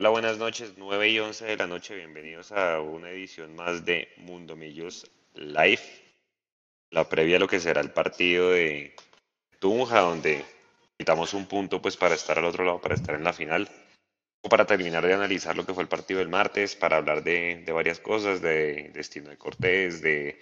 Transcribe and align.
Hola, 0.00 0.10
buenas 0.10 0.38
noches, 0.38 0.74
9 0.76 1.08
y 1.08 1.18
11 1.18 1.44
de 1.44 1.56
la 1.56 1.66
noche, 1.66 1.96
bienvenidos 1.96 2.52
a 2.52 2.80
una 2.80 3.10
edición 3.10 3.56
más 3.56 3.84
de 3.84 4.06
Mundo 4.18 4.54
Millos 4.54 5.10
Live, 5.34 5.82
la 6.92 7.08
previa 7.08 7.34
a 7.34 7.40
lo 7.40 7.48
que 7.48 7.58
será 7.58 7.80
el 7.80 7.90
partido 7.90 8.50
de 8.50 8.94
Tunja, 9.58 9.98
donde 9.98 10.44
quitamos 10.96 11.34
un 11.34 11.46
punto 11.46 11.82
pues 11.82 11.96
para 11.96 12.14
estar 12.14 12.38
al 12.38 12.44
otro 12.44 12.64
lado, 12.64 12.80
para 12.80 12.94
estar 12.94 13.16
en 13.16 13.24
la 13.24 13.32
final, 13.32 13.68
o 14.42 14.48
para 14.48 14.66
terminar 14.66 15.04
de 15.04 15.14
analizar 15.14 15.56
lo 15.56 15.66
que 15.66 15.74
fue 15.74 15.82
el 15.82 15.88
partido 15.88 16.20
del 16.20 16.28
martes, 16.28 16.76
para 16.76 16.98
hablar 16.98 17.24
de, 17.24 17.64
varias 17.66 17.98
cosas, 17.98 18.40
de 18.40 18.92
destino 18.94 19.30
de 19.30 19.36
Cortés, 19.36 20.00
de 20.00 20.38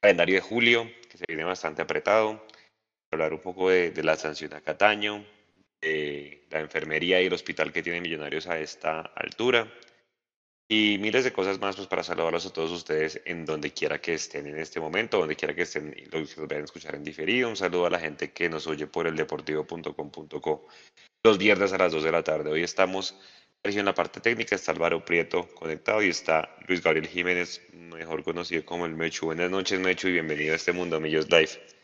calendario 0.00 0.36
de 0.36 0.40
julio, 0.40 0.90
que 1.10 1.18
se 1.18 1.26
viene 1.28 1.44
bastante 1.44 1.82
apretado, 1.82 2.42
hablar 3.12 3.34
un 3.34 3.40
poco 3.40 3.68
de, 3.68 3.90
de 3.90 4.02
la 4.02 4.16
sanción 4.16 4.54
a 4.54 4.62
Cataño, 4.62 5.22
la 6.50 6.60
enfermería 6.60 7.20
y 7.20 7.26
el 7.26 7.32
hospital 7.32 7.72
que 7.72 7.82
tienen 7.82 8.02
Millonarios 8.02 8.46
a 8.46 8.58
esta 8.58 9.00
altura. 9.00 9.72
Y 10.68 10.98
miles 10.98 11.22
de 11.22 11.32
cosas 11.32 11.60
más 11.60 11.76
pues, 11.76 11.86
para 11.86 12.02
saludarlos 12.02 12.44
a 12.44 12.52
todos 12.52 12.72
ustedes 12.72 13.20
en 13.24 13.44
donde 13.44 13.72
quiera 13.72 14.00
que 14.00 14.14
estén 14.14 14.48
en 14.48 14.58
este 14.58 14.80
momento, 14.80 15.18
donde 15.18 15.36
quiera 15.36 15.54
que 15.54 15.62
estén 15.62 15.94
los 16.10 16.34
que 16.34 16.40
vayan 16.40 16.62
a 16.62 16.64
escuchar 16.64 16.96
en 16.96 17.04
diferido. 17.04 17.48
Un 17.48 17.56
saludo 17.56 17.86
a 17.86 17.90
la 17.90 18.00
gente 18.00 18.32
que 18.32 18.48
nos 18.48 18.66
oye 18.66 18.88
por 18.88 19.06
el 19.06 19.14
deportivo.com.co 19.14 20.66
los 21.22 21.38
viernes 21.38 21.72
a 21.72 21.78
las 21.78 21.92
2 21.92 22.02
de 22.02 22.12
la 22.12 22.24
tarde. 22.24 22.50
Hoy 22.50 22.64
estamos 22.64 23.16
en 23.62 23.84
la 23.84 23.94
parte 23.94 24.20
técnica, 24.20 24.54
está 24.54 24.72
Álvaro 24.72 25.04
Prieto 25.04 25.48
conectado 25.54 26.02
y 26.02 26.08
está 26.08 26.56
Luis 26.68 26.82
Gabriel 26.82 27.08
Jiménez, 27.08 27.60
mejor 27.72 28.22
conocido 28.22 28.64
como 28.64 28.86
el 28.86 28.94
Mechu. 28.94 29.26
Buenas 29.26 29.50
noches, 29.50 29.78
Mechu, 29.80 30.08
y 30.08 30.12
bienvenido 30.12 30.52
a 30.52 30.56
este 30.56 30.72
Mundo 30.72 31.00
Millos 31.00 31.28
Live. 31.30 31.75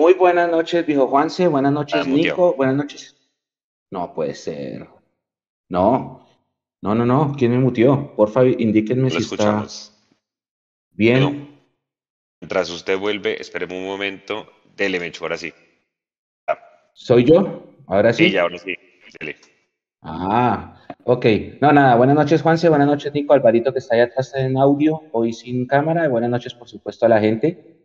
Muy 0.00 0.14
buenas 0.14 0.50
noches, 0.50 0.86
dijo 0.86 1.08
Juanse. 1.08 1.46
Buenas 1.46 1.74
noches, 1.74 2.06
Nico. 2.06 2.54
Buenas 2.54 2.74
noches. 2.74 3.14
No 3.90 4.14
puede 4.14 4.34
ser. 4.34 4.88
No, 5.68 6.26
no, 6.80 6.94
no, 6.94 7.04
no. 7.04 7.34
¿Quién 7.36 7.50
me 7.50 7.58
mutió? 7.58 8.14
Por 8.16 8.30
favor, 8.30 8.58
indíquenme 8.58 9.10
si 9.10 9.18
escuchamos. 9.18 9.92
está 9.92 10.16
bien. 10.92 11.54
mientras 12.40 12.70
usted 12.70 12.98
vuelve, 12.98 13.38
esperemos 13.42 13.76
un 13.76 13.84
momento. 13.84 14.50
Dele, 14.74 14.98
Mecho, 14.98 15.22
ahora 15.24 15.36
sí. 15.36 15.52
¿Soy 16.94 17.24
yo? 17.24 17.62
Ahora 17.86 18.14
sí. 18.14 18.30
Sí, 18.30 18.38
ahora 18.38 18.56
sí. 18.56 18.74
Dele. 19.20 19.36
Ah, 20.00 20.82
ok. 21.04 21.26
No, 21.60 21.72
nada. 21.74 21.96
Buenas 21.96 22.16
noches, 22.16 22.40
Juanse. 22.40 22.70
Buenas 22.70 22.88
noches, 22.88 23.12
Nico. 23.12 23.34
Alvarito, 23.34 23.70
que 23.70 23.80
está 23.80 23.96
ahí 23.96 24.00
atrás 24.00 24.32
en 24.34 24.56
audio, 24.56 25.02
hoy 25.12 25.34
sin 25.34 25.66
cámara. 25.66 26.08
Buenas 26.08 26.30
noches, 26.30 26.54
por 26.54 26.70
supuesto, 26.70 27.04
a 27.04 27.10
la 27.10 27.20
gente. 27.20 27.79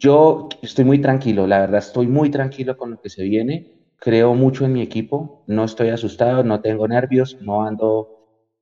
Yo 0.00 0.48
estoy 0.62 0.86
muy 0.86 0.98
tranquilo, 1.02 1.46
la 1.46 1.60
verdad, 1.60 1.76
estoy 1.76 2.06
muy 2.06 2.30
tranquilo 2.30 2.74
con 2.78 2.92
lo 2.92 3.00
que 3.02 3.10
se 3.10 3.22
viene. 3.22 3.84
Creo 3.98 4.34
mucho 4.34 4.64
en 4.64 4.72
mi 4.72 4.80
equipo, 4.80 5.44
no 5.46 5.64
estoy 5.64 5.90
asustado, 5.90 6.42
no 6.42 6.62
tengo 6.62 6.88
nervios, 6.88 7.36
no 7.42 7.66
ando 7.66 8.08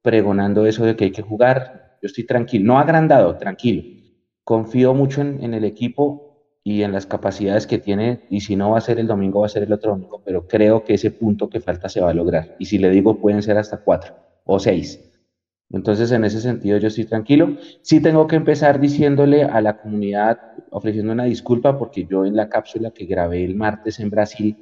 pregonando 0.03 0.67
eso 0.67 0.85
de 0.85 0.97
que 0.97 1.05
hay 1.05 1.13
que 1.13 1.23
jugar. 1.23 1.97
Yo 2.03 2.09
estoy 2.09 2.27
tranquilo, 2.27 2.65
no 2.67 2.81
agrandado, 2.81 3.37
tranquilo. 3.37 3.85
Confío 4.43 4.95
mucho 4.95 5.21
en, 5.21 5.55
el 5.55 5.63
equipo 5.63 6.43
y 6.65 6.83
en 6.83 6.91
las 6.91 7.07
capacidades 7.07 7.69
que 7.69 7.79
tiene, 7.79 8.27
y 8.31 8.41
si 8.41 8.57
no 8.57 8.73
va 8.73 8.79
a 8.79 8.81
ser 8.81 8.99
el 8.99 9.07
domingo, 9.07 9.39
va 9.39 9.47
a 9.47 9.51
ser 9.51 9.63
el 9.63 9.73
otro 9.73 9.93
domingo, 9.93 10.21
pero 10.25 10.49
creo 10.49 10.83
que 10.83 10.95
ese 10.95 11.13
punto 11.13 11.49
que 11.49 11.61
falta 11.61 11.89
se 11.89 12.01
va 12.01 12.11
a 12.11 12.15
lograr. 12.15 12.57
Y 12.59 12.65
si 12.65 12.79
le 12.79 12.91
digo, 12.91 13.21
pueden 13.21 13.43
ser 13.43 13.59
hasta 13.59 13.77
cuatro 13.77 14.17
o 14.45 14.59
seis. 14.59 15.08
Entonces, 15.71 16.11
en 16.13 16.25
ese 16.25 16.41
sentido, 16.41 16.79
yo 16.79 16.89
estoy 16.89 17.05
tranquilo. 17.05 17.57
Sí 17.83 18.01
tengo 18.01 18.27
que 18.27 18.37
empezar 18.37 18.81
diciéndole 18.81 19.45
a 19.45 19.61
la 19.61 19.79
comunidad, 19.79 20.39
ofreciendo 20.71 21.13
una 21.13 21.25
disculpa, 21.25 21.79
porque 21.79 22.07
yo 22.07 22.25
en 22.25 22.37
la 22.37 22.49
cápsula 22.49 22.91
que 22.91 23.05
grabé 23.05 23.45
el 23.45 23.55
martes 23.55 24.01
en 24.01 24.11
Brasil, 24.11 24.57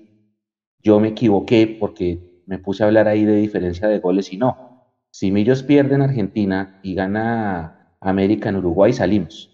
yo 0.83 0.99
me 1.01 1.09
equivoqué 1.09 1.77
porque 1.79 2.43
me 2.47 2.59
puse 2.59 2.83
a 2.83 2.87
hablar 2.87 3.09
ahí 3.09 3.25
de 3.25 3.37
diferencia 3.37 3.89
de 3.89 4.01
goles 4.01 4.33
y 4.33 4.37
no. 4.37 4.95
Si 5.11 5.31
Millos 5.33 5.63
pierde 5.63 5.95
en 5.95 6.03
Argentina 6.03 6.81
y 6.83 6.95
gana 6.95 7.97
América 8.01 8.49
en 8.49 8.57
Uruguay, 8.57 8.93
salimos. 8.93 9.51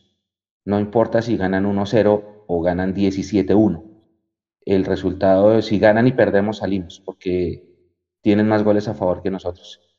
No 0.65 0.81
importa 0.81 1.23
si 1.23 1.37
ganan 1.37 1.67
1-0 1.67 2.45
o 2.47 2.63
ganan 2.63 2.95
17-1. 2.95 3.85
El 4.65 4.85
resultado, 4.85 5.61
si 5.61 5.79
ganan 5.79 6.07
y 6.07 6.13
perdemos, 6.13 6.59
salimos, 6.59 7.03
porque 7.05 7.65
tienen 8.23 8.49
más 8.49 8.63
goles 8.63 8.89
a 8.89 8.95
favor 8.95 9.23
que 9.23 9.31
nosotros. 9.31 9.92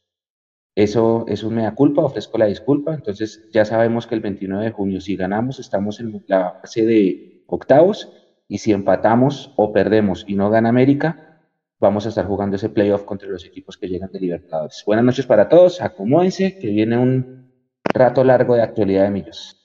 Eso, 0.75 1.25
eso 1.27 1.51
me 1.51 1.63
da 1.63 1.75
culpa, 1.75 2.01
ofrezco 2.01 2.37
la 2.37 2.47
disculpa. 2.47 2.93
Entonces 2.93 3.47
ya 3.51 3.65
sabemos 3.65 4.07
que 4.07 4.15
el 4.15 4.21
29 4.21 4.65
de 4.65 4.71
junio, 4.71 5.01
si 5.01 5.15
ganamos, 5.15 5.59
estamos 5.59 5.99
en 5.99 6.23
la 6.27 6.59
fase 6.61 6.85
de 6.85 7.43
octavos 7.47 8.11
y 8.47 8.57
si 8.57 8.71
empatamos 8.71 9.53
o 9.55 9.71
perdemos 9.71 10.25
y 10.27 10.35
no 10.35 10.49
gana 10.49 10.69
América, 10.69 11.41
vamos 11.79 12.05
a 12.05 12.09
estar 12.09 12.25
jugando 12.25 12.55
ese 12.55 12.69
playoff 12.69 13.03
contra 13.03 13.29
los 13.29 13.45
equipos 13.45 13.77
que 13.77 13.87
llegan 13.87 14.11
de 14.11 14.19
Libertadores. 14.19 14.83
Buenas 14.85 15.05
noches 15.05 15.25
para 15.25 15.49
todos, 15.49 15.81
acomódense, 15.81 16.57
que 16.57 16.67
viene 16.67 16.97
un 16.97 17.51
rato 17.83 18.23
largo 18.23 18.55
de 18.55 18.63
actualidad 18.63 19.03
de 19.03 19.11
Millos. 19.11 19.59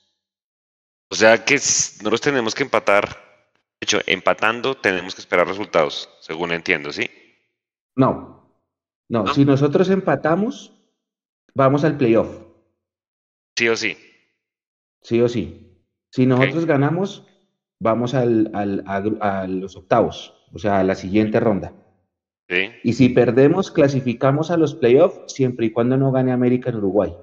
O 1.09 1.15
sea 1.15 1.43
que 1.43 1.59
no 2.03 2.11
los 2.11 2.21
tenemos 2.21 2.53
que 2.53 2.63
empatar. 2.63 3.05
De 3.07 3.85
hecho, 3.85 3.99
empatando 4.05 4.75
tenemos 4.75 5.15
que 5.15 5.21
esperar 5.21 5.47
resultados, 5.47 6.09
según 6.19 6.51
entiendo, 6.51 6.91
¿sí? 6.91 7.09
No, 7.95 8.53
no, 9.07 9.23
¿No? 9.23 9.33
si 9.33 9.45
nosotros 9.45 9.89
empatamos, 9.89 10.78
vamos 11.53 11.83
al 11.83 11.97
playoff. 11.97 12.29
Sí 13.55 13.67
o 13.69 13.75
sí. 13.75 13.97
Sí 15.01 15.21
o 15.21 15.29
sí. 15.29 15.83
Si 16.11 16.25
nosotros 16.25 16.65
ganamos, 16.65 17.27
vamos 17.79 18.13
al, 18.13 18.51
a, 18.53 19.47
los 19.47 19.75
octavos, 19.75 20.33
o 20.53 20.59
sea, 20.59 20.79
a 20.79 20.83
la 20.83 20.95
siguiente 20.95 21.39
ronda. 21.39 21.73
Sí. 22.47 22.71
Y 22.83 22.93
si 22.93 23.09
perdemos, 23.09 23.71
clasificamos 23.71 24.49
a 24.49 24.57
los 24.57 24.73
playoffs 24.75 25.31
siempre 25.31 25.67
y 25.67 25.71
cuando 25.71 25.97
no 25.97 26.11
gane 26.11 26.31
América 26.31 26.69
en 26.69 26.77
Uruguay. 26.77 27.15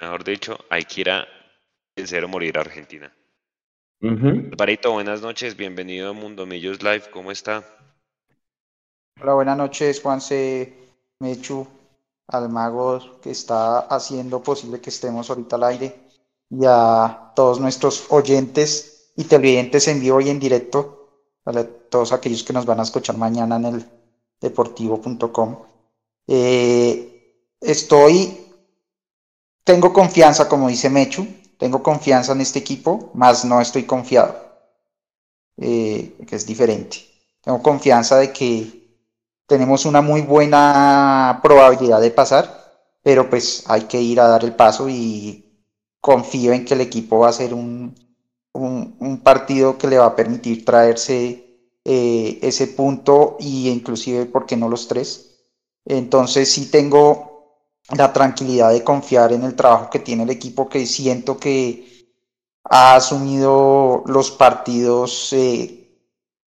Mejor 0.00 0.24
dicho, 0.24 0.58
hay 0.70 0.84
que 0.84 1.02
ir 1.02 1.10
a 1.10 1.28
vencer 1.94 2.24
o 2.24 2.28
morir 2.28 2.56
a 2.56 2.62
Argentina. 2.62 3.14
Uh 4.02 4.50
buenas 4.90 5.20
noches, 5.20 5.58
bienvenido 5.58 6.08
a 6.08 6.12
Mundo 6.14 6.46
Millos 6.46 6.82
Live, 6.82 7.10
¿cómo 7.10 7.30
está? 7.30 7.62
Hola, 9.20 9.34
buenas 9.34 9.58
noches, 9.58 10.00
Juanse 10.00 10.72
Mechu, 11.18 11.68
al 12.30 12.48
mago 12.48 13.00
que 13.20 13.30
está 13.30 13.80
haciendo 13.80 14.42
posible 14.42 14.80
que 14.80 14.90
estemos 14.90 15.28
ahorita 15.28 15.56
al 15.56 15.64
aire 15.64 16.00
y 16.48 16.64
a 16.66 17.32
todos 17.34 17.60
nuestros 17.60 18.06
oyentes 18.10 19.12
y 19.16 19.24
televidentes 19.24 19.88
en 19.88 20.00
vivo 20.00 20.20
y 20.20 20.30
en 20.30 20.40
directo, 20.40 21.08
a 21.44 21.52
todos 21.90 22.12
aquellos 22.12 22.42
que 22.44 22.52
nos 22.52 22.66
van 22.66 22.80
a 22.80 22.84
escuchar 22.84 23.16
mañana 23.16 23.56
en 23.56 23.64
el 23.66 23.86
deportivo.com. 24.40 25.56
Eh, 26.26 27.50
estoy, 27.60 28.46
tengo 29.64 29.92
confianza, 29.92 30.48
como 30.48 30.68
dice 30.68 30.88
Mechu, 30.88 31.26
tengo 31.58 31.82
confianza 31.82 32.32
en 32.32 32.40
este 32.40 32.60
equipo, 32.60 33.10
más 33.14 33.44
no 33.44 33.60
estoy 33.60 33.84
confiado, 33.84 34.36
eh, 35.56 36.16
que 36.26 36.36
es 36.36 36.46
diferente. 36.46 36.98
Tengo 37.42 37.62
confianza 37.62 38.18
de 38.18 38.32
que 38.32 38.79
tenemos 39.50 39.84
una 39.84 40.00
muy 40.00 40.22
buena 40.22 41.40
probabilidad 41.42 42.00
de 42.00 42.12
pasar, 42.12 42.86
pero 43.02 43.28
pues 43.28 43.64
hay 43.66 43.82
que 43.82 44.00
ir 44.00 44.20
a 44.20 44.28
dar 44.28 44.44
el 44.44 44.54
paso 44.54 44.88
y 44.88 45.44
confío 46.00 46.52
en 46.52 46.64
que 46.64 46.74
el 46.74 46.82
equipo 46.82 47.18
va 47.18 47.30
a 47.30 47.32
ser 47.32 47.52
un, 47.52 47.96
un, 48.52 49.20
partido 49.24 49.76
que 49.76 49.88
le 49.88 49.98
va 49.98 50.06
a 50.06 50.14
permitir 50.14 50.64
traerse 50.64 51.66
eh, 51.84 52.38
ese 52.42 52.68
punto 52.68 53.38
y 53.40 53.68
inclusive, 53.70 54.26
¿por 54.26 54.46
qué 54.46 54.56
no 54.56 54.68
los 54.68 54.86
tres? 54.86 55.42
Entonces 55.84 56.48
sí 56.48 56.70
tengo 56.70 57.80
la 57.96 58.12
tranquilidad 58.12 58.70
de 58.70 58.84
confiar 58.84 59.32
en 59.32 59.42
el 59.42 59.56
trabajo 59.56 59.90
que 59.90 59.98
tiene 59.98 60.22
el 60.22 60.30
equipo, 60.30 60.68
que 60.68 60.86
siento 60.86 61.38
que 61.38 62.06
ha 62.62 62.94
asumido 62.94 64.04
los 64.06 64.30
partidos 64.30 65.32
eh, 65.32 65.90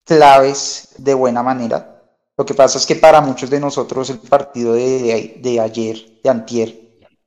claves 0.06 0.96
de 1.00 1.14
buena 1.14 1.44
manera 1.44 1.93
lo 2.36 2.46
que 2.46 2.54
pasa 2.56 2.78
es 2.80 2.86
que 2.86 2.96
para 2.96 3.22
muchos 3.22 3.50
de 3.50 3.60
nosotros 3.60 4.10
el 4.10 4.20
partido 4.20 4.74
de, 4.74 5.60
ayer, 5.62 6.20
de 6.24 6.30
antier, 6.30 6.80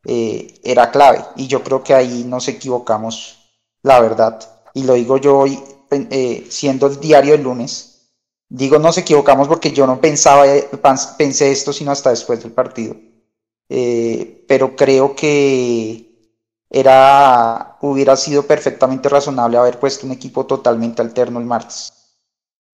eh, 0.05 0.61
era 0.65 0.91
clave 0.91 1.25
y 1.37 1.47
yo 1.47 1.63
creo 1.63 1.83
que 1.83 1.95
ahí 1.95 2.25
nos 2.25 2.49
equivocamos, 2.49 3.39
la 3.83 4.01
verdad. 4.01 4.41
Y 4.75 4.83
lo 4.85 4.95
digo 4.95 5.17
yo 5.19 5.39
hoy, 5.39 5.61
eh, 5.91 6.47
siendo 6.51 6.89
el 6.89 6.99
diario 6.99 7.33
del 7.33 7.43
lunes, 7.43 8.11
digo 8.49 8.79
nos 8.79 8.99
equivocamos 8.99 9.49
porque 9.49 9.73
yo 9.73 9.87
no 9.87 10.01
pensaba, 10.01 10.45
pensé 11.17 11.53
esto 11.53 11.73
sino 11.73 11.93
hasta 11.93 12.11
después 12.11 12.43
del 12.43 12.53
partido. 12.53 12.97
Eh, 13.69 14.45
pero 14.49 14.77
creo 14.77 15.15
que 15.15 16.33
era, 16.71 17.79
hubiera 17.81 18.17
sido 18.17 18.45
perfectamente 18.45 19.09
razonable 19.09 19.59
haber 19.59 19.79
puesto 19.79 20.07
un 20.07 20.13
equipo 20.13 20.47
totalmente 20.47 21.03
alterno 21.03 21.39
el 21.39 21.47
martes 21.47 21.96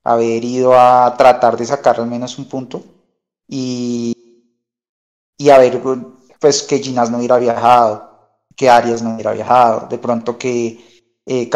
haber 0.05 0.45
ido 0.45 0.75
a 0.79 1.15
tratar 1.17 1.57
de 1.57 1.67
sacar 1.67 2.01
al 2.01 2.07
menos 2.07 2.39
un 2.39 2.47
punto 2.47 2.83
y, 3.49 4.15
y 5.39 5.51
haber, 5.51 5.81
pues 6.41 6.63
que 6.63 6.79
Ginas 6.79 7.11
no 7.11 7.19
hubiera 7.19 7.39
viajado, 7.39 8.11
que 8.57 8.69
Arias 8.71 9.03
no 9.03 9.15
hubiera 9.15 9.33
viajado, 9.33 9.89
de 9.89 9.99
pronto 9.99 10.39
que, 10.39 11.03
eh, 11.27 11.51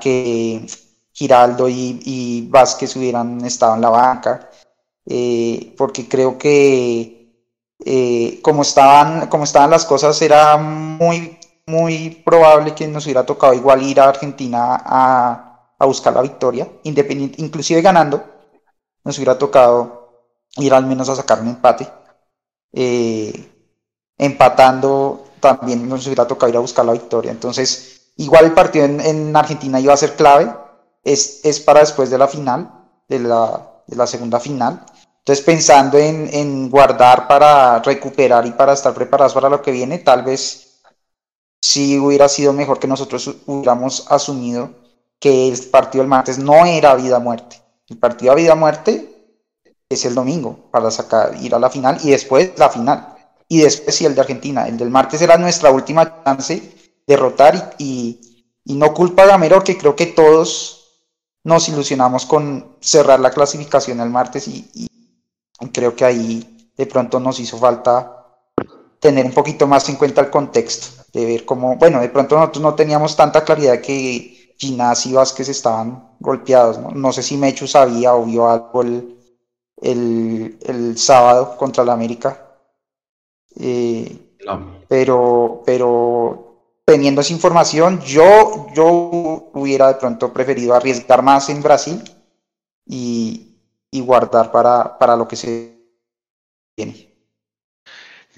que 0.00 0.66
Giraldo 1.12 1.68
y, 1.68 2.00
y, 2.04 2.48
Vázquez 2.48 2.96
hubieran 2.96 3.44
estado 3.44 3.74
en 3.74 3.80
la 3.82 3.90
banca. 3.90 4.50
eh, 5.06 5.74
porque 5.78 6.08
creo 6.08 6.38
que 6.38 7.34
eh, 7.84 8.40
como, 8.42 8.62
estaban, 8.62 9.28
como 9.28 9.44
estaban 9.44 9.70
las 9.70 9.84
cosas 9.86 10.20
era 10.22 10.56
muy, 10.58 11.38
muy 11.66 12.10
probable 12.24 12.74
que 12.74 12.86
nos 12.88 13.04
hubiera 13.06 13.24
tocado 13.26 13.54
igual 13.54 13.82
ir 13.82 14.00
a 14.00 14.08
Argentina 14.08 14.82
a, 14.84 15.49
a 15.80 15.86
buscar 15.86 16.12
la 16.12 16.20
victoria, 16.22 16.68
inclusive 16.84 17.80
ganando, 17.80 18.22
nos 19.02 19.16
hubiera 19.16 19.38
tocado 19.38 20.28
ir 20.56 20.74
al 20.74 20.84
menos 20.84 21.08
a 21.08 21.16
sacar 21.16 21.40
un 21.40 21.48
empate. 21.48 21.88
Eh, 22.72 23.50
empatando 24.18 25.24
también 25.40 25.88
nos 25.88 26.06
hubiera 26.06 26.26
tocado 26.26 26.50
ir 26.50 26.56
a 26.58 26.60
buscar 26.60 26.84
la 26.84 26.92
victoria. 26.92 27.30
Entonces, 27.32 28.12
igual 28.16 28.44
el 28.44 28.52
partido 28.52 28.84
en, 28.84 29.34
Argentina 29.34 29.80
iba 29.80 29.94
a 29.94 29.96
ser 29.96 30.16
clave, 30.16 30.54
es, 31.02 31.40
es, 31.44 31.60
para 31.60 31.80
después 31.80 32.10
de 32.10 32.18
la 32.18 32.28
final, 32.28 32.70
de 33.08 33.20
la, 33.20 33.82
de 33.86 33.96
la 33.96 34.06
segunda 34.06 34.38
final. 34.38 34.84
Entonces, 35.20 35.42
pensando 35.42 35.96
en, 35.96 36.28
en, 36.30 36.68
guardar 36.68 37.26
para 37.26 37.80
recuperar 37.80 38.46
y 38.46 38.52
para 38.52 38.74
estar 38.74 38.92
preparados 38.92 39.32
para 39.32 39.48
lo 39.48 39.62
que 39.62 39.72
viene, 39.72 39.98
tal 39.98 40.24
vez 40.24 40.82
sí 41.62 41.98
hubiera 41.98 42.28
sido 42.28 42.52
mejor 42.52 42.78
que 42.78 42.86
nosotros 42.86 43.34
hubiéramos 43.46 44.04
asumido 44.10 44.80
que 45.20 45.48
el 45.48 45.60
partido 45.66 46.02
del 46.02 46.08
martes 46.08 46.38
no 46.38 46.64
era 46.64 46.94
vida-muerte. 46.94 47.60
El 47.88 47.98
partido 47.98 48.32
a 48.32 48.36
vida-muerte 48.36 49.10
es 49.88 50.04
el 50.04 50.14
domingo 50.14 50.70
para 50.70 50.90
sacar, 50.90 51.36
ir 51.40 51.54
a 51.54 51.58
la 51.58 51.68
final 51.68 51.98
y 52.02 52.10
después 52.10 52.52
la 52.56 52.70
final 52.70 53.14
y 53.48 53.58
después 53.58 53.94
sí 53.94 54.06
el 54.06 54.14
de 54.14 54.22
Argentina. 54.22 54.66
El 54.66 54.78
del 54.78 54.90
martes 54.90 55.20
era 55.20 55.36
nuestra 55.36 55.70
última 55.70 56.24
chance 56.24 56.72
derrotar 57.06 57.74
y, 57.78 58.20
y, 58.64 58.74
no 58.74 58.94
culpa 58.94 59.24
a 59.24 59.26
Gamero 59.26 59.62
que 59.62 59.76
creo 59.76 59.96
que 59.96 60.06
todos 60.06 61.02
nos 61.42 61.68
ilusionamos 61.68 62.24
con 62.26 62.76
cerrar 62.80 63.18
la 63.18 63.30
clasificación 63.30 64.00
el 64.00 64.10
martes 64.10 64.46
y, 64.46 64.70
y, 64.74 64.88
creo 65.72 65.96
que 65.96 66.04
ahí 66.04 66.72
de 66.76 66.86
pronto 66.86 67.18
nos 67.18 67.40
hizo 67.40 67.58
falta 67.58 68.16
tener 69.00 69.26
un 69.26 69.32
poquito 69.32 69.66
más 69.66 69.88
en 69.88 69.96
cuenta 69.96 70.20
el 70.20 70.30
contexto, 70.30 71.02
de 71.12 71.26
ver 71.26 71.44
cómo, 71.44 71.76
bueno, 71.76 72.00
de 72.00 72.10
pronto 72.10 72.36
nosotros 72.36 72.62
no 72.62 72.74
teníamos 72.74 73.16
tanta 73.16 73.44
claridad 73.44 73.80
que 73.80 74.39
Ginás 74.60 75.06
y 75.06 75.14
Vázquez 75.14 75.48
estaban 75.48 76.16
golpeados, 76.20 76.78
¿no? 76.78 76.90
no 76.90 77.12
sé 77.12 77.22
si 77.22 77.38
Mechu 77.38 77.66
sabía 77.66 78.14
o 78.14 78.24
vio 78.26 78.48
algo 78.48 78.82
el, 78.82 79.16
el, 79.80 80.58
el 80.60 80.98
sábado 80.98 81.56
contra 81.56 81.82
la 81.82 81.94
América, 81.94 82.58
eh, 83.58 84.36
pero, 84.86 85.62
pero 85.64 86.82
teniendo 86.84 87.22
esa 87.22 87.32
información, 87.32 88.00
yo, 88.02 88.66
yo 88.74 88.86
hubiera 89.54 89.88
de 89.88 89.94
pronto 89.94 90.32
preferido 90.32 90.74
arriesgar 90.74 91.22
más 91.22 91.48
en 91.48 91.62
Brasil 91.62 92.02
y, 92.86 93.56
y 93.90 94.00
guardar 94.00 94.52
para, 94.52 94.98
para 94.98 95.16
lo 95.16 95.26
que 95.26 95.36
se 95.36 95.74
viene. 96.76 97.08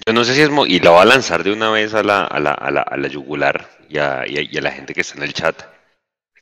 Yo 0.05 0.13
no 0.13 0.23
sé 0.23 0.35
si 0.35 0.41
es... 0.41 0.49
y 0.67 0.79
la 0.79 0.91
va 0.91 1.01
a 1.01 1.05
lanzar 1.05 1.43
de 1.43 1.51
una 1.51 1.69
vez 1.69 1.93
a 1.93 2.03
la, 2.03 2.25
a 2.25 2.39
la, 2.39 2.51
a 2.51 2.71
la, 2.71 2.81
a 2.81 2.97
la 2.97 3.07
yugular 3.07 3.69
y 3.89 3.97
a, 3.97 4.23
y, 4.27 4.57
a, 4.57 4.61
la 4.61 4.71
gente 4.71 4.93
que 4.93 5.01
está 5.01 5.17
en 5.17 5.23
el 5.23 5.33
chat. 5.33 5.61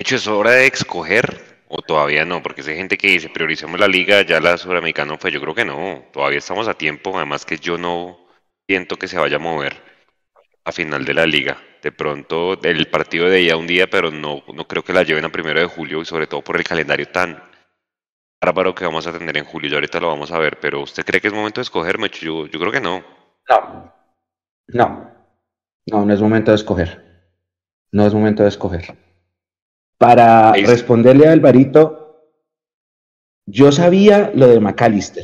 Hecho, 0.01 0.15
es 0.15 0.25
hora 0.25 0.53
de 0.53 0.65
escoger 0.65 1.63
o 1.67 1.83
todavía 1.83 2.25
no, 2.25 2.41
porque 2.41 2.63
hay 2.67 2.75
gente 2.75 2.97
que 2.97 3.09
dice 3.09 3.29
prioricemos 3.29 3.79
la 3.79 3.87
liga, 3.87 4.23
ya 4.23 4.39
la 4.39 4.57
sudamericana 4.57 5.15
fue, 5.19 5.31
yo 5.31 5.39
creo 5.39 5.53
que 5.53 5.63
no, 5.63 6.05
todavía 6.11 6.39
estamos 6.39 6.67
a 6.67 6.73
tiempo, 6.73 7.15
además 7.15 7.45
que 7.45 7.59
yo 7.59 7.77
no, 7.77 8.17
siento 8.67 8.97
que 8.97 9.07
se 9.07 9.19
vaya 9.19 9.35
a 9.35 9.39
mover 9.39 9.75
a 10.65 10.71
final 10.71 11.05
de 11.05 11.13
la 11.13 11.27
liga. 11.27 11.61
De 11.83 11.91
pronto 11.91 12.59
el 12.63 12.87
partido 12.87 13.29
de 13.29 13.41
ella 13.41 13.57
un 13.57 13.67
día, 13.67 13.87
pero 13.91 14.09
no, 14.09 14.41
no 14.51 14.67
creo 14.67 14.83
que 14.83 14.91
la 14.91 15.03
lleven 15.03 15.25
a 15.25 15.31
primero 15.31 15.59
de 15.59 15.67
julio 15.67 16.01
y 16.01 16.05
sobre 16.05 16.25
todo 16.25 16.41
por 16.41 16.57
el 16.57 16.63
calendario 16.63 17.07
tan 17.09 17.39
bárbaro 18.41 18.73
que 18.73 18.85
vamos 18.85 19.05
a 19.05 19.15
tener 19.15 19.37
en 19.37 19.45
julio. 19.45 19.69
Y 19.69 19.75
ahorita 19.75 19.99
lo 19.99 20.07
vamos 20.07 20.31
a 20.31 20.39
ver, 20.39 20.59
pero 20.59 20.81
¿usted 20.81 21.05
cree 21.05 21.21
que 21.21 21.27
es 21.27 21.33
momento 21.33 21.61
de 21.61 21.63
escogerme? 21.63 22.09
Yo, 22.09 22.47
yo 22.47 22.59
creo 22.59 22.71
que 22.71 22.81
no. 22.81 23.03
No. 23.47 23.93
No. 24.65 25.11
No, 25.85 26.05
no 26.05 26.11
es 26.11 26.21
momento 26.21 26.49
de 26.49 26.55
escoger. 26.55 27.29
No 27.91 28.07
es 28.07 28.15
momento 28.15 28.41
de 28.41 28.49
escoger. 28.49 29.10
Para 30.01 30.53
responderle 30.53 31.27
a 31.27 31.31
Alvarito, 31.31 32.25
yo 33.45 33.71
sabía 33.71 34.31
lo 34.33 34.47
de 34.47 34.59
McAllister. 34.59 35.23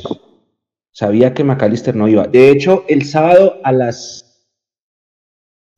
Sabía 0.92 1.34
que 1.34 1.42
McAllister 1.42 1.96
no 1.96 2.06
iba. 2.06 2.28
De 2.28 2.52
hecho, 2.52 2.84
el 2.86 3.04
sábado 3.04 3.58
a 3.64 3.72
las, 3.72 4.48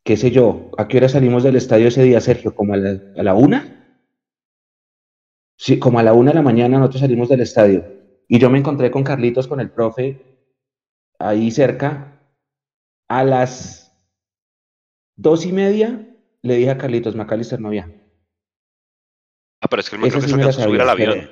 qué 0.04 0.18
sé 0.18 0.30
yo, 0.30 0.70
¿a 0.76 0.86
qué 0.86 0.98
hora 0.98 1.08
salimos 1.08 1.42
del 1.42 1.56
estadio 1.56 1.88
ese 1.88 2.02
día, 2.02 2.20
Sergio? 2.20 2.54
¿Como 2.54 2.74
a 2.74 2.76
la, 2.76 3.34
una? 3.34 4.04
Sí, 5.56 5.78
como 5.78 5.98
a 5.98 6.02
la 6.02 6.12
una 6.12 6.32
de 6.32 6.36
la 6.36 6.42
mañana 6.42 6.76
nosotros 6.76 7.00
salimos 7.00 7.30
del 7.30 7.40
estadio. 7.40 7.86
Y 8.28 8.38
yo 8.38 8.50
me 8.50 8.58
encontré 8.58 8.90
con 8.90 9.02
Carlitos, 9.02 9.48
con 9.48 9.60
el 9.60 9.70
profe, 9.70 10.46
ahí 11.18 11.50
cerca. 11.50 12.20
A 13.08 13.24
las 13.24 13.96
dos 15.16 15.46
y 15.46 15.52
media 15.52 16.06
le 16.42 16.56
dije 16.56 16.70
a 16.70 16.76
Carlitos, 16.76 17.16
McAllister 17.16 17.58
no 17.58 17.68
había. 17.68 17.99
Ah, 19.60 19.68
pero 19.68 19.80
es 19.80 19.90
que 19.90 19.96
el 19.96 20.10
sí 20.10 20.36
que 20.36 20.52
subir 20.52 20.80
al 20.80 20.88
avión. 20.88 21.30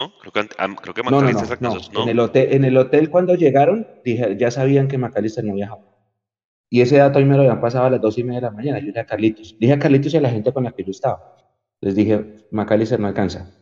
¿no? 0.00 0.12
Creo 0.18 0.32
que, 0.32 0.48
creo 0.82 0.94
que 0.94 1.02
no, 1.02 1.10
no, 1.10 1.30
no, 1.60 2.02
En, 2.02 2.08
el 2.08 2.18
hotel, 2.18 2.52
en 2.52 2.64
el 2.64 2.76
hotel 2.76 3.10
cuando 3.10 3.34
llegaron, 3.34 3.86
dije, 4.04 4.36
ya 4.36 4.50
sabían 4.50 4.88
que 4.88 4.98
McAllister 4.98 5.44
no 5.44 5.54
viajaba. 5.54 5.82
Y 6.68 6.80
ese 6.80 6.96
dato 6.96 7.20
hoy 7.20 7.24
me 7.24 7.36
lo 7.36 7.42
habían 7.42 7.60
pasado 7.60 7.84
a 7.86 7.90
las 7.90 8.00
dos 8.00 8.18
y 8.18 8.24
media 8.24 8.40
de 8.40 8.46
la 8.46 8.50
mañana. 8.50 8.80
Yo 8.80 8.86
dije 8.86 9.00
a 9.00 9.06
Carlitos, 9.06 9.56
dije 9.60 9.72
a 9.72 9.78
Carlitos 9.78 10.12
y 10.12 10.16
a 10.16 10.20
la 10.20 10.30
gente 10.30 10.52
con 10.52 10.64
la 10.64 10.72
que 10.72 10.82
yo 10.82 10.90
estaba. 10.90 11.36
Les 11.80 11.94
dije, 11.94 12.46
McAllister 12.50 12.98
no 12.98 13.06
alcanza. 13.06 13.52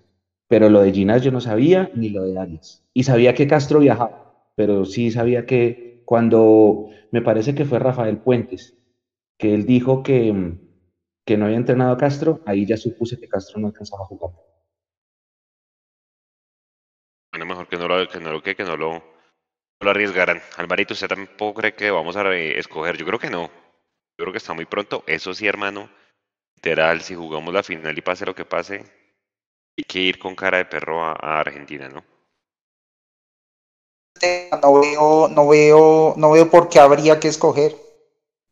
Pero 0.48 0.70
lo 0.70 0.80
de 0.80 0.92
Ginás 0.92 1.22
yo 1.22 1.30
no 1.30 1.40
sabía, 1.40 1.90
ni 1.94 2.08
lo 2.08 2.24
de 2.24 2.38
Arias. 2.38 2.84
Y 2.94 3.02
sabía 3.02 3.34
que 3.34 3.46
Castro 3.46 3.80
viajaba, 3.80 4.50
pero 4.54 4.84
sí 4.84 5.10
sabía 5.10 5.44
que 5.44 6.02
cuando, 6.04 6.88
me 7.10 7.22
parece 7.22 7.54
que 7.54 7.64
fue 7.64 7.78
Rafael 7.78 8.18
Puentes, 8.18 8.78
que 9.38 9.54
él 9.54 9.66
dijo 9.66 10.02
que, 10.02 10.58
que 11.24 11.36
no 11.36 11.44
había 11.46 11.56
entrenado 11.56 11.92
a 11.92 11.98
Castro, 11.98 12.40
ahí 12.46 12.66
ya 12.66 12.76
supuse 12.76 13.18
que 13.18 13.28
Castro 13.28 13.60
no 13.60 13.68
alcanzaba 13.68 14.04
a 14.04 14.06
jugar. 14.06 14.32
Bueno, 17.32 17.46
mejor 17.46 17.68
que 17.68 17.76
no 17.78 17.88
lo, 17.88 18.08
que 18.08 18.20
no 18.20 18.32
lo, 18.32 18.42
que, 18.42 18.54
no 18.64 18.76
lo, 18.76 19.02
lo 19.80 19.90
arriesgaran. 19.90 20.42
Alvarito, 20.56 20.92
¿usted 20.92 21.08
tampoco 21.08 21.60
cree 21.60 21.74
que 21.74 21.90
vamos 21.90 22.16
a 22.16 22.34
escoger? 22.34 22.96
Yo 22.96 23.06
creo 23.06 23.18
que 23.18 23.30
no. 23.30 23.46
Yo 23.46 24.24
creo 24.24 24.32
que 24.32 24.38
está 24.38 24.52
muy 24.52 24.66
pronto. 24.66 25.02
Eso 25.06 25.32
sí, 25.32 25.46
hermano. 25.46 25.88
Literal, 26.56 27.00
si 27.00 27.14
jugamos 27.14 27.54
la 27.54 27.62
final 27.62 27.96
y 27.96 28.02
pase 28.02 28.26
lo 28.26 28.34
que 28.34 28.44
pase, 28.44 28.84
hay 29.76 29.84
que 29.84 29.98
ir 30.00 30.18
con 30.18 30.34
cara 30.34 30.58
de 30.58 30.66
perro 30.66 31.02
a, 31.02 31.40
Argentina, 31.40 31.88
¿no? 31.88 32.04
No 34.62 34.80
veo, 34.80 35.28
no 35.28 35.48
veo, 35.48 36.14
no 36.16 36.30
veo 36.30 36.50
por 36.50 36.68
qué 36.68 36.78
habría 36.78 37.18
que 37.18 37.28
escoger. 37.28 37.74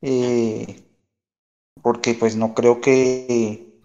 Eh, 0.01 0.90
porque 1.83 2.15
pues 2.15 2.37
no 2.37 2.55
creo 2.55 2.81
que 2.81 3.81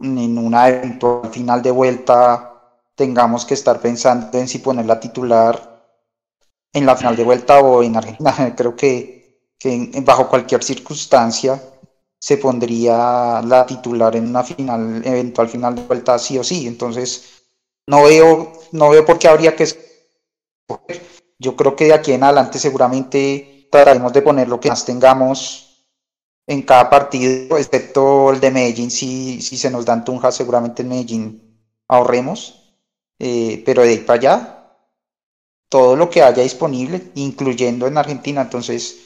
en 0.00 0.38
una 0.38 0.68
eventual 0.68 1.30
final 1.32 1.62
de 1.62 1.70
vuelta 1.70 2.52
tengamos 2.94 3.44
que 3.44 3.54
estar 3.54 3.80
pensando 3.80 4.38
en 4.38 4.48
si 4.48 4.58
poner 4.58 4.86
la 4.86 5.00
titular 5.00 5.76
en 6.72 6.86
la 6.86 6.96
final 6.96 7.16
de 7.16 7.24
vuelta 7.24 7.60
o 7.60 7.82
en 7.82 7.96
Argentina. 7.96 8.54
Creo 8.56 8.76
que, 8.76 9.52
que 9.58 9.90
bajo 10.04 10.28
cualquier 10.28 10.62
circunstancia 10.62 11.60
se 12.20 12.38
pondría 12.38 13.40
la 13.42 13.64
titular 13.66 14.14
en 14.16 14.28
una 14.28 14.42
final, 14.42 15.02
eventual 15.04 15.48
final 15.48 15.74
de 15.74 15.82
vuelta 15.82 16.18
sí 16.18 16.38
o 16.38 16.44
sí. 16.44 16.66
Entonces, 16.66 17.44
no 17.86 18.04
veo, 18.04 18.52
no 18.72 18.90
veo 18.90 19.04
por 19.04 19.18
qué 19.18 19.28
habría 19.28 19.54
que 19.56 19.66
Yo 21.38 21.56
creo 21.56 21.76
que 21.76 21.86
de 21.86 21.94
aquí 21.94 22.12
en 22.12 22.24
adelante 22.24 22.58
seguramente 22.58 23.68
trataremos 23.70 24.12
de 24.12 24.22
poner 24.22 24.48
lo 24.48 24.60
que 24.60 24.68
más 24.68 24.84
tengamos 24.84 25.65
en 26.46 26.62
cada 26.62 26.88
partido, 26.88 27.58
excepto 27.58 28.32
el 28.32 28.40
de 28.40 28.50
Medellín, 28.50 28.90
si, 28.90 29.42
si 29.42 29.56
se 29.56 29.70
nos 29.70 29.84
dan 29.84 30.04
Tunja, 30.04 30.30
seguramente 30.30 30.82
en 30.82 30.88
Medellín 30.88 31.60
ahorremos. 31.88 32.62
Eh, 33.18 33.62
pero 33.64 33.82
de 33.82 33.90
ahí 33.90 33.98
para 33.98 34.18
allá, 34.18 34.56
todo 35.68 35.96
lo 35.96 36.10
que 36.10 36.22
haya 36.22 36.42
disponible, 36.42 37.12
incluyendo 37.14 37.86
en 37.86 37.98
Argentina. 37.98 38.42
Entonces, 38.42 38.96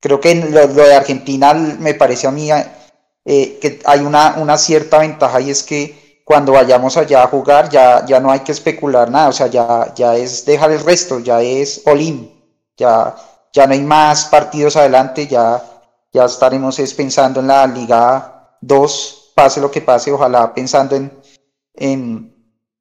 creo 0.00 0.20
que 0.20 0.34
lo, 0.34 0.66
de 0.68 0.94
Argentina 0.94 1.54
me 1.54 1.94
parece 1.94 2.26
a 2.26 2.30
mí 2.30 2.50
eh, 2.50 3.58
que 3.60 3.80
hay 3.84 4.00
una, 4.00 4.36
una 4.38 4.58
cierta 4.58 4.98
ventaja 4.98 5.40
y 5.40 5.50
es 5.50 5.62
que 5.62 6.22
cuando 6.24 6.52
vayamos 6.52 6.96
allá 6.96 7.22
a 7.22 7.28
jugar 7.28 7.70
ya, 7.70 8.04
ya 8.04 8.20
no 8.20 8.30
hay 8.30 8.40
que 8.40 8.52
especular 8.52 9.10
nada, 9.10 9.28
o 9.30 9.32
sea, 9.32 9.46
ya, 9.46 9.94
ya 9.94 10.14
es 10.14 10.44
dejar 10.44 10.70
el 10.72 10.84
resto, 10.84 11.20
ya 11.20 11.40
es 11.40 11.82
all 11.86 12.00
ya, 12.76 13.16
ya 13.52 13.66
no 13.66 13.72
hay 13.72 13.80
más 13.80 14.26
partidos 14.26 14.76
adelante, 14.76 15.26
ya, 15.26 15.62
ya 16.12 16.24
estaremos 16.24 16.80
pensando 16.96 17.40
en 17.40 17.46
la 17.46 17.66
Liga 17.66 18.56
2, 18.60 19.32
pase 19.34 19.60
lo 19.60 19.70
que 19.70 19.80
pase, 19.80 20.12
ojalá 20.12 20.52
pensando 20.54 20.96
en, 20.96 21.12
en, 21.74 22.34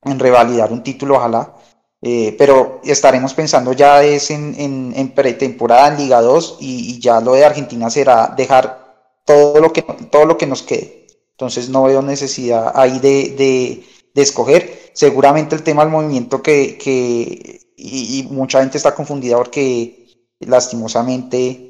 en 0.03 0.19
revalidar 0.19 0.71
un 0.71 0.83
título, 0.83 1.15
ojalá. 1.15 1.53
Eh, 2.01 2.35
pero 2.37 2.79
estaremos 2.83 3.33
pensando 3.33 3.73
ya 3.73 4.03
es 4.03 4.29
en, 4.29 4.55
en, 4.95 5.09
pretemporada 5.15 5.87
en 5.87 5.97
Liga 5.97 6.21
2 6.21 6.57
y, 6.59 6.99
ya 6.99 7.19
lo 7.21 7.33
de 7.33 7.43
Argentina 7.43 7.89
será 7.89 8.33
dejar 8.37 9.19
todo 9.25 9.59
lo 9.59 9.73
que, 9.73 9.81
todo 9.81 10.25
lo 10.25 10.37
que 10.37 10.45
nos 10.45 10.61
quede. 10.63 11.07
Entonces 11.31 11.69
no 11.69 11.83
veo 11.83 12.01
necesidad 12.01 12.71
ahí 12.75 12.99
de, 12.99 13.83
de, 14.13 14.21
escoger. 14.21 14.91
Seguramente 14.93 15.55
el 15.55 15.63
tema 15.63 15.83
del 15.83 15.91
movimiento 15.91 16.41
que, 16.41 16.77
que, 16.77 17.61
y, 17.75 18.27
mucha 18.31 18.59
gente 18.61 18.77
está 18.77 18.95
confundida 18.95 19.37
porque 19.37 20.07
lastimosamente, 20.39 21.66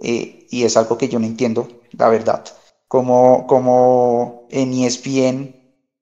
eh, 0.00 0.46
y 0.50 0.64
es 0.64 0.76
algo 0.76 0.98
que 0.98 1.08
yo 1.08 1.18
no 1.18 1.26
entiendo, 1.26 1.68
la 1.92 2.08
verdad, 2.08 2.44
como, 2.88 3.46
como 3.46 4.46
en 4.50 4.72
ESPN 4.72 5.56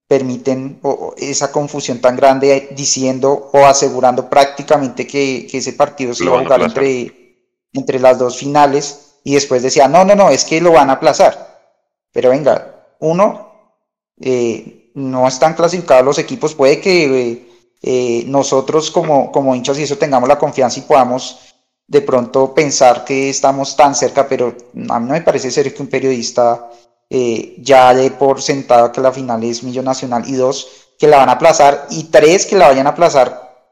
permiten 0.07 0.81
esa 1.17 1.51
confusión 1.51 2.01
tan 2.01 2.17
grande 2.17 2.69
diciendo 2.77 3.51
o 3.53 3.65
asegurando 3.65 4.29
prácticamente 4.29 5.07
que, 5.07 5.49
ese 5.53 5.73
partido 5.73 6.15
se 6.15 6.29
va 6.29 6.41
a 6.41 6.43
jugar 6.43 6.63
entre, 6.63 7.39
entre 7.73 7.99
las 7.99 8.19
dos 8.19 8.37
finales 8.37 9.15
y 9.25 9.35
después 9.35 9.63
decía, 9.63 9.89
no, 9.89 10.05
no, 10.05 10.15
no, 10.15 10.29
es 10.29 10.45
que 10.45 10.61
lo 10.61 10.73
van 10.73 10.91
a 10.91 10.95
aplazar. 10.95 11.73
Pero 12.13 12.31
venga, 12.31 12.87
uno, 13.01 13.73
eh, 14.21 14.91
no 14.95 15.27
están 15.27 15.55
clasificados 15.55 16.05
los 16.05 16.19
equipos, 16.19 16.55
puede 16.55 16.81
que 16.81 17.33
eh, 17.33 17.49
eh, 17.83 18.25
nosotros 18.27 18.91
como, 18.91 19.33
como 19.33 19.55
hinchas 19.55 19.79
y 19.79 19.83
eso 19.83 19.99
tengamos 19.99 20.29
la 20.29 20.39
confianza 20.39 20.79
y 20.79 20.83
podamos 20.83 21.54
de 21.87 22.01
pronto 22.01 22.55
pensar 22.55 23.05
que 23.05 23.31
estamos 23.31 23.77
tan 23.77 23.95
cerca, 23.95 24.29
pero 24.29 24.55
a 24.89 24.99
mí 25.01 25.07
no 25.07 25.13
me 25.13 25.21
parece 25.21 25.51
serio 25.51 25.75
que 25.75 25.83
un 25.83 25.89
periodista 25.89 26.71
eh, 27.11 27.57
ya 27.59 27.95
dé 27.95 28.11
por 28.11 28.41
sentado 28.41 28.91
que 28.91 29.01
la 29.01 29.13
final 29.13 29.43
es 29.45 29.63
Millo 29.63 29.83
Nacional 29.83 30.25
y 30.27 30.35
dos, 30.35 30.69
que 30.99 31.07
la 31.07 31.19
van 31.19 31.29
a 31.29 31.33
aplazar 31.33 31.87
y 31.91 32.05
tres, 32.05 32.47
que 32.47 32.57
la 32.57 32.69
vayan 32.69 32.87
a 32.87 32.91
aplazar 32.91 33.69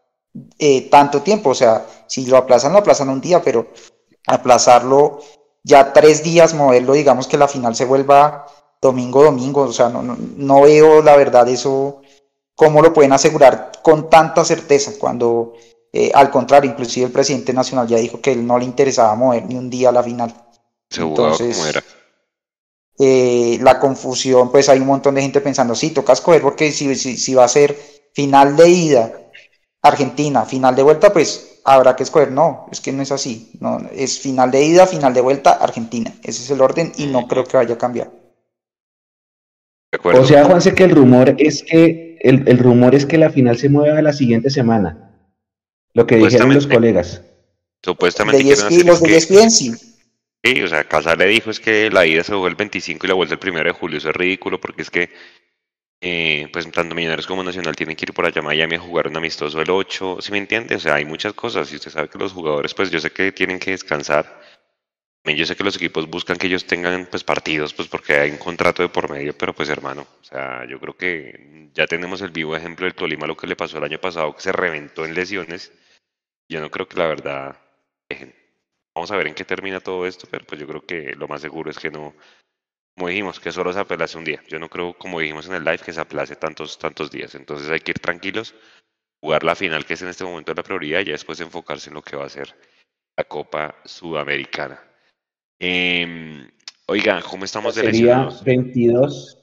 eh, 0.59 0.88
tanto 0.90 1.23
tiempo, 1.23 1.50
o 1.50 1.54
sea, 1.54 1.87
si 2.07 2.26
lo 2.26 2.37
aplazan, 2.37 2.73
lo 2.73 2.78
aplazan 2.78 3.09
un 3.09 3.21
día, 3.21 3.42
pero 3.42 3.69
aplazarlo 4.26 5.21
ya 5.64 5.92
tres 5.92 6.23
días, 6.23 6.54
moverlo, 6.54 6.95
digamos 6.95 7.26
que 7.26 7.38
la 7.38 7.49
final 7.49 7.75
se 7.75 7.85
vuelva 7.85 8.47
domingo, 8.81 9.25
domingo, 9.25 9.62
o 9.62 9.73
sea, 9.73 9.88
no, 9.88 10.02
no, 10.02 10.16
no 10.19 10.62
veo 10.62 11.02
la 11.02 11.16
verdad 11.16 11.49
eso 11.49 12.02
¿Cómo 12.54 12.83
lo 12.83 12.92
pueden 12.92 13.12
asegurar 13.12 13.73
con 13.83 14.11
tanta 14.11 14.45
certeza 14.45 14.92
cuando, 14.99 15.54
eh, 15.92 16.11
al 16.14 16.30
contrario, 16.30 16.70
inclusive 16.70 17.06
el 17.06 17.12
presidente 17.12 17.52
nacional 17.52 17.87
ya 17.87 17.99
dijo 17.99 18.20
que 18.20 18.32
él 18.32 18.46
no 18.46 18.58
le 18.58 18.64
interesaba 18.64 19.14
mover 19.14 19.44
ni 19.44 19.56
un 19.56 19.68
día 19.68 19.90
a 19.90 19.92
la 19.92 20.02
final? 20.02 20.34
Entonces, 20.90 21.66
era. 21.66 21.82
Eh, 22.99 23.58
la 23.62 23.78
confusión, 23.78 24.50
pues 24.50 24.68
hay 24.68 24.78
un 24.78 24.87
montón 24.87 25.14
de 25.14 25.22
gente 25.22 25.40
pensando, 25.40 25.75
sí, 25.75 25.90
toca 25.90 26.12
escoger 26.12 26.42
porque 26.42 26.70
si, 26.70 26.94
si, 26.94 27.34
va 27.34 27.44
a 27.44 27.49
ser 27.49 27.76
final 28.14 28.56
de 28.56 28.68
ida, 28.68 29.12
Argentina, 29.82 30.44
final 30.44 30.76
de 30.76 30.82
vuelta, 30.82 31.12
pues 31.12 31.61
habrá 31.64 31.96
que 31.96 32.04
escoger. 32.04 32.30
No, 32.30 32.66
es 32.70 32.80
que 32.80 32.92
no 32.92 33.02
es 33.02 33.11
así. 33.11 33.52
No, 33.61 33.78
es 33.92 34.20
final 34.20 34.50
de 34.50 34.64
ida, 34.64 34.87
final 34.87 35.12
de 35.12 35.20
vuelta, 35.20 35.52
Argentina. 35.52 36.12
Ese 36.22 36.42
es 36.42 36.50
el 36.50 36.61
orden 36.61 36.92
y 36.96 37.06
no 37.06 37.26
creo 37.26 37.44
que 37.44 37.56
vaya 37.56 37.75
a 37.75 37.78
cambiar. 37.78 38.11
O 40.02 40.25
sea, 40.25 40.44
Juanse, 40.44 40.75
que 40.75 40.84
el 40.84 40.92
rumor 40.92 41.34
es 41.38 41.62
que 41.62 42.18
el, 42.22 42.58
rumor 42.58 42.94
es 42.94 43.04
que 43.04 43.18
la 43.18 43.30
final 43.30 43.58
se 43.58 43.68
mueve 43.68 43.99
a 43.99 44.02
la 44.02 44.12
siguiente 44.12 44.49
semana. 44.49 45.12
Lo 45.94 46.06
que 46.06 46.16
dijeron 46.16 46.54
los 46.54 46.66
colegas. 46.66 47.22
Supuestamente. 47.82 48.42
De 48.42 48.84
los 48.84 49.02
de 49.02 49.16
ESPN 49.16 49.50
sí. 49.50 49.72
Sí, 50.44 50.62
o 50.62 50.66
sea, 50.66 50.84
Casar 50.84 51.18
le 51.18 51.26
dijo 51.26 51.50
es 51.50 51.61
que 51.61 51.88
la 51.90 52.04
ida 52.04 52.25
se 52.25 52.32
jugó 52.32 52.49
el 52.49 52.56
25 52.56 53.06
y 53.06 53.08
la 53.08 53.14
vuelta 53.14 53.38
el 53.40 53.50
1 53.50 53.64
de 53.64 53.70
julio. 53.72 53.99
Eso 53.99 54.11
es 54.11 54.16
ridículo 54.16 54.61
porque 54.61 54.82
es 54.82 54.90
que 54.90 55.11
eh, 56.00 56.49
pues 56.52 56.68
tanto 56.72 56.96
Millonarios 56.96 57.28
como 57.28 57.44
Nacional 57.44 57.76
tienen 57.76 57.94
que 57.94 58.04
ir 58.06 58.12
por 58.12 58.26
allá 58.26 58.40
a 58.40 58.44
Miami 58.44 58.75
a 58.75 58.80
jugar 58.80 59.06
un 59.06 59.16
amistoso 59.16 59.61
el 59.61 59.70
8, 59.70 60.18
¿sí 60.20 60.32
me 60.32 60.38
entiende? 60.38 60.75
O 60.75 60.80
sea, 60.80 60.96
hay 60.96 61.04
muchas 61.04 61.32
cosas 61.32 61.72
y 61.72 61.76
usted 61.76 61.92
sabe 61.92 62.08
que 62.08 62.18
los 62.18 62.32
jugadores, 62.32 62.75
pues 62.75 62.90
yo 62.90 62.99
sé 62.99 63.11
que 63.11 63.30
tienen 63.30 63.61
que 63.61 63.70
descansar 63.70 64.42
yo 65.25 65.46
sé 65.46 65.54
que 65.54 65.64
los 65.64 65.76
equipos 65.76 66.08
buscan 66.08 66.37
que 66.37 66.49
ellos 66.49 66.66
tengan 66.66 67.06
pues 67.06 67.22
partidos, 67.22 67.72
pues 67.75 67.88
porque 67.88 68.14
hay 68.14 68.30
un 68.30 68.38
contrato 68.38 68.82
de 68.82 68.88
por 68.88 69.08
medio, 69.08 69.37
pero 69.37 69.54
pues 69.54 69.68
hermano, 69.68 70.02
o 70.20 70.25
sea, 70.25 70.66
yo 70.68 70.80
creo 70.80 70.96
que 70.96 71.70
ya 71.75 71.87
tenemos 71.87 72.20
el 72.22 72.30
vivo 72.30 72.56
ejemplo 72.56 72.87
del 72.87 72.94
Tolima, 72.94 73.26
lo 73.26 73.37
que 73.37 73.46
le 73.46 73.54
pasó 73.56 73.78
el 73.78 73.84
año 73.84 73.99
pasado, 74.00 74.34
que 74.34 74.42
se 74.42 74.52
reventó 74.52 75.04
en 75.04 75.14
lesiones. 75.14 75.72
Yo 76.52 76.61
no 76.61 76.71
creo 76.71 76.87
que 76.87 76.99
la 76.99 77.06
verdad 77.06 77.56
dejen. 78.11 78.35
Vamos 78.94 79.11
a 79.11 79.16
ver 79.16 79.26
en 79.26 79.35
qué 79.35 79.42
termina 79.42 79.80
todo 79.80 80.06
esto, 80.06 80.28
pero 80.30 80.44
pues 80.44 80.61
yo 80.61 80.66
creo 80.66 80.85
que 80.85 81.14
lo 81.16 81.26
más 81.26 81.40
seguro 81.40 81.71
es 81.71 81.78
que 81.78 81.90
no, 81.90 82.14
como 82.94 83.09
dijimos, 83.09 83.40
que 83.40 83.50
solo 83.50 83.73
se 83.73 83.80
aplace 83.80 84.18
un 84.18 84.25
día. 84.25 84.42
Yo 84.49 84.59
no 84.59 84.68
creo, 84.68 84.92
como 84.92 85.18
dijimos 85.18 85.47
en 85.47 85.54
el 85.54 85.64
live, 85.64 85.78
que 85.78 85.94
se 85.94 86.00
aplace 86.02 86.37
tantos, 86.37 86.78
tantos 86.78 87.11
días. 87.11 87.35
Entonces 87.35 87.71
hay 87.71 87.80
que 87.80 87.92
ir 87.92 88.00
tranquilos, 88.00 88.54
jugar 89.23 89.44
la 89.44 89.54
final, 89.54 89.87
que 89.87 89.94
es 89.94 90.02
en 90.02 90.09
este 90.09 90.25
momento 90.25 90.52
la 90.52 90.62
prioridad, 90.62 91.00
y 91.00 91.06
ya 91.06 91.12
después 91.12 91.40
enfocarse 91.40 91.88
en 91.88 91.94
lo 91.94 92.02
que 92.02 92.16
va 92.16 92.26
a 92.26 92.28
ser 92.28 92.54
la 93.16 93.25
Copa 93.25 93.75
Sudamericana. 93.87 94.78
Eh, 95.59 96.47
oiga, 96.85 97.23
¿cómo 97.23 97.47
estamos 97.47 97.76
de 97.76 97.80
Sería 97.80 98.28
22, 98.44 99.38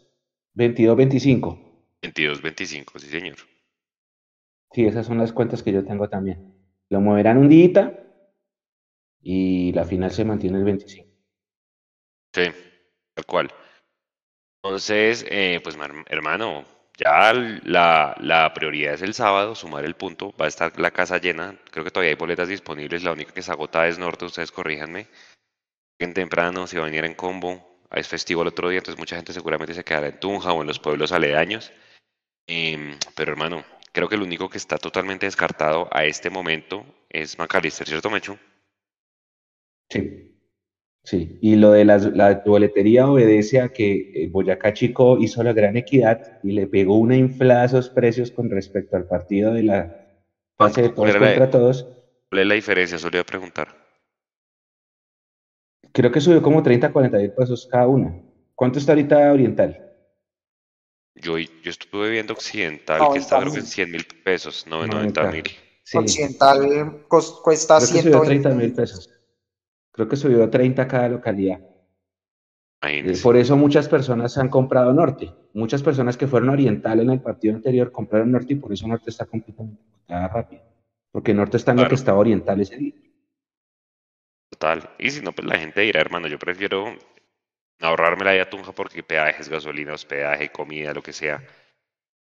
22, 0.54 0.96
25. 0.96 1.60
22, 2.04 2.42
25, 2.44 3.00
sí, 3.00 3.08
señor. 3.08 3.38
Sí, 4.72 4.86
esas 4.86 5.08
son 5.08 5.18
las 5.18 5.34
cuentas 5.34 5.64
que 5.64 5.72
yo 5.72 5.84
tengo 5.84 6.08
también. 6.08 6.59
Lo 6.90 7.02
moverán 7.02 7.38
un 7.38 7.50
día 7.50 7.94
y 9.22 9.72
la 9.74 9.86
final 9.86 10.12
se 10.12 10.26
mantiene 10.26 10.58
el 10.58 10.64
25. 10.64 11.08
Sí, 12.34 12.44
tal 13.14 13.26
cual. 13.26 13.50
Entonces, 14.64 15.26
eh, 15.30 15.60
pues 15.64 15.78
hermano, 16.08 16.66
ya 16.98 17.34
la, 17.34 18.16
la, 18.20 18.54
prioridad 18.54 18.94
es 18.94 19.02
el 19.02 19.14
sábado, 19.14 19.56
sumar 19.56 19.86
el 19.86 19.96
punto. 19.96 20.34
Va 20.40 20.46
a 20.46 20.50
estar 20.50 20.78
la 20.80 20.92
casa 20.92 21.18
llena. 21.18 21.58
Creo 21.72 21.84
que 21.84 21.92
todavía 21.92 22.12
hay 22.12 22.18
boletas 22.18 22.50
disponibles. 22.50 23.04
La 23.04 23.14
única 23.14 23.34
que 23.34 23.42
se 23.42 23.52
agota 23.52 23.88
es 23.88 23.98
Norte, 23.98 24.26
ustedes 24.26 24.52
corríjanme 24.52 25.08
en 26.00 26.14
temprano, 26.14 26.66
si 26.66 26.78
va 26.78 26.84
a 26.84 26.86
venir 26.86 27.06
en 27.06 27.14
combo, 27.14 27.82
es 27.92 28.08
festivo 28.08 28.42
el 28.42 28.48
otro 28.48 28.70
día, 28.70 28.80
entonces 28.80 29.00
mucha 29.00 29.18
gente 29.18 29.34
seguramente 29.34 29.74
se 29.74 29.84
quedará 29.84 30.08
en 30.08 30.20
Tunja 30.20 30.54
o 30.54 30.62
en 30.62 30.68
los 30.68 30.80
pueblos 30.80 31.12
aledaños. 31.12 31.72
Em, 32.48 32.98
pero 33.16 33.32
hermano, 33.32 33.64
creo 33.92 34.08
que 34.08 34.16
el 34.16 34.22
único 34.22 34.50
que 34.50 34.58
está 34.58 34.78
totalmente 34.78 35.26
descartado 35.26 35.88
a 35.92 36.06
este 36.06 36.30
momento 36.30 36.86
es 37.10 37.38
Macalister, 37.38 37.88
¿cierto, 37.88 38.10
Mechu? 38.10 38.38
Sí. 39.90 40.26
Sí, 41.04 41.40
y 41.42 41.56
lo 41.56 41.72
de 41.72 41.86
la, 41.86 41.98
la 41.98 42.44
boletería 42.46 43.08
obedece 43.10 43.62
a 43.62 43.70
que 43.70 44.12
eh, 44.14 44.28
Boyacá 44.30 44.74
Chico 44.74 45.18
hizo 45.20 45.42
la 45.42 45.54
gran 45.54 45.76
equidad 45.78 46.40
y 46.44 46.52
le 46.52 46.68
pegó 46.68 47.00
una 47.00 47.16
inflada 47.16 47.64
a 47.64 47.66
esos 47.66 47.90
precios 47.90 48.32
con 48.32 48.50
respecto 48.50 48.96
al 48.96 49.08
partido 49.08 49.54
de 49.54 49.64
la 49.64 50.08
fase 50.56 50.84
de 50.84 50.90
todos 50.90 51.16
contra 51.16 51.50
todos. 51.50 51.88
¿Cuál 52.30 52.42
es 52.42 52.48
la 52.48 52.54
diferencia? 52.54 52.98
Solía 53.00 53.24
preguntar. 53.24 53.70
Creo 55.92 56.12
que 56.12 56.22
subió 56.22 56.44
como 56.44 56.62
30, 56.62 56.92
40 56.92 57.18
mil 57.18 57.32
pesos 57.32 57.68
cada 57.72 57.88
una. 57.88 58.22
¿Cuánto 58.54 58.78
está 58.78 58.92
ahorita 58.92 59.32
Oriental? 59.32 59.89
Yo, 61.22 61.38
yo 61.38 61.70
estuve 61.70 62.10
viendo 62.10 62.34
Occidental, 62.34 63.12
que 63.14 63.20
está 63.20 63.40
creo 63.40 63.54
que 63.54 63.60
en 63.60 63.66
100 63.66 63.92
mil 63.92 64.06
pesos, 64.24 64.66
no 64.68 64.86
90 64.86 65.32
mil. 65.32 65.44
Occidental 65.94 67.06
cuesta 67.08 67.78
creo 67.78 67.88
130 67.88 68.50
mil 68.52 68.74
pesos. 68.74 69.10
Creo 69.92 70.08
que 70.08 70.16
subió 70.16 70.44
a 70.44 70.50
30 70.50 70.88
cada 70.88 71.10
localidad. 71.10 71.60
Por 73.22 73.36
eso 73.36 73.58
muchas 73.58 73.90
personas 73.90 74.38
han 74.38 74.50
comprado 74.50 74.94
Norte. 74.94 75.34
Muchas 75.54 75.84
personas 75.84 76.16
que 76.16 76.28
fueron 76.28 76.50
Oriental 76.50 77.02
en 77.02 77.10
el 77.10 77.22
partido 77.22 77.56
anterior 77.56 77.92
compraron 77.92 78.32
Norte 78.32 78.54
y 78.54 78.56
por 78.56 78.72
eso 78.72 78.88
Norte 78.88 79.10
está 79.10 79.26
completamente 79.26 79.82
rápido. 80.08 80.62
Porque 81.12 81.34
Norte 81.34 81.58
está 81.58 81.72
en 81.72 81.78
lo 81.78 81.90
que 81.90 81.96
estaba 81.96 82.20
Oriental 82.20 82.62
ese 82.62 82.78
día. 82.78 82.94
Total. 84.52 84.90
Y 84.98 85.10
si 85.10 85.22
no, 85.22 85.34
pues 85.34 85.48
la 85.48 85.58
gente 85.58 85.82
dirá, 85.82 86.00
hermano, 86.00 86.28
yo 86.28 86.40
prefiero 86.40 86.86
ahorrarme 87.80 88.26
la 88.26 88.32
de 88.32 88.46
Tunja 88.46 88.72
porque 88.74 89.04
peajes, 89.04 89.50
gasolina, 89.50 89.94
hospedaje, 89.94 90.52
comida, 90.52 90.94
lo 90.94 91.04
que 91.04 91.14
sea, 91.14 91.44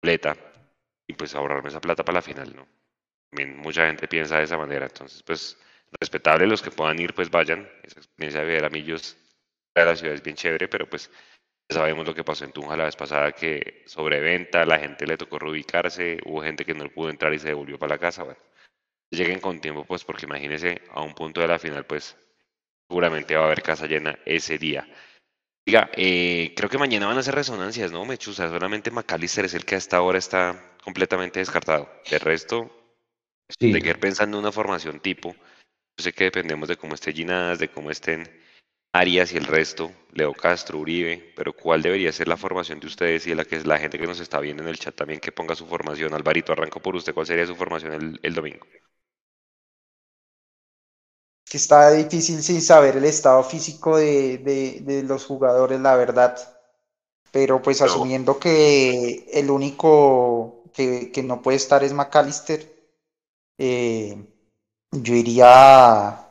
pleta. 0.01 0.35
Y 1.07 1.13
pues 1.13 1.35
ahorrarme 1.35 1.69
esa 1.69 1.81
plata 1.81 2.03
para 2.03 2.17
la 2.17 2.21
final, 2.21 2.55
¿no? 2.55 2.67
También 3.29 3.57
mucha 3.57 3.87
gente 3.87 4.07
piensa 4.07 4.37
de 4.37 4.43
esa 4.43 4.57
manera. 4.57 4.85
Entonces, 4.85 5.23
pues, 5.23 5.57
respetable 5.99 6.47
los 6.47 6.61
que 6.61 6.71
puedan 6.71 6.99
ir, 6.99 7.13
pues 7.13 7.29
vayan. 7.29 7.69
Esa 7.83 7.99
experiencia 7.99 8.41
de 8.41 8.47
ver 8.47 8.65
a 8.65 8.69
Millos 8.69 9.17
de 9.75 9.85
la 9.85 9.95
ciudad 9.95 10.15
es 10.15 10.23
bien 10.23 10.35
chévere, 10.35 10.67
pero 10.67 10.87
pues 10.87 11.09
sabemos 11.69 12.05
lo 12.05 12.13
que 12.13 12.23
pasó 12.23 12.45
en 12.45 12.51
Tunja 12.51 12.77
la 12.77 12.85
vez 12.85 12.95
pasada, 12.95 13.31
que 13.31 13.83
sobreventa, 13.87 14.65
la 14.65 14.79
gente 14.79 15.07
le 15.07 15.17
tocó 15.17 15.39
reubicarse, 15.39 16.19
hubo 16.25 16.41
gente 16.43 16.65
que 16.65 16.73
no 16.73 16.89
pudo 16.89 17.09
entrar 17.09 17.33
y 17.33 17.39
se 17.39 17.49
devolvió 17.49 17.79
para 17.79 17.95
la 17.95 17.99
casa. 17.99 18.23
Bueno, 18.23 18.39
lleguen 19.09 19.39
con 19.39 19.59
tiempo, 19.61 19.85
pues 19.85 20.03
porque 20.03 20.25
imagínense 20.25 20.81
a 20.91 21.01
un 21.01 21.13
punto 21.15 21.41
de 21.41 21.47
la 21.47 21.59
final, 21.59 21.85
pues 21.85 22.15
seguramente 22.87 23.35
va 23.35 23.43
a 23.43 23.45
haber 23.47 23.63
casa 23.63 23.87
llena 23.87 24.19
ese 24.25 24.57
día. 24.57 24.87
Diga, 25.65 25.89
eh, 25.95 26.53
creo 26.57 26.69
que 26.69 26.77
mañana 26.77 27.07
van 27.07 27.15
a 27.17 27.21
hacer 27.21 27.35
resonancias, 27.35 27.91
¿no, 27.91 28.03
Mechusa? 28.03 28.49
Solamente 28.49 28.91
McAllister 28.91 29.45
es 29.45 29.53
el 29.53 29.63
que 29.63 29.75
hasta 29.75 29.97
ahora 29.97 30.17
está 30.17 30.75
completamente 30.83 31.39
descartado. 31.39 31.89
De 32.09 32.19
resto, 32.19 32.69
de 33.59 33.81
que 33.81 33.95
pensando 33.95 34.37
en 34.37 34.43
una 34.43 34.51
formación 34.51 34.99
tipo, 34.99 35.33
yo 35.33 36.03
sé 36.03 36.11
que 36.11 36.25
dependemos 36.25 36.67
de 36.67 36.75
cómo 36.75 36.95
esté 36.95 37.13
Ginás, 37.13 37.59
de 37.59 37.69
cómo 37.69 37.91
estén 37.91 38.29
Arias 38.93 39.31
y 39.33 39.37
el 39.37 39.45
resto, 39.45 39.91
Leo 40.11 40.33
Castro, 40.33 40.79
Uribe, 40.79 41.33
pero 41.35 41.53
¿cuál 41.53 41.81
debería 41.81 42.11
ser 42.11 42.27
la 42.27 42.37
formación 42.37 42.79
de 42.81 42.87
ustedes 42.87 43.25
y 43.25 43.33
la 43.33 43.45
que 43.45 43.55
es 43.55 43.65
la 43.65 43.79
gente 43.79 43.97
que 43.97 44.05
nos 44.05 44.19
está 44.19 44.41
viendo 44.41 44.63
en 44.63 44.69
el 44.69 44.77
chat 44.77 44.93
también 44.93 45.21
que 45.21 45.31
ponga 45.31 45.55
su 45.55 45.65
formación? 45.65 46.13
Alvarito, 46.13 46.51
arranco 46.51 46.81
por 46.81 46.95
usted, 46.95 47.13
¿cuál 47.13 47.25
sería 47.25 47.47
su 47.47 47.55
formación 47.55 48.19
el 48.21 48.33
domingo? 48.33 48.67
Que 51.53 51.57
está 51.57 51.91
difícil 51.91 52.41
sin 52.41 52.63
saber 52.63 52.97
el 52.97 53.05
estado 53.05 53.43
físico 53.43 53.97
de, 53.97 55.03
los 55.07 55.23
jugadores, 55.23 55.79
la 55.79 55.95
verdad. 55.95 56.35
Pero 57.31 57.61
pues 57.61 57.79
asumiendo 57.79 58.39
que 58.39 59.29
el 59.31 59.51
único 59.51 60.63
que, 60.73 61.11
no 61.23 61.43
puede 61.43 61.57
estar 61.57 61.83
es 61.83 61.93
McAllister, 61.93 62.73
Eh, 63.59 64.17
yo 64.91 65.13
iría 65.13 66.27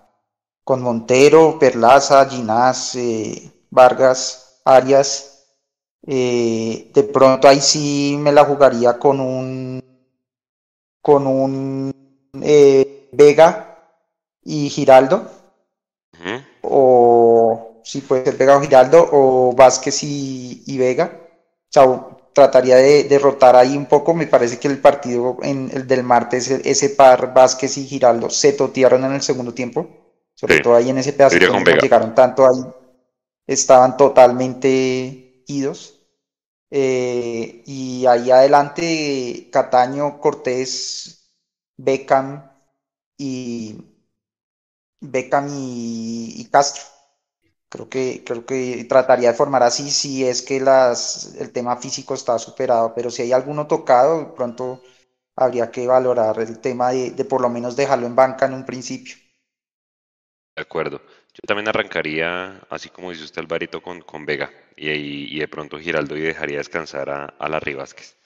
con 0.64 0.83
Montero, 0.83 1.57
Perlaza, 1.57 2.29
Ginás, 2.29 2.97
eh, 2.97 3.52
Vargas, 3.71 4.61
Arias. 4.64 5.47
Eh, 6.05 6.91
de 6.93 7.02
pronto 7.05 7.47
ahí 7.47 7.61
sí 7.61 8.17
me 8.19 8.33
la 8.33 8.45
jugaría 8.45 8.99
con 8.99 9.21
un 9.21 9.81
con 11.00 11.29
un 11.29 11.93
Vega 13.12 13.72
y 14.44 14.68
Giraldo. 14.68 15.30
O 16.62 17.80
sí 17.84 18.00
puede 18.00 18.25
ser 18.25 18.37
Vega 18.37 18.56
o 18.56 18.61
Giraldo, 18.61 19.08
o 19.12 19.52
Vázquez 19.54 20.02
y, 20.02 20.78
Vega. 20.78 21.18
O 21.76 22.30
trataría 22.32 22.76
de 22.76 23.04
derrotar 23.04 23.56
ahí 23.56 23.76
un 23.76 23.87
poco. 23.87 24.14
Me 24.14 24.26
parece 24.26 24.58
que 24.58 24.68
el 24.68 24.78
partido 24.78 25.38
en 25.42 25.70
el 25.72 25.87
del 25.87 26.02
martes, 26.02 26.50
ese 26.50 26.90
par 26.90 27.34
Vázquez 27.34 27.76
y 27.78 27.87
Giraldo 27.87 28.30
se 28.30 28.52
totearon 28.52 29.04
en 29.04 29.12
el 29.12 29.22
segundo 29.22 29.52
tiempo. 29.52 29.87
Sobre 30.34 30.61
todo 30.61 30.75
ahí 30.75 30.90
en 30.90 30.99
ese 30.99 31.12
pedazo 31.12 31.38
que 31.38 31.78
llegaron 31.80 32.14
tanto 32.14 32.46
ahí. 32.46 32.64
Estaban 33.46 33.96
totalmente 33.96 35.44
idos. 35.46 35.99
Eh, 36.70 37.62
y 37.66 38.06
ahí 38.06 38.30
adelante, 38.30 39.50
Cataño, 39.52 40.18
Cortés, 40.18 41.30
Beckham 41.76 42.50
y 43.18 43.91
Beckham 45.02 45.49
y 45.50 46.49
Castro. 46.50 46.82
Creo 47.73 47.88
que, 47.88 48.23
creo 48.23 48.44
que 48.44 48.85
trataría 48.85 49.30
de 49.30 49.35
formar 49.35 49.62
así 49.62 49.90
si 49.90 50.26
es 50.26 50.42
que 50.42 50.61
las, 50.61 51.35
el 51.37 51.52
tema 51.52 51.76
físico 51.78 52.12
está 52.12 52.38
superado, 52.38 52.92
pero 52.94 53.11
si 53.11 53.23
hay 53.23 53.32
alguno 53.32 53.66
tocado, 53.66 54.35
pronto 54.35 54.82
habría 55.37 55.71
que 55.71 55.87
valorar 55.87 56.38
el 56.40 56.59
tema 56.61 56.90
de, 56.90 57.12
de 57.12 57.25
por 57.25 57.40
lo 57.40 57.49
menos 57.49 57.75
dejarlo 57.75 58.06
en 58.06 58.14
banca 58.14 58.44
en 58.44 58.52
un 58.52 58.66
principio. 58.66 59.16
De 60.54 60.62
acuerdo. 60.62 61.00
Yo 61.32 61.40
también 61.47 61.68
arrancaría, 61.68 62.61
así 62.68 62.90
como 62.90 63.11
dice 63.11 63.25
usted, 63.25 63.40
Alvarito, 63.40 63.82
con, 63.82 64.02
con 64.02 64.26
Vega 64.26 64.50
y, 64.76 64.90
y, 64.90 65.38
de 65.38 65.49
pronto 65.49 65.78
Giraldo 65.78 66.14
y 66.14 66.21
dejaría 66.21 66.59
descansar 66.59 67.09
a, 67.09 67.25
a 67.25 67.49
Larry 67.49 67.73
Vázquez. 67.73 68.18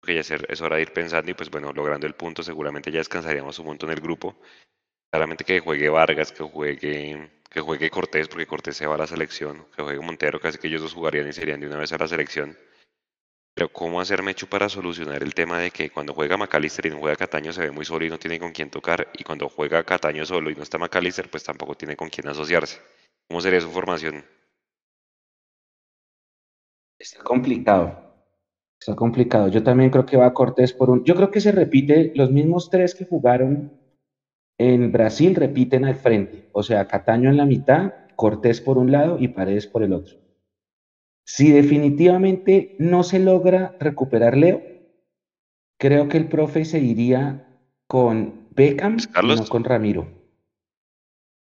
Porque 0.00 0.14
ya 0.14 0.36
es 0.48 0.60
hora 0.62 0.76
de 0.76 0.82
ir 0.82 0.94
pensando 0.94 1.30
y 1.30 1.34
pues 1.34 1.50
bueno, 1.50 1.72
logrando 1.74 2.06
el 2.06 2.14
punto 2.14 2.42
seguramente 2.42 2.90
ya 2.90 3.00
descansaríamos 3.00 3.58
un 3.58 3.66
montón 3.66 3.90
el 3.90 4.00
grupo. 4.00 4.38
Claramente 5.10 5.44
que 5.44 5.60
juegue 5.60 5.88
Vargas, 5.88 6.32
que 6.32 6.44
juegue 6.44 7.30
que 7.50 7.60
juegue 7.60 7.90
Cortés, 7.90 8.28
porque 8.28 8.46
Cortés 8.46 8.76
se 8.76 8.86
va 8.86 8.94
a 8.94 8.98
la 8.98 9.06
selección, 9.06 9.64
que 9.74 9.82
juegue 9.82 10.00
Montero, 10.00 10.38
casi 10.38 10.58
que 10.58 10.68
ellos 10.68 10.82
dos 10.82 10.92
jugarían 10.92 11.28
y 11.28 11.32
serían 11.32 11.60
de 11.60 11.66
una 11.66 11.78
vez 11.78 11.92
a 11.92 11.98
la 11.98 12.06
selección. 12.06 12.56
Pero 13.54 13.72
¿cómo 13.72 14.00
hacer 14.00 14.22
Mechu 14.22 14.46
para 14.46 14.68
solucionar 14.68 15.22
el 15.22 15.34
tema 15.34 15.58
de 15.58 15.70
que 15.70 15.90
cuando 15.90 16.14
juega 16.14 16.36
Macalister 16.36 16.86
y 16.86 16.90
no 16.90 16.98
juega 16.98 17.16
Cataño 17.16 17.52
se 17.52 17.62
ve 17.62 17.70
muy 17.70 17.84
solo 17.84 18.04
y 18.04 18.10
no 18.10 18.18
tiene 18.18 18.38
con 18.38 18.52
quién 18.52 18.70
tocar? 18.70 19.08
Y 19.14 19.24
cuando 19.24 19.48
juega 19.48 19.82
Cataño 19.82 20.24
solo 20.26 20.50
y 20.50 20.54
no 20.54 20.62
está 20.62 20.78
Macalister, 20.78 21.28
pues 21.30 21.42
tampoco 21.42 21.74
tiene 21.74 21.96
con 21.96 22.08
quién 22.08 22.28
asociarse. 22.28 22.78
¿Cómo 23.26 23.40
sería 23.40 23.60
su 23.60 23.70
formación? 23.70 24.24
Está 26.98 27.24
complicado. 27.24 28.08
Está 28.80 28.94
complicado. 28.94 29.48
Yo 29.48 29.62
también 29.64 29.90
creo 29.90 30.06
que 30.06 30.16
va 30.16 30.32
Cortés 30.32 30.72
por 30.72 30.90
un. 30.90 31.02
Yo 31.04 31.16
creo 31.16 31.30
que 31.30 31.40
se 31.40 31.50
repite 31.50 32.12
los 32.14 32.30
mismos 32.30 32.70
tres 32.70 32.94
que 32.94 33.06
jugaron 33.06 33.72
en 34.58 34.90
Brasil 34.90 35.36
repiten 35.36 35.84
al 35.84 35.94
frente, 35.94 36.48
o 36.52 36.64
sea, 36.64 36.88
Cataño 36.88 37.30
en 37.30 37.36
la 37.36 37.46
mitad, 37.46 37.94
Cortés 38.16 38.60
por 38.60 38.76
un 38.76 38.90
lado 38.90 39.16
y 39.20 39.28
Paredes 39.28 39.68
por 39.68 39.84
el 39.84 39.92
otro. 39.92 40.16
Si 41.24 41.52
definitivamente 41.52 42.74
no 42.80 43.04
se 43.04 43.20
logra 43.20 43.76
recuperar 43.78 44.36
Leo, 44.36 44.60
creo 45.78 46.08
que 46.08 46.16
el 46.16 46.28
profe 46.28 46.64
se 46.64 46.80
iría 46.80 47.46
con 47.86 48.48
Beckham 48.50 48.96
y 48.98 49.26
no 49.26 49.46
con 49.46 49.62
Ramiro. 49.62 50.08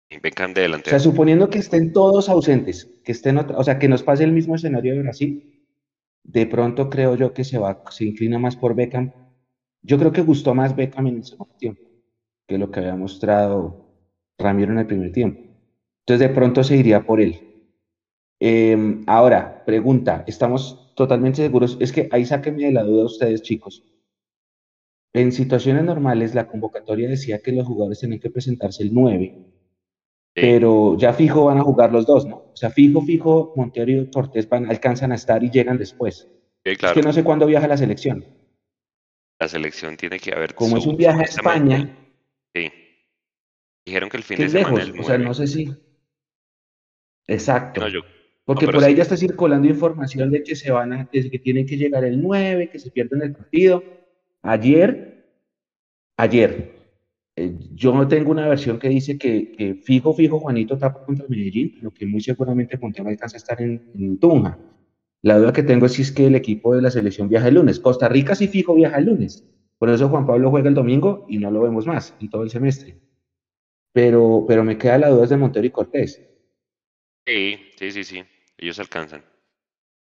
Y 0.10 0.20
Beckham 0.20 0.54
de 0.54 0.64
delante. 0.64 0.90
O 0.90 0.92
sea, 0.92 1.00
suponiendo 1.00 1.50
que 1.50 1.60
estén 1.60 1.94
todos 1.94 2.28
ausentes, 2.28 2.92
que 3.06 3.14
estén 3.14 3.38
o 3.38 3.64
sea, 3.64 3.80
que 3.80 3.88
nos 3.88 4.04
pase 4.04 4.26
el 4.26 4.34
mismo 4.34 4.56
escenario 4.56 4.94
de 4.94 5.04
Brasil, 5.04 5.66
de 6.24 6.46
pronto 6.48 6.90
creo 6.90 7.16
yo 7.16 7.34
que 7.34 7.46
se 7.46 7.58
va, 7.58 7.84
se 7.92 8.04
inclina 8.04 8.38
más 8.40 8.58
por 8.58 8.76
Beckham. 8.76 9.14
Yo 9.82 9.98
creo 9.98 10.12
que 10.12 10.22
gustó 10.22 10.54
más 10.54 10.76
Beckham 10.76 11.08
en 11.08 11.18
el 11.18 11.24
segundo 11.24 11.56
tiempo 11.56 11.95
que 12.48 12.58
lo 12.58 12.72
que 12.72 12.80
había 12.80 12.96
mostrado 12.96 13.86
Ramiro 14.38 14.72
en 14.72 14.80
el 14.80 14.88
primer 14.88 15.12
tiempo. 15.12 15.42
Entonces 16.06 16.28
de 16.28 16.34
pronto 16.34 16.64
se 16.64 16.78
iría 16.78 17.06
por 17.06 17.20
él. 17.20 17.40
Em, 18.40 19.04
ahora, 19.08 19.64
pregunta, 19.66 20.24
¿estamos 20.28 20.94
totalmente 20.96 21.42
seguros? 21.42 21.78
Es 21.80 21.92
que 21.92 22.08
ahí 22.12 22.26
sáquenme 22.26 22.66
de 22.66 22.74
la 22.74 22.84
duda 22.84 23.06
ustedes, 23.06 23.42
chicos. 23.42 23.84
En 25.14 25.32
situaciones 25.32 25.84
normales, 25.84 26.36
la 26.36 26.48
convocatoria 26.48 27.08
decía 27.08 27.40
que 27.40 27.54
los 27.54 27.66
jugadores 27.66 28.02
tenían 28.02 28.20
que 28.20 28.30
presentarse 28.30 28.84
el 28.84 28.94
9, 28.94 29.46
pero 30.34 30.98
ya 30.98 31.14
fijo 31.14 31.46
van 31.46 31.58
a 31.58 31.64
jugar 31.64 31.94
los 31.94 32.06
dos, 32.06 32.26
¿no? 32.26 32.36
O 32.52 32.56
sea, 32.56 32.70
fijo, 32.70 33.02
fijo, 33.02 33.54
Montero 33.56 33.92
y 33.92 34.12
Cortés 34.12 34.50
van, 34.50 34.70
alcanzan 34.70 35.14
a 35.14 35.16
estar 35.16 35.42
y 35.42 35.50
llegan 35.50 35.78
después. 35.78 36.30
Es 36.66 36.78
que 36.94 37.02
no 37.02 37.14
sé 37.14 37.24
cuándo 37.24 37.46
viaja 37.46 37.68
la 37.68 37.78
selección. 37.78 38.26
La 39.40 39.48
selección 39.48 39.96
tiene 39.96 40.20
que 40.20 40.34
haber. 40.34 40.54
Como 40.54 40.78
es 40.78 40.86
un 40.86 40.98
viaje 40.98 41.22
a 41.22 41.26
España, 41.26 42.05
Sí. 42.56 42.72
Dijeron 43.86 44.10
que 44.10 44.18
el 44.18 44.24
fin 44.24 44.38
de 44.38 44.50
semana. 44.50 44.86
Lejos, 44.86 45.00
o 45.00 45.04
sea, 45.04 45.18
no 45.18 45.34
sé 45.34 45.48
si. 45.48 45.76
Exacto. 47.28 47.82
Porque 48.46 48.68
por 48.68 48.84
ahí 48.84 48.96
ya 48.96 49.04
está 49.04 49.18
circulando 49.18 49.68
información 49.68 50.32
de 50.32 50.44
que 50.44 50.56
se 50.56 50.72
van 50.72 50.94
a, 50.94 51.10
que 51.10 51.40
tienen 51.40 51.66
que 51.66 51.78
llegar 51.78 52.06
el 52.06 52.22
9, 52.22 52.70
que 52.70 52.80
se 52.80 52.92
pierden 52.92 53.24
el 53.24 53.34
partido. 53.34 53.84
Ayer, 54.44 55.26
ayer, 56.16 56.76
eh, 57.36 57.58
yo 57.74 58.08
tengo 58.08 58.32
una 58.32 58.48
versión 58.48 58.78
que 58.78 58.88
dice 58.88 59.18
que, 59.18 59.82
fijo, 59.84 60.14
fijo, 60.14 60.40
Juanito 60.40 60.78
tapa 60.78 61.04
contra 61.04 61.26
Medellín, 61.28 61.80
lo 61.82 61.92
que 61.92 62.06
muy 62.06 62.22
seguramente 62.22 62.78
Montero 62.78 63.10
alcanza 63.10 63.38
a 63.38 63.40
estar 63.40 63.62
en, 63.62 63.92
en, 63.96 64.20
Tunja. 64.20 64.60
La 65.24 65.40
duda 65.40 65.52
que 65.52 65.64
tengo 65.64 65.88
es 65.88 65.94
si 65.94 66.04
es 66.04 66.12
que 66.12 66.28
el 66.28 66.36
equipo 66.36 66.76
de 66.76 66.84
la 66.84 66.92
selección 66.92 67.28
viaja 67.28 67.48
el 67.48 67.56
lunes. 67.56 67.80
Costa 67.80 68.08
Rica 68.08 68.36
sí 68.36 68.48
fijo 68.48 68.76
viaja 68.76 69.00
el 69.00 69.06
lunes. 69.06 69.44
Por 69.86 69.94
eso 69.94 70.10
Juan 70.10 70.26
Pablo 70.26 70.50
juega 70.50 70.68
el 70.68 70.74
domingo 70.74 71.28
y 71.30 71.38
no 71.38 71.52
lo 71.52 71.62
vemos 71.62 71.86
más 71.86 72.16
en 72.20 72.28
todo 72.28 72.42
el 72.42 72.50
semestre. 72.50 72.98
Pero, 73.94 74.44
pero 74.48 74.64
me 74.64 74.80
queda 74.80 74.98
la 74.98 75.10
duda 75.10 75.28
de 75.28 75.38
Montero 75.38 75.68
y 75.68 75.70
Cortés. 75.70 76.20
Sí, 77.24 77.72
sí, 77.78 77.92
sí, 77.92 78.04
sí. 78.04 78.24
Ellos 78.58 78.80
alcanzan. 78.80 79.24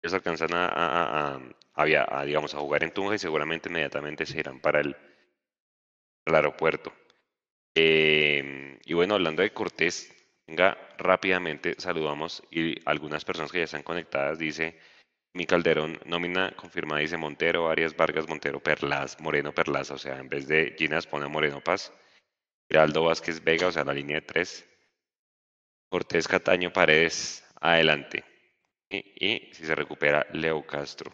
Ellos 0.02 0.16
alcanzan 0.16 0.50
a, 0.52 1.40
a, 1.76 2.26
digamos, 2.26 2.56
a 2.56 2.58
jugar 2.58 2.84
en 2.86 2.90
Tunja 2.90 3.14
y 3.14 3.20
seguramente 3.20 3.70
inmediatamente 3.70 4.26
se 4.26 4.40
irán 4.40 4.62
para 4.62 4.80
el, 4.82 4.96
aeropuerto. 6.26 6.92
Eh, 7.76 8.80
y 8.84 8.94
bueno, 8.96 9.14
hablando 9.14 9.44
de 9.44 9.54
Cortés, 9.54 10.12
venga, 10.48 10.76
rápidamente 10.98 11.76
saludamos 11.78 12.42
y 12.50 12.78
algunas 12.90 13.24
personas 13.26 13.52
que 13.52 13.60
ya 13.60 13.66
están 13.66 13.84
conectadas 13.84 14.40
dice 14.40 14.80
mi 15.34 15.46
Calderón, 15.46 16.00
nómina 16.06 16.52
confirmada, 16.56 17.02
dice 17.02 17.18
Montero, 17.18 17.70
Arias, 17.70 17.96
Vargas, 17.96 18.28
Montero, 18.28 18.60
Perlas, 18.60 19.20
Moreno, 19.20 19.54
Perlas, 19.54 19.92
o 19.92 19.98
sea, 19.98 20.18
en 20.20 20.30
vez 20.30 20.48
de 20.48 20.76
Ginas 20.78 21.06
pone 21.08 21.28
Moreno 21.28 21.62
Paz. 21.62 21.94
Giraldo 22.70 23.04
Vázquez 23.04 23.44
Vega, 23.44 23.68
o 23.68 23.72
sea, 23.72 23.84
la 23.84 23.94
línea 23.94 24.16
de 24.16 24.22
tres. 24.22 24.68
Cortés 25.90 26.28
Cataño 26.28 26.74
Paredes, 26.74 27.46
adelante. 27.62 28.26
Y, 28.90 29.54
si 29.54 29.66
se 29.66 29.76
recupera, 29.76 30.26
Leo 30.34 30.66
Castro. 30.66 31.14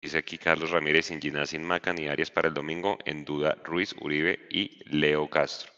Dice 0.00 0.18
aquí 0.18 0.38
Carlos 0.38 0.70
Ramírez 0.70 1.06
sin 1.06 1.20
Ginás, 1.20 1.50
sin 1.50 1.62
Maca 1.64 1.92
ni 1.92 2.06
Arias 2.06 2.30
para 2.30 2.48
el 2.48 2.54
domingo. 2.54 2.98
En 3.04 3.24
duda, 3.24 3.56
Ruiz, 3.64 3.94
Uribe 4.00 4.46
y 4.50 4.80
Leo 4.84 5.28
Castro. 5.28 5.72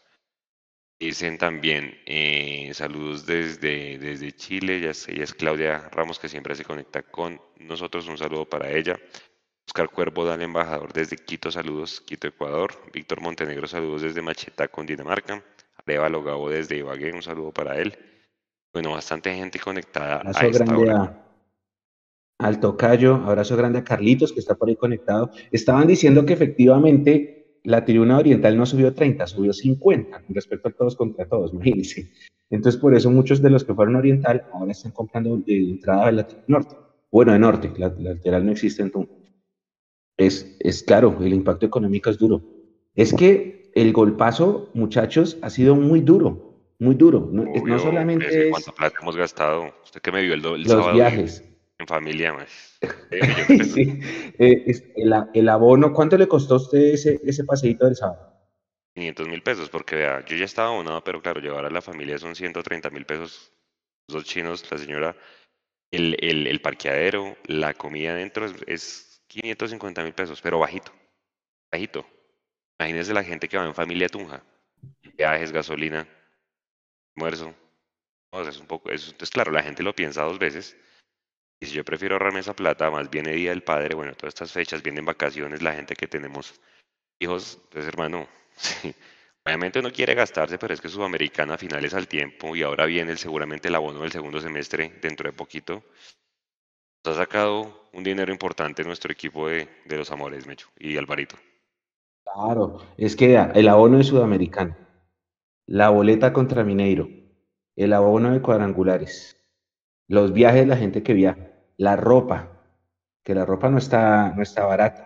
Dicen 1.01 1.39
también 1.39 1.97
eh, 2.05 2.69
saludos 2.75 3.25
desde, 3.25 3.97
desde 3.97 4.33
Chile, 4.33 4.79
ya 4.79 4.91
ella 5.11 5.23
es 5.23 5.33
Claudia 5.33 5.89
Ramos 5.91 6.19
que 6.19 6.29
siempre 6.29 6.53
se 6.53 6.63
conecta 6.63 7.01
con 7.01 7.41
nosotros, 7.57 8.07
un 8.07 8.19
saludo 8.19 8.45
para 8.45 8.69
ella. 8.71 8.99
Oscar 9.67 9.89
Cuervo, 9.89 10.25
dale 10.25 10.43
embajador 10.43 10.93
desde 10.93 11.15
Quito, 11.17 11.49
saludos, 11.49 12.01
Quito, 12.01 12.27
Ecuador. 12.27 12.73
Víctor 12.93 13.19
Montenegro, 13.19 13.67
saludos 13.67 14.03
desde 14.03 14.21
Macheta 14.21 14.67
con 14.67 14.85
Dinamarca. 14.85 15.43
Arevalo 15.87 16.21
Gabo 16.21 16.51
desde 16.51 16.77
Ibagué, 16.77 17.11
un 17.13 17.23
saludo 17.23 17.51
para 17.51 17.79
él. 17.79 17.97
Bueno, 18.71 18.91
bastante 18.91 19.33
gente 19.33 19.57
conectada 19.57 20.17
abrazo 20.17 20.39
a 20.39 20.45
esta 20.45 20.65
grande 20.65 20.83
hora. 20.83 21.25
A, 22.37 22.45
al 22.45 22.59
Tocayo, 22.59 23.15
abrazo 23.15 23.57
grande 23.57 23.79
a 23.79 23.83
Carlitos 23.83 24.31
que 24.31 24.39
está 24.39 24.53
por 24.53 24.69
ahí 24.69 24.75
conectado. 24.75 25.31
Estaban 25.51 25.87
diciendo 25.87 26.23
que 26.27 26.33
efectivamente 26.33 27.40
la 27.63 27.85
tribuna 27.85 28.17
oriental 28.17 28.57
no 28.57 28.65
subió 28.65 28.93
30, 28.93 29.27
subió 29.27 29.53
50 29.53 30.21
con 30.21 30.35
respecto 30.35 30.69
a 30.69 30.71
todos 30.71 30.95
contra 30.95 31.25
todos, 31.25 31.53
imagínense. 31.53 32.11
Entonces, 32.49 32.79
por 32.79 32.93
eso 32.93 33.09
muchos 33.09 33.41
de 33.41 33.49
los 33.49 33.63
que 33.63 33.73
fueron 33.73 33.95
oriental 33.95 34.45
ahora 34.53 34.71
están 34.71 34.91
comprando 34.91 35.37
de 35.37 35.57
entrada 35.57 36.07
de 36.07 36.11
la 36.11 36.27
norte. 36.47 36.75
Bueno, 37.09 37.33
de 37.33 37.39
norte, 37.39 37.71
la, 37.77 37.93
lateral 37.97 38.45
no 38.45 38.51
existe 38.51 38.81
en 38.81 38.91
Es, 40.17 40.57
es 40.59 40.83
claro, 40.83 41.17
el 41.21 41.33
impacto 41.33 41.65
económico 41.65 42.09
es 42.09 42.17
duro. 42.17 42.41
Es 42.93 43.13
que 43.13 43.71
el 43.73 43.93
golpazo, 43.93 44.69
muchachos, 44.73 45.37
ha 45.41 45.49
sido 45.49 45.75
muy 45.75 46.01
duro, 46.01 46.57
muy 46.79 46.95
duro. 46.95 47.29
No, 47.31 47.45
no 47.45 47.79
solamente 47.79 48.47
es... 48.47 48.51
¿Cuánto 48.51 48.73
plata 48.73 48.97
hemos 49.01 49.15
gastado? 49.15 49.73
Usted 49.83 50.01
que 50.01 50.11
me 50.11 50.21
vio 50.21 50.33
el, 50.33 50.45
el 50.45 50.63
los 50.63 50.93
viajes. 50.93 51.50
En 51.81 51.87
familia, 51.87 52.31
más. 52.31 52.77
sí. 53.73 53.99
Eh, 54.37 54.65
el, 54.95 55.13
el, 55.33 55.49
abono, 55.49 55.91
¿cuánto 55.93 56.15
le 56.15 56.27
costó 56.27 56.53
a 56.53 56.57
usted 56.57 56.77
ese, 56.77 57.19
ese 57.23 57.43
paseíto 57.43 57.85
del 57.85 57.95
sábado? 57.95 58.39
500 58.93 59.27
mil 59.27 59.41
pesos, 59.41 59.67
porque 59.69 59.95
vea, 59.95 60.23
yo 60.25 60.37
ya 60.37 60.45
estaba 60.45 60.67
abonado, 60.67 61.03
pero 61.03 61.23
claro, 61.23 61.41
llevar 61.41 61.65
a 61.65 61.71
la 61.71 61.81
familia 61.81 62.19
son 62.19 62.35
130 62.35 62.91
mil 62.91 63.05
pesos. 63.05 63.51
Los 64.07 64.15
dos 64.15 64.25
chinos, 64.25 64.69
la 64.69 64.77
señora, 64.77 65.15
el, 65.89 66.15
el, 66.19 66.45
el 66.45 66.61
parqueadero, 66.61 67.35
la 67.45 67.73
comida 67.73 68.13
dentro 68.13 68.45
es, 68.45 68.53
es 68.67 69.23
550 69.25 70.03
mil 70.03 70.13
pesos, 70.13 70.39
pero 70.39 70.59
bajito, 70.59 70.91
bajito. 71.71 72.05
Imagínense 72.79 73.11
la 73.11 73.23
gente 73.23 73.47
que 73.47 73.57
va 73.57 73.65
en 73.65 73.73
familia 73.73 74.07
Tunja, 74.07 74.43
viajes, 75.17 75.51
gasolina, 75.51 76.07
almuerzo. 77.15 77.55
O 78.29 78.41
sea, 78.43 78.51
es 78.51 78.59
un 78.59 78.67
poco, 78.67 78.91
es, 78.91 79.05
entonces 79.05 79.31
claro, 79.31 79.51
la 79.51 79.63
gente 79.63 79.81
lo 79.81 79.95
piensa 79.95 80.21
dos 80.21 80.37
veces. 80.37 80.77
Y 81.61 81.67
si 81.67 81.73
yo 81.75 81.85
prefiero 81.85 82.15
ahorrarme 82.15 82.39
esa 82.39 82.55
plata, 82.55 82.89
más 82.89 83.09
viene 83.11 83.33
Día 83.33 83.51
del 83.51 83.61
Padre, 83.61 83.93
bueno, 83.93 84.15
todas 84.15 84.33
estas 84.33 84.51
fechas, 84.51 84.81
vienen 84.81 85.05
vacaciones, 85.05 85.61
la 85.61 85.73
gente 85.73 85.95
que 85.95 86.07
tenemos 86.07 86.59
hijos, 87.19 87.61
pues 87.69 87.85
hermano, 87.85 88.27
sí, 88.55 88.95
obviamente 89.45 89.77
uno 89.79 89.91
quiere 89.91 90.15
gastarse, 90.15 90.57
pero 90.57 90.73
es 90.73 90.81
que 90.81 90.89
Sudamericana 90.89 91.53
a 91.53 91.57
finales 91.59 91.93
al 91.93 92.07
tiempo 92.07 92.55
y 92.55 92.63
ahora 92.63 92.87
viene 92.87 93.11
el, 93.11 93.19
seguramente 93.19 93.67
el 93.67 93.75
abono 93.75 94.01
del 94.01 94.11
segundo 94.11 94.41
semestre 94.41 94.97
dentro 95.03 95.29
de 95.29 95.37
poquito. 95.37 95.83
Nos 97.05 97.17
ha 97.17 97.21
sacado 97.21 97.89
un 97.93 98.03
dinero 98.03 98.31
importante 98.31 98.83
nuestro 98.83 99.11
equipo 99.11 99.47
de, 99.47 99.69
de 99.85 99.97
los 99.97 100.09
amores, 100.11 100.47
Mecho, 100.47 100.67
y 100.79 100.97
Alvarito. 100.97 101.35
Claro, 102.23 102.79
es 102.97 103.15
que 103.15 103.35
el 103.35 103.67
abono 103.67 103.99
de 103.99 104.03
Sudamericana, 104.03 104.77
la 105.67 105.89
boleta 105.89 106.33
contra 106.33 106.63
Mineiro, 106.63 107.07
el 107.75 107.93
abono 107.93 108.31
de 108.31 108.41
cuadrangulares, 108.41 109.37
los 110.07 110.33
viajes 110.33 110.61
de 110.61 110.67
la 110.67 110.77
gente 110.77 111.03
que 111.03 111.13
viaja, 111.13 111.50
la 111.85 111.95
ropa, 111.95 112.39
que 113.23 113.35
la 113.35 113.45
ropa 113.45 113.69
no 113.69 113.77
está, 113.79 114.33
no 114.35 114.43
está 114.43 114.65
barata, 114.65 115.03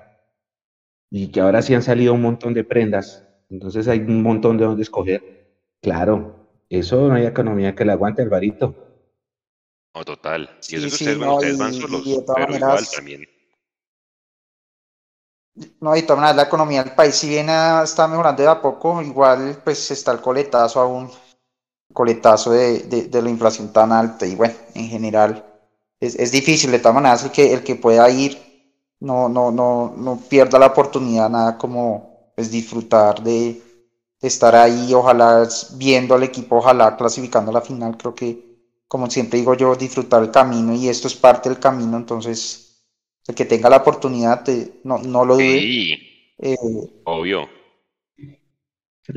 y 1.11 1.31
que 1.31 1.41
ahora 1.41 1.61
sí 1.61 1.73
han 1.73 1.83
salido 1.83 2.13
un 2.13 2.21
montón 2.21 2.53
de 2.53 2.63
prendas, 2.63 3.27
entonces 3.49 3.87
hay 3.87 3.99
un 3.99 4.21
montón 4.23 4.57
de 4.57 4.65
donde 4.65 4.83
escoger. 4.83 5.21
Claro, 5.81 6.35
eso 6.69 7.07
no 7.07 7.15
hay 7.15 7.25
economía 7.25 7.75
que 7.75 7.85
le 7.85 7.93
aguante, 7.93 8.21
Alvarito. 8.21 8.75
No, 9.95 10.03
total. 10.05 10.49
Y 10.67 10.75
Sí, 10.75 10.75
eso 10.77 10.89
que 10.89 10.97
sí, 10.97 10.97
ustedes, 10.97 11.17
bueno, 11.17 11.33
no, 11.33 11.35
ustedes 11.35 11.57
van 11.57 11.73
y, 11.73 11.81
solos, 11.81 12.05
igual 12.05 12.87
también. 12.95 13.23
no, 15.79 15.95
y 15.95 16.01
de 16.01 16.07
todas 16.07 16.19
maneras 16.19 16.35
la 16.35 16.43
economía 16.43 16.83
del 16.83 16.93
país, 16.95 17.15
si 17.15 17.29
bien 17.29 17.47
está 17.49 18.07
mejorando 18.07 18.41
de 18.43 18.49
a 18.49 18.61
poco, 18.61 19.01
igual 19.01 19.61
pues 19.63 19.89
está 19.91 20.11
el 20.11 20.21
coletazo 20.21 20.81
aún, 20.81 21.09
coletazo 21.93 22.51
de, 22.51 22.79
de, 22.81 23.03
de 23.09 23.21
la 23.21 23.29
inflación 23.29 23.73
tan 23.73 23.91
alta 23.91 24.25
y 24.25 24.35
bueno, 24.35 24.55
en 24.75 24.87
general 24.87 25.54
es, 25.99 26.15
es 26.15 26.31
difícil, 26.31 26.71
de 26.71 26.79
todas 26.79 26.95
maneras 26.95 27.23
el 27.23 27.31
que, 27.31 27.53
el 27.53 27.63
que 27.63 27.75
pueda 27.75 28.09
ir 28.09 28.37
no, 28.99 29.29
no, 29.29 29.51
no, 29.51 29.93
no 29.97 30.19
pierda 30.29 30.59
la 30.59 30.67
oportunidad, 30.67 31.29
nada 31.29 31.57
como 31.57 32.31
pues 32.35 32.51
disfrutar 32.51 33.23
de, 33.23 33.61
de 34.21 34.27
estar 34.27 34.55
ahí, 34.55 34.93
ojalá 34.93 35.47
viendo 35.75 36.15
al 36.15 36.23
equipo, 36.23 36.57
ojalá 36.57 36.95
clasificando 36.97 37.51
a 37.51 37.53
la 37.55 37.61
final, 37.61 37.97
creo 37.97 38.15
que 38.15 38.55
como 38.87 39.09
siempre 39.09 39.39
digo 39.39 39.55
yo, 39.55 39.75
disfrutar 39.75 40.23
el 40.23 40.31
camino 40.31 40.73
y 40.73 40.87
esto 40.89 41.07
es 41.07 41.15
parte 41.15 41.49
del 41.49 41.59
camino, 41.59 41.97
entonces 41.97 42.83
el 43.27 43.35
que 43.35 43.45
tenga 43.45 43.69
la 43.69 43.77
oportunidad, 43.77 44.47
eh, 44.49 44.81
no, 44.83 44.99
no 44.99 45.25
lo 45.25 45.35
dude. 45.35 45.59
Sí, 45.61 45.95
Eh, 46.37 46.55
obvio. 47.05 47.47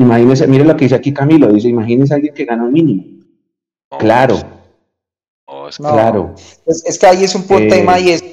Imagínese, 0.05 0.47
mire 0.47 0.65
lo 0.65 0.77
que 0.77 0.85
dice 0.85 0.95
aquí 0.97 1.13
Camilo, 1.13 1.53
dice, 1.53 1.69
imagínese 1.69 2.13
a 2.15 2.17
alguien 2.17 2.35
que 2.35 2.45
gana 2.45 2.65
un 2.65 2.73
mínimo. 2.73 3.05
Claro, 3.99 4.37
no, 5.69 5.71
es 5.71 5.79
que 5.79 5.93
no, 5.93 5.93
claro. 5.93 6.35
es, 6.67 6.85
es 6.85 6.99
que 6.99 7.07
ahí 7.07 7.25
es 7.25 7.35
un 7.35 7.47
buen 7.47 7.65
Eh, 7.65 7.69
tema 7.69 7.99
y 7.99 8.11
es 8.11 8.25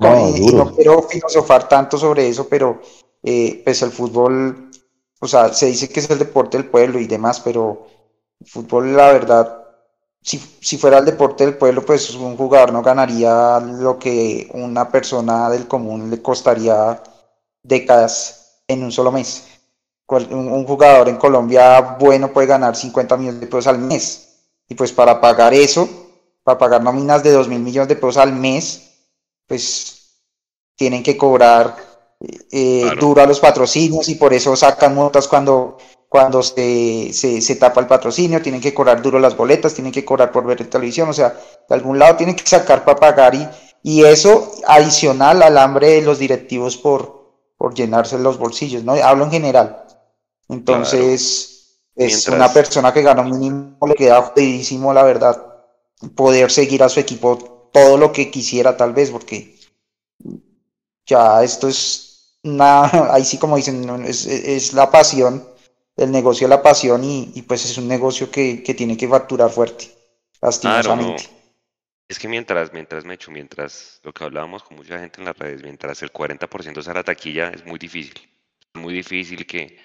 no, 0.00 0.18
y, 0.18 0.48
y 0.48 0.52
no 0.52 0.74
quiero 0.74 1.02
filosofar 1.02 1.68
tanto 1.68 1.98
sobre 1.98 2.28
eso, 2.28 2.48
pero 2.48 2.80
eh, 3.22 3.60
pues 3.64 3.82
el 3.82 3.90
fútbol, 3.90 4.70
o 5.20 5.26
sea, 5.26 5.52
se 5.52 5.66
dice 5.66 5.88
que 5.88 6.00
es 6.00 6.10
el 6.10 6.18
deporte 6.18 6.56
del 6.56 6.68
pueblo 6.70 6.98
y 7.00 7.06
demás, 7.06 7.40
pero 7.40 7.86
el 8.40 8.46
fútbol, 8.46 8.96
la 8.96 9.12
verdad, 9.12 9.64
si, 10.20 10.38
si 10.60 10.78
fuera 10.78 10.98
el 10.98 11.04
deporte 11.04 11.44
del 11.44 11.56
pueblo, 11.58 11.84
pues 11.84 12.14
un 12.14 12.36
jugador 12.36 12.72
no 12.72 12.82
ganaría 12.82 13.60
lo 13.60 13.98
que 13.98 14.48
una 14.54 14.88
persona 14.90 15.50
del 15.50 15.66
común 15.68 16.10
le 16.10 16.22
costaría 16.22 17.02
décadas 17.62 18.62
en 18.68 18.84
un 18.84 18.92
solo 18.92 19.12
mes. 19.12 19.48
Un 20.08 20.66
jugador 20.66 21.08
en 21.08 21.16
Colombia 21.16 21.96
bueno 21.98 22.32
puede 22.32 22.46
ganar 22.46 22.76
50 22.76 23.16
millones 23.16 23.40
de 23.40 23.46
pesos 23.46 23.66
al 23.66 23.78
mes. 23.78 24.28
Y 24.68 24.74
pues 24.74 24.92
para 24.92 25.20
pagar 25.20 25.54
eso, 25.54 25.88
para 26.42 26.58
pagar 26.58 26.82
nóminas 26.82 27.22
de 27.22 27.32
2 27.32 27.48
mil 27.48 27.60
millones 27.60 27.88
de 27.88 27.96
pesos 27.96 28.16
al 28.16 28.32
mes, 28.32 28.90
pues 29.46 30.02
tienen 30.76 31.02
que 31.02 31.16
cobrar 31.16 31.76
eh, 32.50 32.82
claro. 32.82 33.00
duro 33.00 33.22
a 33.22 33.26
los 33.26 33.40
patrocinios 33.40 34.08
y 34.08 34.14
por 34.14 34.32
eso 34.32 34.54
sacan 34.56 34.94
multas 34.94 35.28
cuando, 35.28 35.78
cuando 36.08 36.42
se, 36.42 37.12
se, 37.12 37.40
se 37.40 37.56
tapa 37.56 37.80
el 37.80 37.86
patrocinio, 37.86 38.42
tienen 38.42 38.60
que 38.60 38.74
cobrar 38.74 39.02
duro 39.02 39.18
las 39.18 39.36
boletas, 39.36 39.74
tienen 39.74 39.92
que 39.92 40.04
cobrar 40.04 40.30
por 40.30 40.44
ver 40.44 40.68
televisión, 40.68 41.08
o 41.08 41.12
sea, 41.12 41.36
de 41.68 41.74
algún 41.74 41.98
lado 41.98 42.16
tienen 42.16 42.36
que 42.36 42.46
sacar 42.46 42.84
para 42.84 42.98
pagar 42.98 43.34
y, 43.34 43.48
y 43.82 44.04
eso 44.04 44.52
adicional 44.66 45.42
al 45.42 45.58
hambre 45.58 45.88
de 45.90 46.02
los 46.02 46.18
directivos 46.18 46.76
por, 46.76 47.22
por 47.56 47.74
llenarse 47.74 48.18
los 48.18 48.38
bolsillos, 48.38 48.84
¿no? 48.84 48.92
Hablo 48.94 49.24
en 49.24 49.30
general. 49.30 49.68
Claro. 49.68 50.02
Entonces, 50.48 51.78
es 51.94 52.28
una 52.28 52.52
persona 52.52 52.92
que 52.92 53.02
gana 53.02 53.22
un 53.22 53.30
mínimo, 53.30 53.86
le 53.86 53.94
queda 53.94 54.22
jodidísimo, 54.22 54.92
la 54.92 55.02
verdad, 55.02 55.51
poder 56.14 56.50
seguir 56.50 56.82
a 56.82 56.88
su 56.88 57.00
equipo 57.00 57.70
todo 57.72 57.96
lo 57.96 58.12
que 58.12 58.30
quisiera, 58.30 58.76
tal 58.76 58.92
vez, 58.92 59.10
porque 59.10 59.56
ya 61.06 61.42
esto 61.42 61.68
es 61.68 62.38
ahí 63.10 63.24
sí 63.24 63.38
como 63.38 63.56
dicen, 63.56 64.04
es, 64.04 64.72
la 64.72 64.90
pasión, 64.90 65.46
el 65.96 66.10
negocio 66.10 66.46
de 66.46 66.56
la 66.56 66.62
pasión 66.62 67.02
y, 67.04 67.42
pues 67.42 67.64
es 67.64 67.78
un 67.78 67.88
negocio 67.88 68.30
que, 68.30 68.62
que 68.62 68.74
tiene 68.74 68.96
que 68.96 69.08
facturar 69.08 69.50
fuerte, 69.50 69.90
lastimosamente. 70.40 71.28
Es 72.08 72.18
que 72.18 72.28
mientras, 72.28 72.72
mientras 72.72 73.04
me 73.04 73.14
echo, 73.14 73.30
mientras 73.30 74.00
lo 74.02 74.12
que 74.12 74.24
hablábamos 74.24 74.62
con 74.62 74.76
mucha 74.76 74.98
gente 74.98 75.20
en 75.20 75.24
las 75.24 75.38
redes, 75.38 75.62
mientras 75.62 76.02
el 76.02 76.12
40% 76.12 76.82
sea 76.82 76.92
la 76.92 77.04
taquilla, 77.04 77.48
es 77.48 77.64
muy 77.64 77.78
difícil. 77.78 78.12
Es 78.74 78.80
muy 78.80 78.92
difícil 78.92 79.46
que 79.46 79.78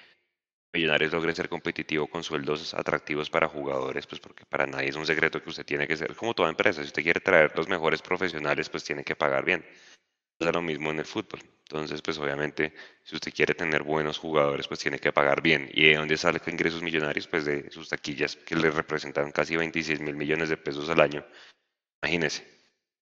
Millonarios 0.74 1.12
logre 1.14 1.34
ser 1.34 1.50
competitivo 1.50 2.08
con 2.08 2.24
sueldos 2.24 2.74
atractivos 2.74 3.30
para 3.30 3.48
jugadores, 3.48 4.06
pues 4.06 4.22
porque 4.22 4.46
para 4.46 4.68
nadie 4.68 4.90
es 4.90 4.96
un 4.96 5.06
secreto 5.06 5.42
que 5.42 5.50
usted 5.50 5.66
tiene 5.66 5.88
que 5.88 5.98
ser 5.98 6.16
como 6.16 6.34
toda 6.34 6.50
empresa. 6.50 6.82
Si 6.82 6.88
usted 6.88 7.04
quiere 7.04 7.20
traer 7.22 7.52
los 7.56 7.68
mejores 7.68 8.02
profesionales, 8.02 8.70
pues 8.70 8.84
tiene 8.84 9.04
que 9.04 9.16
pagar 9.16 9.46
bien. 9.46 9.66
Es 10.40 10.54
lo 10.54 10.62
mismo 10.62 10.92
en 10.92 11.00
el 11.00 11.06
fútbol. 11.06 11.42
Entonces, 11.70 12.02
pues 12.02 12.18
obviamente, 12.20 12.74
si 13.04 13.16
usted 13.16 13.34
quiere 13.34 13.56
tener 13.56 13.84
buenos 13.84 14.18
jugadores, 14.20 14.68
pues 14.68 14.80
tiene 14.80 15.00
que 15.00 15.12
pagar 15.12 15.42
bien. 15.42 15.70
¿Y 15.74 15.90
de 15.90 15.96
dónde 15.96 16.18
salen 16.18 16.42
ingresos 16.48 16.82
millonarios? 16.84 17.28
Pues 17.28 17.46
de 17.46 17.70
sus 17.72 17.90
taquillas, 17.90 18.36
que 18.36 18.56
le 18.56 18.72
representan 18.72 19.32
casi 19.32 19.56
26 19.58 20.00
mil 20.02 20.16
millones 20.16 20.50
de 20.50 20.58
pesos 20.58 20.90
al 20.90 21.02
año. 21.02 21.26
Imagínese. 22.04 22.44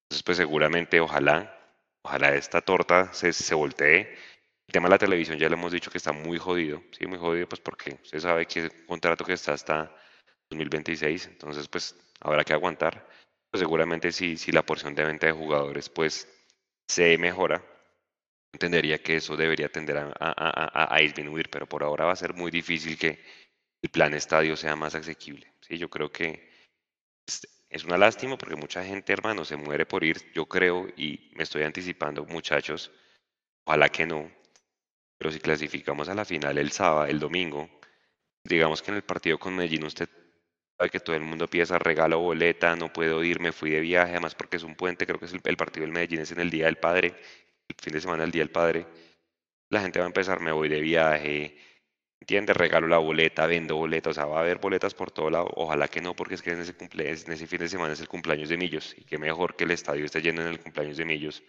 Entonces, 0.05 0.23
pues 0.23 0.37
seguramente, 0.37 0.99
ojalá, 0.99 1.57
ojalá 2.03 2.35
esta 2.35 2.61
torta 2.61 3.13
se, 3.13 3.33
se 3.33 3.55
voltee. 3.55 4.15
El 4.67 4.73
tema 4.73 4.87
de 4.87 4.95
la 4.95 4.97
televisión 4.97 5.37
ya 5.37 5.47
le 5.47 5.55
hemos 5.55 5.71
dicho 5.71 5.91
que 5.91 5.97
está 5.97 6.11
muy 6.11 6.37
jodido, 6.37 6.83
sí, 6.91 7.05
muy 7.05 7.19
jodido, 7.19 7.47
pues 7.47 7.61
porque 7.61 7.99
usted 8.03 8.19
sabe 8.19 8.45
que 8.45 8.61
el 8.61 8.85
contrato 8.85 9.23
que 9.23 9.33
está 9.33 9.53
hasta 9.53 9.95
2026, 10.49 11.27
entonces 11.27 11.67
pues 11.67 11.95
habrá 12.19 12.43
que 12.43 12.53
aguantar. 12.53 13.07
Pues 13.51 13.59
seguramente 13.59 14.11
si, 14.11 14.37
si 14.37 14.51
la 14.51 14.65
porción 14.65 14.95
de 14.95 15.05
venta 15.05 15.27
de 15.27 15.33
jugadores 15.33 15.89
pues 15.89 16.27
se 16.87 17.17
mejora, 17.17 17.63
entendería 18.53 19.01
que 19.01 19.17
eso 19.17 19.37
debería 19.37 19.69
tender 19.69 19.97
a, 20.19 20.97
disminuir, 20.99 21.49
pero 21.49 21.67
por 21.67 21.83
ahora 21.83 22.05
va 22.05 22.13
a 22.13 22.15
ser 22.15 22.33
muy 22.33 22.51
difícil 22.51 22.97
que 22.97 23.23
el 23.81 23.89
plan 23.91 24.13
estadio 24.13 24.55
sea 24.55 24.75
más 24.75 24.95
asequible. 24.95 25.53
Sí, 25.61 25.77
yo 25.77 25.89
creo 25.89 26.11
que 26.11 26.49
es, 27.27 27.47
es 27.69 27.83
una 27.83 27.97
lástima 27.97 28.37
porque 28.37 28.55
mucha 28.55 28.83
gente, 28.83 29.13
hermano, 29.13 29.45
se 29.45 29.57
muere 29.57 29.85
por 29.85 30.03
ir, 30.03 30.31
yo 30.33 30.47
creo, 30.47 30.87
y 30.97 31.31
me 31.35 31.43
estoy 31.43 31.63
anticipando, 31.63 32.25
muchachos, 32.25 32.91
ojalá 33.65 33.89
que 33.89 34.05
no, 34.05 34.31
si 35.31 35.39
clasificamos 35.39 36.09
a 36.09 36.15
la 36.15 36.25
final 36.25 36.57
el 36.57 36.71
sábado, 36.71 37.05
el 37.05 37.19
domingo, 37.19 37.69
digamos 38.43 38.81
que 38.81 38.91
en 38.91 38.97
el 38.97 39.03
partido 39.03 39.39
con 39.39 39.55
Medellín 39.55 39.85
usted 39.85 40.09
sabe 40.77 40.89
que 40.89 40.99
todo 40.99 41.15
el 41.15 41.23
mundo 41.23 41.47
piensa 41.47 41.79
regalo 41.79 42.19
boleta, 42.19 42.75
no 42.75 42.91
puedo 42.91 43.23
ir, 43.23 43.39
me 43.39 43.51
fui 43.51 43.69
de 43.71 43.79
viaje, 43.81 44.11
además 44.11 44.35
porque 44.35 44.57
es 44.57 44.63
un 44.63 44.75
puente, 44.75 45.05
creo 45.05 45.19
que 45.19 45.25
es 45.25 45.33
el, 45.33 45.57
partido 45.57 45.85
del 45.85 45.93
Medellín 45.93 46.21
es 46.21 46.31
en 46.31 46.39
el 46.39 46.49
Día 46.49 46.65
del 46.65 46.77
Padre, 46.77 47.15
el 47.67 47.75
fin 47.81 47.93
de 47.93 48.01
semana 48.01 48.23
el 48.23 48.31
Día 48.31 48.41
del 48.43 48.51
Padre, 48.51 48.85
la 49.69 49.81
gente 49.81 49.99
va 49.99 50.05
a 50.05 50.07
empezar, 50.07 50.39
me 50.41 50.51
voy 50.51 50.69
de 50.69 50.81
viaje, 50.81 51.57
entiende, 52.19 52.53
regalo 52.53 52.87
la 52.87 52.97
boleta, 52.97 53.47
vendo 53.47 53.75
boletas, 53.77 54.11
o 54.11 54.13
sea, 54.13 54.25
va 54.25 54.37
a 54.37 54.41
haber 54.41 54.59
boletas 54.59 54.93
por 54.93 55.11
todo 55.11 55.29
lado, 55.29 55.49
ojalá 55.55 55.87
que 55.87 56.01
no, 56.01 56.15
porque 56.15 56.35
es 56.35 56.41
que 56.41 56.51
en 56.51 56.59
ese, 56.59 56.75
cumple, 56.75 57.09
en 57.09 57.31
ese 57.31 57.47
fin 57.47 57.59
de 57.59 57.69
semana 57.69 57.93
es 57.93 58.01
el 58.01 58.07
cumpleaños 58.07 58.49
de 58.49 58.57
Millos, 58.57 58.95
y 58.97 59.05
qué 59.05 59.17
mejor 59.17 59.55
que 59.55 59.63
el 59.63 59.71
estadio 59.71 60.05
esté 60.05 60.21
lleno 60.21 60.41
en 60.41 60.47
el 60.47 60.59
cumpleaños 60.59 60.97
de 60.97 61.05
Millos, 61.05 61.43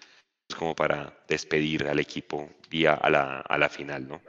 como 0.55 0.75
para 0.75 1.25
despedir 1.29 1.87
al 1.89 1.99
equipo 1.99 2.51
día 2.71 2.95
a 2.95 3.11
la, 3.11 3.41
a 3.41 3.59
la 3.59 3.69
final, 3.69 4.07
¿no? 4.09 4.21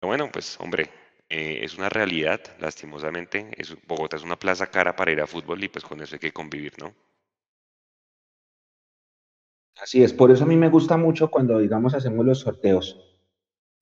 Pero 0.00 0.08
bueno, 0.08 0.30
pues 0.32 0.58
hombre, 0.60 0.90
eh, 1.28 1.60
es 1.62 1.76
una 1.78 1.88
realidad, 1.88 2.40
lastimosamente. 2.60 3.50
Es, 3.56 3.76
Bogotá 3.86 4.16
es 4.16 4.24
una 4.24 4.38
plaza 4.38 4.68
cara 4.68 4.96
para 4.96 5.12
ir 5.12 5.20
a 5.22 5.26
fútbol 5.28 5.62
y 5.64 5.68
pues 5.68 5.84
con 5.84 6.00
eso 6.02 6.16
hay 6.16 6.20
que 6.20 6.32
convivir, 6.32 6.74
¿no? 6.80 6.94
Así 9.80 10.02
es, 10.02 10.12
por 10.14 10.30
eso 10.30 10.44
a 10.44 10.46
mí 10.46 10.56
me 10.56 10.70
gusta 10.70 10.96
mucho 10.96 11.30
cuando, 11.30 11.58
digamos, 11.58 11.94
hacemos 11.94 12.24
los 12.24 12.40
sorteos 12.40 12.98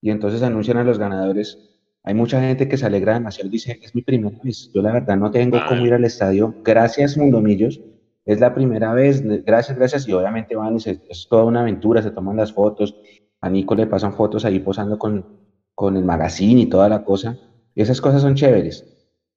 y 0.03 0.11
entonces 0.11 0.43
anuncian 0.43 0.79
a 0.79 0.85
los 0.85 0.99
ganadores. 0.99 1.59
Hay 2.05 2.15
mucha 2.15 2.41
gente 2.41 2.69
que 2.69 2.79
se 2.79 2.87
alegra 2.87 3.15
demasiado 3.15 3.49
y 3.49 3.53
dice, 3.53 3.79
es 3.83 3.95
mi 3.95 4.03
primera 4.03 4.39
vez. 4.45 4.71
Yo 4.75 4.83
la 4.83 4.93
verdad 4.93 5.17
no 5.19 5.31
tengo 5.31 5.59
Ah. 5.59 5.67
cómo 5.69 5.87
ir 5.87 5.95
al 5.95 6.05
estadio. 6.05 6.55
Gracias, 6.65 7.17
Mundomillos. 7.17 7.81
Es 8.31 8.41
la 8.41 8.55
primera 8.55 8.93
vez. 8.95 9.23
Gracias, 9.45 9.77
gracias. 9.77 10.07
Y 10.09 10.13
obviamente 10.13 10.57
van 10.57 10.77
y 10.77 10.81
se- 10.81 11.01
es 11.09 11.27
toda 11.29 11.45
una 11.45 11.61
aventura. 11.61 12.03
Se 12.03 12.11
toman 12.13 12.37
las 12.37 12.53
fotos. 12.53 12.95
A 13.41 13.51
Nico 13.51 13.75
le 13.75 13.87
pasan 13.87 14.13
fotos 14.15 14.45
ahí 14.45 14.61
posando 14.61 14.99
con, 14.99 15.27
con 15.75 15.97
el 15.97 16.05
magazine 16.05 16.61
y 16.63 16.67
toda 16.67 16.89
la 16.89 17.03
cosa. 17.05 17.39
Esas 17.75 18.01
cosas 18.01 18.23
son 18.23 18.35
chéveres. 18.35 18.87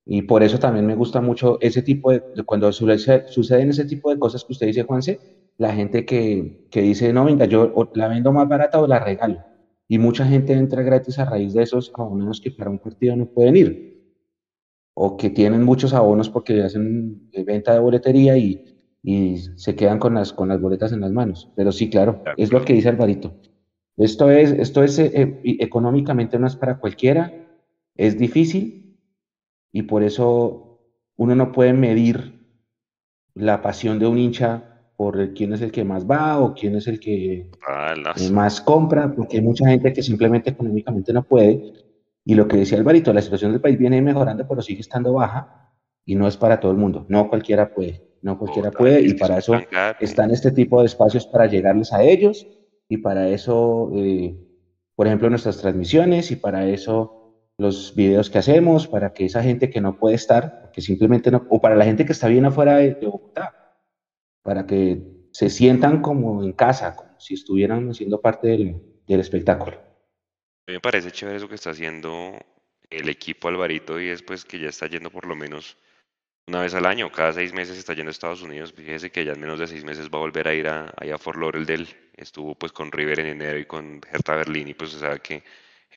Y 0.06 0.24
por 0.24 0.44
eso 0.44 0.60
también 0.60 0.86
me 0.86 0.96
gusta 0.96 1.22
mucho 1.22 1.58
ese 1.62 1.82
tipo 1.82 2.12
de, 2.12 2.22
cuando 2.46 2.72
suceden 2.74 3.70
ese 3.70 3.86
tipo 3.86 4.10
de 4.10 4.20
cosas 4.20 4.44
que 4.44 4.52
usted 4.54 4.68
dice, 4.68 4.84
Juanse, 4.84 5.22
la 5.58 5.74
gente 5.74 6.06
que, 6.06 6.68
que 6.70 6.82
dice, 6.82 7.14
no, 7.14 7.24
venga, 7.26 7.46
yo 7.46 7.72
la 7.94 8.08
vendo 8.10 8.34
más 8.34 8.48
barata 8.48 8.82
o 8.82 8.88
la 8.88 9.00
regalo. 9.00 9.46
Y 9.88 10.00
mucha 10.00 10.26
gente 10.26 10.54
entra 10.54 10.82
gratis 10.84 11.20
a 11.20 11.26
raíz 11.26 11.54
de 11.54 11.64
esos 11.64 11.92
abonos 11.96 12.42
que 12.42 12.52
para 12.52 12.70
un 12.70 12.80
partido 12.80 13.16
no 13.16 13.28
pueden 13.28 13.56
ir. 13.56 13.94
O 14.96 15.18
que 15.18 15.30
tienen 15.30 15.64
muchos 15.64 15.94
abonos 15.94 16.30
porque 16.30 16.62
hacen 16.64 17.30
venta 17.46 17.74
de 17.74 17.80
boletería 17.80 18.38
y, 18.38 18.62
y 19.04 19.38
se 19.58 19.76
quedan 19.76 20.00
con 20.00 20.16
las, 20.16 20.32
con 20.32 20.48
las 20.48 20.62
boletas 20.62 20.94
en 20.94 21.02
las 21.02 21.12
manos. 21.12 21.52
Pero 21.56 21.72
sí, 21.72 21.90
claro, 21.90 22.24
De 22.26 22.44
es 22.44 22.52
lo 22.52 22.64
que 22.64 22.74
dice 22.74 22.90
Alvarito. 22.90 23.36
Esto 23.98 24.32
es, 24.32 24.52
esto 24.52 24.82
es 24.82 24.98
eh, 24.98 25.12
eh, 25.14 25.58
económicamente 25.60 26.40
no 26.40 26.48
es 26.48 26.56
para 26.56 26.80
cualquiera, 26.80 27.32
es 27.96 28.18
difícil 28.18 28.98
y 29.72 29.84
por 29.84 30.02
eso 30.04 30.80
uno 31.16 31.36
no 31.36 31.52
puede 31.52 31.74
medir 31.74 32.40
la 33.36 33.62
pasión 33.62 34.00
de 34.00 34.08
un 34.08 34.18
hincha 34.18 34.70
por 34.96 35.34
quién 35.34 35.54
es 35.54 35.62
el 35.62 35.72
que 35.72 35.84
más 35.84 36.10
va 36.10 36.40
o 36.40 36.54
quién 36.54 36.76
es 36.76 36.88
el 36.88 37.00
que 37.00 37.52
Palas. 37.64 38.22
eh, 38.22 38.32
más 38.32 38.62
compra, 38.62 39.14
porque 39.14 39.38
hay 39.38 39.44
mucha 39.44 39.68
gente 39.68 39.92
que 39.92 40.02
simplemente 40.02 40.52
económicamente 40.52 41.14
no 41.14 41.24
puede. 41.24 41.74
Y 42.26 42.36
lo 42.36 42.48
que 42.48 42.58
decía 42.58 42.78
Alvarito, 42.78 43.12
la 43.12 43.22
situación 43.22 43.52
del 43.52 43.62
país 43.62 43.78
viene 43.78 44.02
mejorando, 44.02 44.48
pero 44.48 44.62
sigue 44.62 44.82
estando 44.82 45.14
baja 45.14 45.74
y 46.06 46.16
no 46.16 46.28
es 46.28 46.38
para 46.38 46.60
todo 46.60 46.72
el 46.72 46.78
mundo. 46.78 47.06
No 47.10 47.28
cualquiera 47.28 47.74
puede, 47.74 48.02
no 48.24 48.40
cualquiera 48.40 48.72
puede 48.72 49.02
y 49.02 49.14
para 49.14 49.38
es 49.38 49.50
eso 49.50 49.60
están 50.00 50.32
este 50.32 50.52
tipo 50.52 50.80
de 50.80 50.88
espacios 50.88 51.28
para 51.28 51.46
llegarles 51.46 51.94
a 51.94 52.04
ellos 52.04 52.48
y 52.88 52.98
para 52.98 53.28
eso, 53.30 53.92
eh, 53.96 54.36
por 54.96 55.08
ejemplo, 55.08 55.30
nuestras 55.30 55.60
transmisiones 55.60 56.32
y 56.32 56.38
para 56.38 56.68
eso 56.68 57.20
los 57.58 57.94
videos 57.96 58.30
que 58.30 58.40
hacemos, 58.40 58.88
para 58.88 59.14
que 59.14 59.26
esa 59.26 59.44
gente 59.44 59.70
que 59.70 59.82
no 59.82 60.00
puede 60.00 60.16
estar, 60.16 60.72
que 60.74 60.82
simplemente 60.82 61.30
no, 61.32 61.46
o 61.50 61.62
para 61.62 61.76
la 61.76 61.86
gente 61.86 62.06
que 62.06 62.14
está 62.14 62.28
bien 62.28 62.46
afuera 62.46 62.78
de, 62.78 62.96
de 62.96 63.06
Bogotá, 63.06 63.78
para 64.42 64.66
que 64.66 65.02
se 65.32 65.50
sientan 65.50 66.02
como 66.02 66.44
en 66.44 66.54
casa, 66.54 66.96
como 66.96 67.20
si 67.20 67.34
estuvieran 67.34 67.90
haciendo 67.90 68.22
parte 68.22 68.48
del, 68.48 68.82
del 69.06 69.20
espectáculo. 69.20 69.76
A 69.76 70.72
mí 70.72 70.74
me 70.74 70.80
parece 70.80 71.12
chévere 71.12 71.38
eso 71.38 71.50
que 71.50 71.56
está 71.56 71.72
haciendo 71.72 72.32
el 72.90 73.10
equipo 73.10 73.50
Alvarito 73.50 74.00
y 74.00 74.10
es 74.10 74.24
pues 74.24 74.46
que 74.46 74.60
ya 74.60 74.70
está 74.70 74.88
yendo 74.88 75.10
por 75.10 75.28
lo 75.28 75.36
menos 75.36 75.78
una 76.48 76.62
vez 76.62 76.74
al 76.74 76.86
año, 76.86 77.12
cada 77.12 77.34
seis 77.34 77.54
meses 77.54 77.78
está 77.78 77.94
yendo 77.94 78.10
a 78.10 78.12
Estados 78.12 78.42
Unidos. 78.42 78.74
Fíjese 78.74 79.12
que 79.12 79.24
ya 79.26 79.34
en 79.34 79.40
menos 79.40 79.60
de 79.60 79.68
seis 79.68 79.84
meses 79.84 80.10
va 80.10 80.18
a 80.18 80.22
volver 80.22 80.48
a 80.48 80.54
ir 80.54 80.68
a, 80.68 80.94
allá 80.98 81.16
a 81.16 81.18
Fort 81.18 81.40
Lauderdale. 81.40 81.88
Estuvo 82.16 82.56
pues 82.56 82.72
con 82.72 82.92
River 82.92 83.22
en 83.22 83.28
enero 83.28 83.60
y 83.60 83.66
con 83.66 84.02
Hertha 84.12 84.36
Berlín 84.36 84.68
y 84.68 84.74
pues 84.74 84.94
o 84.96 85.00
sea 85.00 85.18
que 85.20 85.36
en 85.36 85.44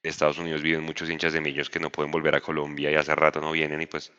Estados 0.02 0.38
Unidos 0.38 0.62
viven 0.62 0.82
muchos 0.82 1.10
hinchas 1.10 1.32
de 1.32 1.40
Millos 1.40 1.70
que 1.70 1.80
no 1.80 1.90
pueden 1.90 2.12
volver 2.12 2.34
a 2.34 2.40
Colombia 2.40 2.90
y 2.90 2.94
hace 2.94 3.14
rato 3.14 3.40
no 3.40 3.52
vienen 3.52 3.80
y 3.82 3.86
pues 3.86 4.12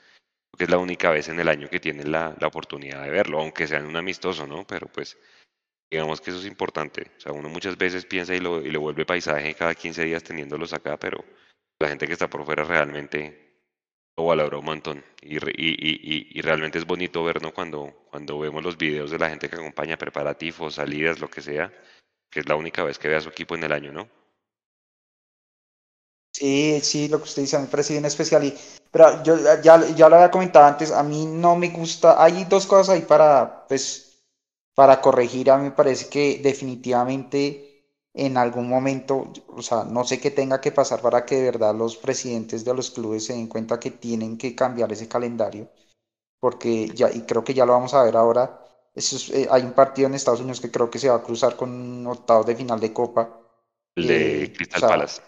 que 0.58 0.64
es 0.64 0.70
la 0.70 0.78
única 0.80 1.12
vez 1.12 1.30
en 1.30 1.40
el 1.40 1.48
año 1.50 1.70
que 1.70 1.80
tienen 1.80 2.12
la, 2.12 2.36
la 2.40 2.48
oportunidad 2.48 3.04
de 3.04 3.12
verlo, 3.12 3.40
aunque 3.40 3.68
sea 3.68 3.80
en 3.80 3.86
un 3.86 3.96
amistoso, 3.96 4.48
¿no? 4.48 4.66
Pero 4.66 4.88
pues 4.88 5.18
digamos 5.90 6.20
que 6.20 6.32
eso 6.32 6.40
es 6.40 6.46
importante. 6.46 7.12
O 7.18 7.20
sea, 7.20 7.32
uno 7.32 7.48
muchas 7.50 7.78
veces 7.78 8.06
piensa 8.06 8.36
y 8.36 8.40
lo, 8.40 8.62
y 8.62 8.72
lo 8.72 8.82
vuelve 8.82 9.06
paisaje 9.06 9.54
cada 9.54 9.76
15 9.76 10.04
días 10.04 10.24
teniéndolos 10.24 10.74
acá, 10.74 10.98
pero 10.98 11.24
la 11.80 11.90
gente 11.90 12.08
que 12.08 12.14
está 12.14 12.30
por 12.30 12.44
fuera 12.44 12.64
realmente 12.64 13.47
lo 14.18 14.26
valora 14.26 14.58
un 14.58 14.66
montón. 14.66 15.04
Y, 15.22 15.36
y, 15.36 15.40
y, 15.58 16.40
y, 16.40 16.42
realmente 16.42 16.78
es 16.80 16.86
bonito 16.86 17.24
ver, 17.24 17.42
¿no? 17.42 17.54
Cuando, 17.54 18.06
cuando 18.10 18.40
vemos 18.40 18.64
los 18.64 18.78
videos 18.78 19.12
de 19.12 19.20
la 19.20 19.30
gente 19.30 19.50
que 19.50 19.56
acompaña 19.56 19.98
preparativos, 19.98 20.76
salidas, 20.76 21.20
lo 21.20 21.30
que 21.30 21.42
sea, 21.42 21.72
que 22.30 22.40
es 22.40 22.50
la 22.50 22.56
única 22.56 22.84
vez 22.84 22.98
que 22.98 23.08
ve 23.08 23.16
a 23.16 23.22
su 23.22 23.30
equipo 23.30 23.56
en 23.56 23.64
el 23.64 23.72
año, 23.72 23.92
¿no? 23.92 24.10
Sí, 26.34 26.80
sí, 26.82 27.08
lo 27.08 27.18
que 27.18 27.24
usted 27.24 27.44
dice, 27.44 27.58
me 27.60 27.68
parece 27.68 27.94
bien 27.94 28.06
especial. 28.06 28.44
Y, 28.44 28.56
pero 28.92 29.24
yo 29.24 29.38
ya, 29.62 29.86
ya 29.96 30.10
lo 30.10 30.16
había 30.16 30.32
comentado 30.32 30.66
antes, 30.66 30.92
a 30.92 31.04
mí 31.04 31.26
no 31.26 31.56
me 31.56 31.70
gusta, 31.70 32.22
hay 32.24 32.46
dos 32.46 32.66
cosas 32.66 32.96
ahí 32.96 33.02
para, 33.02 33.68
pues, 33.68 34.24
para 34.76 35.02
corregir. 35.02 35.50
A 35.52 35.58
mí 35.58 35.66
me 35.66 35.72
parece 35.72 36.10
que 36.10 36.40
definitivamente 36.42 37.67
en 38.26 38.38
algún 38.38 38.70
momento, 38.70 39.32
o 39.50 39.62
sea, 39.62 39.84
no 39.86 40.04
sé 40.06 40.20
qué 40.22 40.32
tenga 40.32 40.62
que 40.62 40.72
pasar 40.74 41.02
para 41.02 41.26
que 41.26 41.36
de 41.38 41.46
verdad 41.52 41.76
los 41.76 41.98
presidentes 41.98 42.66
de 42.66 42.74
los 42.76 42.92
clubes 42.92 43.26
se 43.26 43.34
den 43.34 43.48
cuenta 43.48 43.80
que 43.80 43.92
tienen 43.92 44.38
que 44.38 44.56
cambiar 44.56 44.92
ese 44.92 45.08
calendario, 45.08 45.70
porque 46.40 46.90
ya, 46.90 47.12
y 47.12 47.22
creo 47.24 47.44
que 47.44 47.54
ya 47.56 47.66
lo 47.66 47.74
vamos 47.74 47.94
a 47.96 48.04
ver 48.04 48.18
ahora. 48.18 48.62
Es, 48.96 49.30
eh, 49.32 49.48
hay 49.52 49.64
un 49.64 49.74
partido 49.74 50.08
en 50.10 50.16
Estados 50.16 50.42
Unidos 50.42 50.62
que 50.62 50.72
creo 50.72 50.90
que 50.92 51.00
se 51.00 51.10
va 51.10 51.18
a 51.18 51.24
cruzar 51.24 51.56
con 51.58 52.06
octavos 52.08 52.46
de 52.48 52.56
final 52.56 52.80
de 52.80 52.94
Copa. 52.94 53.30
El 53.98 54.08
de 54.08 54.50
Eh, 54.50 54.54
Crystal 54.56 54.82
o 54.82 54.88
sea, 54.88 54.94
Palace. 54.94 55.22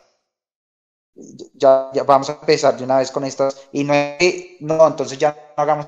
ya, 1.53 1.89
ya 1.93 2.03
vamos 2.03 2.29
a 2.29 2.33
empezar 2.41 2.77
de 2.77 2.83
una 2.83 2.97
vez 2.99 3.11
con 3.11 3.23
estas. 3.23 3.67
Y 3.71 3.83
no 3.83 3.93
es 3.93 4.17
que, 4.17 4.57
no, 4.61 4.87
entonces 4.87 5.17
ya 5.17 5.31
no 5.57 5.63
hagamos 5.63 5.87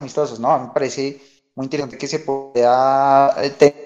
amistosos, 0.00 0.40
no, 0.40 0.58
me 0.58 0.68
parece 0.72 1.20
muy 1.54 1.66
interesante 1.66 1.98
que 1.98 2.08
se 2.08 2.20
pueda 2.20 3.34
eh, 3.44 3.50
te- 3.50 3.81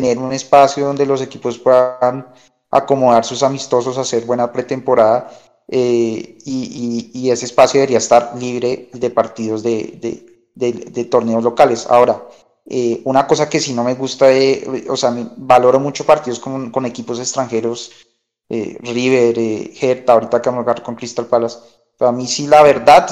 tener 0.00 0.18
un 0.18 0.32
espacio 0.32 0.86
donde 0.86 1.04
los 1.04 1.20
equipos 1.20 1.58
puedan 1.58 2.26
acomodar 2.70 3.24
sus 3.24 3.42
amistosos, 3.42 3.98
hacer 3.98 4.24
buena 4.24 4.50
pretemporada. 4.50 5.30
eh, 5.68 6.38
y, 6.44 7.30
ese 7.30 7.44
espacio 7.44 7.78
debería 7.80 7.98
estar 7.98 8.32
libre 8.36 8.90
de 8.92 9.10
partidos 9.10 9.62
de, 9.62 11.06
torneos 11.10 11.44
locales. 11.44 11.86
Ahora, 11.88 12.22
eh, 12.66 13.02
una 13.04 13.26
cosa 13.26 13.48
que 13.48 13.60
sí 13.60 13.72
no 13.72 13.84
me 13.84 13.94
gusta, 13.94 14.26
de, 14.26 14.86
o 14.88 14.96
sea, 14.96 15.14
valoro 15.36 15.78
mucho 15.78 16.04
partidos 16.04 16.40
con, 16.40 16.70
con 16.70 16.86
equipos 16.86 17.18
extranjeros 17.20 17.92
eh, 18.48 18.78
River, 18.80 19.38
eh, 19.38 19.72
Hertha, 19.80 20.12
ahorita 20.14 20.42
que 20.42 20.50
vamos 20.50 20.62
a 20.62 20.64
jugar 20.64 20.82
con 20.82 20.96
Crystal 20.96 21.26
Palace. 21.26 21.58
Pero 21.96 22.08
a 22.08 22.12
mí 22.12 22.26
sí, 22.26 22.46
la 22.46 22.62
verdad, 22.62 23.06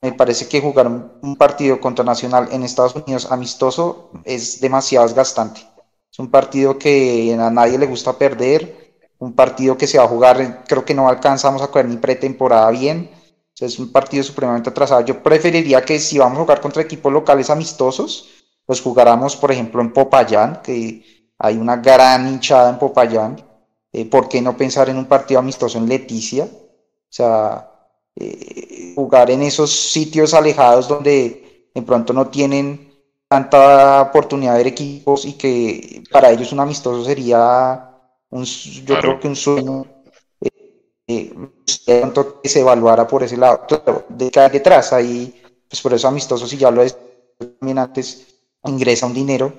me 0.00 0.12
parece 0.12 0.48
que 0.48 0.60
jugar 0.60 0.86
un, 0.86 1.10
un 1.22 1.36
partido 1.36 1.80
contra 1.80 2.04
Nacional 2.04 2.48
en 2.52 2.62
Estados 2.62 2.94
Unidos 2.94 3.26
amistoso 3.32 4.10
es 4.24 4.60
demasiado 4.60 5.06
desgastante. 5.06 5.75
Es 6.10 6.18
un 6.18 6.30
partido 6.30 6.78
que 6.78 7.36
a 7.38 7.50
nadie 7.50 7.78
le 7.78 7.86
gusta 7.86 8.16
perder, 8.16 8.86
un 9.18 9.34
partido 9.34 9.76
que 9.76 9.86
se 9.86 9.98
va 9.98 10.04
a 10.04 10.08
jugar, 10.08 10.64
creo 10.66 10.84
que 10.84 10.94
no 10.94 11.08
alcanzamos 11.08 11.62
a 11.62 11.68
coger 11.68 11.86
ni 11.86 11.96
pretemporada 11.96 12.70
bien. 12.70 13.10
O 13.12 13.58
sea, 13.58 13.68
es 13.68 13.78
un 13.78 13.90
partido 13.90 14.22
supremamente 14.22 14.70
atrasado. 14.70 15.00
Yo 15.02 15.22
preferiría 15.22 15.82
que 15.82 15.98
si 15.98 16.18
vamos 16.18 16.38
a 16.38 16.42
jugar 16.42 16.60
contra 16.60 16.82
equipos 16.82 17.12
locales 17.12 17.48
amistosos, 17.48 18.28
pues 18.66 18.80
jugáramos, 18.80 19.36
por 19.36 19.50
ejemplo, 19.52 19.80
en 19.80 19.92
Popayán, 19.92 20.60
que 20.62 21.02
hay 21.38 21.56
una 21.56 21.76
gran 21.76 22.28
hinchada 22.28 22.70
en 22.70 22.78
Popayán. 22.78 23.36
Eh, 23.92 24.04
¿por 24.04 24.28
qué 24.28 24.42
no 24.42 24.56
pensar 24.56 24.90
en 24.90 24.98
un 24.98 25.06
partido 25.06 25.40
amistoso 25.40 25.78
en 25.78 25.88
Leticia? 25.88 26.44
O 26.44 27.08
sea, 27.08 27.70
eh, 28.14 28.92
jugar 28.94 29.30
en 29.30 29.42
esos 29.42 29.70
sitios 29.70 30.34
alejados 30.34 30.88
donde 30.88 31.70
de 31.74 31.82
pronto 31.82 32.12
no 32.12 32.28
tienen 32.28 32.92
tanta 33.28 34.02
oportunidad 34.02 34.52
de 34.52 34.58
ver 34.58 34.66
equipos 34.68 35.24
y 35.24 35.34
que 35.34 36.02
para 36.10 36.30
ellos 36.30 36.52
un 36.52 36.60
amistoso 36.60 37.04
sería, 37.04 37.90
un, 38.30 38.44
yo 38.44 38.94
Claro. 38.94 39.02
creo 39.02 39.20
que 39.20 39.28
un 39.28 39.36
sueño 39.36 39.84
eh, 41.08 41.34
de 41.86 42.00
pronto 42.00 42.40
que 42.40 42.48
se 42.48 42.60
evaluara 42.60 43.06
por 43.06 43.22
ese 43.22 43.36
lado. 43.36 43.62
Claro, 43.66 44.04
de 44.08 44.30
que 44.30 44.40
hay 44.40 44.50
detrás, 44.50 44.92
ahí, 44.92 45.42
pues 45.68 45.80
por 45.80 45.92
eso 45.94 46.08
amistosos, 46.08 46.52
y 46.52 46.56
ya 46.58 46.70
lo 46.70 46.82
es 46.82 46.96
también 47.38 47.78
antes, 47.78 48.26
ingresa 48.64 49.06
un 49.06 49.14
dinero, 49.14 49.52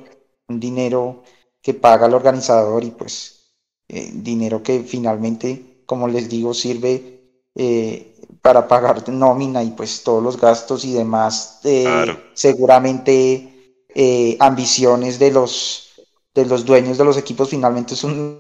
un 0.48 0.60
dinero 0.60 1.24
que 1.62 1.74
paga 1.74 2.08
el 2.08 2.14
organizador 2.14 2.84
y 2.84 2.92
pues 2.92 3.54
eh, 3.88 4.12
dinero 4.14 4.62
que 4.64 4.82
finalmente, 4.82 5.84
como 5.86 6.08
les 6.08 6.30
digo, 6.30 6.54
sirve 6.54 7.22
eh, 7.56 8.16
para 8.42 8.68
pagar 8.68 9.08
nómina 9.10 9.64
y 9.64 9.72
pues 9.72 10.04
todos 10.04 10.24
los 10.24 10.40
gastos 10.40 10.86
y 10.86 10.94
demás, 10.94 11.60
eh, 11.64 11.84
Claro. 11.84 12.20
seguramente 12.34 13.57
eh, 14.00 14.38
ambiciones 14.40 15.18
de 15.18 15.32
los, 15.32 15.90
de 16.36 16.46
los 16.46 16.64
dueños 16.64 17.00
de 17.00 17.04
los 17.04 17.18
equipos, 17.18 17.50
finalmente 17.50 17.96
es 17.96 18.04
una 18.04 18.38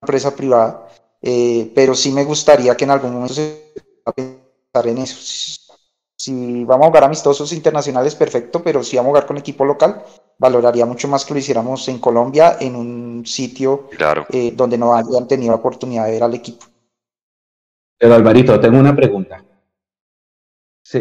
empresa 0.00 0.36
privada, 0.36 0.88
eh, 1.20 1.72
pero 1.74 1.96
sí 1.96 2.12
me 2.12 2.22
gustaría 2.22 2.76
que 2.76 2.84
en 2.84 2.92
algún 2.92 3.12
momento 3.12 3.34
se 3.34 3.72
pensar 4.14 4.86
en 4.86 4.98
eso. 4.98 5.16
Si, 6.16 6.64
vamos 6.64 6.84
a 6.84 6.88
jugar 6.90 7.04
amistosos 7.04 7.52
internacionales, 7.52 8.14
perfecto, 8.14 8.62
pero 8.62 8.84
si 8.84 8.96
vamos 8.96 9.08
a 9.08 9.10
jugar 9.10 9.26
con 9.26 9.36
equipo 9.36 9.64
local, 9.64 10.00
valoraría 10.38 10.86
mucho 10.86 11.08
más 11.08 11.24
que 11.24 11.34
lo 11.34 11.40
hiciéramos 11.40 11.88
en 11.88 11.98
Colombia, 11.98 12.56
en 12.60 12.76
un 12.76 13.26
sitio 13.26 13.88
Claro. 13.96 14.26
eh, 14.30 14.52
donde 14.54 14.78
no 14.78 14.94
hayan 14.94 15.26
tenido 15.26 15.50
la 15.50 15.58
oportunidad 15.58 16.04
de 16.04 16.12
ver 16.12 16.22
al 16.22 16.34
equipo. 16.34 16.66
Pero 17.98 18.14
Alvarito, 18.14 18.60
tengo 18.60 18.78
una 18.78 18.94
pregunta. 18.94 19.44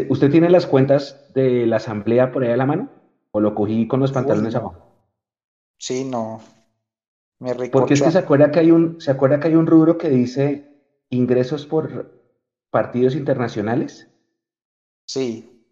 ¿Usted 0.09 0.31
tiene 0.31 0.49
las 0.49 0.65
cuentas 0.65 1.31
de 1.35 1.67
la 1.67 1.77
asamblea 1.77 2.31
por 2.31 2.43
ahí 2.43 2.51
a 2.51 2.57
la 2.57 2.65
mano? 2.65 3.02
¿O 3.35 3.41
lo 3.41 3.55
cogí 3.55 3.87
con 3.87 3.99
los 3.99 4.11
pantalones 4.11 4.55
abajo? 4.55 4.87
Sí, 5.77 6.05
no. 6.05 6.39
Me 7.39 7.53
Porque 7.69 7.95
es 7.95 8.01
que 8.01 8.11
se 8.11 8.19
acuerda 8.19 8.51
que 8.51 8.59
hay 8.59 8.71
un, 8.71 9.01
se 9.01 9.11
acuerda 9.11 9.39
que 9.39 9.47
hay 9.47 9.55
un 9.55 9.67
rubro 9.67 9.97
que 9.97 10.09
dice 10.09 10.69
ingresos 11.09 11.65
por, 11.65 12.23
partidos 12.73 13.15
internacionales. 13.15 14.07
Sí. 15.05 15.63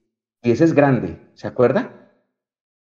Y 0.43 0.52
ese 0.52 0.65
es 0.65 0.74
grande, 0.74 1.19
¿se 1.34 1.47
acuerda? 1.47 2.12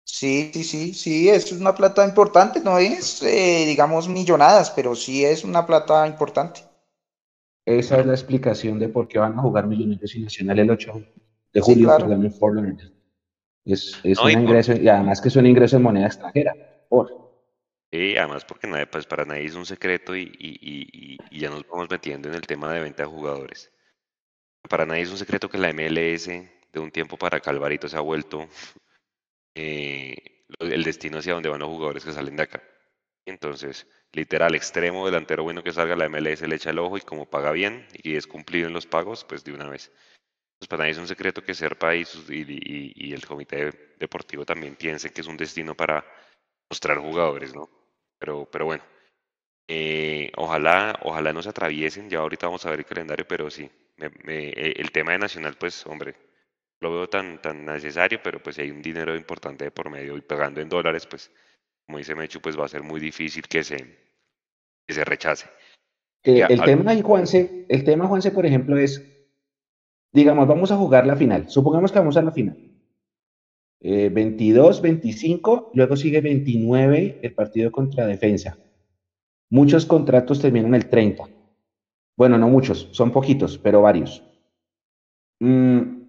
Sí, 0.05 0.51
sí, 0.53 0.63
sí, 0.63 0.93
sí, 0.93 1.29
es 1.29 1.51
una 1.51 1.75
plata 1.75 2.05
importante, 2.07 2.61
no 2.61 2.77
es, 2.77 3.21
eh, 3.23 3.65
digamos, 3.65 4.07
millonadas, 4.07 4.71
pero 4.71 4.95
sí 4.95 5.25
es 5.25 5.43
una 5.43 5.65
plata 5.65 6.07
importante. 6.07 6.61
Esa 7.65 7.99
es 7.99 8.05
la 8.05 8.13
explicación 8.13 8.79
de 8.79 8.87
por 8.87 9.07
qué 9.07 9.19
van 9.19 9.37
a 9.37 9.41
jugar 9.41 9.67
Millonarios 9.67 10.15
y 10.15 10.21
Nacional 10.21 10.59
el 10.59 10.69
8 10.69 10.93
de 11.53 11.61
julio 11.61 11.87
claro. 11.87 12.07
Es, 13.65 13.99
es 14.03 14.17
No, 14.19 14.25
un 14.25 14.33
por- 14.33 14.41
ingreso, 14.41 14.73
y 14.73 14.87
además 14.87 15.19
que 15.21 15.29
es 15.29 15.35
un 15.35 15.45
ingreso 15.47 15.77
en 15.77 15.83
moneda 15.83 16.05
extranjera. 16.07 16.53
Por. 16.87 17.25
Sí, 17.91 18.15
además 18.17 18.45
porque 18.45 18.67
nadie, 18.67 18.87
pues 18.87 19.05
para 19.05 19.25
nadie 19.25 19.45
es 19.45 19.55
un 19.55 19.65
secreto 19.65 20.15
y, 20.15 20.21
y- 20.37 20.59
y- 20.61 21.17
y- 21.31 21.39
ya 21.39 21.49
nos 21.49 21.67
vamos 21.67 21.89
metiendo 21.89 22.27
en 22.29 22.35
el 22.35 22.41
tema 22.41 22.71
de 22.73 22.81
venta 22.81 23.03
de 23.03 23.09
jugadores. 23.09 23.71
Para 24.69 24.85
nadie 24.85 25.03
es 25.03 25.11
un 25.11 25.17
secreto 25.17 25.49
que 25.49 25.57
la 25.57 25.69
MLS 25.69 26.27
de 26.73 26.79
un 26.79 26.91
tiempo 26.91 27.17
para 27.17 27.37
acá 27.37 27.51
Alvarito 27.51 27.87
se 27.87 27.95
ha 27.97 28.01
vuelto 28.01 28.47
eh, 29.55 30.15
el 30.59 30.83
destino 30.83 31.19
hacia 31.19 31.33
donde 31.33 31.49
van 31.49 31.59
los 31.59 31.69
jugadores 31.69 32.03
que 32.03 32.11
salen 32.11 32.35
de 32.35 32.43
acá. 32.43 32.61
Entonces, 33.27 33.87
literal, 34.11 34.53
extremo 34.55 35.05
delantero 35.05 35.43
bueno 35.43 35.63
que 35.63 35.71
salga, 35.71 35.95
la 35.95 36.05
MLS 36.09 36.47
le 36.47 36.55
echa 36.55 36.69
el 36.69 36.79
ojo 36.79 36.97
y 36.97 37.01
como 37.01 37.25
paga 37.29 37.51
bien 37.51 37.87
y 38.03 38.15
es 38.15 38.27
cumplido 38.27 38.67
en 38.67 38.73
los 38.73 38.85
pagos, 38.85 39.23
pues 39.23 39.43
de 39.43 39.53
una 39.53 39.67
vez. 39.69 39.91
Pues 40.57 40.67
para 40.69 40.79
nadie 40.83 40.91
es 40.93 40.97
un 40.97 41.07
secreto 41.07 41.43
que 41.43 41.53
Serpa 41.53 41.95
y, 41.95 42.03
y- 42.29 43.13
el 43.13 43.25
comité 43.25 43.95
deportivo 43.99 44.45
también 44.45 44.75
piensen 44.75 45.11
que 45.11 45.21
es 45.21 45.27
un 45.27 45.37
destino 45.37 45.75
para 45.75 46.05
mostrar 46.69 46.97
jugadores, 46.99 47.53
¿no? 47.55 47.69
Pero, 48.19 48.49
pero 48.51 48.65
bueno, 48.65 48.83
eh, 49.67 50.31
ojalá, 50.37 50.99
ojalá 51.03 51.33
no 51.33 51.41
se 51.43 51.49
atraviesen, 51.49 52.09
ya 52.09 52.19
ahorita 52.19 52.47
vamos 52.47 52.65
a 52.65 52.71
ver 52.71 52.79
el 52.79 52.85
calendario, 52.85 53.27
pero 53.27 53.49
sí, 53.49 53.69
me- 53.97 54.11
me- 54.23 54.49
eh, 54.49 54.73
el 54.77 54.91
tema 54.91 55.13
de 55.13 55.19
Nacional, 55.19 55.55
pues 55.59 55.85
hombre, 55.87 56.15
lo 56.81 56.91
veo 56.93 57.09
tan, 57.09 57.41
tan 57.41 57.65
necesario, 57.65 58.21
pero 58.23 58.41
pues 58.43 58.57
si 58.57 58.63
hay 58.63 58.71
un 58.71 58.81
dinero 58.81 59.15
importante 59.15 59.65
de 59.65 59.71
por 59.71 59.89
medio 59.89 60.17
y 60.17 60.21
pagando 60.21 60.61
en 60.61 60.69
dólares, 60.69 61.07
pues 61.07 61.31
como 61.87 61.99
dice 61.99 62.15
Mechu, 62.15 62.41
pues 62.41 62.59
va 62.59 62.65
a 62.65 62.69
ser 62.69 62.83
muy 62.83 62.99
difícil 63.01 63.43
que 63.47 63.63
se, 63.63 63.77
que 64.87 64.93
se 64.93 65.05
rechace. 65.05 65.47
Eh, 66.23 66.39
Ya, 66.39 66.47
el 66.49 66.59
al- 66.59 66.65
tema 66.65 66.93
Juanse, 67.01 67.65
el 67.69 67.83
tema, 67.83 68.07
Juanse, 68.07 68.31
por 68.31 68.45
ejemplo, 68.45 68.77
es, 68.77 69.01
digamos, 70.15 70.47
vamos 70.47 70.71
a 70.71 70.77
jugar 70.77 71.05
la 71.05 71.17
final. 71.17 71.49
Supongamos 71.49 71.91
que 71.91 71.99
vamos 71.99 72.15
a 72.15 72.21
la 72.21 72.31
final. 72.31 72.57
Eh, 73.81 74.09
22, 74.09 74.81
25, 74.81 75.71
luego 75.73 75.97
sigue 75.97 76.21
29 76.21 77.19
el 77.21 77.33
partido 77.33 77.69
contra 77.71 78.07
defensa. 78.07 78.57
Muchos 79.51 79.85
contratos 79.85 80.39
terminan 80.39 80.73
el 80.73 80.89
30. 80.89 81.25
Bueno, 82.17 82.37
no 82.37 82.47
muchos, 82.47 82.87
son 82.93 83.11
poquitos, 83.11 83.57
pero 83.57 83.81
varios. 83.81 84.23
Mm, 85.41 86.05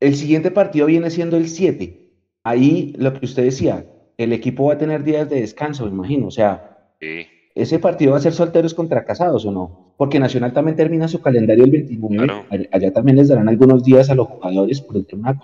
el 0.00 0.16
siguiente 0.16 0.50
partido 0.50 0.86
viene 0.86 1.10
siendo 1.10 1.36
el 1.36 1.48
7. 1.48 2.10
Ahí 2.42 2.92
lo 2.98 3.14
que 3.14 3.24
usted 3.24 3.44
decía, 3.44 3.86
el 4.18 4.32
equipo 4.32 4.66
va 4.66 4.74
a 4.74 4.78
tener 4.78 5.04
días 5.04 5.30
de 5.30 5.40
descanso, 5.40 5.84
me 5.86 5.92
imagino. 5.92 6.26
O 6.26 6.32
sea, 6.32 6.72
Sí, 7.00 7.26
ese 7.56 7.78
partido 7.78 8.12
va 8.12 8.18
a 8.18 8.20
ser 8.20 8.32
solteros 8.34 8.74
contra 8.74 9.04
casados 9.04 9.44
o 9.46 9.50
no? 9.50 9.94
Porque 9.96 10.20
Nacional 10.20 10.52
también 10.52 10.76
termina 10.76 11.08
su 11.08 11.20
calendario 11.20 11.64
el 11.64 11.70
29. 11.70 12.16
Claro. 12.26 12.46
All- 12.50 12.68
Allá 12.70 12.92
también 12.92 13.16
les 13.16 13.28
darán 13.28 13.48
algunos 13.48 13.82
días 13.82 14.10
a 14.10 14.14
los 14.14 14.28
jugadores 14.28 14.80
por 14.82 14.96
el 14.96 15.06
tema 15.06 15.32
de 15.32 15.38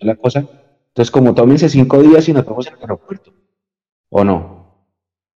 la- 0.00 0.16
cosa. 0.16 0.40
Entonces, 0.88 1.10
como 1.10 1.34
tómense 1.34 1.68
cinco 1.68 2.02
días 2.02 2.28
y 2.28 2.32
nos 2.32 2.44
vemos 2.44 2.66
en 2.66 2.74
el 2.74 2.80
aeropuerto. 2.82 3.32
¿O 4.10 4.24
no? 4.24 4.60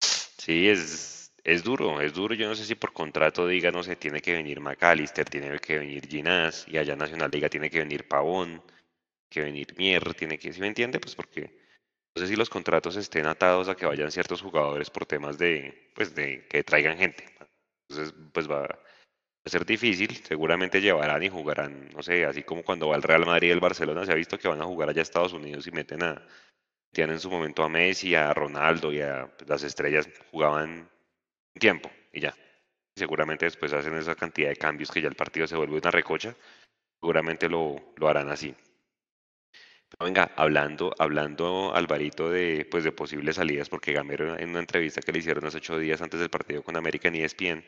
sí, 0.02 0.68
es, 0.68 1.32
es 1.44 1.64
duro, 1.64 2.02
es 2.02 2.14
duro. 2.14 2.34
Yo 2.36 2.48
no 2.48 2.56
sé 2.56 2.66
si 2.66 2.76
por 2.76 2.92
contrato 2.94 3.48
diga, 3.48 3.72
no 3.72 3.84
sé, 3.84 3.96
tiene 3.96 4.20
que 4.22 4.34
venir 4.34 4.60
McAllister, 4.60 5.26
tiene 5.30 5.58
que 5.60 5.78
venir 5.80 6.08
Ginás, 6.08 6.66
y 6.68 6.78
allá 6.78 6.96
Nacional 6.96 7.30
diga, 7.32 7.50
tiene 7.50 7.70
que 7.70 7.80
venir 7.80 8.08
Pavón, 8.08 8.62
que 9.30 9.42
venir 9.42 9.68
Mier, 9.78 10.14
tiene 10.16 10.38
que, 10.38 10.52
¿sí 10.54 10.60
me 10.62 10.68
entiende? 10.68 11.00
Pues 11.00 11.16
porque 11.16 11.56
no 12.16 12.22
sé 12.22 12.28
si 12.28 12.36
los 12.36 12.50
contratos 12.50 12.96
estén 12.96 13.26
atados 13.26 13.70
a 13.70 13.76
que 13.76 13.86
vayan 13.86 14.12
ciertos 14.12 14.42
jugadores 14.42 14.90
por 14.90 15.06
temas 15.06 15.38
de, 15.38 15.92
pues 15.96 16.14
de 16.14 16.48
que 16.48 16.64
traigan 16.64 16.98
gente. 16.98 17.26
Entonces, 17.90 18.14
pues 18.32 18.50
va 18.50 18.66
a 18.66 19.50
ser 19.50 19.66
difícil. 19.66 20.16
Seguramente 20.24 20.80
llevarán 20.80 21.24
y 21.24 21.30
jugarán, 21.30 21.90
no 21.90 22.04
sé, 22.04 22.26
así 22.26 22.44
como 22.44 22.64
cuando 22.64 22.90
va 22.90 22.96
el 22.96 23.04
Real 23.04 23.26
Madrid 23.26 23.50
y 23.50 23.52
el 23.52 23.60
Barcelona, 23.60 24.06
se 24.06 24.12
ha 24.12 24.16
visto 24.16 24.38
que 24.38 24.48
van 24.48 24.62
a 24.62 24.66
jugar 24.66 24.90
allá 24.90 25.02
a 25.02 25.04
Estados 25.04 25.34
Unidos 25.34 25.66
y 25.68 25.72
meten 25.72 26.04
a, 26.04 26.28
tienen 26.92 27.16
en 27.16 27.20
su 27.20 27.32
momento 27.32 27.64
a 27.64 27.70
Messi, 27.70 28.14
a 28.16 28.34
Ronaldo 28.34 28.94
y 28.94 29.02
a 29.02 29.28
pues, 29.36 29.50
las 29.50 29.64
estrellas 29.64 30.08
jugaban 30.32 30.70
un 30.72 31.60
tiempo 31.60 31.90
y 32.12 32.22
ya. 32.22 32.36
Seguramente 32.96 33.46
después 33.46 33.74
hacen 33.74 33.96
esa 33.98 34.16
cantidad 34.16 34.50
de 34.50 34.56
cambios 34.56 34.92
que 34.92 35.02
ya 35.02 35.08
el 35.08 35.16
partido 35.16 35.48
se 35.48 35.58
vuelve 35.58 35.78
una 35.78 35.90
recocha. 35.90 36.36
Seguramente 37.02 37.50
lo, 37.50 37.94
lo 37.98 38.08
harán 38.08 38.30
así. 38.30 38.56
Venga, 40.00 40.32
hablando, 40.36 40.94
hablando 41.00 41.74
Alvarito 41.74 42.30
de, 42.30 42.66
pues, 42.70 42.84
de 42.84 42.92
posibles 42.92 43.36
salidas, 43.38 43.70
porque 43.70 43.94
Gamero 43.94 44.38
en 44.38 44.50
una 44.50 44.60
entrevista 44.60 45.02
que 45.02 45.12
le 45.12 45.20
hicieron 45.20 45.46
hace 45.46 45.58
ocho 45.58 45.78
días 45.78 46.02
antes 46.02 46.20
del 46.20 46.30
partido 46.30 46.64
con 46.64 46.76
América 46.76 47.08
en 47.08 47.16
ESPN, 47.16 47.64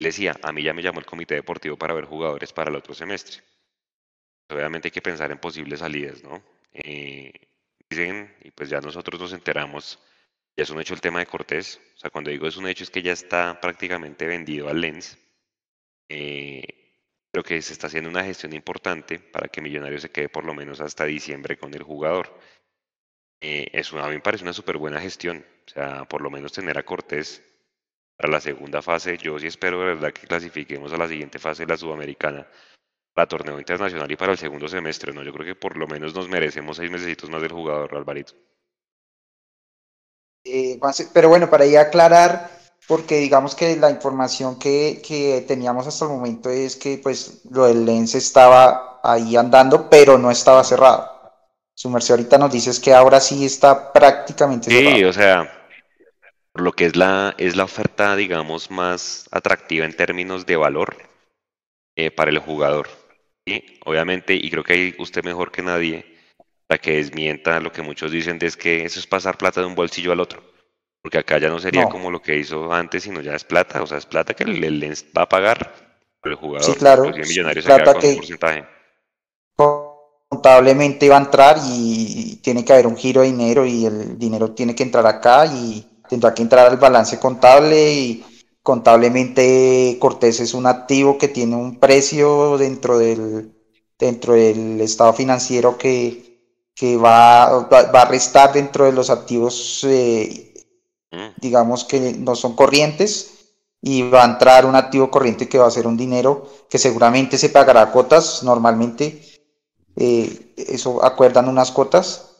le 0.00 0.08
decía, 0.08 0.36
a 0.42 0.52
mí 0.52 0.62
ya 0.62 0.74
me 0.74 0.82
llamó 0.82 1.00
el 1.00 1.06
comité 1.06 1.34
deportivo 1.34 1.76
para 1.76 1.94
ver 1.94 2.04
jugadores 2.04 2.52
para 2.52 2.70
el 2.70 2.76
otro 2.76 2.94
semestre. 2.94 3.42
Obviamente 4.48 4.88
hay 4.88 4.92
que 4.92 5.02
pensar 5.02 5.30
en 5.30 5.38
posibles 5.38 5.80
salidas, 5.80 6.22
¿no? 6.22 6.42
Eh, 6.72 7.32
dicen, 7.88 8.34
y 8.42 8.50
pues 8.50 8.70
ya 8.70 8.80
nosotros 8.80 9.20
nos 9.20 9.32
enteramos, 9.32 9.98
ya 10.56 10.64
es 10.64 10.70
un 10.70 10.80
hecho 10.80 10.94
el 10.94 11.00
tema 11.00 11.20
de 11.20 11.26
Cortés. 11.26 11.80
O 11.96 11.98
sea, 11.98 12.10
cuando 12.10 12.30
digo 12.30 12.46
es 12.46 12.56
un 12.56 12.68
hecho 12.68 12.84
es 12.84 12.90
que 12.90 13.02
ya 13.02 13.12
está 13.12 13.60
prácticamente 13.60 14.26
vendido 14.26 14.68
al 14.68 14.80
Lens. 14.80 15.18
Eh, 16.08 16.77
pero 17.30 17.44
que 17.44 17.60
se 17.62 17.72
está 17.72 17.88
haciendo 17.88 18.10
una 18.10 18.24
gestión 18.24 18.52
importante 18.52 19.18
para 19.18 19.48
que 19.48 19.60
Millonarios 19.60 20.02
se 20.02 20.10
quede 20.10 20.28
por 20.28 20.44
lo 20.44 20.54
menos 20.54 20.80
hasta 20.80 21.04
diciembre 21.04 21.58
con 21.58 21.74
el 21.74 21.82
jugador. 21.82 22.38
Eh, 23.40 23.68
eso 23.72 23.98
a 23.98 24.08
mí 24.08 24.14
me 24.14 24.20
parece 24.20 24.44
una 24.44 24.52
súper 24.52 24.78
buena 24.78 25.00
gestión. 25.00 25.44
O 25.66 25.70
sea, 25.70 26.04
por 26.06 26.22
lo 26.22 26.30
menos 26.30 26.52
tener 26.52 26.78
a 26.78 26.84
Cortés 26.84 27.42
para 28.16 28.32
la 28.32 28.40
segunda 28.40 28.82
fase. 28.82 29.18
Yo 29.18 29.38
sí 29.38 29.46
espero 29.46 29.80
de 29.80 29.86
verdad 29.86 30.12
que 30.12 30.26
clasifiquemos 30.26 30.92
a 30.92 30.96
la 30.96 31.08
siguiente 31.08 31.38
fase 31.38 31.64
de 31.64 31.72
la 31.72 31.76
Sudamericana 31.76 32.46
para 33.14 33.28
torneo 33.28 33.58
internacional 33.58 34.10
y 34.10 34.16
para 34.16 34.32
el 34.32 34.38
segundo 34.38 34.68
semestre, 34.68 35.12
¿no? 35.12 35.22
Yo 35.22 35.32
creo 35.32 35.46
que 35.46 35.54
por 35.54 35.76
lo 35.76 35.86
menos 35.86 36.14
nos 36.14 36.28
merecemos 36.28 36.76
seis 36.76 36.90
meses 36.90 37.28
más 37.28 37.42
del 37.42 37.52
jugador, 37.52 37.94
Alvarito. 37.94 38.34
Eh, 40.44 40.78
pero 41.12 41.28
bueno, 41.28 41.50
para 41.50 41.66
ir 41.66 41.78
a 41.78 41.82
aclarar, 41.82 42.57
porque 42.88 43.18
digamos 43.18 43.54
que 43.56 43.76
la 43.76 43.90
información 43.90 44.58
que, 44.58 45.02
que 45.06 45.44
teníamos 45.48 45.86
hasta 45.88 46.06
el 46.06 46.12
momento 46.12 46.50
es 46.50 46.76
que 46.76 46.98
pues 46.98 47.42
lo 47.50 47.66
del 47.66 47.86
Lens 47.86 48.16
estaba 48.16 49.00
ahí 49.04 49.36
andando, 49.36 49.90
pero 49.90 50.18
no 50.18 50.30
estaba 50.32 50.64
cerrado. 50.64 51.10
Su 51.74 51.90
merced 51.90 52.14
ahorita 52.14 52.38
nos 52.38 52.52
dices 52.52 52.80
que 52.80 52.94
ahora 52.94 53.20
sí 53.20 53.46
está 53.46 53.92
prácticamente 53.92 54.70
Sí, 54.70 54.72
cerrado. 54.72 55.04
o 55.04 55.12
sea, 55.12 55.52
por 56.52 56.62
lo 56.62 56.72
que 56.72 56.86
es 56.86 56.96
la, 56.96 57.34
es 57.38 57.56
la 57.56 57.64
oferta, 57.64 58.16
digamos, 58.16 58.70
más 58.70 59.28
atractiva 59.32 59.86
en 59.86 59.96
términos 59.96 60.46
de 60.46 60.56
valor 60.56 60.96
eh, 61.96 62.10
para 62.10 62.30
el 62.30 62.38
jugador. 62.38 62.88
Y 63.44 63.80
obviamente, 63.84 64.34
y 64.34 64.50
creo 64.50 64.64
que 64.64 64.72
hay 64.74 64.94
usted 64.98 65.24
mejor 65.24 65.50
que 65.50 65.62
nadie 65.62 66.06
para 66.66 66.80
que 66.80 66.96
desmienta 66.96 67.60
lo 67.60 67.72
que 67.72 67.82
muchos 67.82 68.12
dicen 68.12 68.38
de 68.38 68.46
es 68.46 68.56
que 68.56 68.84
eso 68.84 69.00
es 69.00 69.06
pasar 69.06 69.38
plata 69.38 69.60
de 69.60 69.66
un 69.66 69.74
bolsillo 69.74 70.12
al 70.12 70.20
otro. 70.20 70.42
Porque 71.08 71.20
acá 71.20 71.38
ya 71.38 71.48
no 71.48 71.58
sería 71.58 71.84
No. 71.84 71.88
como 71.88 72.10
lo 72.10 72.20
que 72.20 72.36
hizo 72.36 72.70
antes, 72.70 73.04
sino 73.04 73.22
ya 73.22 73.34
es 73.34 73.42
plata, 73.42 73.82
o 73.82 73.86
sea, 73.86 73.96
es 73.96 74.04
plata 74.04 74.34
que 74.34 74.44
el, 74.44 74.78
Lens 74.78 75.06
va 75.16 75.22
a 75.22 75.26
pagar 75.26 75.74
el 76.22 76.34
jugador. 76.34 76.70
Sí, 76.70 76.74
claro, 76.74 77.06
Inclusive 77.06 77.24
sí, 77.24 77.30
Millonarios 77.30 77.64
se 77.64 77.68
plata 77.70 77.82
queda 77.84 77.92
con 77.94 78.04
un 78.04 78.10
que- 78.10 78.16
porcentaje. 78.18 78.64
Contablemente 80.28 81.08
va 81.08 81.16
a 81.16 81.20
entrar 81.20 81.56
y 81.66 82.36
tiene 82.42 82.62
que 82.62 82.74
haber 82.74 82.86
un 82.86 82.96
giro 82.98 83.22
de 83.22 83.28
dinero 83.28 83.64
y 83.64 83.86
el 83.86 84.18
dinero 84.18 84.50
tiene 84.52 84.74
que 84.74 84.82
entrar 84.82 85.06
acá 85.06 85.46
y 85.46 85.86
tendrá 86.10 86.34
que 86.34 86.42
entrar 86.42 86.66
al 86.66 86.76
balance 86.76 87.18
contable 87.18 87.90
y 87.94 88.24
contablemente 88.62 89.96
Cortés 89.98 90.40
es 90.40 90.52
un 90.52 90.66
activo 90.66 91.16
que 91.16 91.28
tiene 91.28 91.56
un 91.56 91.80
precio 91.80 92.58
dentro 92.58 92.98
del, 92.98 93.50
dentro 93.98 94.34
del 94.34 94.78
estado 94.82 95.14
financiero 95.14 95.78
que, 95.78 96.28
que 96.74 96.98
va, 96.98 97.60
va, 97.66 97.90
va 97.90 98.02
a 98.02 98.08
restar 98.08 98.52
dentro 98.52 98.84
de 98.84 98.92
los 98.92 99.08
activos, 99.10 99.82
eh, 99.88 100.47
digamos 101.40 101.84
que 101.84 102.14
no 102.14 102.36
son 102.36 102.54
corrientes 102.54 103.34
y 103.80 104.02
va 104.08 104.22
a 104.22 104.26
entrar 104.26 104.66
un 104.66 104.76
activo 104.76 105.10
corriente 105.10 105.48
que 105.48 105.58
va 105.58 105.66
a 105.66 105.70
ser 105.70 105.86
un 105.86 105.96
dinero 105.96 106.48
que 106.68 106.78
seguramente 106.78 107.38
se 107.38 107.48
pagará 107.50 107.82
a 107.82 107.92
cuotas 107.92 108.42
normalmente. 108.42 109.22
eh, 109.96 110.54
eso 110.56 111.04
acuerdan 111.04 111.48
unas 111.48 111.72
cuotas 111.72 112.30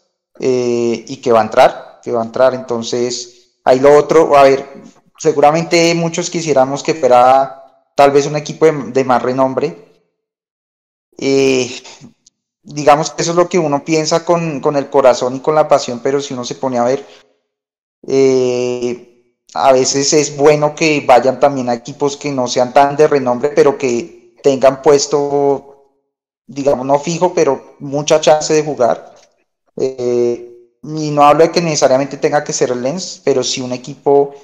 eh, 0.41 1.05
y 1.09 1.17
que 1.19 1.33
va 1.33 1.41
a 1.41 1.45
entrar, 1.45 2.01
que 2.03 2.13
va 2.13 2.23
a 2.23 2.25
entrar. 2.25 2.55
Entonces, 2.55 3.61
ahí 3.65 3.81
lo 3.81 3.97
otro, 3.97 4.37
a 4.37 4.45
ver, 4.45 4.67
seguramente 5.19 5.95
muchos 5.95 6.31
quisiéramos 6.31 6.83
que 6.83 6.95
fuera 6.95 7.65
tal 7.97 8.11
vez 8.13 8.27
un 8.27 8.37
equipo 8.37 8.67
de, 8.67 8.73
de 8.93 9.05
más 9.05 9.23
renombre. 9.23 9.77
Eh, 11.19 11.83
digamos 12.63 13.11
que 13.11 13.23
eso 13.23 13.33
es 13.33 13.37
lo 13.37 13.49
que 13.49 13.59
uno 13.59 13.85
piensa 13.85 14.25
con, 14.25 14.61
con 14.61 14.77
el 14.77 14.91
corazón 14.91 15.37
y 15.37 15.41
con 15.41 15.55
la 15.55 15.69
pasión, 15.69 16.01
pero 16.03 16.21
si 16.21 16.35
uno 16.35 16.45
se 16.45 16.55
pone 16.55 16.79
a 16.79 16.85
ver, 16.85 17.05
eh, 18.07 19.35
a 19.55 19.73
veces 19.73 20.13
es 20.13 20.37
bueno 20.37 20.75
que 20.75 21.03
vayan 21.07 21.41
también 21.41 21.69
a 21.69 21.75
equipos 21.75 22.17
que 22.17 22.31
no 22.31 22.47
sean 22.49 22.73
tan 22.73 22.97
de 22.97 23.09
renombre, 23.09 23.51
pero 23.55 23.79
que 23.79 24.35
tengan 24.43 24.83
puesto, 24.83 25.95
digamos, 26.47 26.87
no 26.87 26.99
fijo, 26.99 27.33
pero 27.35 27.77
mucha 27.81 28.21
chance 28.21 28.53
de 28.53 28.63
jugar. 28.63 29.15
Eh, 29.77 30.49
y 30.83 31.11
no 31.11 31.23
hablo 31.23 31.45
de 31.45 31.53
que 31.53 31.61
necesariamente 31.61 32.17
tenga 32.17 32.45
que 32.45 32.53
ser 32.53 32.77
Lens, 32.77 33.21
pero 33.25 33.43
sí 33.43 33.61
un 33.61 33.73
equipo 33.73 34.35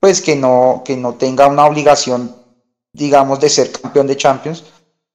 pues 0.00 0.20
que 0.20 0.36
no, 0.36 0.82
que 0.84 0.96
no 0.96 1.14
tenga 1.14 1.46
una 1.46 1.64
obligación, 1.64 2.34
digamos, 2.92 3.40
de 3.40 3.48
ser 3.48 3.72
campeón 3.72 4.06
de 4.06 4.16
Champions, 4.16 4.64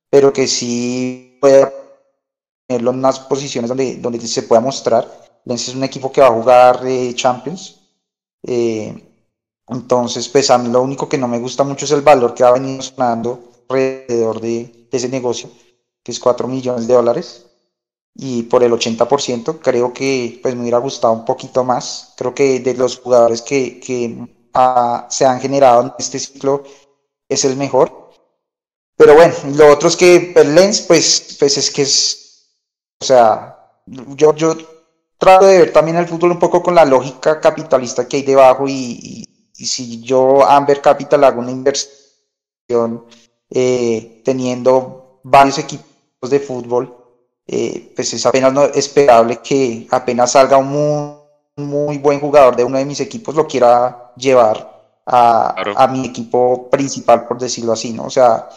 pero 0.10 0.34
que 0.34 0.48
sí 0.48 1.38
pueda 1.40 1.72
tenerlo 2.68 2.92
en 2.92 2.98
unas 2.98 3.20
posiciones 3.20 3.70
donde, 3.70 3.98
donde 3.98 4.20
se 4.28 4.44
pueda 4.44 4.62
mostrar. 4.62 5.08
Lens 5.46 5.68
es 5.68 5.76
un 5.76 5.84
equipo 5.84 6.12
que 6.12 6.22
va 6.22 6.28
a 6.28 6.32
jugar 6.32 6.82
eh, 6.88 7.14
Champions. 7.14 7.79
Eh, 8.46 9.06
entonces, 9.68 10.28
pues 10.30 10.50
a 10.50 10.58
mí 10.58 10.70
lo 10.70 10.82
único 10.82 11.08
que 11.08 11.18
no 11.18 11.28
me 11.28 11.40
gusta 11.40 11.64
mucho 11.64 11.86
es 11.86 11.92
el 11.92 12.02
valor 12.02 12.34
que 12.34 12.44
ha 12.44 12.52
venido 12.52 12.82
sonando 12.82 13.64
alrededor 13.70 14.42
de, 14.42 14.88
de 14.92 14.98
ese 14.98 15.10
negocio, 15.10 15.50
que 16.04 16.12
es 16.12 16.20
4 16.20 16.48
millones 16.48 16.88
de 16.88 16.94
dólares 16.96 17.46
y 18.16 18.44
por 18.44 18.64
el 18.64 18.74
80% 18.74 19.60
creo 19.62 19.94
que 19.94 20.40
pues 20.42 20.54
me 20.56 20.62
hubiera 20.62 20.78
gustado 20.80 21.14
un 21.14 21.26
poquito 21.26 21.64
más. 21.64 22.14
Creo 22.18 22.34
que 22.34 22.60
de 22.60 22.74
los 22.74 23.00
jugadores 23.00 23.42
que, 23.42 23.80
que 23.80 24.50
ah, 24.54 25.08
se 25.10 25.26
han 25.26 25.40
generado 25.40 25.84
en 25.84 25.94
este 25.98 26.20
ciclo 26.20 26.64
es 27.30 27.46
el 27.46 27.56
mejor. 27.56 28.12
Pero 28.98 29.16
bueno, 29.16 29.34
lo 29.56 29.72
otro 29.72 29.88
es 29.88 29.96
que 29.96 30.34
el 30.36 30.54
Lens 30.54 30.82
pues, 30.82 31.38
pues 31.40 31.58
es 31.58 31.72
que 31.72 31.84
es, 31.84 32.50
o 33.02 33.06
sea, 33.06 33.58
yo, 33.86 34.36
yo 34.36 34.58
trato 35.20 35.46
de 35.46 35.60
ver 35.60 35.74
también 35.74 35.98
el 35.98 36.08
fútbol 36.08 36.32
un 36.32 36.40
poco 36.40 36.64
con 36.64 36.74
la 36.74 36.86
lógica 36.86 37.40
capitalista 37.40 38.08
que 38.08 38.18
hay 38.18 38.24
debajo 38.24 38.68
y, 38.68 39.28
y, 39.56 39.66
si 39.66 40.02
yo 40.02 40.46
Amber 40.46 40.82
Capital 40.82 41.24
hago 41.26 41.42
una 41.42 41.52
inversión 41.52 43.06
eh, 43.50 44.22
teniendo 44.24 45.20
varios 45.24 45.60
equipos 45.60 46.30
de 46.30 46.40
fútbol, 46.40 46.96
eh, 47.46 47.92
pues 47.94 48.14
es 48.14 48.26
apenas 48.26 48.54
no, 48.54 48.64
esperable 48.64 49.40
que 49.44 49.86
apenas 49.92 50.32
salga 50.32 50.58
un 50.58 50.68
muy, 50.68 51.20
muy, 51.58 51.98
buen 51.98 52.22
jugador 52.22 52.56
de 52.56 52.64
uno 52.64 52.78
de 52.78 52.86
mis 52.86 53.02
equipos 53.02 53.36
lo 53.36 53.48
quiera 53.48 54.14
llevar 54.16 54.80
a, 55.06 55.56
a, 55.76 55.88
mi 55.88 56.06
equipo 56.06 56.70
principal, 56.70 57.28
por 57.28 57.38
decirlo 57.38 57.74
así, 57.74 57.92
¿no? 57.92 58.06
O 58.06 58.10
sea, 58.10 58.48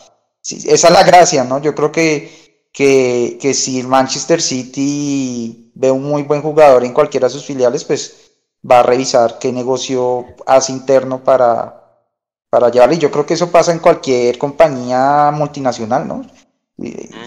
esa 0.45 0.89
es 0.89 0.91
la 0.91 1.03
gracia, 1.03 1.43
¿no? 1.45 1.59
Yo 1.61 1.75
creo 1.75 1.91
que, 1.91 2.42
que, 2.73 3.39
que 3.41 3.55
si 3.55 3.81
el 3.81 3.89
Manchester 3.89 4.41
City 4.41 5.71
ve 5.75 5.91
un 5.91 6.03
muy 6.03 6.23
buen 6.23 6.43
jugador 6.43 6.85
en 6.85 6.93
cualquiera 6.93 7.29
de 7.29 7.35
sus 7.35 7.45
filiales, 7.45 7.85
pues 7.85 8.33
va 8.69 8.81
a 8.81 8.83
revisar 8.83 9.39
qué 9.39 9.53
negocio 9.53 10.27
hace 10.47 10.73
interno 10.73 11.23
para, 11.23 11.83
para 12.49 12.71
llevarle. 12.71 12.99
Yo 12.99 13.11
creo 13.11 13.27
que 13.27 13.35
eso 13.35 13.51
pasa 13.51 13.73
en 13.73 13.79
cualquier 13.79 14.39
compañía 14.39 15.31
multinacional, 15.33 16.09
¿no? 16.09 16.25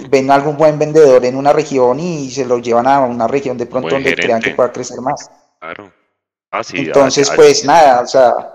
ven 0.09 0.31
algún 0.31 0.57
buen 0.57 0.77
vendedor 0.77 1.23
en 1.23 1.35
una 1.35 1.53
región 1.53 1.99
y 1.99 2.29
se 2.29 2.45
lo 2.45 2.57
llevan 2.59 2.87
a 2.87 2.99
una 3.01 3.27
región 3.27 3.57
de 3.57 3.65
pronto 3.65 3.89
donde 3.89 4.15
crean 4.15 4.41
que 4.41 4.51
pueda 4.51 4.71
crecer 4.71 4.99
más. 4.99 5.29
Claro. 5.59 5.93
Ah, 6.51 6.61
Entonces, 6.73 7.31
pues 7.35 7.63
nada, 7.65 8.01
o 8.01 8.07
sea, 8.07 8.54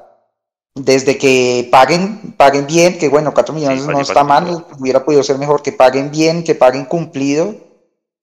desde 0.84 1.18
que 1.18 1.68
paguen, 1.70 2.34
paguen 2.36 2.66
bien, 2.66 2.98
que 2.98 3.08
bueno, 3.08 3.34
4 3.34 3.54
millones 3.54 3.86
no 3.86 4.00
está 4.00 4.24
mal, 4.24 4.66
hubiera 4.78 5.04
podido 5.04 5.22
ser 5.22 5.38
mejor, 5.38 5.62
que 5.62 5.72
paguen 5.72 6.10
bien, 6.10 6.42
que 6.42 6.54
paguen 6.54 6.86
cumplido 6.86 7.54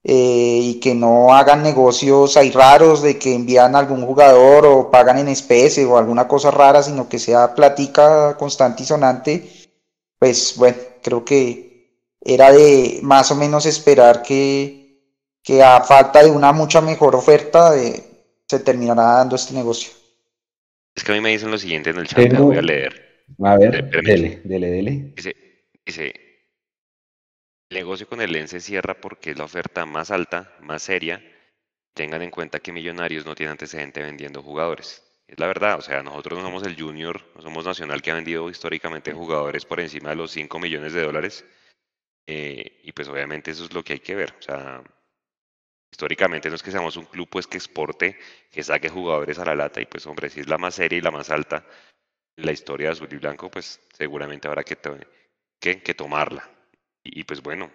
eh, 0.03 0.59
y 0.61 0.79
que 0.79 0.95
no 0.95 1.33
hagan 1.33 1.61
negocios 1.63 2.35
ahí 2.37 2.51
raros 2.51 3.01
de 3.01 3.17
que 3.19 3.35
envían 3.35 3.75
algún 3.75 4.05
jugador 4.05 4.65
o 4.65 4.89
pagan 4.89 5.19
en 5.19 5.27
especie 5.27 5.85
o 5.85 5.97
alguna 5.97 6.27
cosa 6.27 6.49
rara, 6.49 6.81
sino 6.81 7.07
que 7.07 7.19
sea 7.19 7.53
platica 7.53 8.35
constante 8.37 8.83
y 8.83 8.85
sonante, 8.85 9.69
pues 10.17 10.55
bueno, 10.57 10.77
creo 11.03 11.23
que 11.23 12.17
era 12.21 12.51
de 12.51 12.99
más 13.03 13.31
o 13.31 13.35
menos 13.35 13.65
esperar 13.65 14.23
que, 14.23 15.03
que 15.43 15.61
a 15.63 15.81
falta 15.81 16.23
de 16.23 16.31
una 16.31 16.51
mucha 16.53 16.81
mejor 16.81 17.15
oferta 17.15 17.71
de, 17.71 18.03
se 18.47 18.59
terminará 18.59 19.17
dando 19.17 19.35
este 19.35 19.53
negocio. 19.53 19.91
Es 20.97 21.03
que 21.03 21.11
a 21.11 21.15
mí 21.15 21.21
me 21.21 21.29
dicen 21.29 21.51
lo 21.51 21.59
siguiente 21.59 21.91
en 21.91 21.97
el 21.97 22.07
chat, 22.07 22.27
Tengo... 22.27 22.45
voy 22.45 22.57
a 22.57 22.61
leer. 22.63 23.23
A 23.43 23.55
ver, 23.55 23.87
dele, 23.91 24.41
dele, 24.43 24.67
dele. 24.67 25.13
Dice, 25.15 25.35
dice, 25.85 26.07
el 27.69 27.77
negocio 27.77 28.07
con 28.07 28.19
el 28.19 28.35
EN 28.35 28.47
se 28.47 28.59
cierra 28.59 28.99
porque 28.99 29.31
es 29.31 29.37
la 29.37 29.43
oferta 29.43 29.85
más 29.85 30.09
alta, 30.09 30.57
más 30.59 30.81
seria. 30.81 31.23
Tengan 31.93 32.23
en 32.23 32.31
cuenta 32.31 32.59
que 32.59 32.71
Millonarios 32.71 33.27
no 33.27 33.35
tiene 33.35 33.51
antecedente 33.51 34.01
vendiendo 34.01 34.41
jugadores. 34.41 35.03
Es 35.27 35.39
la 35.39 35.45
verdad, 35.45 35.77
o 35.77 35.81
sea, 35.81 36.01
nosotros 36.01 36.39
no 36.39 36.45
somos 36.45 36.63
el 36.65 36.81
Junior, 36.81 37.21
no 37.35 37.43
somos 37.43 37.65
Nacional 37.65 38.01
que 38.01 38.09
ha 38.09 38.15
vendido 38.15 38.49
históricamente 38.49 39.13
jugadores 39.13 39.65
por 39.65 39.79
encima 39.79 40.09
de 40.09 40.15
los 40.15 40.31
5 40.31 40.57
millones 40.57 40.93
de 40.93 41.03
dólares. 41.03 41.45
Eh, 42.25 42.81
y 42.83 42.91
pues 42.93 43.07
obviamente 43.07 43.51
eso 43.51 43.65
es 43.65 43.73
lo 43.73 43.83
que 43.83 43.93
hay 43.93 43.99
que 43.99 44.15
ver. 44.15 44.33
O 44.39 44.41
sea, 44.41 44.81
históricamente 45.91 46.49
no 46.49 46.55
es 46.55 46.63
que 46.63 46.71
seamos 46.71 46.97
un 46.97 47.05
club 47.05 47.27
pues 47.29 47.47
que 47.47 47.57
exporte, 47.57 48.17
que 48.51 48.63
saque 48.63 48.89
jugadores 48.89 49.39
a 49.39 49.45
la 49.45 49.55
lata 49.55 49.81
y 49.81 49.85
pues 49.85 50.05
hombre, 50.05 50.29
si 50.29 50.41
es 50.41 50.47
la 50.47 50.57
más 50.57 50.75
seria 50.75 50.97
y 50.97 51.01
la 51.01 51.11
más 51.11 51.29
alta 51.29 51.65
en 52.35 52.45
la 52.45 52.51
historia 52.51 52.87
de 52.87 52.93
azul 52.93 53.07
y 53.11 53.17
blanco, 53.17 53.49
pues 53.49 53.79
seguramente 53.93 54.47
habrá 54.47 54.63
que, 54.63 54.77
que, 55.59 55.81
que 55.81 55.93
tomarla. 55.93 56.49
Y, 57.03 57.23
pues 57.23 57.41
bueno, 57.41 57.71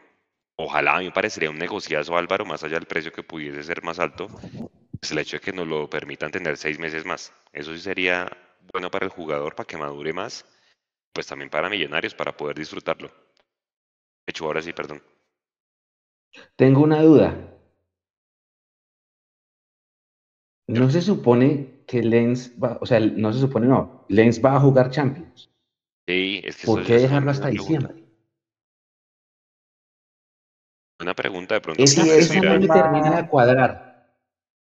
ojalá 0.57 0.97
a 0.97 0.99
mí 0.99 1.07
me 1.07 1.13
parecería 1.13 1.51
un 1.51 1.59
negociazo 1.59 2.17
Álvaro, 2.17 2.45
más 2.45 2.63
allá 2.63 2.75
del 2.75 2.87
precio 2.87 3.13
que 3.13 3.23
pudiese 3.23 3.63
ser 3.63 3.83
más 3.83 3.99
alto, 3.99 4.29
pues 4.29 5.11
el 5.11 5.19
hecho 5.19 5.37
de 5.37 5.41
que 5.41 5.53
nos 5.53 5.67
lo 5.67 5.89
permitan 5.89 6.31
tener 6.31 6.57
seis 6.57 6.79
meses 6.79 7.05
más. 7.05 7.33
Eso 7.53 7.73
sí 7.73 7.81
sería 7.81 8.31
bueno 8.73 8.91
para 8.91 9.07
el 9.07 9.11
jugador, 9.11 9.55
para 9.55 9.67
que 9.67 9.77
madure 9.77 10.13
más, 10.13 10.45
pues 11.13 11.27
también 11.27 11.51
para 11.51 11.69
millonarios, 11.69 12.15
para 12.15 12.37
poder 12.37 12.57
disfrutarlo. 12.57 13.11
Hecho, 14.27 14.45
ahora 14.45 14.63
sí, 14.63 14.73
perdón. 14.73 15.03
Tengo 16.57 16.83
una 16.83 17.03
duda. 17.03 17.52
No 20.69 20.91
se 20.91 21.03
supone 21.03 21.83
que 21.87 22.03
Lens 22.03 22.53
va, 22.63 22.79
o 22.81 22.87
sea, 22.87 23.01
no 23.01 23.33
se 23.33 23.41
supone, 23.41 23.67
no, 23.67 24.05
Lens 24.09 24.43
va 24.45 24.57
a 24.57 24.61
jugar 24.61 24.91
Champions. 24.91 25.51
Sí, 26.07 26.41
es 26.45 26.57
que 26.57 26.67
¿Por 26.67 26.85
qué 26.85 26.99
dejarlo 26.99 27.31
hasta 27.31 27.49
diciembre? 27.49 28.03
Una 31.01 31.15
pregunta 31.15 31.55
de 31.55 31.61
pronto. 31.61 31.83
Esa, 31.83 32.03
esa 32.03 32.41
no 32.41 32.61
me 32.61 32.69
termina 32.69 33.23
de 33.23 33.29
cuadrar. 33.29 33.93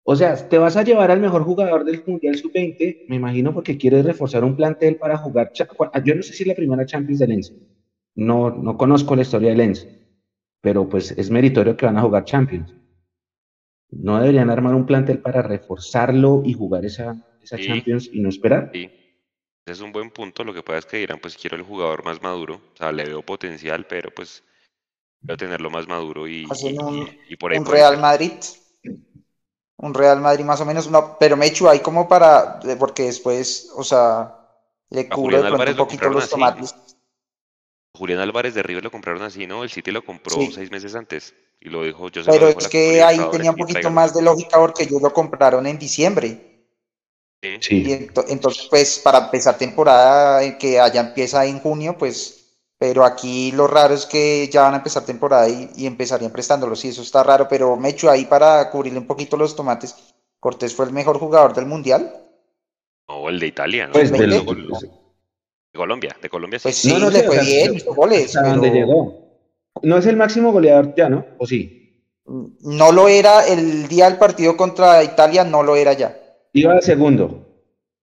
O 0.03 0.17
sea, 0.17 0.35
te 0.49 0.59
vas 0.59 0.77
a 0.77 0.83
llevar 0.83 1.11
al 1.11 1.21
mejor 1.21 1.45
jugador 1.45 1.85
del 1.85 2.03
Mundial 2.07 2.35
Sub-20, 2.35 3.05
me 3.09 3.17
imagino 3.17 3.53
porque 3.53 3.77
quieres 3.77 4.05
reforzar 4.05 4.43
un 4.43 4.57
plantel 4.57 4.97
para 4.97 5.19
jugar. 5.19 5.53
Yo 6.05 6.15
no 6.15 6.23
sé 6.23 6.33
si 6.33 6.43
es 6.43 6.47
la 6.47 6.55
primera 6.55 6.87
Champions 6.87 7.19
de 7.19 7.27
Lens. 7.27 7.55
No, 8.15 8.51
no 8.51 8.77
conozco 8.77 9.15
la 9.15 9.23
historia 9.23 9.51
de 9.51 9.57
Lens, 9.57 9.87
pero 10.61 10.89
pues 10.89 11.13
es 11.13 11.31
meritorio 11.31 11.77
que 11.77 11.87
van 11.87 11.99
a 11.99 12.03
jugar 12.03 12.25
Champions. 12.25 12.75
¿No 13.93 14.19
deberían 14.21 14.51
armar 14.51 14.75
un 14.75 14.87
plantel 14.87 15.19
para 15.19 15.43
reforzarlo 15.43 16.43
y 16.45 16.55
jugar 16.55 16.85
esa, 16.85 17.17
esa 17.43 17.59
Champions 17.59 18.09
y 18.13 18.21
no 18.21 18.29
esperar? 18.29 18.71
Sí, 18.73 18.91
es 19.67 19.81
un 19.81 19.93
buen 19.93 20.11
punto. 20.11 20.45
Lo 20.45 20.55
que 20.55 20.63
pasa 20.63 20.79
es 20.79 20.87
que 20.87 20.99
dirán, 20.99 21.19
pues 21.21 21.37
quiero 21.37 21.57
el 21.57 21.63
jugador 21.63 22.05
más 22.05 22.23
maduro, 22.23 22.61
o 22.73 22.77
sea, 22.77 22.93
le 22.93 23.05
veo 23.05 23.23
potencial, 23.23 23.87
pero 23.89 24.11
pues 24.15 24.45
quiero 25.21 25.37
tenerlo 25.37 25.71
más 25.71 25.89
maduro 25.89 26.29
y, 26.29 26.47
y, 27.29 27.37
por 27.37 27.53
ahí. 27.53 27.59
Un 27.59 27.67
Real 27.67 27.99
Madrid. 27.99 28.33
Un 29.77 29.95
Real 29.95 30.21
Madrid 30.21 30.45
más 30.45 30.61
o 30.61 30.67
menos, 30.67 30.91
no, 30.91 31.17
pero 31.19 31.37
me 31.37 31.47
echo 31.47 31.69
ahí 31.69 31.81
como 31.81 32.07
para, 32.07 32.61
porque 32.79 33.05
después, 33.05 33.73
o 33.75 33.83
sea, 33.83 34.37
le 34.91 35.09
cubre 35.09 35.41
un 35.41 35.77
poquito 35.77 36.11
los 36.11 36.29
tomates. 36.29 36.75
Julián 38.01 38.21
Álvarez 38.21 38.55
de 38.55 38.63
River 38.63 38.83
lo 38.83 38.91
compraron 38.91 39.21
así, 39.21 39.47
¿no? 39.47 39.63
El 39.63 39.69
City 39.69 39.91
lo 39.91 40.03
compró 40.03 40.35
seis 40.51 40.71
meses 40.71 40.95
antes 40.95 41.35
y 41.61 41.69
lo 41.69 41.85
dijo 41.85 42.09
yo. 42.09 42.23
Pero 42.25 42.49
es 42.49 42.67
que 42.67 43.03
ahí 43.03 43.21
tenía 43.31 43.51
un 43.51 43.59
poquito 43.59 43.91
más 43.91 44.15
de 44.15 44.23
lógica 44.23 44.59
porque 44.59 44.85
ellos 44.85 45.03
lo 45.03 45.13
compraron 45.13 45.67
en 45.67 45.79
diciembre. 45.79 46.65
Sí. 47.61 47.85
Y 47.87 47.93
entonces, 48.33 48.69
pues, 48.71 49.01
para 49.01 49.19
empezar 49.19 49.59
temporada, 49.59 50.57
que 50.57 50.81
allá 50.81 51.03
empieza 51.03 51.45
en 51.45 51.61
junio, 51.61 51.99
pues, 51.99 52.57
pero 52.79 53.05
aquí 53.05 53.53
lo 53.53 53.67
raro 53.67 53.93
es 53.93 54.07
que 54.07 54.49
ya 54.51 54.63
van 54.63 54.73
a 54.73 54.79
empezar 54.79 55.05
temporada 55.05 55.47
y, 55.51 55.85
empezarían 55.85 56.33
prestándolos, 56.33 56.83
y 56.87 56.89
eso 56.89 57.03
está 57.03 57.23
raro, 57.23 57.49
pero 57.51 57.77
me 57.77 57.91
echo 57.91 58.09
ahí 58.09 58.25
para 58.25 58.71
cubrirle 58.71 58.99
un 58.99 59.07
poquito 59.07 59.37
los 59.37 59.55
tomates. 59.55 59.95
Cortés 60.39 60.75
fue 60.75 60.87
el 60.87 60.93
mejor 60.93 61.19
jugador 61.19 61.53
del 61.53 61.67
mundial. 61.67 62.15
O 63.09 63.29
el 63.29 63.39
de 63.39 63.47
Italia, 63.49 63.89
¿no? 63.89 63.93
Pues 63.93 64.11
del, 64.11 64.43
Colombia, 65.79 66.17
de 66.21 66.29
Colombia 66.29 66.59
sí. 66.59 66.65
Pues 66.65 66.77
sí, 66.77 66.95
no, 66.99 67.11
le 67.11 67.23
fue 67.23 67.41
bien, 67.41 67.75
hizo 67.75 67.95
goles. 67.95 68.37
¿A 68.37 68.43
dónde 68.43 68.71
llegó? 68.71 69.31
No 69.83 69.99
es 69.99 70.07
el 70.07 70.17
máximo 70.17 70.53
goleador 70.53 70.95
ya, 70.97 71.09
¿no? 71.09 71.25
¿O 71.39 71.47
sí? 71.47 72.05
No 72.27 72.93
lo 72.93 73.09
era 73.09 73.47
el 73.47 73.89
día 73.89 74.09
del 74.09 74.19
partido 74.19 74.57
contra 74.57 75.03
Italia, 75.03 75.45
no 75.45 75.63
lo 75.63 75.77
era 75.77 75.93
ya. 75.93 76.17
Iba 76.53 76.75
de 76.75 76.83
segundo. 76.83 77.47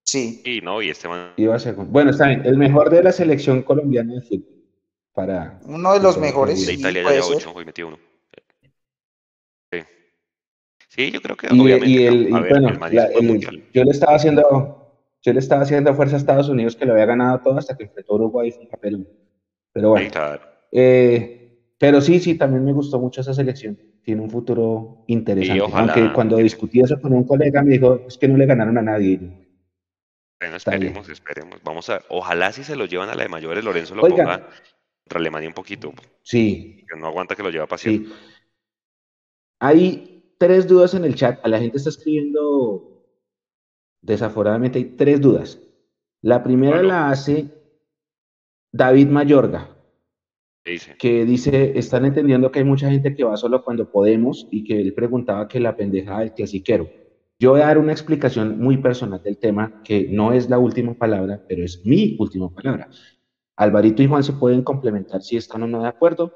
Sí. 0.04 0.42
Y 0.46 0.62
no, 0.62 0.82
y 0.82 0.90
este 0.90 1.08
man... 1.08 1.34
Iba 1.36 1.60
segundo. 1.60 1.92
Bueno, 1.92 2.12
está 2.12 2.28
bien. 2.28 2.46
El 2.46 2.58
mejor 2.58 2.90
de 2.90 3.04
la 3.04 3.12
selección 3.12 3.64
colombiana 3.64 4.14
de 4.16 4.22
fútbol. 4.22 4.64
Para. 5.14 5.60
Uno 5.66 5.94
de 5.94 6.00
los 6.00 6.18
mejores. 6.18 6.66
De 6.66 6.74
Italia 6.74 7.04
ya 7.04 7.12
lleva 7.12 7.26
ocho, 7.26 7.52
hoy 7.54 7.66
metió 7.66 7.88
uno. 7.88 8.00
Sí. 9.72 9.80
Sí, 10.88 11.12
yo 11.12 11.22
creo 11.22 11.36
que 11.36 11.48
y, 11.52 11.60
obviamente. 11.60 11.90
Y 11.90 12.06
el, 12.06 12.28
y 12.28 12.32
bueno, 12.32 12.72
la, 12.92 13.06
el, 13.06 13.70
yo 13.74 13.84
le 13.84 13.92
estaba 13.92 14.16
haciendo 14.16 14.87
yo 15.22 15.34
le 15.34 15.40
estaba 15.40 15.64
haciendo 15.64 15.94
fuerza 15.94 16.16
a 16.16 16.20
Estados 16.20 16.50
Unidos 16.50 16.76
que 16.76 16.86
lo 16.86 16.94
había 16.94 17.06
ganado 17.06 17.40
todo 17.40 17.58
hasta 17.58 17.76
que 17.76 17.86
enfrentó 17.86 18.14
a 18.14 18.16
Uruguay 18.16 18.54
y 18.60 18.78
Perú. 18.78 19.08
Pero 19.74 19.90
bueno. 19.90 20.10
Eh, 20.72 21.38
pero 21.78 22.02
sí, 22.02 22.20
sí, 22.20 22.36
también 22.36 22.66
me 22.66 22.74
gustó 22.74 23.00
mucho 23.00 23.22
esa 23.22 23.34
selección. 23.34 23.78
Tiene 24.04 24.22
un 24.22 24.30
futuro 24.30 25.04
interesante. 25.08 25.62
Aunque 25.74 26.14
cuando 26.14 26.38
discutí 26.38 26.80
eso 26.80 27.00
con 27.00 27.14
un 27.14 27.26
colega 27.26 27.62
me 27.62 27.72
dijo, 27.72 28.02
es 28.08 28.18
que 28.18 28.28
no 28.28 28.38
le 28.38 28.46
ganaron 28.46 28.78
a 28.78 28.82
nadie. 28.82 29.20
Bueno, 30.40 30.56
esperemos, 30.56 31.10
esperemos. 31.10 31.62
Vamos 31.64 31.90
a 31.90 32.02
ojalá 32.10 32.52
si 32.52 32.64
se 32.64 32.76
lo 32.76 32.86
llevan 32.86 33.10
a 33.10 33.16
la 33.16 33.24
de 33.24 33.30
mayores, 33.30 33.64
Lorenzo 33.64 33.96
lo 33.96 34.02
ponga 34.02 34.48
contra 35.04 35.20
Alemania 35.20 35.50
un 35.50 35.56
poquito. 35.56 35.94
Sí. 36.22 36.86
Que 36.88 37.00
no 37.00 37.08
aguanta 37.08 37.36
que 37.36 37.44
lo 37.44 37.50
lleve 37.50 37.64
a 37.64 37.68
pasión. 37.68 38.06
Sí. 38.06 38.14
Hay 39.60 40.36
tres 40.38 40.68
dudas 40.68 40.94
en 40.94 41.06
el 41.06 41.16
chat. 41.16 41.44
A 41.44 41.48
la 41.48 41.60
gente 41.60 41.78
está 41.78 41.90
escribiendo 41.90 42.97
desaforadamente. 44.02 44.80
Hay 44.80 44.86
tres 44.86 45.22
dudas. 45.22 45.60
La 46.22 46.44
primera 46.44 46.82
la 46.82 47.10
hace 47.10 47.50
David 48.72 49.08
Mayorga. 49.08 49.70
Dice? 50.66 50.96
Que 50.98 51.24
dice, 51.26 51.78
están 51.78 52.06
entendiendo 52.06 52.52
que 52.52 52.60
hay 52.60 52.66
mucha 52.66 52.90
gente 52.90 53.16
que 53.16 53.24
va 53.24 53.38
solo 53.38 53.64
cuando 53.64 53.90
podemos 53.90 54.48
y 54.52 54.64
que 54.64 54.82
él 54.82 54.94
preguntaba 54.94 55.48
que 55.48 55.60
la 55.60 55.76
pendeja 55.76 56.20
del 56.20 56.34
clasiquero. 56.34 56.90
Yo 57.40 57.52
voy 57.52 57.62
a 57.62 57.68
dar 57.68 57.78
una 57.78 57.92
explicación 57.92 58.60
muy 58.60 58.78
personal 58.78 59.22
del 59.22 59.38
tema, 59.38 59.82
que 59.84 60.08
no 60.10 60.34
es 60.34 60.50
la 60.50 60.58
última 60.58 60.96
palabra, 60.96 61.44
pero 61.48 61.64
es 61.64 61.86
mi 61.86 62.18
última 62.20 62.50
palabra. 62.50 62.90
Alvarito 63.56 64.02
y 64.02 64.08
Juan 64.08 64.24
se 64.24 64.34
pueden 64.34 64.64
complementar 64.64 65.22
si 65.22 65.38
están 65.38 65.62
o 65.64 65.68
no 65.68 65.84
de 65.84 65.88
acuerdo, 65.88 66.34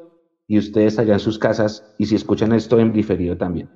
y 0.47 0.59
ustedes 0.59 0.99
allá 0.99 1.14
en 1.14 1.20
sus 1.20 1.39
casas, 1.39 1.95
y 1.97 2.05
si 2.05 2.16
escuchan 2.16 2.53
esto 2.53 2.80
en 2.80 2.93
diferido 2.93 3.36
también. 3.36 3.70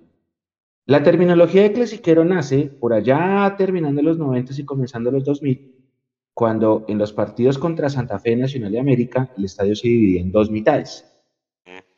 La 0.87 1.01
terminología 1.01 1.63
de 1.63 1.73
clasiquero 1.73 2.23
nace 2.23 2.67
por 2.67 2.93
allá 2.93 3.55
terminando 3.57 4.03
los 4.03 4.19
90 4.19 4.53
y 4.55 4.65
comenzando 4.65 5.09
los 5.09 5.25
2000, 5.25 5.83
cuando 6.31 6.85
en 6.87 6.99
los 6.99 7.11
partidos 7.11 7.57
contra 7.57 7.89
Santa 7.89 8.19
Fe 8.19 8.35
Nacional 8.35 8.71
de 8.71 8.79
América 8.79 9.31
el 9.35 9.45
estadio 9.45 9.75
se 9.75 9.87
dividía 9.87 10.21
en 10.21 10.31
dos 10.31 10.51
mitades. 10.51 11.11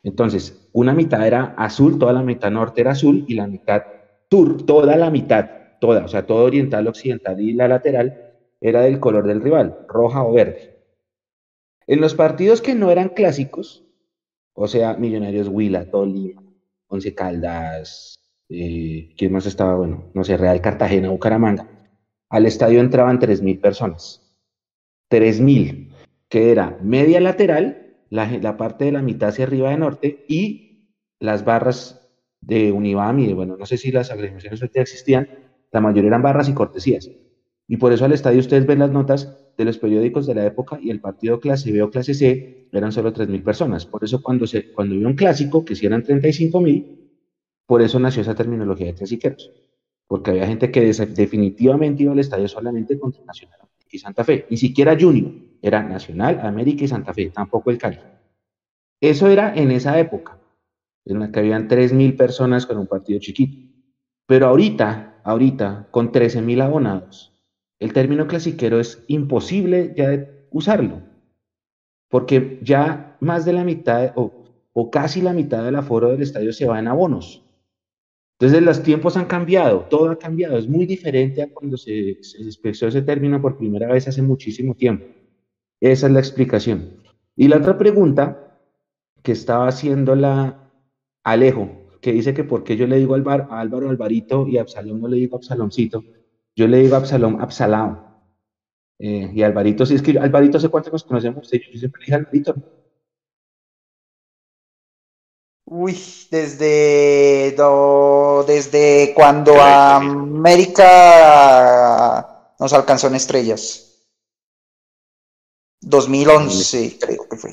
Entonces, 0.02 0.70
una 0.72 0.94
mitad 0.94 1.26
era 1.26 1.54
azul, 1.58 1.98
toda 1.98 2.14
la 2.14 2.22
mitad 2.22 2.50
norte 2.50 2.80
era 2.80 2.92
azul 2.92 3.26
y 3.28 3.34
la 3.34 3.46
mitad 3.46 3.82
sur, 4.30 4.64
toda 4.64 4.96
la 4.96 5.10
mitad, 5.10 5.50
toda, 5.82 6.06
o 6.06 6.08
sea, 6.08 6.24
todo 6.24 6.46
oriental, 6.46 6.86
occidental 6.86 7.38
y 7.42 7.52
la 7.52 7.68
lateral 7.68 8.36
era 8.58 8.80
del 8.80 9.00
color 9.00 9.26
del 9.26 9.42
rival, 9.42 9.80
roja 9.86 10.24
o 10.24 10.32
verde. 10.32 10.78
En 11.86 12.00
los 12.00 12.14
partidos 12.14 12.62
que 12.62 12.74
no 12.74 12.90
eran 12.90 13.10
clásicos, 13.10 13.84
o 14.54 14.66
sea, 14.66 14.94
Millonarios 14.94 15.48
Huila, 15.48 15.90
Tolima, 15.90 16.42
Once 16.86 17.14
Caldas, 17.14 18.18
eh, 18.48 19.14
¿quién 19.16 19.32
más 19.32 19.46
estaba? 19.46 19.76
Bueno, 19.76 20.10
no 20.14 20.24
sé, 20.24 20.36
Real 20.36 20.60
Cartagena, 20.60 21.10
Bucaramanga. 21.10 21.68
Al 22.30 22.46
estadio 22.46 22.80
entraban 22.80 23.18
3.000 23.18 23.60
personas. 23.60 24.22
3.000, 25.10 25.90
que 26.28 26.50
era 26.50 26.78
media 26.82 27.20
lateral, 27.20 27.96
la, 28.10 28.56
parte 28.56 28.86
de 28.86 28.92
la 28.92 29.02
mitad 29.02 29.30
hacia 29.30 29.44
arriba 29.44 29.70
de 29.70 29.78
norte, 29.78 30.24
y 30.28 30.94
las 31.20 31.44
barras 31.44 32.10
de 32.40 32.72
Univami, 32.72 33.26
y 33.26 33.32
bueno, 33.32 33.56
no 33.56 33.66
sé 33.66 33.76
si 33.76 33.90
las 33.90 34.10
agremiaciones 34.10 34.60
ya 34.60 34.82
existían, 34.82 35.28
la 35.72 35.80
mayoría 35.80 36.08
eran 36.08 36.22
barras 36.22 36.48
y 36.48 36.54
cortesías. 36.54 37.10
Y 37.66 37.76
por 37.76 37.92
eso 37.92 38.04
al 38.04 38.12
estadio 38.12 38.40
ustedes 38.40 38.66
ven 38.66 38.78
las 38.78 38.90
notas 38.90 39.52
de 39.58 39.64
los 39.64 39.76
periódicos 39.76 40.26
de 40.26 40.34
la 40.34 40.46
época 40.46 40.78
y 40.80 40.90
el 40.90 41.00
partido 41.00 41.38
clase 41.40 41.70
B 41.70 41.82
o 41.82 41.90
clase 41.90 42.14
C 42.14 42.68
eran 42.72 42.92
solo 42.92 43.12
3.000 43.12 43.42
personas. 43.42 43.84
Por 43.84 44.04
eso 44.04 44.22
cuando, 44.22 44.46
se, 44.46 44.72
cuando 44.72 44.94
un 44.94 45.14
clásico, 45.14 45.64
que 45.64 45.74
si 45.74 45.84
eran 45.84 46.02
35.000, 46.02 47.07
por 47.68 47.82
eso 47.82 47.98
nació 47.98 48.22
esa 48.22 48.34
terminología 48.34 48.86
de 48.86 48.94
clasiqueros, 48.94 49.52
porque 50.06 50.30
había 50.30 50.46
gente 50.46 50.70
que 50.70 50.80
definitivamente 50.80 52.02
iba 52.02 52.12
al 52.12 52.18
estadio 52.18 52.48
solamente 52.48 52.98
contra 52.98 53.22
Nacional 53.26 53.58
y 53.90 53.98
Santa 53.98 54.24
Fe, 54.24 54.46
ni 54.48 54.56
siquiera 54.56 54.96
Junior, 54.98 55.30
era 55.60 55.82
Nacional, 55.82 56.40
América 56.42 56.84
y 56.84 56.88
Santa 56.88 57.12
Fe, 57.12 57.28
tampoco 57.28 57.70
el 57.70 57.76
Cali. 57.76 57.98
Eso 59.02 59.28
era 59.28 59.54
en 59.54 59.70
esa 59.70 59.98
época, 59.98 60.38
en 61.04 61.20
la 61.20 61.30
que 61.30 61.40
habían 61.40 61.68
3.000 61.68 62.16
personas 62.16 62.64
con 62.64 62.78
un 62.78 62.86
partido 62.86 63.20
chiquito. 63.20 63.58
Pero 64.26 64.46
ahorita, 64.46 65.20
ahorita, 65.22 65.88
con 65.90 66.10
13.000 66.10 66.62
abonados, 66.62 67.34
el 67.78 67.92
término 67.92 68.26
clasiquero 68.26 68.80
es 68.80 69.04
imposible 69.08 69.92
ya 69.94 70.08
de 70.08 70.46
usarlo, 70.50 71.02
porque 72.08 72.60
ya 72.62 73.18
más 73.20 73.44
de 73.44 73.52
la 73.52 73.64
mitad 73.64 74.12
o, 74.16 74.32
o 74.72 74.90
casi 74.90 75.20
la 75.20 75.34
mitad 75.34 75.62
del 75.64 75.76
aforo 75.76 76.08
del 76.08 76.22
estadio 76.22 76.54
se 76.54 76.66
va 76.66 76.78
en 76.78 76.88
abonos. 76.88 77.44
Entonces 78.40 78.62
los 78.62 78.82
tiempos 78.84 79.16
han 79.16 79.26
cambiado, 79.26 79.86
todo 79.90 80.10
ha 80.10 80.18
cambiado, 80.18 80.58
es 80.58 80.68
muy 80.68 80.86
diferente 80.86 81.42
a 81.42 81.52
cuando 81.52 81.76
se, 81.76 82.18
se 82.22 82.42
expresó 82.42 82.86
ese 82.86 83.02
término 83.02 83.42
por 83.42 83.58
primera 83.58 83.88
vez 83.88 84.06
hace 84.06 84.22
muchísimo 84.22 84.74
tiempo. 84.74 85.06
Esa 85.80 86.06
es 86.06 86.12
la 86.12 86.20
explicación. 86.20 87.02
Y 87.34 87.48
la 87.48 87.56
otra 87.56 87.76
pregunta 87.78 88.60
que 89.22 89.32
estaba 89.32 89.66
haciendo 89.66 90.14
la 90.14 90.70
Alejo, 91.24 91.88
que 92.00 92.12
dice 92.12 92.34
que 92.34 92.44
por 92.44 92.64
qué 92.64 92.76
yo 92.76 92.86
le 92.86 92.96
digo 92.96 93.14
a 93.14 93.60
Álvaro 93.60 93.90
Alvarito 93.90 94.46
y 94.46 94.58
a 94.58 94.62
Absalón 94.62 95.00
no 95.00 95.08
le 95.08 95.16
digo 95.16 95.36
Absalomcito, 95.36 96.04
yo 96.54 96.68
le 96.68 96.78
digo 96.78 96.94
a 96.94 96.98
Absalom 96.98 97.40
Absalao. 97.40 98.06
Eh, 99.00 99.30
y 99.34 99.42
Alvarito, 99.42 99.86
si 99.86 99.94
es 99.94 100.02
que 100.02 100.18
Alvarito 100.18 100.58
hace 100.58 100.68
cuánto 100.68 100.90
nos 100.90 101.04
conocemos, 101.04 101.50
yo 101.50 101.78
siempre 101.78 102.00
le 102.00 102.06
dije 102.06 102.14
Alvarito, 102.14 102.54
Uy, 105.70 106.00
desde, 106.30 107.54
desde 108.46 109.12
cuando 109.14 109.60
América 109.60 110.86
nos 112.58 112.72
alcanzó 112.72 113.08
en 113.08 113.16
estrellas. 113.16 113.84
2011, 115.82 116.98
creo 116.98 117.28
que 117.28 117.36
fue. 117.36 117.50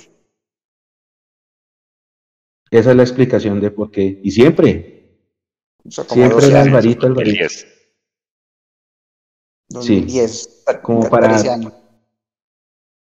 Esa 2.71 2.91
es 2.91 2.95
la 2.95 3.03
explicación 3.03 3.59
de 3.59 3.71
por 3.71 3.91
qué. 3.91 4.21
Y 4.23 4.31
siempre. 4.31 5.19
siempre 5.89 6.45
el 6.45 6.55
Alvarito, 6.55 7.07
Alvarito. 7.07 7.47
2010. 9.67 10.63
como 10.81 11.09
para. 11.09 11.37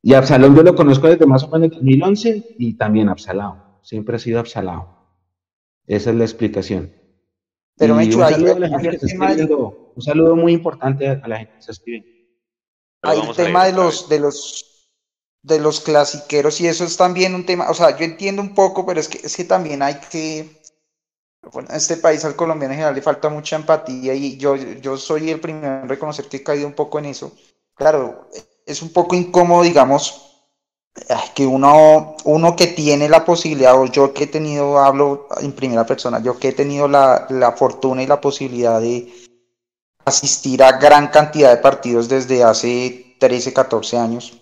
Y 0.02 0.16
Absalón 0.16 0.56
yo 0.56 0.64
lo 0.64 0.74
conozco 0.74 1.06
desde 1.08 1.28
más 1.28 1.44
o 1.44 1.50
menos 1.50 1.70
2011 1.74 2.56
y 2.58 2.74
también 2.74 3.08
Absalón. 3.10 3.62
Siempre 3.84 4.16
ha 4.16 4.20
sido 4.20 4.40
Absalón. 4.40 4.95
Esa 5.88 6.10
es 6.10 6.16
la 6.16 6.24
explicación. 6.24 6.94
Pero 7.78 7.96
un, 7.96 8.12
saludo 8.12 9.92
un 9.96 10.02
saludo 10.02 10.36
muy 10.36 10.54
importante 10.54 11.08
a 11.10 11.28
la 11.28 11.40
gente 11.40 11.54
que 11.56 11.62
se 11.62 11.72
escribe. 11.72 12.06
Hay 13.02 13.20
el 13.20 13.36
tema 13.36 13.66
de 13.66 13.74
los, 13.74 14.10
de 14.10 14.20
los 14.20 14.76
de 15.46 15.60
los 15.60 15.80
clasiqueros 15.80 16.60
y 16.60 16.68
eso 16.68 16.84
es 16.86 16.98
también 16.98 17.36
un 17.36 17.46
tema, 17.46 17.70
o 17.70 17.74
sea, 17.76 17.96
yo 17.96 18.04
entiendo 18.04 18.42
un 18.42 18.56
poco, 18.56 18.84
pero 18.84 19.00
es 19.00 19.08
que, 19.08 19.20
es 19.24 19.36
que 19.36 19.44
también 19.44 19.84
hay 19.84 20.00
que, 20.10 20.60
bueno, 21.54 21.70
a 21.72 21.76
este 21.76 21.98
país 21.98 22.26
al 22.26 22.36
colombiano 22.36 22.74
en 22.74 22.78
general 22.78 22.96
le 22.96 23.04
falta 23.04 23.30
mucha 23.30 23.56
empatía 23.56 24.16
y 24.16 24.38
yo, 24.38 24.56
yo 24.56 24.98
soy 24.98 25.30
el 25.30 25.40
primero 25.40 25.82
en 25.84 25.90
reconocer 25.90 26.26
que 26.26 26.38
he 26.38 26.44
caído 26.44 26.66
un 26.66 26.74
poco 26.74 26.98
en 26.98 27.06
eso. 27.06 27.32
Claro, 27.76 28.28
es 28.66 28.82
un 28.82 28.92
poco 28.92 29.16
incómodo, 29.16 29.62
digamos, 29.62 30.25
que 31.34 31.46
uno, 31.46 32.16
uno 32.24 32.56
que 32.56 32.68
tiene 32.68 33.10
la 33.10 33.26
posibilidad, 33.26 33.80
o 33.80 33.86
yo 33.86 34.14
que 34.14 34.24
he 34.24 34.28
tenido, 34.28 34.80
hablo 34.80 35.28
en 35.42 35.52
primera 35.52 35.86
persona, 35.86 36.22
yo 36.22 36.38
que 36.40 36.50
he 36.50 36.54
tenido 36.54 36.88
la, 36.88 37.28
la 37.30 37.52
fortuna 37.52 38.02
y 38.02 38.08
la 38.08 38.22
posibilidad 38.22 38.80
de 38.80 39.12
asistir 40.06 40.64
a 40.64 40.74
gran 40.74 41.08
cantidad 41.08 41.50
de 41.50 41.62
partidos 41.62 42.08
desde 42.08 42.44
hace 42.44 43.18
13, 43.20 43.54
14 43.54 43.98
años, 43.98 44.34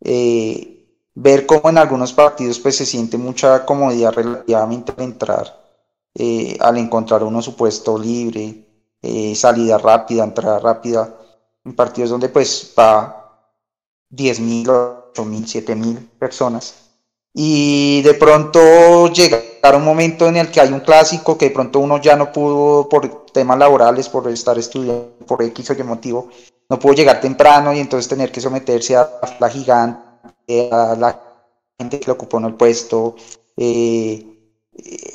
eh, 0.00 0.86
ver 1.14 1.46
cómo 1.46 1.70
en 1.70 1.78
algunos 1.78 2.12
partidos 2.12 2.58
pues 2.58 2.76
se 2.76 2.86
siente 2.86 3.18
mucha 3.18 3.64
comodidad 3.64 4.12
relativamente 4.12 4.92
al 4.96 5.04
entrar, 5.04 5.76
eh, 6.14 6.56
al 6.60 6.76
encontrar 6.78 7.24
uno 7.24 7.42
su 7.42 7.56
puesto 7.56 7.98
libre, 7.98 8.66
eh, 9.00 9.34
salida 9.34 9.78
rápida, 9.78 10.24
entrada 10.24 10.58
rápida, 10.58 11.18
en 11.64 11.74
partidos 11.74 12.10
donde 12.10 12.28
pues 12.28 12.72
va 12.78 13.21
10.000 14.12 15.24
mil, 15.24 15.48
siete 15.48 15.74
mil 15.74 15.98
personas. 16.18 16.74
Y 17.34 18.02
de 18.02 18.14
pronto 18.14 19.08
llegar 19.08 19.74
un 19.74 19.84
momento 19.84 20.26
en 20.26 20.36
el 20.36 20.50
que 20.50 20.60
hay 20.60 20.70
un 20.70 20.80
clásico 20.80 21.38
que 21.38 21.46
de 21.46 21.50
pronto 21.52 21.78
uno 21.78 22.00
ya 22.00 22.14
no 22.14 22.30
pudo 22.30 22.88
por 22.88 23.26
temas 23.26 23.58
laborales, 23.58 24.08
por 24.08 24.28
estar 24.28 24.58
estudiando, 24.58 25.16
por 25.26 25.42
X 25.42 25.70
o 25.70 25.72
Y 25.72 25.82
motivo, 25.82 26.28
no 26.68 26.78
pudo 26.78 26.92
llegar 26.92 27.20
temprano 27.20 27.72
y 27.72 27.78
entonces 27.78 28.08
tener 28.08 28.30
que 28.30 28.40
someterse 28.40 28.96
a 28.96 29.08
la 29.40 29.48
gigante, 29.48 30.68
a 30.70 30.94
la 30.94 31.20
gente 31.78 32.00
que 32.00 32.06
le 32.06 32.12
ocupó 32.12 32.38
en 32.38 32.44
el 32.44 32.54
puesto, 32.54 33.16
eh, 33.56 34.31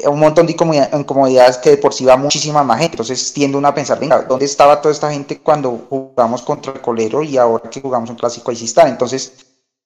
un 0.06 0.20
montón 0.20 0.46
de 0.46 0.54
incomodidades 0.54 1.58
que 1.58 1.72
de 1.72 1.78
por 1.78 1.94
sí 1.94 2.06
va 2.06 2.18
muchísima 2.18 2.64
más 2.64 2.80
gente. 2.80 2.96
Entonces 2.96 3.34
tiendo 3.34 3.58
uno 3.58 3.68
a 3.68 3.74
pensar, 3.74 4.00
venga, 4.00 4.22
¿dónde 4.22 4.46
estaba 4.46 4.82
toda 4.82 4.94
esta 4.94 5.12
gente 5.12 5.40
cuando 5.40 5.86
jugamos 5.90 6.42
contra 6.42 6.74
el 6.74 6.82
colero 6.82 7.24
y 7.24 7.38
ahora 7.38 7.70
que 7.70 7.82
jugamos 7.82 8.10
un 8.10 8.16
clásico 8.16 8.52
ahí 8.52 8.58
sí 8.58 8.66
están? 8.66 8.88
Entonces 8.88 9.34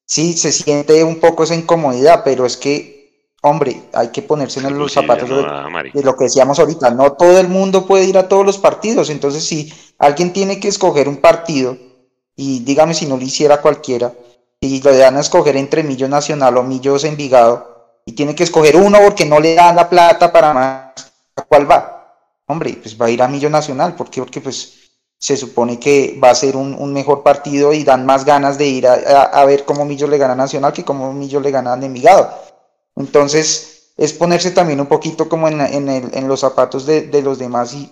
sí, 0.05 0.33
se 0.37 0.51
siente 0.51 1.03
un 1.03 1.19
poco 1.19 1.43
esa 1.43 1.55
incomodidad, 1.55 2.23
pero 2.23 2.45
es 2.45 2.57
que, 2.57 3.35
hombre, 3.41 3.81
hay 3.93 4.09
que 4.09 4.21
ponerse 4.21 4.59
en 4.59 4.77
los 4.77 4.91
zapatos 4.91 5.29
de, 5.29 6.03
lo 6.03 6.15
que 6.15 6.25
decíamos 6.25 6.59
ahorita. 6.59 6.91
No 6.91 7.13
todo 7.13 7.39
el 7.39 7.47
mundo 7.47 7.85
puede 7.85 8.05
ir 8.05 8.17
a 8.17 8.27
todos 8.27 8.45
los 8.45 8.57
partidos, 8.57 9.09
entonces 9.09 9.43
si 9.43 9.73
alguien 9.97 10.33
tiene 10.33 10.59
que 10.59 10.67
escoger 10.67 11.07
un 11.07 11.17
partido 11.17 11.77
y 12.35 12.59
dígame 12.59 12.93
si 12.93 13.05
no 13.05 13.17
lo 13.17 13.23
hiciera 13.23 13.61
cualquiera, 13.61 14.13
y 14.59 14.81
lo 14.81 14.95
dan 14.95 15.17
a 15.17 15.21
escoger 15.21 15.57
entre 15.57 15.83
Millos 15.83 16.09
Nacional 16.09 16.55
o 16.57 16.63
Millos 16.63 17.03
Envigado, 17.03 17.70
y 18.05 18.13
tiene 18.13 18.35
que 18.35 18.43
escoger 18.43 18.75
uno 18.75 18.99
porque 19.03 19.25
no 19.25 19.39
le 19.39 19.55
dan 19.55 19.75
la 19.75 19.89
plata 19.89 20.31
para 20.31 20.53
más, 20.53 21.11
¿a 21.35 21.41
cuál 21.43 21.69
va? 21.69 21.97
Hombre, 22.47 22.77
pues 22.81 22.99
va 22.99 23.05
a 23.05 23.09
ir 23.09 23.21
a 23.21 23.27
Millos 23.27 23.51
Nacional, 23.51 23.95
¿por 23.95 24.09
qué? 24.09 24.21
Porque 24.21 24.41
pues 24.41 24.81
se 25.17 25.37
supone 25.37 25.79
que 25.79 26.19
va 26.21 26.31
a 26.31 26.35
ser 26.35 26.57
un, 26.57 26.93
mejor 26.93 27.21
partido 27.21 27.73
y 27.73 27.83
dan 27.83 28.07
más 28.07 28.25
ganas 28.25 28.57
de 28.57 28.65
ir 28.65 28.87
a, 28.87 29.45
ver 29.45 29.65
cómo 29.65 29.85
Millos 29.85 30.09
le 30.09 30.17
gana 30.17 30.33
a 30.33 30.35
Nacional 30.35 30.73
que 30.73 30.83
cómo 30.83 31.13
Millos 31.13 31.43
le 31.43 31.51
gana 31.51 31.73
a 31.73 31.85
Envigado. 31.85 32.33
Entonces, 32.95 33.93
es 33.97 34.13
ponerse 34.13 34.49
también 34.49 34.81
un 34.81 34.87
poquito 34.87 35.29
como 35.29 35.47
en, 35.47 35.61
en, 35.61 36.27
los 36.27 36.39
zapatos 36.39 36.87
de, 36.87 37.03
de 37.03 37.21
los 37.21 37.37
demás 37.37 37.73
y, 37.73 37.91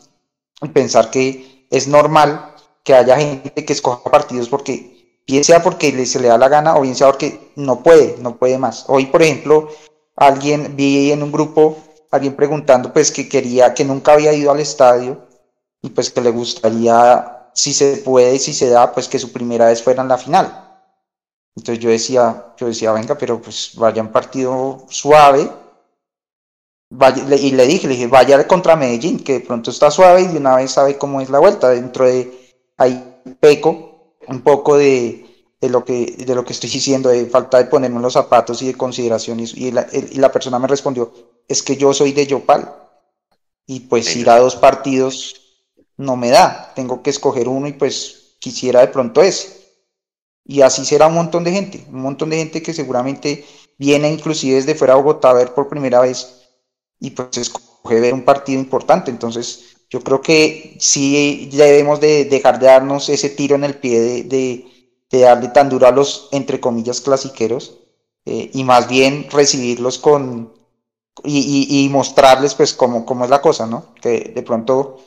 pensar 0.74 1.12
que 1.12 1.68
es 1.70 1.88
normal 1.88 2.56
que 2.84 2.96
haya 2.96 3.16
gente 3.16 3.64
que 3.64 3.74
escoja 3.74 4.10
partidos 4.10 4.50
porque 4.50 5.22
bien 5.26 5.44
sea 5.44 5.64
porque 5.64 6.06
se 6.06 6.20
le 6.20 6.28
da 6.28 6.38
la 6.38 6.50
gana 6.50 6.76
o 6.76 6.82
bien 6.82 6.96
sea 6.96 7.08
porque 7.08 7.52
no 7.56 7.84
puede, 7.84 8.18
no 8.20 8.38
puede 8.38 8.58
más. 8.58 8.86
Hoy, 8.88 9.06
por 9.06 9.22
ejemplo, 9.22 9.70
alguien 10.20 10.76
vi 10.76 11.12
en 11.12 11.24
un 11.24 11.32
grupo 11.32 11.78
alguien 12.12 12.36
preguntando 12.36 12.92
pues 12.92 13.12
que 13.12 13.30
quería 13.30 13.74
que 13.74 13.86
nunca 13.86 14.14
había 14.14 14.34
ido 14.34 14.52
al 14.52 14.60
estadio 14.60 15.28
y 15.82 15.90
pues 15.90 16.12
que 16.12 16.22
le 16.22 16.32
gustaría 16.32 17.50
si 17.54 17.74
se 17.74 17.98
puede, 17.98 18.40
si 18.40 18.54
se 18.54 18.70
da, 18.70 18.94
pues 18.94 19.08
que 19.08 19.20
su 19.20 19.32
primera 19.32 19.68
vez 19.68 19.84
fuera 19.84 20.02
en 20.02 20.08
la 20.08 20.18
final. 20.18 20.66
Entonces 21.56 21.84
yo 21.84 21.90
decía, 21.90 22.54
yo 22.58 22.68
decía, 22.68 22.92
venga, 22.94 23.18
pero 23.18 23.42
pues 23.42 23.72
vaya 23.76 24.02
un 24.02 24.12
partido 24.12 24.86
suave, 24.90 25.50
y 26.92 27.52
le 27.52 27.68
dije, 27.68 27.88
le 27.88 27.94
dije, 27.94 28.08
vaya 28.08 28.48
contra 28.48 28.76
Medellín, 28.76 29.24
que 29.24 29.34
de 29.34 29.40
pronto 29.42 29.70
está 29.72 29.92
suave 29.92 30.22
y 30.22 30.28
de 30.28 30.38
una 30.38 30.56
vez 30.56 30.72
sabe 30.72 30.98
cómo 30.98 31.22
es 31.22 31.30
la 31.30 31.40
vuelta. 31.40 31.70
Dentro 31.70 32.06
de 32.06 32.56
ahí 32.78 33.22
peco 33.40 34.16
un 34.28 34.42
poco 34.42 34.78
de, 34.78 35.29
de, 35.62 35.70
lo 35.70 35.84
que, 35.84 36.16
de 36.18 36.36
lo 36.36 36.46
que 36.46 36.54
estoy 36.54 36.70
diciendo, 36.70 37.10
de 37.10 37.26
falta 37.26 37.58
de 37.58 37.66
ponerme 37.66 38.00
los 38.00 38.14
zapatos 38.14 38.62
y 38.62 38.68
de 38.68 38.76
consideraciones. 38.76 39.54
Y 39.56 39.72
la, 39.72 39.88
y 39.92 40.18
la 40.18 40.32
persona 40.32 40.60
me 40.60 40.68
respondió, 40.68 41.14
es 41.48 41.64
que 41.64 41.78
yo 41.78 41.94
soy 41.94 42.12
de 42.14 42.28
Yopal. 42.28 42.76
Y 43.66 43.82
pues 43.82 44.16
ir 44.16 44.30
a 44.30 44.40
dos 44.40 44.56
partidos 44.56 45.40
no 45.98 46.16
me 46.16 46.30
da. 46.30 46.74
Tengo 46.76 47.04
que 47.04 47.12
escoger 47.12 47.48
uno 47.48 47.68
y 47.68 47.74
pues 47.74 48.36
quisiera 48.40 48.80
de 48.82 48.88
pronto 48.88 49.22
ese. 49.22 49.60
Y 50.46 50.62
así 50.62 50.86
será 50.86 51.08
un 51.08 51.14
montón 51.14 51.44
de 51.44 51.52
gente, 51.52 51.86
un 51.90 52.02
montón 52.02 52.32
de 52.32 52.38
gente 52.38 52.64
que 52.64 52.74
seguramente 52.74 53.46
viene 53.78 54.12
inclusive 54.12 54.56
desde 54.56 54.74
fuera 54.74 54.96
de 54.96 55.02
Bogotá 55.02 55.30
a 55.30 55.34
ver 55.34 55.54
por 55.54 55.70
primera 55.70 56.00
vez 56.00 56.40
y 57.00 57.12
pues 57.12 57.38
escoge 57.38 58.00
ver 58.00 58.14
un 58.14 58.26
partido 58.26 58.60
importante. 58.60 59.12
Entonces, 59.12 59.78
yo 59.90 60.02
creo 60.02 60.22
que 60.22 60.76
sí 60.80 61.50
debemos 61.54 62.00
de 62.00 62.26
dejar 62.26 62.60
de 62.60 62.68
darnos 62.68 63.10
ese 63.10 63.30
tiro 63.30 63.56
en 63.56 63.64
el 63.64 63.76
pie 63.76 64.00
de, 64.00 64.24
de, 64.24 64.66
darle 65.12 65.50
tan 65.50 65.70
duro 65.70 65.88
a 65.88 65.92
los, 65.92 66.30
entre 66.32 66.60
comillas, 66.60 67.02
clasiqueros 67.02 67.80
eh, 68.26 68.52
y 68.54 68.64
más 68.64 68.88
bien 68.88 69.28
recibirlos 69.32 69.98
con 69.98 70.54
y, 71.24 71.86
y, 71.86 71.90
mostrarles 71.90 72.56
pues 72.56 72.74
cómo, 72.74 73.06
cómo, 73.06 73.26
es 73.26 73.30
la 73.30 73.42
cosa, 73.42 73.66
¿no? 73.66 73.94
Que 74.02 74.32
de 74.34 74.42
pronto 74.44 75.00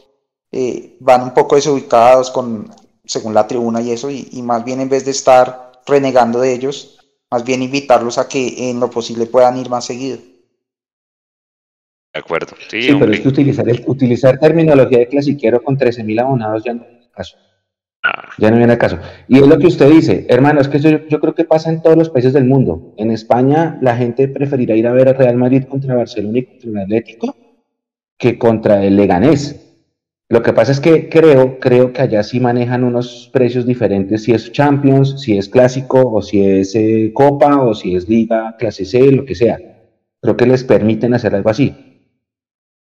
eh, 0.51 0.97
van 1.01 1.23
un 1.23 1.33
poco 1.33 1.57
desubicados 1.57 2.31
con, 2.31 2.69
según 3.05 3.33
la 3.33 3.47
tribuna 3.47 3.81
y 3.81 3.93
eso, 3.93 4.11
y, 4.11 4.29
y 4.33 4.43
más 4.43 4.65
bien 4.65 4.81
en 4.81 4.91
vez 4.91 5.05
de 5.05 5.13
estar 5.13 5.81
renegando 5.87 6.41
de 6.41 6.53
ellos, 6.53 6.99
más 7.31 7.45
bien 7.45 7.63
invitarlos 7.63 8.19
a 8.19 8.29
que 8.29 8.69
en 8.69 8.81
lo 8.81 8.91
posible 8.91 9.27
puedan 9.27 9.57
ir 9.57 9.71
más 9.71 9.87
seguido. 9.87 10.19
De 12.13 12.21
acuerdo. 12.21 12.55
Sí, 12.69 12.95
pero 12.99 13.11
es 13.11 13.21
que 13.21 13.29
utilizar, 13.29 13.69
el, 13.69 13.83
utilizar 13.87 14.39
terminología 14.39 14.99
de 14.99 15.09
clasiquero 15.09 15.63
con 15.63 15.79
13.000 15.79 16.21
abonados 16.21 16.63
ya 16.63 16.75
no 16.75 16.83
al 16.83 17.11
caso. 17.11 17.39
Ya 18.39 18.51
no 18.51 18.57
viene 18.57 18.73
al 18.73 18.79
caso. 18.79 18.99
Y 19.29 19.39
es 19.39 19.47
lo 19.47 19.59
que 19.59 19.69
usted 19.69 19.89
dice, 19.89 20.27
hermano, 20.29 20.61
es 20.61 20.69
que 20.69 20.81
yo, 20.81 21.07
yo, 21.07 21.21
creo 21.21 21.35
que 21.35 21.45
pasa 21.45 21.71
en 21.71 21.83
todos 21.83 21.97
los 21.97 22.11
países 22.11 22.33
del 22.33 22.45
mundo. 22.45 22.95
En 22.97 23.11
España 23.11 23.79
la 23.81 23.97
gente 23.97 24.27
preferirá 24.29 24.75
ir 24.75 24.89
a 24.89 24.93
ver 24.93 25.09
a 25.09 25.13
Real 25.13 25.37
Madrid 25.37 25.65
contra 25.65 25.95
Barcelona 25.95 26.39
y 26.39 26.45
contra 26.45 26.71
el 26.71 26.79
Atlético 26.79 27.37
que 28.19 28.39
contra 28.39 28.85
el 28.85 28.97
Leganés. 28.97 29.59
Lo 30.29 30.43
que 30.43 30.53
pasa 30.53 30.73
es 30.73 30.81
que 30.81 31.09
creo, 31.09 31.59
creo 31.61 31.93
que 31.93 32.01
allá 32.01 32.23
sí 32.23 32.41
manejan 32.41 32.85
unos 32.85 33.29
precios 33.33 33.67
diferentes 33.67 34.23
si 34.23 34.33
es 34.33 34.51
Champions, 34.51 35.21
si 35.21 35.37
es 35.37 35.49
Clásico, 35.49 36.11
o 36.11 36.23
si 36.23 36.43
es 36.43 36.75
eh, 36.75 37.11
Copa, 37.13 37.61
o 37.63 37.75
si 37.75 37.95
es 37.95 38.09
Liga, 38.09 38.57
Clase 38.59 38.85
C, 38.85 39.13
lo 39.13 39.25
que 39.25 39.35
sea. 39.35 39.59
Creo 40.21 40.37
que 40.37 40.47
les 40.47 40.65
permiten 40.65 41.13
hacer 41.15 41.35
algo 41.35 41.51
así. 41.51 41.75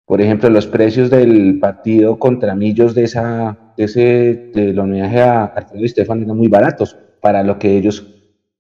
Por 0.06 0.22
ejemplo, 0.22 0.50
los 0.50 0.68
precios 0.68 1.10
del 1.10 1.60
partido 1.60 2.20
contra 2.20 2.56
Millos 2.56 2.96
de 2.96 3.04
esa, 3.04 3.58
ese, 3.78 4.52
del 4.54 4.78
homenaje 4.80 5.22
a 5.22 5.46
Arturo 5.46 5.82
y 5.82 5.86
Estefan 5.86 6.24
eran 6.24 6.38
muy 6.38 6.48
baratos 6.48 6.98
para 7.22 7.44
lo 7.44 7.60
que 7.60 7.78
ellos 7.78 8.06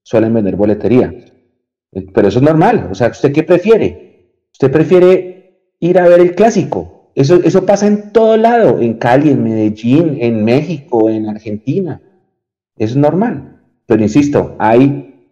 suelen 0.03 0.33
vender 0.33 0.55
boletería. 0.55 1.13
Pero 2.13 2.27
eso 2.27 2.39
es 2.39 2.43
normal. 2.43 2.87
O 2.91 2.95
sea, 2.95 3.09
¿usted 3.09 3.31
qué 3.31 3.43
prefiere? 3.43 4.47
¿Usted 4.51 4.71
prefiere 4.71 5.73
ir 5.79 5.99
a 5.99 6.07
ver 6.07 6.19
el 6.19 6.35
clásico? 6.35 7.11
Eso, 7.15 7.35
eso 7.43 7.65
pasa 7.65 7.87
en 7.87 8.13
todo 8.13 8.37
lado, 8.37 8.79
en 8.79 8.93
Cali, 8.93 9.29
en 9.31 9.43
Medellín, 9.43 10.17
en 10.21 10.45
México, 10.45 11.09
en 11.09 11.27
Argentina. 11.27 12.01
Es 12.77 12.95
normal. 12.95 13.61
Pero 13.85 14.01
insisto, 14.01 14.55
hay 14.59 15.29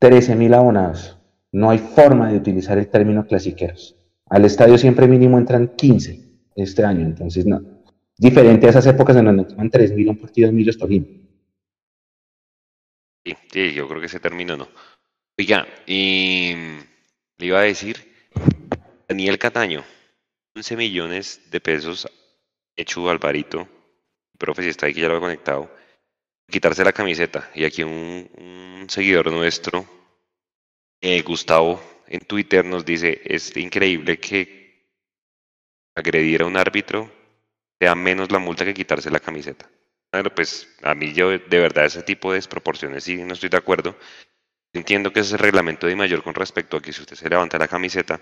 13.000 0.00 0.54
abonados. 0.54 1.18
No 1.50 1.70
hay 1.70 1.78
forma 1.78 2.30
de 2.30 2.36
utilizar 2.36 2.78
el 2.78 2.88
término 2.88 3.26
clasiqueros. 3.26 3.96
Al 4.26 4.44
estadio 4.44 4.78
siempre 4.78 5.08
mínimo 5.08 5.38
entran 5.38 5.72
15 5.76 6.20
este 6.56 6.84
año, 6.84 7.06
entonces 7.06 7.46
no. 7.46 7.73
Diferente 8.16 8.66
a 8.66 8.70
esas 8.70 8.86
épocas 8.86 9.16
en 9.16 9.24
donde 9.24 9.42
entran 9.42 9.70
3.000 9.70 10.08
un 10.08 10.18
partido 10.18 10.48
de 10.48 10.52
Millos 10.54 10.78
Torino. 10.78 11.06
Sí, 13.24 13.34
sí, 13.52 13.72
yo 13.72 13.88
creo 13.88 14.00
que 14.00 14.06
ese 14.06 14.20
término 14.20 14.56
no. 14.56 14.68
Oiga, 15.36 15.66
y 15.86 16.54
le 17.38 17.46
iba 17.46 17.58
a 17.58 17.62
decir, 17.62 17.96
Daniel 19.08 19.38
Cataño, 19.38 19.82
11 20.54 20.76
millones 20.76 21.50
de 21.50 21.60
pesos 21.60 22.08
hecho 22.76 23.08
Alvarito, 23.10 23.68
profe, 24.38 24.62
si 24.62 24.68
está 24.68 24.86
ahí 24.86 24.94
que 24.94 25.00
ya 25.00 25.08
lo 25.08 25.16
ha 25.16 25.20
conectado, 25.20 25.74
quitarse 26.48 26.84
la 26.84 26.92
camiseta. 26.92 27.50
Y 27.54 27.64
aquí 27.64 27.82
un, 27.82 28.86
seguidor 28.88 29.32
nuestro, 29.32 29.84
eh, 31.00 31.22
Gustavo, 31.22 31.80
en 32.06 32.20
Twitter 32.20 32.64
nos 32.64 32.84
dice, 32.84 33.20
es 33.24 33.56
increíble 33.56 34.18
que 34.18 34.92
agredir 35.96 36.42
a 36.42 36.46
un 36.46 36.56
árbitro 36.56 37.10
sea 37.80 37.94
menos 37.94 38.30
la 38.30 38.38
multa 38.38 38.64
que 38.64 38.74
quitarse 38.74 39.10
la 39.10 39.20
camiseta. 39.20 39.68
Bueno, 40.12 40.30
pues 40.34 40.68
a 40.82 40.94
mí 40.94 41.12
yo 41.12 41.30
de 41.30 41.58
verdad 41.58 41.86
ese 41.86 42.02
tipo 42.02 42.30
de 42.30 42.38
desproporciones 42.38 43.04
sí 43.04 43.16
no 43.16 43.34
estoy 43.34 43.48
de 43.48 43.56
acuerdo. 43.56 43.96
Entiendo 44.72 45.12
que 45.12 45.20
ese 45.20 45.28
es 45.28 45.32
el 45.34 45.38
reglamento 45.40 45.86
de 45.86 45.96
mayor 45.96 46.22
con 46.22 46.34
respecto 46.34 46.76
a 46.76 46.82
que 46.82 46.92
si 46.92 47.00
usted 47.00 47.16
se 47.16 47.28
levanta 47.28 47.58
la 47.58 47.68
camiseta, 47.68 48.20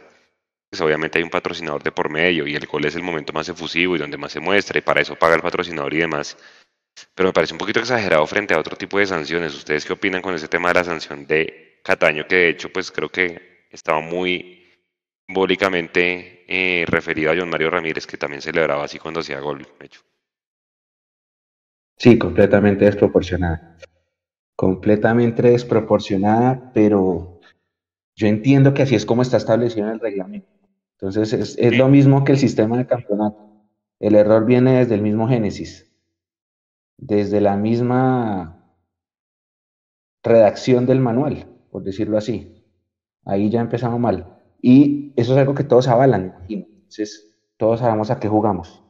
pues 0.71 0.81
obviamente 0.81 1.19
hay 1.19 1.25
un 1.25 1.31
patrocinador 1.31 1.83
de 1.83 1.93
por 1.93 2.09
medio 2.09 2.47
y 2.47 2.55
el 2.55 2.67
gol 2.67 2.85
es 2.87 2.97
el 2.97 3.03
momento 3.03 3.33
más 3.35 3.49
efusivo 3.49 3.95
y 3.95 3.99
donde 3.99 4.17
más 4.17 4.33
se 4.33 4.41
muestra 4.41 4.79
y 4.79 4.83
para 4.83 5.03
eso 5.03 5.17
paga 5.17 5.35
el 5.35 5.43
patrocinador 5.43 5.93
y 5.93 5.99
demás. 5.99 6.37
Pero 7.15 7.29
me 7.29 7.33
parece 7.33 7.55
un 7.55 7.59
poquito 7.59 7.81
exagerado 7.81 8.27
frente 8.27 8.55
a 8.55 8.59
otro 8.59 8.77
tipo 8.77 8.99
de 8.99 9.07
sanciones. 9.07 9.55
¿Ustedes 9.55 9.85
qué 9.85 9.93
opinan 9.93 10.23
con 10.23 10.35
ese 10.35 10.49
tema 10.49 10.69
de 10.69 10.75
la 10.75 10.85
sanción 10.85 11.27
de 11.27 11.81
Cataño? 11.85 12.27
Que 12.27 12.37
de 12.37 12.49
hecho, 12.51 12.73
pues 12.73 12.91
creo 12.91 13.11
que 13.11 13.67
estaba 13.71 14.01
muy 14.01 14.62
simbólicamente 15.33 16.45
eh, 16.47 16.85
referido 16.87 17.31
a 17.31 17.35
John 17.35 17.49
Mario 17.49 17.71
Ramírez, 17.71 18.07
que 18.07 18.19
también 18.19 18.43
celebraba 18.43 18.85
así 18.85 18.99
cuando 18.99 19.21
hacía 19.21 19.41
gol. 19.41 19.67
Hecho. 19.81 20.03
Sí, 21.97 22.19
completamente 22.19 22.85
desproporcionada. 22.85 23.79
Completamente 24.55 25.43
desproporcionada, 25.43 26.71
pero 26.75 27.41
yo 28.15 28.27
entiendo 28.27 28.75
que 28.75 28.83
así 28.83 28.95
es 28.95 29.07
como 29.07 29.23
está 29.23 29.39
establecido 29.39 29.87
en 29.87 29.95
el 29.95 30.01
reglamento. 30.01 30.49
Entonces 30.99 31.33
es, 31.33 31.57
es 31.59 31.79
lo 31.79 31.89
mismo 31.89 32.25
que 32.25 32.33
el 32.33 32.39
sistema 32.39 32.77
de 32.77 32.87
campeonato. 32.87 33.39
El 34.01 34.15
error 34.15 34.45
viene 34.45 34.81
desde 34.81 34.97
el 34.97 35.03
mismo 35.03 35.29
génesis, 35.29 35.91
desde 36.99 37.41
la 37.41 37.57
misma 37.57 38.63
redacción 40.23 40.85
del 40.85 41.01
manual, 41.01 41.47
por 41.71 41.83
decirlo 41.83 42.19
así. 42.19 42.67
Ahí 43.25 43.49
ya 43.49 43.63
empezamos 43.63 43.99
mal. 43.99 44.42
Y 44.63 45.13
eso 45.17 45.33
es 45.33 45.39
algo 45.39 45.55
que 45.55 45.65
todos 45.65 45.89
avalan, 45.89 46.35
imagino. 46.37 46.67
Entonces, 46.69 47.37
todos 47.57 47.81
sabemos 47.81 48.11
a 48.11 48.21
qué 48.21 48.29
jugamos. 48.29 48.83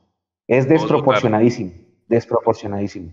Es 0.46 0.68
desproporcionadísimo, 0.68 1.72
desproporcionadísimo. 2.08 3.12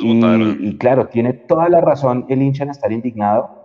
y, 0.00 0.68
y, 0.68 0.76
claro, 0.76 1.08
tiene 1.08 1.32
toda 1.32 1.68
la 1.68 1.80
razón 1.80 2.26
el 2.28 2.42
hincha 2.42 2.64
en 2.64 2.70
estar 2.70 2.90
indignado 2.90 3.58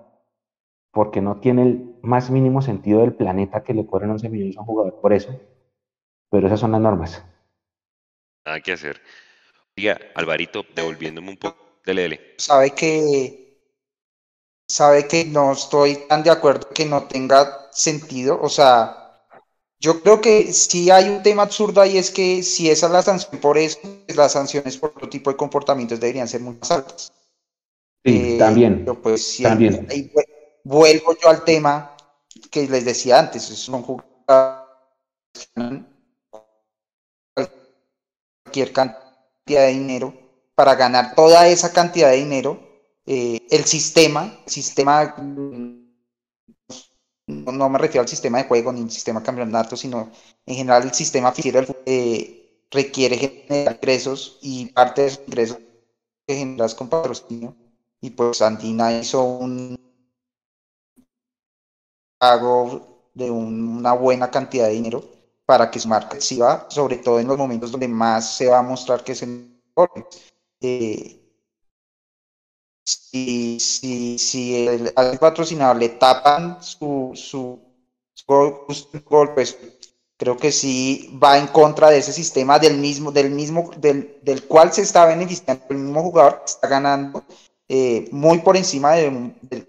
porque 0.92 1.22
no 1.22 1.40
tiene 1.40 1.64
el 1.64 1.96
más 2.04 2.30
mínimo 2.30 2.62
sentido 2.62 3.02
del 3.02 3.16
planeta 3.16 3.64
que 3.64 3.74
le 3.74 3.86
cobren 3.86 4.12
11 4.12 4.30
millones 4.30 4.58
a 4.58 4.62
un 4.62 4.68
jugador 4.68 5.02
por 5.02 5.12
eso. 5.12 5.40
Pero 6.30 6.46
esas 6.46 6.60
son 6.60 6.72
las 6.72 6.82
normas. 6.82 7.26
Nada 8.46 8.60
que 8.60 8.74
hacer. 8.74 9.02
Diga, 9.76 9.98
Alvarito, 10.14 10.64
devolviéndome 10.76 11.32
un 11.32 11.38
poco. 11.38 11.58
Dele, 11.84 12.04
dele. 12.04 12.20
Sabe 12.38 12.72
que 12.72 13.43
sabe 14.68 15.08
que 15.08 15.26
no 15.26 15.54
estoy 15.54 15.96
tan 16.08 16.24
de 16.24 16.32
acuerdo 16.32 16.70
que 16.70 16.86
no 16.86 17.04
tenga 17.08 17.70
sentido. 17.72 18.40
O 18.42 18.50
sea, 18.50 19.00
Yo 19.80 20.02
creo 20.02 20.22
que 20.22 20.54
sí 20.54 20.90
hay 20.92 21.10
un 21.10 21.22
tema 21.22 21.44
absurdo 21.44 21.82
ahí, 21.82 21.98
es 21.98 22.10
que 22.10 22.42
si 22.42 22.70
esa 22.70 22.86
es 22.88 22.94
la 22.94 23.02
sanción 23.02 23.42
por 23.42 23.58
eso, 23.58 23.80
pues 23.82 24.18
las 24.18 24.32
sanciones 24.32 24.78
por 24.78 24.92
otro 24.92 25.10
tipo 25.10 25.30
de 25.30 25.36
comportamientos 25.38 26.00
deberían 26.00 26.28
ser 26.28 26.42
muy 26.42 26.56
más 26.56 26.72
altas. 26.72 27.12
Sí, 28.06 28.38
también. 28.40 28.86
pues 29.04 29.28
sí, 29.28 29.44
también. 29.44 29.88
vuelvo 30.64 31.18
yo 31.22 31.30
al 31.30 31.44
tema 31.44 31.96
que 32.50 32.68
les 32.68 32.86
decía 32.86 33.20
antes, 33.20 33.44
son 33.44 33.84
jugadores 33.84 34.68
cualquier 38.46 38.72
cantidad 38.72 39.62
de 39.68 39.68
dinero, 39.68 40.14
para 40.56 40.76
ganar 40.76 41.16
toda 41.16 41.48
esa 41.48 41.74
cantidad 41.74 42.10
de 42.10 42.18
dinero, 42.18 42.73
eh, 43.06 43.46
el 43.50 43.66
sistema, 43.66 44.40
sistema 44.46 45.16
no, 47.28 47.70
me 47.70 47.80
refiero 47.80 48.02
al 48.02 48.08
sistema 48.08 48.40
de 48.40 48.46
juego 48.46 48.72
ni 48.74 48.82
al 48.82 48.92
sistema 48.92 49.24
campeonato, 49.24 49.78
sino 49.78 50.12
en 50.46 50.56
general 50.56 50.84
el 50.84 50.94
sistema 50.94 51.32
financiero 51.32 51.76
eh, 51.86 52.66
requiere 52.72 53.18
generar 53.18 53.76
ingresos 53.76 54.40
y 54.42 54.66
parte 54.68 55.04
de 55.04 55.08
esos 55.08 55.20
ingresos 55.28 55.58
que 56.28 56.36
generas 56.36 56.76
con 56.76 56.90
patrocinio. 56.90 57.56
Y 58.02 58.10
pues 58.10 58.42
Andina 58.42 58.92
hizo 58.92 59.24
un 59.24 59.80
pago 62.18 63.10
de 63.14 63.32
una 63.32 63.94
buena 63.94 64.30
cantidad 64.32 64.68
de 64.68 64.74
dinero 64.74 65.04
para 65.46 65.70
que 65.72 65.80
su 65.80 65.88
marca 65.88 66.18
exhiba, 66.18 66.66
sobre 66.70 66.98
todo 66.98 67.20
en 67.20 67.28
los 67.28 67.38
momentos 67.38 67.72
donde 67.72 67.88
más 67.88 68.36
se 68.38 68.48
va 68.48 68.60
a 68.60 68.64
mostrar 68.64 69.04
que 69.04 69.14
es 69.14 69.22
el 69.22 69.62
si, 72.84 73.60
si, 73.60 74.18
si 74.18 74.68
el, 74.68 74.94
al 74.96 75.18
patrocinador 75.20 75.78
le 75.78 75.90
tapan 75.90 76.62
su, 76.62 77.12
su, 77.16 77.60
pues 78.26 79.58
creo 80.18 80.38
que 80.38 80.52
sí 80.52 81.18
va 81.22 81.38
en 81.38 81.48
contra 81.48 81.90
de 81.90 81.98
ese 81.98 82.14
sistema 82.14 82.60
del 82.60 82.78
mismo, 82.78 83.12
del 83.12 83.30
mismo, 83.32 83.72
del, 83.78 84.20
del 84.22 84.44
cual 84.44 84.72
se 84.74 84.82
está 84.82 85.06
beneficiando 85.06 85.64
el 85.70 85.78
mismo 85.78 86.02
jugador 86.02 86.40
que 86.40 86.52
está 86.52 86.68
ganando 86.68 87.24
eh, 87.68 88.08
muy 88.12 88.40
por 88.40 88.56
encima 88.56 88.94
de, 88.94 89.66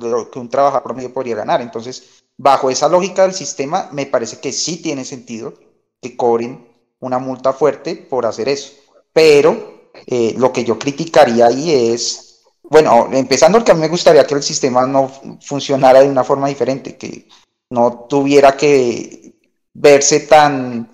lo 0.00 0.30
que 0.30 0.38
un 0.38 0.48
trabajador 0.48 0.82
promedio 0.82 1.12
podría 1.12 1.36
ganar. 1.36 1.60
Entonces, 1.60 2.24
bajo 2.36 2.70
esa 2.70 2.88
lógica 2.88 3.22
del 3.22 3.34
sistema, 3.34 3.88
me 3.92 4.06
parece 4.06 4.38
que 4.38 4.52
sí 4.52 4.82
tiene 4.82 5.04
sentido 5.04 5.54
que 6.00 6.16
cobren 6.16 6.66
una 7.00 7.18
multa 7.18 7.52
fuerte 7.52 7.96
por 7.96 8.26
hacer 8.26 8.48
eso. 8.48 8.72
Pero 9.12 9.90
eh, 10.06 10.34
lo 10.36 10.52
que 10.52 10.64
yo 10.64 10.78
criticaría 10.78 11.46
ahí 11.46 11.70
es 11.72 12.23
bueno, 12.64 13.08
empezando 13.12 13.62
que 13.62 13.72
a 13.72 13.74
mí 13.74 13.80
me 13.80 13.88
gustaría 13.88 14.26
que 14.26 14.34
el 14.34 14.42
sistema 14.42 14.86
no 14.86 15.10
funcionara 15.40 16.00
de 16.00 16.08
una 16.08 16.24
forma 16.24 16.48
diferente, 16.48 16.96
que 16.96 17.28
no 17.70 18.06
tuviera 18.08 18.56
que 18.56 19.34
verse 19.72 20.20
tan 20.20 20.88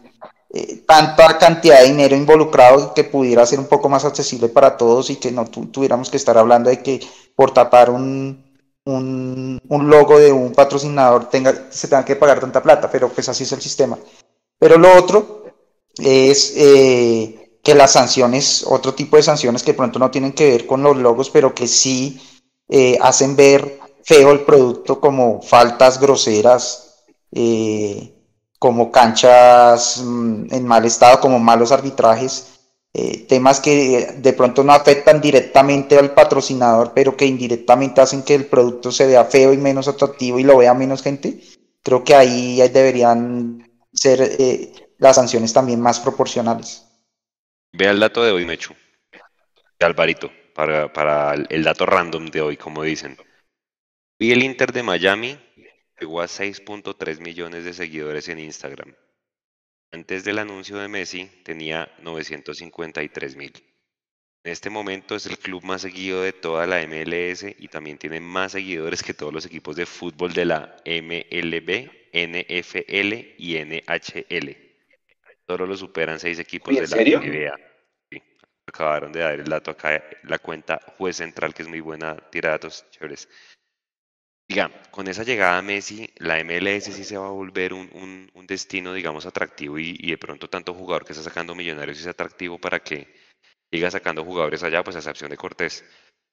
eh, 0.53 0.83
tanta 0.85 1.39
cantidad 1.39 1.79
de 1.79 1.87
dinero 1.87 2.17
involucrado 2.17 2.93
que 2.93 3.05
pudiera 3.05 3.47
ser 3.47 3.61
un 3.61 3.67
poco 3.67 3.89
más 3.89 4.05
accesible 4.05 4.49
para 4.49 4.77
todos 4.77 5.09
y 5.11 5.17
que 5.17 5.31
no 5.31 5.45
tuviéramos 5.47 6.11
que 6.11 6.17
estar 6.17 6.37
hablando 6.37 6.71
de 6.71 6.83
que 6.83 7.01
por 7.37 7.53
tapar 7.53 7.89
un, 7.89 8.43
un, 8.85 9.61
logo 9.69 10.19
de 10.19 10.33
un 10.33 10.53
patrocinador 10.53 11.31
tenga, 11.31 11.71
se 11.71 11.87
tenga 11.87 12.05
que 12.05 12.17
pagar 12.17 12.41
tanta 12.41 12.63
plata, 12.63 12.91
pero 12.91 13.09
pues 13.11 13.29
así 13.29 13.45
es 13.45 13.53
el 13.53 13.61
sistema. 13.61 13.97
Pero 14.59 14.77
lo 14.77 14.93
otro 14.97 15.45
es 15.97 16.55
eh, 16.57 17.40
que 17.63 17.75
las 17.75 17.93
sanciones, 17.93 18.65
otro 18.67 18.95
tipo 18.95 19.17
de 19.17 19.23
sanciones 19.23 19.63
que 19.63 19.75
pronto 19.75 19.99
no 19.99 20.11
tienen 20.11 20.33
que 20.33 20.51
ver 20.51 20.67
con 20.67 20.83
los 20.83 20.97
logos, 20.97 21.31
pero 21.31 21.55
que 21.55 21.67
sí 21.69 22.21
eh, 22.69 22.99
hacen 23.01 23.37
ver 23.37 23.79
feo 24.05 24.33
el 24.33 24.41
producto 24.41 25.01
como 25.01 25.43
faltas 25.43 26.01
groseras, 26.01 27.05
eh, 27.33 28.15
como 28.59 28.91
canchas 28.91 30.03
mm, 30.05 30.55
en 30.55 30.67
mal 30.67 30.85
estado, 30.85 31.21
como 31.21 31.39
malos 31.39 31.73
arbitrajes, 31.73 32.47
eh, 32.93 33.27
temas 33.29 33.61
que 33.61 34.17
de 34.19 34.33
pronto 34.33 34.65
no 34.65 34.73
afectan 34.73 35.21
directamente 35.21 35.99
al 35.99 36.15
patrocinador, 36.15 36.93
pero 36.95 37.17
que 37.17 37.27
indirectamente 37.27 38.01
hacen 38.01 38.23
que 38.23 38.35
el 38.35 38.47
producto 38.47 38.91
se 38.91 39.07
vea 39.07 39.25
feo 39.25 39.53
y 39.53 39.59
menos 39.59 39.87
atractivo 39.87 40.39
y 40.39 40.45
lo 40.45 40.57
vea 40.59 40.75
menos 40.75 41.03
gente. 41.03 41.41
Creo 41.83 42.05
que 42.05 42.15
ahí 42.15 42.57
deberían 42.69 43.71
ser 43.93 44.39
las 44.99 45.17
sanciones 45.17 45.53
también 45.53 45.81
más 45.81 46.01
proporcionales. 46.01 46.90
Vea 47.73 47.93
el 47.93 48.01
dato 48.01 48.25
de 48.25 48.33
hoy, 48.33 48.45
Mechu. 48.45 48.75
De 49.79 49.87
Alvarito, 49.87 50.33
para, 50.55 50.93
para 50.93 51.35
el 51.35 51.63
dato 51.63 51.87
random 51.87 52.27
de 52.27 52.41
hoy, 52.41 52.57
como 52.57 52.83
dicen. 52.83 53.17
Y 54.19 54.33
el 54.33 54.43
Inter 54.43 54.73
de 54.73 54.83
Miami 54.83 55.39
llegó 56.01 56.21
a 56.21 56.27
6.3 56.27 57.21
millones 57.21 57.65
de 57.65 57.73
seguidores 57.73 58.29
en 58.29 58.41
Instagram. 58.41 58.95
Antes 59.93 60.25
del 60.25 60.39
anuncio 60.39 60.79
de 60.79 60.89
Messi 60.89 61.27
tenía 61.45 61.93
953 62.03 63.37
mil. 63.37 63.53
En 64.43 64.53
este 64.53 64.71
momento 64.71 65.15
es 65.15 65.27
el 65.27 65.39
club 65.39 65.63
más 65.65 65.83
seguido 65.83 66.23
de 66.23 66.33
toda 66.33 66.67
la 66.67 66.85
MLS 66.87 67.45
y 67.59 67.69
también 67.69 67.99
tiene 67.99 68.21
más 68.21 68.53
seguidores 68.53 69.03
que 69.03 69.15
todos 69.15 69.33
los 69.33 69.47
equipos 69.47 69.77
de 69.77 69.87
fútbol 69.87 70.33
de 70.33 70.45
la 70.45 70.77
MLB, 70.87 71.91
NFL 72.13 73.35
y 73.39 73.59
NHL. 73.59 74.70
Solo 75.51 75.67
lo 75.67 75.77
superan 75.77 76.21
seis 76.21 76.39
equipos 76.39 76.73
de 76.73 76.87
la 76.87 77.19
NBA. 77.19 77.59
Acabaron 78.69 79.11
de 79.11 79.19
dar 79.19 79.35
el 79.35 79.49
dato 79.49 79.73
acá, 79.73 80.01
la 80.23 80.39
cuenta 80.39 80.81
Juez 80.97 81.17
Central, 81.17 81.53
que 81.53 81.63
es 81.63 81.69
muy 81.69 81.81
buena, 81.81 82.17
tira 82.31 82.51
datos 82.51 82.89
chéveres. 82.93 83.29
Diga, 84.49 84.71
con 84.93 85.09
esa 85.09 85.25
llegada 85.25 85.59
a 85.59 85.63
Messi, 85.63 86.09
la 86.19 86.37
MLS 86.45 86.85
sí 86.85 87.03
se 87.03 87.17
va 87.17 87.27
a 87.27 87.31
volver 87.31 87.73
un, 87.73 88.31
destino, 88.47 88.95
digamos, 88.95 89.27
atractivo 89.27 89.77
y, 89.77 89.97
de 89.97 90.19
pronto 90.19 90.49
tanto 90.49 90.73
jugador 90.73 91.05
que 91.05 91.15
está 91.15 91.25
sacando 91.25 91.57
millonarios 91.57 91.99
es 91.99 92.07
atractivo 92.07 92.61
para 92.61 92.79
que 92.79 93.13
siga 93.73 93.91
sacando 93.91 94.25
jugadores 94.25 94.63
allá, 94.63 94.85
pues 94.85 94.95
a 94.95 95.01
excepción 95.01 95.31
de 95.31 95.37
Cortés. 95.37 95.85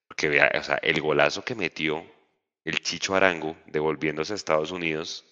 Porque 0.08 0.30
vea, 0.30 0.52
o 0.60 0.64
sea, 0.64 0.76
el 0.84 1.02
golazo 1.02 1.44
que 1.44 1.56
metió 1.56 2.06
el 2.64 2.82
Chicho 2.82 3.16
Arango 3.16 3.58
devolviéndose 3.66 4.34
a 4.34 4.36
Estados 4.36 4.70
Unidos, 4.70 5.26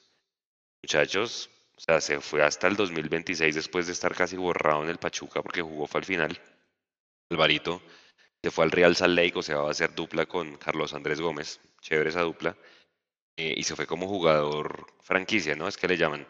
muchachos, 0.81 1.51
o 1.77 1.81
sea, 1.81 1.99
se 1.99 2.21
fue 2.21 2.41
hasta 2.43 2.67
el 2.67 2.75
2026 2.75 3.53
después 3.53 3.87
de 3.87 3.93
estar 3.93 4.15
casi 4.15 4.37
borrado 4.37 4.83
en 4.83 4.89
el 4.89 4.97
Pachuca 4.97 5.41
porque 5.41 5.61
jugó 5.61 5.87
fue 5.87 5.99
al 5.99 6.05
final. 6.05 6.41
Alvarito 7.29 7.81
se 8.41 8.51
fue 8.51 8.63
al 8.63 8.71
Real 8.71 8.95
Salt 8.95 9.15
Lake, 9.15 9.33
o 9.35 9.41
sea, 9.41 9.57
va 9.57 9.69
a 9.69 9.71
hacer 9.71 9.93
dupla 9.95 10.25
con 10.25 10.57
Carlos 10.57 10.93
Andrés 10.93 11.19
Gómez. 11.19 11.59
Chévere 11.81 12.09
esa 12.09 12.21
dupla. 12.21 12.55
Eh, 13.37 13.53
y 13.57 13.63
se 13.63 13.75
fue 13.75 13.87
como 13.87 14.07
jugador 14.07 14.87
franquicia, 15.01 15.55
¿no? 15.55 15.67
Es 15.67 15.77
que 15.77 15.87
le 15.87 15.97
llaman. 15.97 16.27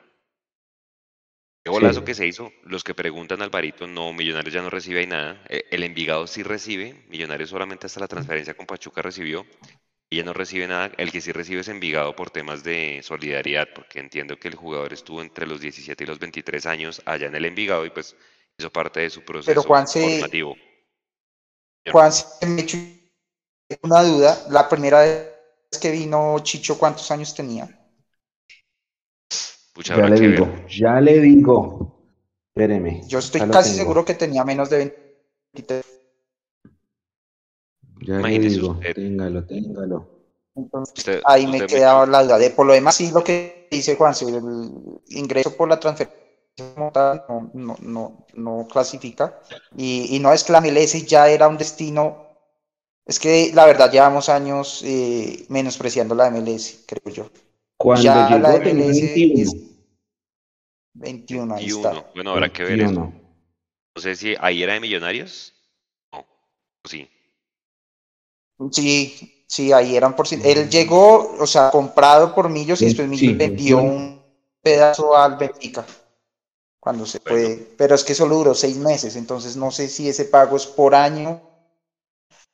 Qué 1.64 1.72
golazo 1.72 2.06
que 2.06 2.14
se 2.16 2.26
hizo. 2.26 2.52
Los 2.64 2.84
que 2.84 2.94
preguntan 2.94 3.42
Alvarito, 3.42 3.86
no, 3.86 4.14
Millonarios 4.14 4.54
ya 4.54 4.62
no 4.62 4.70
recibe 4.70 5.02
ahí 5.02 5.08
nada. 5.08 5.44
Eh, 5.50 5.66
el 5.72 5.84
Envigado 5.84 6.26
sí 6.26 6.42
recibe. 6.42 7.06
Millonarios 7.10 7.50
solamente 7.50 7.88
hasta 7.88 8.00
la 8.00 8.08
transferencia 8.08 8.56
con 8.56 8.66
Pachuca 8.66 9.02
recibió 9.02 9.46
ella 10.10 10.24
no 10.24 10.34
recibe 10.34 10.68
nada. 10.68 10.92
El 10.98 11.12
que 11.12 11.22
sí 11.22 11.32
recibe 11.32 11.62
es 11.62 11.68
Envigado 11.68 12.16
por 12.16 12.30
temas 12.30 12.64
de 12.64 13.02
solidaridad, 13.04 13.68
porque 13.74 14.00
entiendo 14.00 14.38
que 14.38 14.48
el 14.48 14.56
jugador 14.56 14.94
estuvo 14.94 15.22
entre 15.22 15.48
los 15.48 15.60
17 15.62 16.04
y 16.04 16.08
los 16.08 16.20
23 16.20 16.66
años 16.66 17.02
allá 17.06 17.28
en 17.28 17.36
el 17.36 17.46
Envigado 17.46 17.86
y 17.86 17.90
pues 17.90 18.16
hizo 18.58 18.72
parte 18.72 19.02
de 19.02 19.10
su 19.10 19.24
proceso 19.24 19.48
Pero 19.48 19.64
Juan 19.64 19.88
formativo. 19.88 20.56
Juan, 21.92 22.12
se 22.12 22.46
me 22.46 22.62
echó 22.62 22.78
una 23.82 24.04
duda. 24.04 24.46
La 24.50 24.70
primera 24.70 25.02
vez 25.02 25.32
que 25.82 25.92
vino 25.92 26.40
Chicho, 26.40 26.78
¿cuántos 26.78 27.10
años 27.12 27.34
tenía? 27.34 27.68
ya 29.84 29.98
le 30.08 30.20
digo, 30.20 30.66
ya 30.70 31.02
le 31.02 31.20
digo. 31.20 31.96
Espéreme. 32.56 33.02
Yo 33.08 33.20
estoy 33.20 33.42
casi 33.50 33.76
seguro 33.76 34.06
que 34.06 34.14
tenía 34.14 34.46
menos 34.46 34.70
de 34.70 34.78
23. 35.54 35.96
Ya 38.02 38.18
digo, 38.20 38.80
téngalo, 38.94 39.46
téngalo. 39.46 40.08
ahí 41.26 41.48
me 41.48 41.66
quedaba 41.66 42.06
la 42.06 42.24
duda. 42.24 42.38
De 42.38 42.50
por 42.50 42.66
lo 42.66 42.74
demás, 42.74 42.96
sí, 42.96 43.12
lo 43.12 43.24
que 43.24 43.68
dice 43.72 43.96
Juan, 43.96 44.16
si 44.16 44.26
el 44.26 44.42
ingreso 45.10 45.56
por 45.56 45.70
la 45.70 45.80
transferencia 45.80 46.26
no, 46.58 46.92
no, 47.54 47.78
no, 47.82 48.28
no 48.34 48.68
clasifica. 48.70 49.40
Y, 49.76 50.16
y, 50.16 50.20
no 50.20 50.32
es 50.32 50.44
que 50.44 50.54
la 50.54 50.62
MLS 50.62 51.06
ya 51.06 51.30
era 51.30 51.48
un 51.48 51.58
destino. 51.58 52.24
Es 53.06 53.20
que 53.20 53.52
la 53.54 53.66
verdad 53.66 53.92
llevamos 53.92 54.30
años 54.30 54.82
eh, 54.84 55.46
menospreciando 55.50 56.16
la 56.16 56.32
MLS, 56.32 56.86
creo 56.88 57.14
yo. 57.14 57.30
Cuando 57.78 58.04
ya 58.04 58.30
llegó 58.30 58.40
la 58.40 58.58
MLS 58.58 59.02
21. 59.02 59.42
Es 59.42 59.56
21, 60.94 61.56
ahí 61.56 61.68
está. 61.68 62.12
Bueno, 62.16 62.32
habrá 62.32 62.52
que 62.52 62.64
ver 62.64 62.82
eso. 62.82 63.14
No 63.96 64.02
sé 64.02 64.16
si 64.16 64.36
ahí 64.40 64.64
era 64.64 64.74
de 64.74 64.80
Millonarios. 64.80 65.54
No, 66.12 66.26
sí. 66.86 67.08
Sí, 68.72 69.44
sí, 69.48 69.72
ahí 69.74 69.96
eran 69.96 70.16
por 70.16 70.28
Él 70.32 70.70
llegó, 70.70 71.36
o 71.40 71.48
sea, 71.48 71.72
comprado 71.72 72.34
por 72.34 72.50
Millos 72.50 72.82
y 72.82 72.86
después 72.86 73.08
Millos 73.08 73.38
vendió 73.38 73.78
un 73.80 74.22
pedazo 74.62 75.16
al 75.16 75.38
Benfica 75.38 75.86
cuando 76.80 77.06
se 77.06 77.20
fue. 77.20 77.68
Pero 77.78 77.96
es 77.96 78.04
que 78.04 78.16
solo 78.16 78.36
duró 78.36 78.54
seis 78.54 78.78
meses, 78.78 79.16
entonces 79.16 79.56
no 79.56 79.72
sé 79.72 79.90
si 79.90 80.08
ese 80.08 80.26
pago 80.26 80.56
es 80.56 80.66
por 80.66 80.96
año 80.96 81.42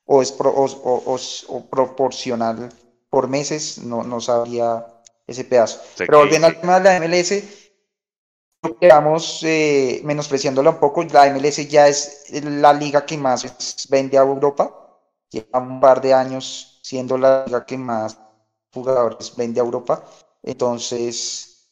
o 0.06 0.22
es 0.22 0.34
o, 0.40 1.66
proporcional 1.70 2.70
por 3.10 3.28
meses, 3.28 3.80
no, 3.80 4.04
no 4.04 4.22
sabía 4.22 4.86
ese 5.28 5.44
pedazo. 5.44 5.82
Pero 5.98 6.20
volviendo 6.20 6.48
al 6.48 6.60
tema 6.60 6.80
de 6.80 7.00
la 7.00 7.00
MLS, 7.06 7.44
vamos 8.90 9.42
eh, 9.44 10.02
menospreciándola 10.04 10.72
un 10.72 10.80
poco, 10.80 11.04
la 11.04 11.30
MLS 11.34 11.68
ya 11.68 11.88
es 11.88 12.26
la 12.32 12.74
liga 12.74 13.06
que 13.06 13.18
más 13.18 13.88
vende 13.90 14.18
a 14.18 14.22
Europa, 14.22 14.81
lleva 15.32 15.60
un 15.60 15.80
par 15.80 16.02
de 16.02 16.14
años 16.14 16.80
siendo 16.84 17.18
la 17.18 17.46
liga 17.46 17.66
que 17.66 17.78
más 17.78 18.18
jugadores 18.74 19.36
vende 19.36 19.60
a 19.60 19.64
Europa, 19.64 20.04
entonces 20.44 21.72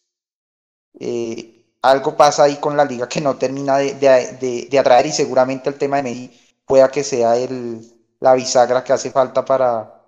eh, 0.99 1.60
algo 1.82 2.16
pasa 2.18 2.43
ahí 2.43 2.57
con 2.57 2.76
la 2.76 2.86
liga 2.86 3.07
que 3.07 3.22
no 3.22 3.38
termina 3.38 3.78
de, 3.78 4.80
atraer 4.80 5.05
y 5.07 5.12
seguramente 5.12 5.70
el 5.70 5.78
tema 5.78 5.97
de 5.97 6.03
Messi 6.03 6.32
pueda 6.66 6.89
que 6.89 7.03
sea 7.03 7.38
el, 7.38 7.82
la 8.20 8.34
bisagra 8.34 8.84
que 8.84 8.93
hace 8.93 9.12
falta 9.12 9.45
para, 9.45 9.99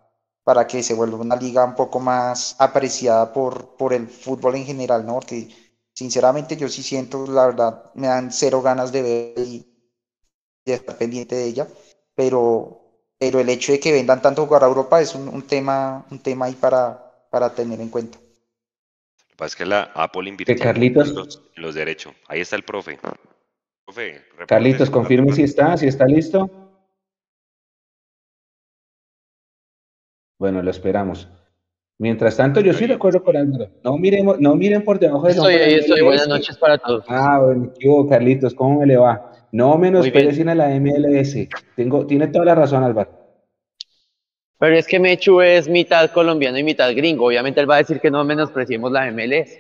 para 0.43 0.68
que 0.68 0.84
se 0.84 0.93
vuelva 0.93 1.18
una 1.18 1.36
liga 1.36 1.64
un 1.66 1.76
poco 1.76 1.99
más 1.99 2.56
apreciada 2.60 3.32
por, 3.32 3.76
por 3.78 3.93
el 3.93 4.08
fútbol 4.10 4.56
en 4.56 4.66
general, 4.66 5.06
¿no? 5.06 5.16
Porque 5.16 5.49
sinceramente 5.93 6.58
yo 6.58 6.68
sí 6.70 6.84
siento, 6.84 7.26
la 7.28 7.47
verdad, 7.47 7.91
me 7.95 8.08
dan 8.08 8.32
cero 8.32 8.62
ganas 8.62 8.91
de 8.91 9.02
ver 9.02 9.47
y 9.47 9.68
de 10.66 10.74
estar 10.74 10.97
pendiente 10.97 11.36
de 11.36 11.45
ella, 11.45 11.68
pero, 12.16 12.81
pero 13.22 13.40
el 13.40 13.50
hecho 13.50 13.72
de 13.72 13.80
que 13.80 13.92
vendan 13.92 14.20
tanto 14.20 14.48
jugar 14.48 14.64
a 14.64 14.68
Europa 14.68 15.00
es 15.00 15.14
un, 15.14 15.44
tema, 15.44 16.04
un 16.10 16.18
tema 16.18 16.48
ahí 16.48 16.54
para, 16.54 17.28
para 17.30 17.54
tener 17.54 17.80
en 17.80 17.90
cuenta. 17.90 18.18
Lo 18.18 19.28
que 19.28 19.36
pasa 19.36 19.46
es 19.46 19.56
que 19.58 19.66
la 19.68 19.92
Apple 19.94 20.28
invirtió 20.28 20.58
Carlitos. 20.58 21.40
los, 21.54 21.76
derechos. 21.76 22.16
Ahí 22.28 22.42
está 22.42 22.56
el 22.56 22.64
profe. 22.64 22.98
profe 23.86 24.24
Carlitos, 24.48 24.90
confirme 24.90 25.34
si 25.34 25.44
está, 25.44 25.78
si 25.78 25.86
está 25.86 26.08
listo. 26.08 26.50
Bueno, 30.40 30.64
lo 30.64 30.72
esperamos. 30.72 31.30
Mientras 32.00 32.36
tanto, 32.36 32.60
yo 32.62 32.72
estoy 32.72 32.88
de 32.88 32.96
acuerdo 32.96 33.24
con 33.24 33.38
Álvaro. 33.38 33.70
No, 33.84 34.00
miremos, 34.00 34.40
no 34.40 34.56
miren 34.56 34.84
por 34.84 34.98
debajo 34.98 35.28
de 35.28 35.34
Estoy 35.34 35.54
ahí, 35.54 35.74
estoy. 35.76 36.02
Buenas 36.02 36.28
noches 36.28 36.58
para 36.58 36.80
todos. 36.80 37.06
Ah, 37.08 37.40
bueno, 37.40 37.72
¿qué 37.78 37.88
Carlitos? 38.10 38.56
¿Cómo 38.56 38.80
me 38.80 38.88
le 38.88 38.98
va? 38.98 39.32
No 39.52 39.78
menosprecie 39.78 40.49
a 40.49 40.56
la 40.56 40.70
MLS. 40.80 41.36
Tengo, 41.76 42.06
tiene 42.08 42.28
toda 42.28 42.45
la 42.45 42.56
razón, 42.56 42.84
Álvaro. 42.84 43.22
Pero 44.58 44.76
es 44.76 44.88
que 44.88 44.99
Mechu 44.99 45.41
es 45.41 45.68
mitad 45.68 46.12
colombiano 46.12 46.58
y 46.58 46.64
mitad 46.64 46.93
gringo. 46.95 47.26
Obviamente 47.26 47.60
él 47.60 47.70
va 47.70 47.76
a 47.76 47.80
decir 47.80 47.99
que 47.99 48.12
no 48.12 48.24
menospreciemos 48.24 48.91
la 48.91 49.12
MLS. 49.12 49.58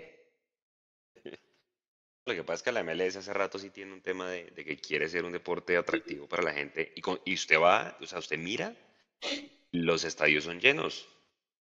Lo 2.25 2.35
que 2.35 2.43
pasa 2.43 2.55
es 2.57 2.63
que 2.63 2.71
la 2.71 2.83
MLS 2.83 3.15
hace 3.15 3.33
rato 3.33 3.57
sí 3.57 3.71
tiene 3.71 3.93
un 3.93 4.01
tema 4.01 4.29
de, 4.29 4.53
que 4.53 4.77
quiere 4.77 5.09
ser 5.09 5.25
un 5.25 5.31
deporte 5.31 5.75
atractivo 5.75 6.27
para 6.27 6.43
la 6.43 6.53
gente. 6.53 6.93
Y, 6.95 7.01
y 7.25 7.33
usted 7.33 7.59
va, 7.59 7.97
o 7.99 8.05
sea, 8.05 8.19
usted 8.19 8.37
mira, 8.37 8.75
los 9.71 10.03
estadios 10.03 10.43
son 10.43 10.59
llenos. 10.59 11.07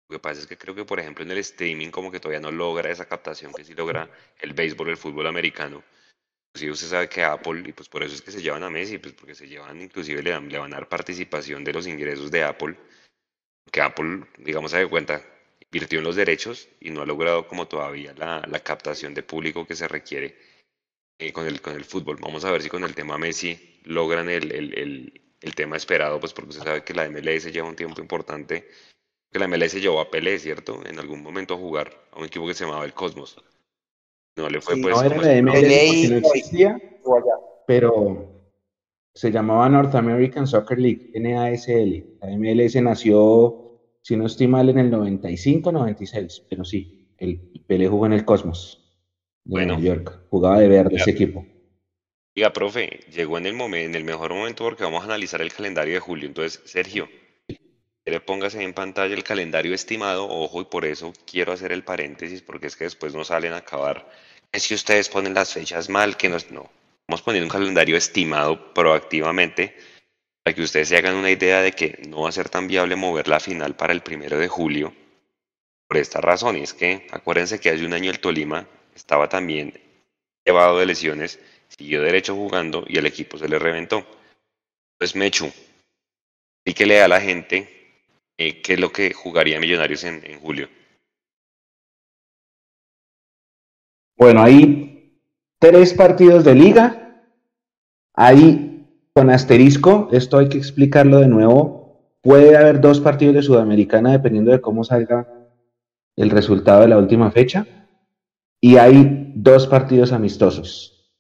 Lo 0.10 0.18
que 0.18 0.20
pasa 0.20 0.42
es 0.42 0.48
que 0.48 0.58
creo 0.58 0.76
que, 0.76 0.84
por 0.84 1.00
ejemplo, 1.00 1.24
en 1.24 1.32
el 1.32 1.38
streaming 1.38 1.90
como 1.90 2.12
que 2.12 2.20
todavía 2.20 2.42
no 2.42 2.52
logra 2.52 2.92
esa 2.92 3.06
captación 3.06 3.54
que 3.54 3.64
sí 3.64 3.74
logra 3.74 4.10
el 4.42 4.54
béisbol, 4.54 4.90
el 4.90 4.98
fútbol 4.98 5.28
americano. 5.28 5.86
Sí, 6.54 6.70
usted 6.70 6.88
sabe 6.88 7.10
que 7.10 7.24
Apple, 7.24 7.64
y 7.66 7.74
pues 7.74 7.88
por 7.88 8.04
eso 8.04 8.14
es 8.14 8.22
que 8.22 8.32
se 8.32 8.42
llevan 8.42 8.64
a 8.64 8.70
Messi, 8.70 8.98
pues 8.98 9.14
porque 9.14 9.36
se 9.36 9.48
llevan, 9.48 9.82
inclusive 9.82 10.22
le, 10.22 10.32
dan, 10.32 10.50
le 10.50 10.60
van 10.60 10.74
a 10.74 10.78
dar 10.78 10.90
participación 10.90 11.64
de 11.64 11.74
los 11.74 11.88
ingresos 11.88 12.30
de 12.30 12.44
Apple, 12.44 12.76
que 13.72 13.82
Apple, 13.82 14.26
digamos, 14.38 14.72
se 14.72 14.82
da 14.82 14.90
cuenta, 14.90 15.24
invirtió 15.62 16.00
en 16.00 16.06
los 16.06 16.16
derechos 16.18 16.68
y 16.82 16.90
no 16.90 17.02
ha 17.02 17.06
logrado 17.06 17.48
como 17.48 17.68
todavía 17.68 18.14
la, 18.18 18.42
la 18.48 18.60
captación 18.60 19.14
de 19.14 19.24
público 19.24 19.66
que 19.66 19.76
se 19.76 19.88
requiere 19.88 20.38
eh, 21.20 21.32
con, 21.32 21.48
el, 21.48 21.62
con 21.62 21.76
el 21.76 21.86
fútbol. 21.86 22.18
Vamos 22.20 22.44
a 22.44 22.52
ver 22.52 22.62
si 22.62 22.70
con 22.70 22.84
el 22.84 22.96
tema 22.96 23.18
Messi 23.18 23.80
logran 23.86 24.30
el, 24.30 24.52
el, 24.52 24.78
el, 24.78 25.22
el 25.40 25.56
tema 25.56 25.78
esperado, 25.78 26.20
pues 26.20 26.34
porque 26.34 26.50
usted 26.50 26.64
sabe 26.64 26.84
que 26.84 26.94
la 26.94 27.10
MLS 27.10 27.46
lleva 27.52 27.70
un 27.70 27.76
tiempo 27.76 28.02
importante 28.02 28.68
que 29.32 29.40
la 29.40 29.48
MLS 29.48 29.76
llevó 29.76 30.02
a 30.02 30.12
Pelé, 30.12 30.38
¿cierto? 30.40 30.86
En 30.86 31.00
algún 31.00 31.24
momento 31.24 31.54
a 31.54 31.58
jugar 31.58 32.08
a 32.12 32.20
un 32.20 32.26
equipo 32.26 32.46
que 32.46 32.54
se 32.54 32.66
llamaba 32.66 32.84
el 32.84 32.94
Cosmos. 32.94 33.38
No 34.38 34.50
le 34.50 34.62
fue 34.62 34.78
pues. 34.82 34.96
No 34.96 35.04
era 35.04 35.18
la 35.18 35.42
MLS 35.42 36.10
no 36.10 36.18
existía, 36.18 36.82
pero 37.68 38.32
se 39.14 39.32
llamaba 39.32 39.70
North 39.70 39.94
American 39.96 40.48
Soccer 40.48 40.80
League, 40.80 41.12
NASL. 41.16 42.18
La 42.22 42.38
MLS 42.38 42.76
nació, 42.82 43.82
si 44.02 44.16
no 44.16 44.26
estoy 44.26 44.48
mal, 44.48 44.70
en 44.70 44.80
el 44.80 44.90
95, 44.90 45.72
96, 45.72 46.46
pero 46.50 46.64
sí, 46.64 47.14
el 47.18 47.40
Pelé 47.68 47.88
jugó 47.88 48.06
en 48.06 48.14
el 48.14 48.26
Cosmos 48.26 48.82
de 49.44 49.52
bueno, 49.52 49.74
Nueva 49.74 49.96
York. 49.96 50.20
Jugaba 50.30 50.60
de 50.60 50.68
verde 50.68 50.96
ese 50.96 51.12
equipo. 51.12 51.46
Diga, 52.34 52.54
profe, 52.54 53.02
llegó 53.12 53.38
en 53.38 53.46
el, 53.46 53.54
momento, 53.54 53.90
en 53.90 53.96
el 53.96 54.06
mejor 54.06 54.34
momento 54.34 54.64
porque 54.64 54.84
vamos 54.84 55.02
a 55.02 55.06
analizar 55.06 55.42
el 55.42 55.52
calendario 55.52 55.96
de 55.96 56.00
julio. 56.00 56.28
Entonces, 56.28 56.62
Sergio, 56.64 57.10
le 58.06 58.20
póngase 58.20 58.64
en 58.64 58.74
pantalla 58.74 59.14
el 59.14 59.24
calendario 59.24 59.76
estimado, 59.76 60.28
ojo, 60.28 60.62
y 60.62 60.66
por 60.66 60.86
eso 60.86 61.14
quiero 61.26 61.52
hacer 61.52 61.72
el 61.72 61.84
paréntesis, 61.84 62.42
porque 62.42 62.68
es 62.68 62.76
que 62.76 62.86
después 62.86 63.14
no 63.14 63.24
salen 63.24 63.54
a 63.54 63.58
acabar. 63.58 64.10
Es 64.52 64.64
si 64.64 64.74
ustedes 64.74 65.10
ponen 65.10 65.34
las 65.34 65.54
fechas 65.54 65.90
mal, 65.90 66.18
que 66.18 66.30
nos, 66.30 66.52
no. 66.52 66.70
Vamos 67.08 67.22
poniendo 67.22 67.46
un 67.46 67.52
calendario 67.52 67.96
estimado 67.98 68.74
proactivamente 68.74 69.76
para 70.44 70.56
que 70.56 70.64
ustedes 70.64 70.90
se 70.90 70.98
hagan 70.98 71.16
una 71.16 71.30
idea 71.30 71.62
de 71.62 71.74
que 71.74 72.00
no 72.08 72.22
va 72.22 72.30
a 72.30 72.32
ser 72.32 72.50
tan 72.50 72.68
viable 72.68 72.96
mover 72.96 73.28
la 73.28 73.40
final 73.40 73.76
para 73.76 73.94
el 73.94 74.02
primero 74.02 74.38
de 74.40 74.48
julio. 74.48 74.94
Por 75.88 75.98
esta 75.98 76.22
razón, 76.22 76.58
y 76.58 76.62
es 76.62 76.74
que 76.74 77.08
acuérdense 77.12 77.60
que 77.60 77.70
hace 77.70 77.86
un 77.86 77.94
año 77.94 78.10
el 78.10 78.20
Tolima 78.20 78.68
estaba 78.96 79.30
también 79.30 79.80
llevado 80.46 80.80
de 80.80 80.86
lesiones, 80.86 81.40
siguió 81.68 82.02
derecho 82.02 82.34
jugando 82.34 82.86
y 82.88 82.98
el 82.98 83.06
equipo 83.06 83.38
se 83.38 83.48
le 83.48 83.60
reventó. 83.60 84.08
Pues 84.98 85.16
Mechu, 85.16 85.52
le 86.66 87.02
a 87.02 87.08
la 87.08 87.22
gente 87.22 87.81
eh, 88.42 88.62
qué 88.64 88.74
es 88.74 88.80
lo 88.80 88.92
que 88.92 89.14
jugaría 89.14 89.60
Millonarios 89.60 90.04
en, 90.04 90.22
julio. 90.42 90.68
Bueno, 94.18 94.42
hay 94.42 95.20
tres 95.60 95.94
partidos 95.94 96.44
de 96.44 96.56
liga. 96.56 97.24
Ahí 98.16 98.88
con 99.14 99.30
asterisco, 99.30 100.10
esto 100.12 100.40
hay 100.40 100.50
que 100.50 100.58
explicarlo 100.58 101.20
de 101.20 101.28
nuevo. 101.28 102.18
Puede 102.22 102.58
haber 102.58 102.82
dos 102.82 103.00
partidos 103.00 103.36
de 103.36 103.44
Sudamericana 103.44 104.12
dependiendo 104.12 104.52
de 104.52 104.62
cómo 104.62 104.84
salga 104.84 105.28
el 106.16 106.30
resultado 106.30 106.82
de 106.82 106.88
la 106.88 106.98
última 106.98 107.30
fecha. 107.32 107.68
Y 108.60 108.78
hay 108.78 109.34
dos 109.36 109.68
partidos 109.68 110.12
amistosos. 110.12 111.12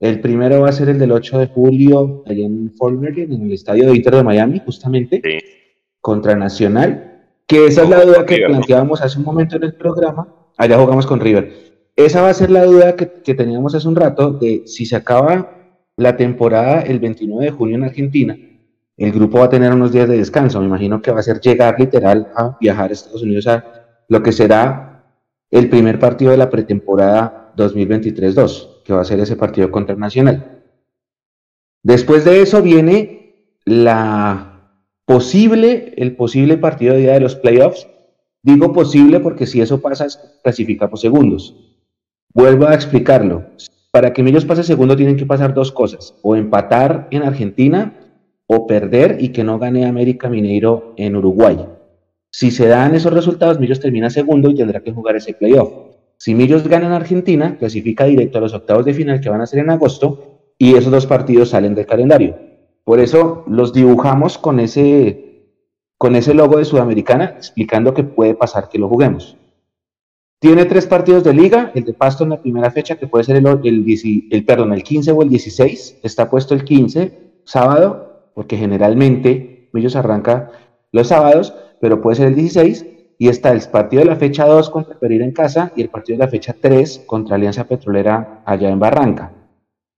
El 0.00 0.20
primero 0.20 0.60
va 0.60 0.68
a 0.68 0.72
ser 0.72 0.90
el 0.90 0.98
del 0.98 1.12
8 1.12 1.38
de 1.38 1.46
julio, 1.46 2.22
allá 2.26 2.44
en 2.44 2.72
Fort 2.72 3.02
en 3.02 3.42
el 3.42 3.52
estadio 3.52 3.86
de 3.86 3.96
Inter 3.96 4.16
de 4.16 4.22
Miami, 4.22 4.60
justamente. 4.64 5.20
Sí 5.24 5.58
contra 6.00 6.34
Nacional, 6.34 7.22
que 7.46 7.66
esa 7.66 7.82
es 7.82 7.88
la 7.88 8.04
duda 8.04 8.26
que 8.26 8.38
planteábamos 8.46 9.00
hace 9.02 9.18
un 9.18 9.24
momento 9.24 9.56
en 9.56 9.64
el 9.64 9.74
programa. 9.74 10.28
Allá 10.56 10.78
jugamos 10.78 11.06
con 11.06 11.20
River. 11.20 11.68
Esa 11.96 12.22
va 12.22 12.30
a 12.30 12.34
ser 12.34 12.50
la 12.50 12.64
duda 12.64 12.94
que, 12.94 13.06
teníamos 13.34 13.74
hace 13.74 13.88
un 13.88 13.96
rato 13.96 14.32
de 14.32 14.62
si 14.66 14.86
se 14.86 14.96
acaba 14.96 15.50
la 15.96 16.16
temporada 16.16 16.82
el 16.82 17.00
29 17.00 17.46
de 17.46 17.50
junio 17.50 17.76
en 17.76 17.84
Argentina, 17.84 18.36
el 18.96 19.12
grupo 19.12 19.38
va 19.38 19.46
a 19.46 19.50
tener 19.50 19.72
unos 19.72 19.92
días 19.92 20.08
de 20.08 20.18
descanso. 20.18 20.60
Me 20.60 20.66
imagino 20.66 21.00
que 21.02 21.10
va 21.10 21.20
a 21.20 21.22
ser 21.22 21.40
llegar 21.40 21.78
literal 21.78 22.28
a 22.36 22.56
viajar 22.60 22.90
a 22.90 22.92
Estados 22.92 23.22
Unidos 23.22 23.46
a 23.46 23.64
lo 24.08 24.22
que 24.22 24.32
será 24.32 25.04
el 25.50 25.68
primer 25.68 25.98
partido 25.98 26.30
de 26.30 26.36
la 26.36 26.50
pretemporada 26.50 27.52
2023-2, 27.56 28.82
que 28.84 28.92
va 28.92 29.00
a 29.00 29.04
ser 29.04 29.20
ese 29.20 29.36
partido 29.36 29.70
contra 29.70 29.96
Nacional. 29.96 30.62
Después 31.82 32.24
de 32.24 32.42
eso 32.42 32.60
viene 32.60 33.54
la 33.64 34.57
posible, 35.08 35.94
el 35.96 36.14
posible 36.16 36.58
partido 36.58 36.92
de 36.92 37.00
día 37.00 37.14
de 37.14 37.20
los 37.20 37.34
playoffs. 37.34 37.88
Digo 38.42 38.74
posible 38.74 39.20
porque 39.20 39.46
si 39.46 39.62
eso 39.62 39.80
pasa, 39.80 40.06
clasificamos 40.42 41.00
segundos. 41.00 41.56
Vuelvo 42.34 42.66
a 42.66 42.74
explicarlo. 42.74 43.46
Para 43.90 44.12
que 44.12 44.22
Millos 44.22 44.44
pase 44.44 44.62
segundo 44.62 44.96
tienen 44.96 45.16
que 45.16 45.24
pasar 45.24 45.54
dos 45.54 45.72
cosas, 45.72 46.14
o 46.20 46.36
empatar 46.36 47.08
en 47.10 47.22
Argentina 47.22 47.94
o 48.46 48.66
perder 48.66 49.16
y 49.18 49.30
que 49.30 49.44
no 49.44 49.58
gane 49.58 49.86
América 49.86 50.28
Mineiro 50.28 50.92
en 50.98 51.16
Uruguay. 51.16 51.66
Si 52.30 52.50
se 52.50 52.68
dan 52.68 52.94
esos 52.94 53.12
resultados, 53.12 53.58
Millos 53.58 53.80
termina 53.80 54.10
segundo 54.10 54.50
y 54.50 54.54
tendrá 54.54 54.80
que 54.80 54.92
jugar 54.92 55.16
ese 55.16 55.32
playoff. 55.32 55.72
Si 56.18 56.34
Millos 56.34 56.68
gana 56.68 56.86
en 56.86 56.92
Argentina, 56.92 57.56
clasifica 57.58 58.04
directo 58.04 58.38
a 58.38 58.40
los 58.42 58.52
octavos 58.52 58.84
de 58.84 58.92
final 58.92 59.22
que 59.22 59.30
van 59.30 59.40
a 59.40 59.46
ser 59.46 59.60
en 59.60 59.70
agosto 59.70 60.52
y 60.58 60.74
esos 60.74 60.92
dos 60.92 61.06
partidos 61.06 61.48
salen 61.48 61.74
del 61.74 61.86
calendario. 61.86 62.47
Por 62.88 63.00
eso 63.00 63.44
los 63.46 63.74
dibujamos 63.74 64.38
con 64.38 64.58
ese, 64.60 65.44
con 65.98 66.16
ese 66.16 66.32
logo 66.32 66.56
de 66.56 66.64
Sudamericana, 66.64 67.34
explicando 67.36 67.92
que 67.92 68.02
puede 68.02 68.34
pasar 68.34 68.70
que 68.70 68.78
lo 68.78 68.88
juguemos. 68.88 69.36
Tiene 70.40 70.64
tres 70.64 70.86
partidos 70.86 71.22
de 71.22 71.34
liga, 71.34 71.70
el 71.74 71.84
de 71.84 71.92
Pasto 71.92 72.24
en 72.24 72.30
la 72.30 72.40
primera 72.40 72.70
fecha, 72.70 72.96
que 72.96 73.06
puede 73.06 73.24
ser 73.24 73.36
el, 73.36 73.46
el, 74.30 74.44
perdón, 74.46 74.72
el 74.72 74.82
15 74.82 75.12
o 75.12 75.22
el 75.22 75.28
16, 75.28 75.98
está 76.02 76.30
puesto 76.30 76.54
el 76.54 76.64
15, 76.64 77.42
sábado, 77.44 78.30
porque 78.34 78.56
generalmente 78.56 79.68
ellos 79.74 79.94
arranca 79.94 80.50
los 80.90 81.08
sábados, 81.08 81.54
pero 81.82 82.00
puede 82.00 82.16
ser 82.16 82.28
el 82.28 82.36
16, 82.36 82.86
y 83.18 83.28
está 83.28 83.52
el 83.52 83.60
partido 83.70 84.00
de 84.00 84.08
la 84.08 84.16
fecha 84.16 84.46
2 84.46 84.70
contra 84.70 84.98
Pereira 84.98 85.26
en 85.26 85.32
casa 85.32 85.72
y 85.76 85.82
el 85.82 85.90
partido 85.90 86.16
de 86.16 86.24
la 86.24 86.30
fecha 86.30 86.56
3 86.58 87.02
contra 87.04 87.36
Alianza 87.36 87.64
Petrolera 87.64 88.40
allá 88.46 88.70
en 88.70 88.78
Barranca. 88.78 89.30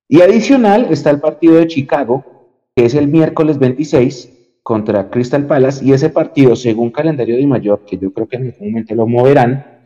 Y 0.08 0.22
adicional 0.22 0.88
está 0.90 1.10
el 1.10 1.20
partido 1.20 1.54
de 1.54 1.68
Chicago, 1.68 2.39
es 2.84 2.94
el 2.94 3.08
miércoles 3.08 3.58
26 3.58 4.60
contra 4.62 5.10
Crystal 5.10 5.46
Palace, 5.46 5.84
y 5.84 5.92
ese 5.92 6.10
partido, 6.10 6.54
según 6.54 6.90
calendario 6.90 7.36
de 7.36 7.46
mayor, 7.46 7.84
que 7.86 7.98
yo 7.98 8.12
creo 8.12 8.28
que 8.28 8.36
en 8.36 8.46
algún 8.46 8.68
momento 8.68 8.94
lo 8.94 9.06
moverán, 9.06 9.80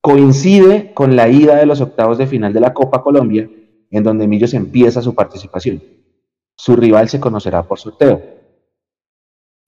coincide 0.00 0.92
con 0.94 1.16
la 1.16 1.28
ida 1.28 1.56
de 1.56 1.66
los 1.66 1.80
octavos 1.80 2.18
de 2.18 2.26
final 2.26 2.52
de 2.52 2.60
la 2.60 2.72
Copa 2.72 3.02
Colombia, 3.02 3.48
en 3.90 4.02
donde 4.02 4.28
Millos 4.28 4.54
empieza 4.54 5.02
su 5.02 5.14
participación. 5.14 5.82
Su 6.56 6.76
rival 6.76 7.08
se 7.08 7.20
conocerá 7.20 7.62
por 7.62 7.78
sorteo. 7.78 8.22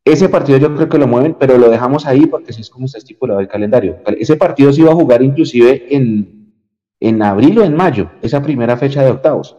Ese 0.05 0.29
partido 0.29 0.59
yo 0.59 0.75
creo 0.75 0.89
que 0.89 0.99
lo 0.99 1.07
mueven, 1.07 1.37
pero 1.39 1.59
lo 1.59 1.71
dejamos 1.71 2.07
ahí 2.07 2.27
porque 2.27 2.51
así 2.51 2.63
es 2.63 2.71
como 2.71 2.87
está 2.87 2.99
estipulado 2.99 3.41
el 3.41 3.49
calendario. 3.49 3.99
Ese 4.19 4.37
partido 4.37 4.73
se 4.73 4.81
iba 4.81 4.91
a 4.91 4.95
jugar 4.95 5.23
inclusive 5.23 5.95
en, 5.95 6.55
en 7.01 7.23
abril 7.23 7.59
o 7.59 7.65
en 7.65 7.77
mayo, 7.77 8.11
esa 8.23 8.43
primera 8.43 8.77
fecha 8.77 9.03
de 9.03 9.11
octavos, 9.11 9.57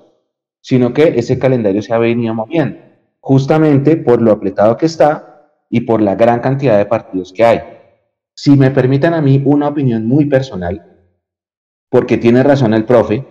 sino 0.61 0.93
que 0.93 1.13
ese 1.19 1.39
calendario 1.39 1.81
se 1.81 1.93
ha 1.93 1.97
venido 1.97 2.33
moviendo, 2.33 2.77
justamente 3.21 3.95
por 3.95 4.21
lo 4.21 4.31
apretado 4.31 4.75
que 4.75 4.87
está 4.87 5.51
y 5.69 5.81
por 5.81 6.01
la 6.01 6.15
gran 6.15 6.41
cantidad 6.41 6.77
de 6.77 6.85
partidos 6.85 7.31
que 7.31 7.45
hay. 7.45 7.61
Si 8.33 8.57
me 8.57 8.71
permiten 8.71 9.13
a 9.13 9.21
mí 9.21 9.41
una 9.45 9.69
opinión 9.69 10.05
muy 10.05 10.25
personal, 10.25 11.05
porque 11.89 12.17
tiene 12.17 12.43
razón 12.43 12.73
el 12.73 12.85
profe 12.85 13.25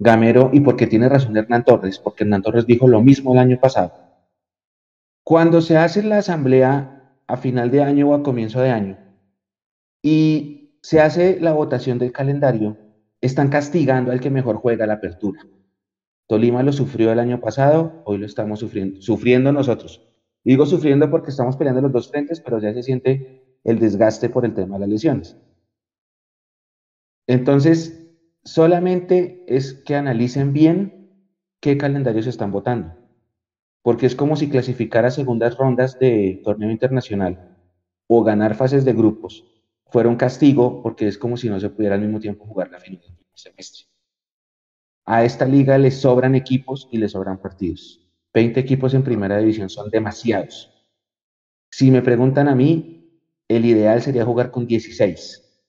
Gamero 0.00 0.50
y 0.52 0.60
porque 0.60 0.86
tiene 0.86 1.08
razón 1.08 1.36
Hernán 1.36 1.64
Torres, 1.64 1.98
porque 1.98 2.24
Hernán 2.24 2.42
Torres 2.42 2.66
dijo 2.66 2.86
lo 2.86 3.02
mismo 3.02 3.32
el 3.32 3.40
año 3.40 3.58
pasado. 3.60 3.92
Cuando 5.24 5.60
se 5.60 5.76
hace 5.76 6.02
la 6.02 6.18
asamblea 6.18 7.20
a 7.26 7.36
final 7.36 7.70
de 7.70 7.82
año 7.82 8.08
o 8.08 8.14
a 8.14 8.22
comienzo 8.22 8.60
de 8.60 8.70
año 8.70 8.96
y 10.02 10.78
se 10.82 11.00
hace 11.00 11.38
la 11.40 11.52
votación 11.52 11.98
del 11.98 12.12
calendario, 12.12 12.76
están 13.20 13.48
castigando 13.48 14.12
al 14.12 14.20
que 14.20 14.30
mejor 14.30 14.56
juega 14.56 14.86
la 14.86 14.94
apertura. 14.94 15.40
Tolima 16.28 16.62
lo 16.62 16.72
sufrió 16.72 17.10
el 17.10 17.20
año 17.20 17.40
pasado, 17.40 18.02
hoy 18.04 18.18
lo 18.18 18.26
estamos 18.26 18.60
sufriendo, 18.60 19.50
nosotros. 19.50 20.02
Digo 20.44 20.66
sufriendo 20.66 21.10
porque 21.10 21.30
estamos 21.30 21.56
peleando 21.56 21.80
los 21.80 21.90
dos 21.92 22.10
frentes, 22.10 22.40
pero 22.40 22.60
ya 22.60 22.72
se 22.74 22.82
siente 22.82 23.58
el 23.64 23.78
desgaste 23.78 24.28
por 24.28 24.44
el 24.44 24.54
tema 24.54 24.76
de 24.76 24.80
las 24.80 24.88
lesiones. 24.90 25.36
Entonces, 27.26 28.10
solamente 28.44 29.44
es 29.48 29.72
que 29.72 29.96
analicen 29.96 30.52
bien 30.52 31.34
qué 31.60 31.78
calendarios 31.78 32.26
están 32.26 32.52
votando, 32.52 32.94
porque 33.82 34.04
es 34.04 34.14
como 34.14 34.36
si 34.36 34.50
clasificara 34.50 35.10
segundas 35.10 35.56
rondas 35.56 35.98
de 35.98 36.42
torneo 36.44 36.70
internacional 36.70 37.56
o 38.06 38.22
ganar 38.22 38.54
fases 38.54 38.84
de 38.84 38.92
grupos 38.92 39.44
fuera 39.90 40.10
un 40.10 40.16
castigo, 40.16 40.82
porque 40.82 41.08
es 41.08 41.16
como 41.16 41.38
si 41.38 41.48
no 41.48 41.58
se 41.58 41.70
pudiera 41.70 41.94
al 41.94 42.02
mismo 42.02 42.20
tiempo 42.20 42.44
jugar 42.44 42.70
la 42.70 42.78
final 42.80 43.00
del 43.00 43.16
semestre. 43.32 43.86
A 45.10 45.24
esta 45.24 45.46
liga 45.46 45.78
le 45.78 45.90
sobran 45.90 46.34
equipos 46.34 46.86
y 46.92 46.98
le 46.98 47.08
sobran 47.08 47.40
partidos. 47.40 48.06
20 48.34 48.60
equipos 48.60 48.92
en 48.92 49.02
primera 49.02 49.38
división 49.38 49.70
son 49.70 49.88
demasiados. 49.88 50.86
Si 51.70 51.90
me 51.90 52.02
preguntan 52.02 52.46
a 52.46 52.54
mí, 52.54 53.18
el 53.48 53.64
ideal 53.64 54.02
sería 54.02 54.26
jugar 54.26 54.50
con 54.50 54.66
16. 54.66 55.64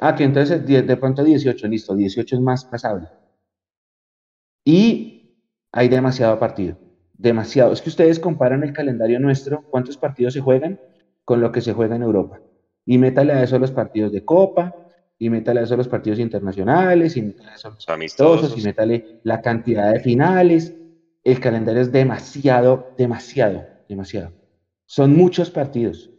Ah, 0.00 0.14
que 0.14 0.22
entonces 0.22 0.64
de, 0.64 0.96
pronto 0.98 1.24
18, 1.24 1.66
listo, 1.66 1.96
18 1.96 2.36
es 2.36 2.40
más 2.40 2.64
pasable. 2.64 3.08
Y 4.64 5.42
hay 5.72 5.88
demasiado 5.88 6.38
partido, 6.38 6.78
demasiado. 7.14 7.72
Es 7.72 7.82
que 7.82 7.88
ustedes 7.88 8.20
comparan 8.20 8.62
el 8.62 8.72
calendario 8.72 9.18
nuestro, 9.18 9.64
cuántos 9.68 9.96
partidos 9.96 10.34
se 10.34 10.40
juegan, 10.40 10.80
con 11.24 11.40
lo 11.40 11.50
que 11.50 11.60
se 11.60 11.72
juega 11.72 11.96
en 11.96 12.04
Europa. 12.04 12.40
Y 12.86 12.98
métale 12.98 13.32
a 13.32 13.42
eso 13.42 13.58
los 13.58 13.72
partidos 13.72 14.12
de 14.12 14.24
Copa, 14.24 14.87
y 15.18 15.30
métale 15.30 15.60
a 15.60 15.62
eso 15.64 15.76
los 15.76 15.88
partidos 15.88 16.18
internacionales, 16.18 17.16
y 17.16 17.22
métale 17.22 17.50
a 17.50 17.54
eso 17.54 17.70
los 17.70 17.88
amistosos, 17.88 18.56
y 18.56 18.62
métale 18.62 19.20
la 19.24 19.40
cantidad 19.42 19.92
de 19.92 20.00
finales. 20.00 20.74
El 21.24 21.40
calendario 21.40 21.82
es 21.82 21.90
demasiado, 21.90 22.94
demasiado, 22.96 23.66
demasiado. 23.88 24.32
Son 24.86 25.16
muchos 25.16 25.50
partidos. 25.50 26.10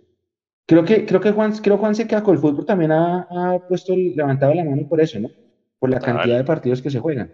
Creo 0.68 0.84
que, 0.84 1.06
creo 1.06 1.22
que 1.22 1.32
Juan, 1.32 1.58
creo 1.58 1.78
Juan 1.78 1.96
se 1.96 2.08
queda 2.08 2.22
con 2.22 2.36
el 2.36 2.42
fútbol 2.42 2.66
también 2.66 2.92
ha, 2.92 3.60
puesto, 3.68 3.96
levantado 3.96 4.54
la 4.54 4.64
mano 4.64 4.88
por 4.88 5.02
eso, 5.02 5.20
¿no? 5.20 5.30
Por 5.80 5.90
la 5.90 6.00
cantidad 6.00 6.38
de 6.38 6.44
partidos 6.44 6.82
que 6.82 6.92
se 6.92 7.00
juegan. 7.00 7.34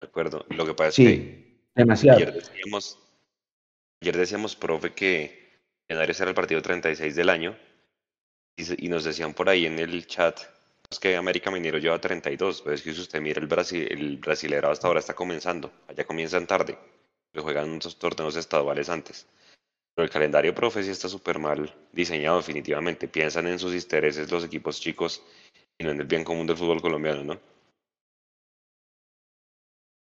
De 0.00 0.06
acuerdo. 0.06 0.44
Lo 0.50 0.66
que 0.66 0.74
pasa 0.74 0.90
sí, 0.90 1.06
es 1.06 1.12
que 1.12 1.60
demasiado. 1.74 2.18
Ayer 2.18 2.34
decíamos, 2.34 2.98
ayer 4.02 4.16
decíamos, 4.16 4.56
profe, 4.56 4.92
que 4.92 5.60
Henares 5.88 6.20
era 6.20 6.30
el 6.30 6.34
partido 6.34 6.60
36 6.60 7.14
del 7.14 7.30
año 7.30 7.56
y, 8.56 8.88
nos 8.88 9.04
decían 9.04 9.34
por 9.34 9.48
ahí 9.48 9.66
en 9.66 9.78
el 9.78 10.06
chat 10.06 10.40
pues, 10.88 10.98
que 10.98 11.16
América 11.16 11.50
Minero 11.50 11.78
lleva 11.78 12.00
32, 12.00 12.62
pero 12.62 12.74
es 12.74 12.82
que 12.82 12.94
si 12.94 13.00
usted 13.00 13.20
mira 13.20 13.40
el, 13.40 13.46
Brasil, 13.46 13.86
el 13.90 14.16
brasilero 14.16 14.70
hasta 14.70 14.86
ahora 14.86 15.00
está 15.00 15.14
comenzando, 15.14 15.70
allá 15.88 16.04
comienzan 16.04 16.46
tarde, 16.46 16.78
le 17.32 17.42
juegan 17.42 17.70
unos 17.70 17.98
torneos 17.98 18.36
estaduales 18.36 18.88
antes. 18.88 19.26
Pero 19.94 20.04
el 20.04 20.10
calendario, 20.10 20.54
profe, 20.54 20.82
sí 20.82 20.90
está 20.90 21.08
súper 21.08 21.38
mal 21.38 21.74
diseñado 21.92 22.36
definitivamente. 22.36 23.08
Piensan 23.08 23.46
en 23.46 23.58
sus 23.58 23.74
intereses 23.74 24.30
los 24.30 24.44
equipos 24.44 24.78
chicos 24.78 25.22
y 25.78 25.84
no 25.84 25.90
en 25.90 26.00
el 26.00 26.06
bien 26.06 26.22
común 26.22 26.46
del 26.46 26.56
fútbol 26.56 26.82
colombiano, 26.82 27.24
¿no? 27.24 27.40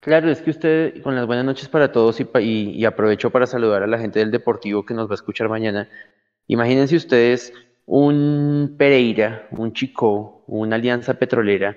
Claro, 0.01 0.29
es 0.29 0.41
que 0.41 0.51
usted, 0.51 1.01
con 1.01 1.15
las 1.15 1.25
buenas 1.25 1.45
noches 1.45 1.69
para 1.69 1.91
todos 1.91 2.19
y, 2.19 2.27
y, 2.41 2.85
aprovecho 2.85 3.29
para 3.29 3.47
saludar 3.47 3.83
a 3.83 3.87
la 3.87 3.97
gente 3.97 4.19
del 4.19 4.31
Deportivo 4.31 4.85
que 4.85 4.93
nos 4.93 5.09
va 5.09 5.13
a 5.13 5.15
escuchar 5.15 5.49
mañana. 5.49 5.89
Imagínense 6.47 6.95
ustedes 6.95 7.53
un 7.88 8.75
Pereira, 8.77 9.47
un 9.51 9.73
Chico, 9.73 10.43
una 10.47 10.75
Alianza 10.75 11.15
Petrolera 11.15 11.75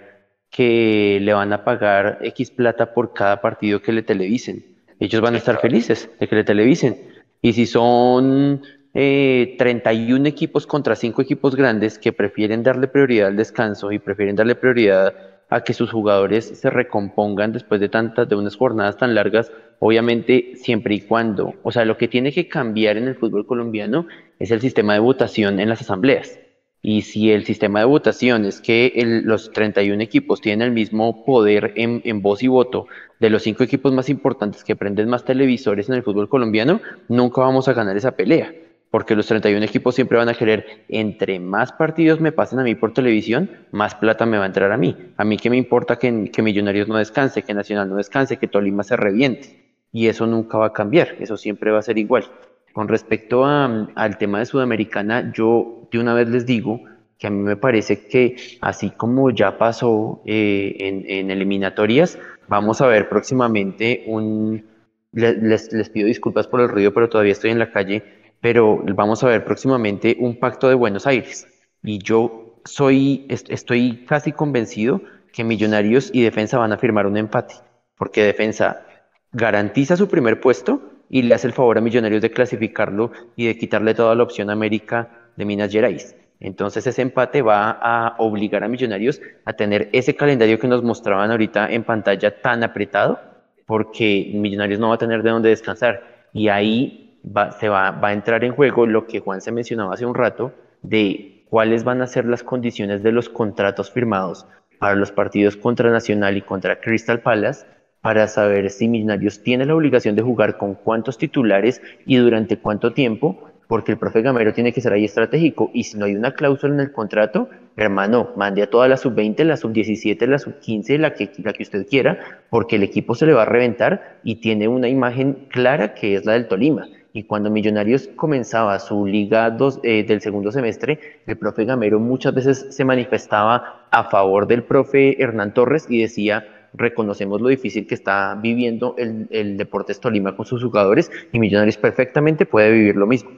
que 0.50 1.18
le 1.22 1.32
van 1.32 1.52
a 1.52 1.64
pagar 1.64 2.18
X 2.22 2.50
plata 2.50 2.92
por 2.92 3.14
cada 3.14 3.40
partido 3.40 3.80
que 3.80 3.92
le 3.92 4.02
televisen. 4.02 4.64
Ellos 4.98 5.22
van 5.22 5.34
a 5.34 5.38
estar 5.38 5.60
felices 5.60 6.10
de 6.18 6.28
que 6.28 6.34
le 6.34 6.44
televisen. 6.44 6.96
Y 7.40 7.52
si 7.52 7.64
son 7.64 8.60
eh, 8.92 9.54
31 9.56 10.26
equipos 10.26 10.66
contra 10.66 10.96
5 10.96 11.22
equipos 11.22 11.54
grandes 11.54 11.98
que 11.98 12.12
prefieren 12.12 12.64
darle 12.64 12.88
prioridad 12.88 13.28
al 13.28 13.36
descanso 13.36 13.92
y 13.92 14.00
prefieren 14.00 14.34
darle 14.34 14.56
prioridad 14.56 15.14
a 15.48 15.62
que 15.62 15.74
sus 15.74 15.90
jugadores 15.90 16.44
se 16.44 16.70
recompongan 16.70 17.52
después 17.52 17.80
de 17.80 17.88
tantas, 17.88 18.28
de 18.28 18.36
unas 18.36 18.56
jornadas 18.56 18.96
tan 18.96 19.14
largas, 19.14 19.50
obviamente 19.78 20.52
siempre 20.56 20.94
y 20.94 21.00
cuando, 21.00 21.54
o 21.62 21.72
sea, 21.72 21.84
lo 21.84 21.96
que 21.96 22.08
tiene 22.08 22.32
que 22.32 22.48
cambiar 22.48 22.96
en 22.96 23.08
el 23.08 23.16
fútbol 23.16 23.46
colombiano 23.46 24.06
es 24.40 24.50
el 24.50 24.60
sistema 24.60 24.94
de 24.94 24.98
votación 24.98 25.60
en 25.60 25.68
las 25.68 25.82
asambleas. 25.82 26.40
Y 26.82 27.02
si 27.02 27.30
el 27.30 27.44
sistema 27.44 27.80
de 27.80 27.84
votación 27.84 28.46
es 28.46 28.62
que 28.62 28.90
los 29.24 29.52
31 29.52 30.02
equipos 30.02 30.40
tienen 30.40 30.66
el 30.66 30.72
mismo 30.72 31.26
poder 31.26 31.74
en, 31.76 32.22
voz 32.22 32.42
y 32.42 32.48
voto 32.48 32.86
de 33.18 33.28
los 33.28 33.42
cinco 33.42 33.62
equipos 33.62 33.92
más 33.92 34.08
importantes 34.08 34.64
que 34.64 34.76
prenden 34.76 35.10
más 35.10 35.26
televisores 35.26 35.90
en 35.90 35.96
el 35.96 36.02
fútbol 36.02 36.30
colombiano, 36.30 36.80
nunca 37.08 37.42
vamos 37.42 37.68
a 37.68 37.74
ganar 37.74 37.98
esa 37.98 38.12
pelea. 38.12 38.54
Porque 38.90 39.14
los 39.14 39.26
31 39.26 39.64
equipos 39.64 39.94
siempre 39.94 40.16
van 40.16 40.30
a 40.30 40.34
querer, 40.34 40.84
entre 40.88 41.38
más 41.38 41.70
partidos 41.70 42.18
me 42.18 42.32
pasen 42.32 42.58
a 42.58 42.64
mí 42.64 42.74
por 42.74 42.94
televisión, 42.94 43.50
más 43.70 43.94
plata 43.94 44.24
me 44.26 44.38
va 44.38 44.44
a 44.44 44.46
entrar 44.46 44.72
a 44.72 44.78
mí. 44.78 44.96
A 45.18 45.24
mí 45.24 45.36
qué 45.36 45.50
me 45.50 45.58
importa 45.58 45.96
que, 45.96 46.30
que 46.32 46.42
Millonarios 46.42 46.88
no 46.88 46.96
descanse, 46.96 47.42
que 47.42 47.54
Nacional 47.54 47.90
no 47.90 47.96
descanse, 47.96 48.38
que 48.38 48.48
Tolima 48.48 48.82
se 48.82 48.96
reviente. 48.96 49.74
Y 49.92 50.08
eso 50.08 50.26
nunca 50.26 50.56
va 50.58 50.66
a 50.66 50.72
cambiar, 50.72 51.16
eso 51.20 51.36
siempre 51.36 51.70
va 51.70 51.78
a 51.78 51.82
ser 51.82 51.98
igual. 51.98 52.24
Con 52.72 52.88
respecto 52.88 53.44
al 53.44 54.18
tema 54.18 54.38
de 54.38 54.46
Sudamericana, 54.46 55.32
yo 55.32 55.88
de 55.90 55.98
una 55.98 56.14
vez 56.14 56.28
les 56.28 56.46
digo 56.46 56.80
que 57.18 57.26
a 57.26 57.30
mí 57.30 57.42
me 57.42 57.56
parece 57.56 58.06
que 58.06 58.36
así 58.60 58.90
como 58.90 59.30
ya 59.30 59.58
pasó 59.58 60.22
eh, 60.24 60.76
en, 60.78 61.30
eliminatorias, 61.30 62.18
vamos 62.48 62.80
a 62.80 62.86
ver 62.86 63.08
próximamente 63.08 64.04
un... 64.06 64.64
Les, 65.12 65.72
les, 65.72 65.90
pido 65.90 66.06
disculpas 66.06 66.46
por 66.46 66.60
el 66.60 66.68
ruido, 66.68 66.94
pero 66.94 67.08
todavía 67.08 67.32
estoy 67.32 67.50
en 67.50 67.58
la 67.58 67.72
calle, 67.72 68.04
pero 68.40 68.82
vamos 68.94 69.24
a 69.24 69.26
ver 69.26 69.44
próximamente 69.44 70.16
un 70.20 70.38
pacto 70.38 70.68
de 70.68 70.76
Buenos 70.76 71.06
Aires. 71.06 71.48
Y 71.82 71.98
yo 71.98 72.60
soy, 72.64 73.26
estoy 73.28 74.04
casi 74.06 74.30
convencido 74.30 75.02
que 75.32 75.42
Millonarios 75.42 76.10
y 76.12 76.22
Defensa 76.22 76.58
van 76.58 76.72
a 76.72 76.78
firmar 76.78 77.06
un 77.06 77.16
empate, 77.16 77.54
porque 77.96 78.22
Defensa 78.22 78.86
garantiza 79.32 79.96
su 79.96 80.08
primer 80.08 80.40
puesto 80.40 80.80
y 81.10 81.22
le 81.22 81.34
hace 81.34 81.48
el 81.48 81.52
favor 81.52 81.76
a 81.76 81.80
Millonarios 81.80 82.22
de 82.22 82.30
clasificarlo 82.30 83.10
y 83.36 83.46
de 83.46 83.58
quitarle 83.58 83.94
toda 83.94 84.14
la 84.14 84.22
opción 84.22 84.48
América 84.48 85.08
de 85.36 85.44
Minas 85.44 85.72
Gerais. 85.72 86.16
Entonces 86.38 86.86
ese 86.86 87.02
empate 87.02 87.42
va 87.42 87.78
a 87.82 88.14
obligar 88.18 88.64
a 88.64 88.68
Millonarios 88.68 89.20
a 89.44 89.52
tener 89.52 89.90
ese 89.92 90.14
calendario 90.14 90.58
que 90.58 90.68
nos 90.68 90.82
mostraban 90.82 91.30
ahorita 91.30 91.70
en 91.70 91.84
pantalla 91.84 92.40
tan 92.40 92.62
apretado, 92.62 93.20
porque 93.66 94.30
Millonarios 94.32 94.78
no 94.78 94.88
va 94.88 94.94
a 94.94 94.98
tener 94.98 95.22
de 95.22 95.30
dónde 95.30 95.48
descansar. 95.50 96.28
Y 96.32 96.48
ahí 96.48 97.18
va, 97.24 97.50
se 97.52 97.68
va, 97.68 97.90
va 97.90 98.08
a 98.08 98.12
entrar 98.12 98.44
en 98.44 98.54
juego 98.54 98.86
lo 98.86 99.06
que 99.06 99.20
Juan 99.20 99.40
se 99.40 99.52
mencionaba 99.52 99.94
hace 99.94 100.06
un 100.06 100.14
rato, 100.14 100.52
de 100.82 101.44
cuáles 101.50 101.84
van 101.84 102.00
a 102.00 102.06
ser 102.06 102.24
las 102.24 102.42
condiciones 102.42 103.02
de 103.02 103.12
los 103.12 103.28
contratos 103.28 103.90
firmados 103.90 104.46
para 104.78 104.94
los 104.94 105.12
partidos 105.12 105.56
contra 105.56 105.90
Nacional 105.90 106.36
y 106.36 106.42
contra 106.42 106.80
Crystal 106.80 107.20
Palace 107.20 107.66
para 108.00 108.28
saber 108.28 108.70
si 108.70 108.88
Millonarios 108.88 109.42
tiene 109.42 109.66
la 109.66 109.74
obligación 109.74 110.16
de 110.16 110.22
jugar 110.22 110.56
con 110.56 110.74
cuántos 110.74 111.18
titulares 111.18 111.82
y 112.06 112.16
durante 112.16 112.58
cuánto 112.58 112.92
tiempo, 112.92 113.50
porque 113.68 113.92
el 113.92 113.98
profe 113.98 114.22
Gamero 114.22 114.52
tiene 114.52 114.72
que 114.72 114.80
ser 114.80 114.92
ahí 114.92 115.04
estratégico 115.04 115.70
y 115.72 115.84
si 115.84 115.96
no 115.96 116.06
hay 116.06 116.16
una 116.16 116.32
cláusula 116.32 116.74
en 116.74 116.80
el 116.80 116.92
contrato, 116.92 117.48
hermano, 117.76 118.30
mande 118.36 118.62
a 118.62 118.70
toda 118.70 118.88
la 118.88 118.96
sub-20, 118.96 119.44
la 119.44 119.56
sub-17, 119.56 120.26
la 120.26 120.38
sub-15, 120.38 120.98
la 120.98 121.14
que, 121.14 121.30
la 121.44 121.52
que 121.52 121.62
usted 121.62 121.86
quiera, 121.86 122.18
porque 122.50 122.76
el 122.76 122.82
equipo 122.82 123.14
se 123.14 123.26
le 123.26 123.32
va 123.32 123.42
a 123.42 123.46
reventar 123.46 124.18
y 124.24 124.36
tiene 124.36 124.66
una 124.66 124.88
imagen 124.88 125.46
clara 125.50 125.94
que 125.94 126.14
es 126.14 126.24
la 126.24 126.32
del 126.32 126.48
Tolima. 126.48 126.88
Y 127.12 127.24
cuando 127.24 127.50
Millonarios 127.50 128.08
comenzaba 128.16 128.78
su 128.78 129.04
liga 129.06 129.50
dos, 129.50 129.80
eh, 129.82 130.04
del 130.04 130.20
segundo 130.20 130.52
semestre, 130.52 131.20
el 131.26 131.36
profe 131.36 131.64
Gamero 131.64 131.98
muchas 131.98 132.34
veces 132.34 132.66
se 132.70 132.84
manifestaba 132.84 133.86
a 133.90 134.04
favor 134.10 134.46
del 134.46 134.62
profe 134.62 135.20
Hernán 135.20 135.52
Torres 135.54 135.86
y 135.88 136.02
decía, 136.02 136.44
reconocemos 136.72 137.40
lo 137.40 137.48
difícil 137.48 137.86
que 137.86 137.94
está 137.94 138.34
viviendo 138.34 138.94
el, 138.98 139.26
el 139.30 139.56
Deportes 139.56 140.00
Tolima 140.00 140.36
con 140.36 140.46
sus 140.46 140.62
jugadores 140.62 141.10
y 141.32 141.38
Millonarios 141.38 141.76
perfectamente 141.76 142.46
puede 142.46 142.70
vivir 142.70 142.96
lo 142.96 143.06
mismo. 143.06 143.30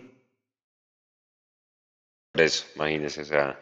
Eso, 2.35 2.67
imagínense, 2.77 3.23
o 3.23 3.25
sea, 3.25 3.61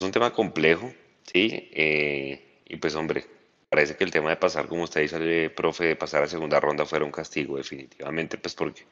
es 0.00 0.06
un 0.06 0.12
tema 0.12 0.32
complejo, 0.32 0.92
¿sí? 1.22 1.70
Eh, 1.72 2.62
y 2.66 2.76
pues 2.76 2.94
hombre, 2.94 3.24
parece 3.70 3.96
que 3.96 4.04
el 4.04 4.10
tema 4.10 4.30
de 4.30 4.36
pasar, 4.36 4.66
como 4.66 4.84
usted 4.84 5.02
dice, 5.02 5.50
profe, 5.50 5.84
de 5.86 5.96
pasar 5.96 6.22
a 6.22 6.26
segunda 6.26 6.60
ronda 6.60 6.84
fuera 6.86 7.04
un 7.04 7.12
castigo, 7.12 7.56
definitivamente, 7.56 8.36
pues 8.36 8.54
porque 8.54 8.84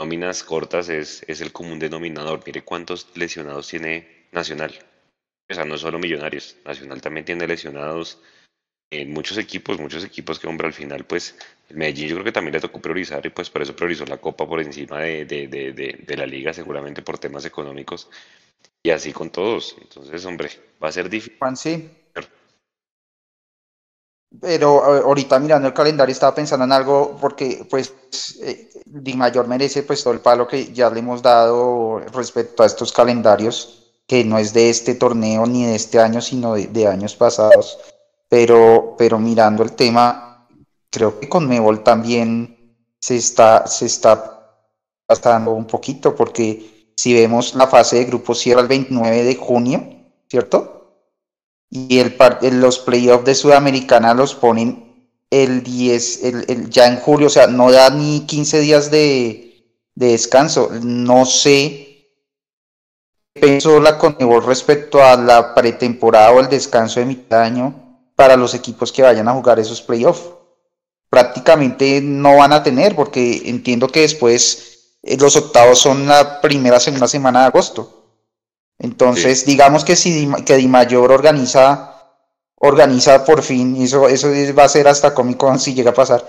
nóminas 0.00 0.42
cortas 0.42 0.88
es, 0.88 1.24
es 1.28 1.40
el 1.40 1.52
común 1.52 1.78
denominador. 1.78 2.40
Mire 2.44 2.64
cuántos 2.64 3.16
lesionados 3.16 3.68
tiene 3.68 4.26
Nacional. 4.32 4.72
O 5.50 5.54
sea, 5.54 5.64
no 5.64 5.76
solo 5.76 5.98
Millonarios, 5.98 6.56
Nacional 6.64 7.00
también 7.00 7.24
tiene 7.24 7.46
lesionados 7.46 8.20
en 9.00 9.12
muchos 9.12 9.38
equipos, 9.38 9.80
muchos 9.80 10.04
equipos 10.04 10.38
que, 10.38 10.46
hombre, 10.46 10.66
al 10.66 10.72
final, 10.72 11.04
pues, 11.04 11.34
el 11.68 11.76
Medellín 11.76 12.08
yo 12.08 12.14
creo 12.16 12.24
que 12.24 12.32
también 12.32 12.54
le 12.54 12.60
tocó 12.60 12.80
priorizar 12.80 13.24
y 13.26 13.30
pues 13.30 13.50
por 13.50 13.62
eso 13.62 13.74
priorizó 13.74 14.04
la 14.06 14.18
Copa 14.18 14.46
por 14.46 14.60
encima 14.60 15.00
de, 15.00 15.24
de, 15.24 15.48
de, 15.48 16.04
de 16.06 16.16
la 16.16 16.26
Liga, 16.26 16.52
seguramente 16.52 17.02
por 17.02 17.18
temas 17.18 17.44
económicos. 17.44 18.08
Y 18.82 18.90
así 18.90 19.12
con 19.12 19.30
todos. 19.30 19.76
Entonces, 19.80 20.24
hombre, 20.24 20.50
va 20.82 20.88
a 20.88 20.92
ser 20.92 21.08
difícil. 21.08 21.38
Juan, 21.38 21.56
sí. 21.56 21.90
Pero 24.40 24.82
ahorita 24.82 25.38
mirando 25.38 25.68
el 25.68 25.74
calendario 25.74 26.12
estaba 26.12 26.34
pensando 26.34 26.64
en 26.64 26.72
algo 26.72 27.18
porque 27.20 27.66
pues 27.68 27.92
eh, 28.42 28.70
Di 28.86 29.14
Mayor 29.14 29.46
merece 29.46 29.82
pues 29.82 30.02
todo 30.02 30.14
el 30.14 30.20
palo 30.20 30.48
que 30.48 30.72
ya 30.72 30.90
le 30.90 31.00
hemos 31.00 31.20
dado 31.22 32.00
respecto 32.12 32.62
a 32.62 32.66
estos 32.66 32.92
calendarios, 32.92 33.92
que 34.06 34.24
no 34.24 34.38
es 34.38 34.54
de 34.54 34.70
este 34.70 34.94
torneo 34.94 35.46
ni 35.46 35.66
de 35.66 35.74
este 35.74 35.98
año, 35.98 36.20
sino 36.20 36.54
de, 36.54 36.86
años 36.86 37.14
pasados. 37.14 37.78
Pero, 38.32 38.94
pero 38.96 39.18
mirando 39.18 39.62
el 39.62 39.72
tema, 39.72 40.48
creo 40.88 41.20
que 41.20 41.28
con 41.28 41.46
Mebol 41.46 41.82
también 41.82 42.78
se 42.98 43.16
está, 43.16 43.66
se 43.66 43.84
está 43.84 44.56
pasando 45.04 45.50
un 45.50 45.66
poquito, 45.66 46.16
porque 46.16 46.94
si 46.96 47.12
vemos 47.12 47.54
la 47.54 47.66
fase 47.66 47.96
de 47.96 48.06
grupo 48.06 48.34
cierra 48.34 48.62
el 48.62 48.68
29 48.68 49.22
de 49.22 49.36
junio, 49.36 49.84
¿cierto? 50.30 50.72
y 51.68 51.98
el, 51.98 52.16
los 52.60 52.78
playoffs 52.78 53.26
de 53.26 53.34
Sudamericana 53.34 54.14
los 54.14 54.34
ponen 54.34 55.10
el 55.30 55.62
10, 55.62 56.24
el, 56.24 56.70
ya 56.70 56.86
en 56.86 57.00
julio, 57.00 57.26
o 57.26 57.30
sea, 57.30 57.46
no 57.46 57.70
da 57.70 57.90
ni 57.90 58.26
15 58.26 58.60
días 58.60 58.90
de, 58.90 59.66
descanso. 59.94 60.70
No 60.82 61.26
sé 61.26 62.08
qué 63.34 63.40
pensó 63.40 63.78
la 63.78 63.98
Conmebol 63.98 64.44
respecto 64.44 65.02
a 65.02 65.16
la 65.16 65.54
pretemporada 65.54 66.32
o 66.32 66.40
el 66.40 66.48
descanso 66.48 67.00
de 67.00 67.06
mitad 67.06 67.40
de 67.40 67.46
año 67.46 67.81
para 68.22 68.36
los 68.36 68.54
equipos 68.54 68.92
que 68.92 69.02
vayan 69.02 69.26
a 69.26 69.32
jugar 69.32 69.58
esos 69.58 69.82
playoffs. 69.82 70.30
Prácticamente 71.10 72.00
no 72.00 72.36
van 72.36 72.52
a 72.52 72.62
tener, 72.62 72.94
porque 72.94 73.42
entiendo 73.46 73.88
que 73.88 74.02
después 74.02 74.94
eh, 75.02 75.16
los 75.18 75.34
octavos 75.34 75.80
son 75.80 76.06
la 76.06 76.40
primera, 76.40 76.78
segunda 76.78 77.08
semana 77.08 77.40
de 77.40 77.46
agosto. 77.46 78.04
Entonces, 78.78 79.44
digamos 79.44 79.84
que 79.84 79.96
si 79.96 80.30
que 80.46 80.56
Di 80.56 80.68
Mayor 80.68 81.10
organiza, 81.10 81.96
organiza 82.54 83.24
por 83.24 83.42
fin, 83.42 83.74
y 83.74 83.84
eso, 83.86 84.06
eso 84.06 84.28
va 84.56 84.62
a 84.62 84.68
ser 84.68 84.86
hasta 84.86 85.14
Comic 85.14 85.36
Con 85.36 85.58
si 85.58 85.74
llega 85.74 85.90
a 85.90 85.94
pasar. 85.94 86.24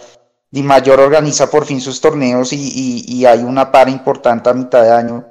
Di 0.49 0.63
Mayor 0.63 0.99
organiza 0.99 1.51
por 1.51 1.65
fin 1.67 1.79
sus 1.79 2.01
torneos 2.01 2.53
y, 2.53 3.23
hay 3.23 3.43
una 3.43 3.71
para 3.71 3.91
importante 3.91 4.49
a 4.49 4.55
mitad 4.55 4.81
de 4.81 4.91
año. 4.91 5.27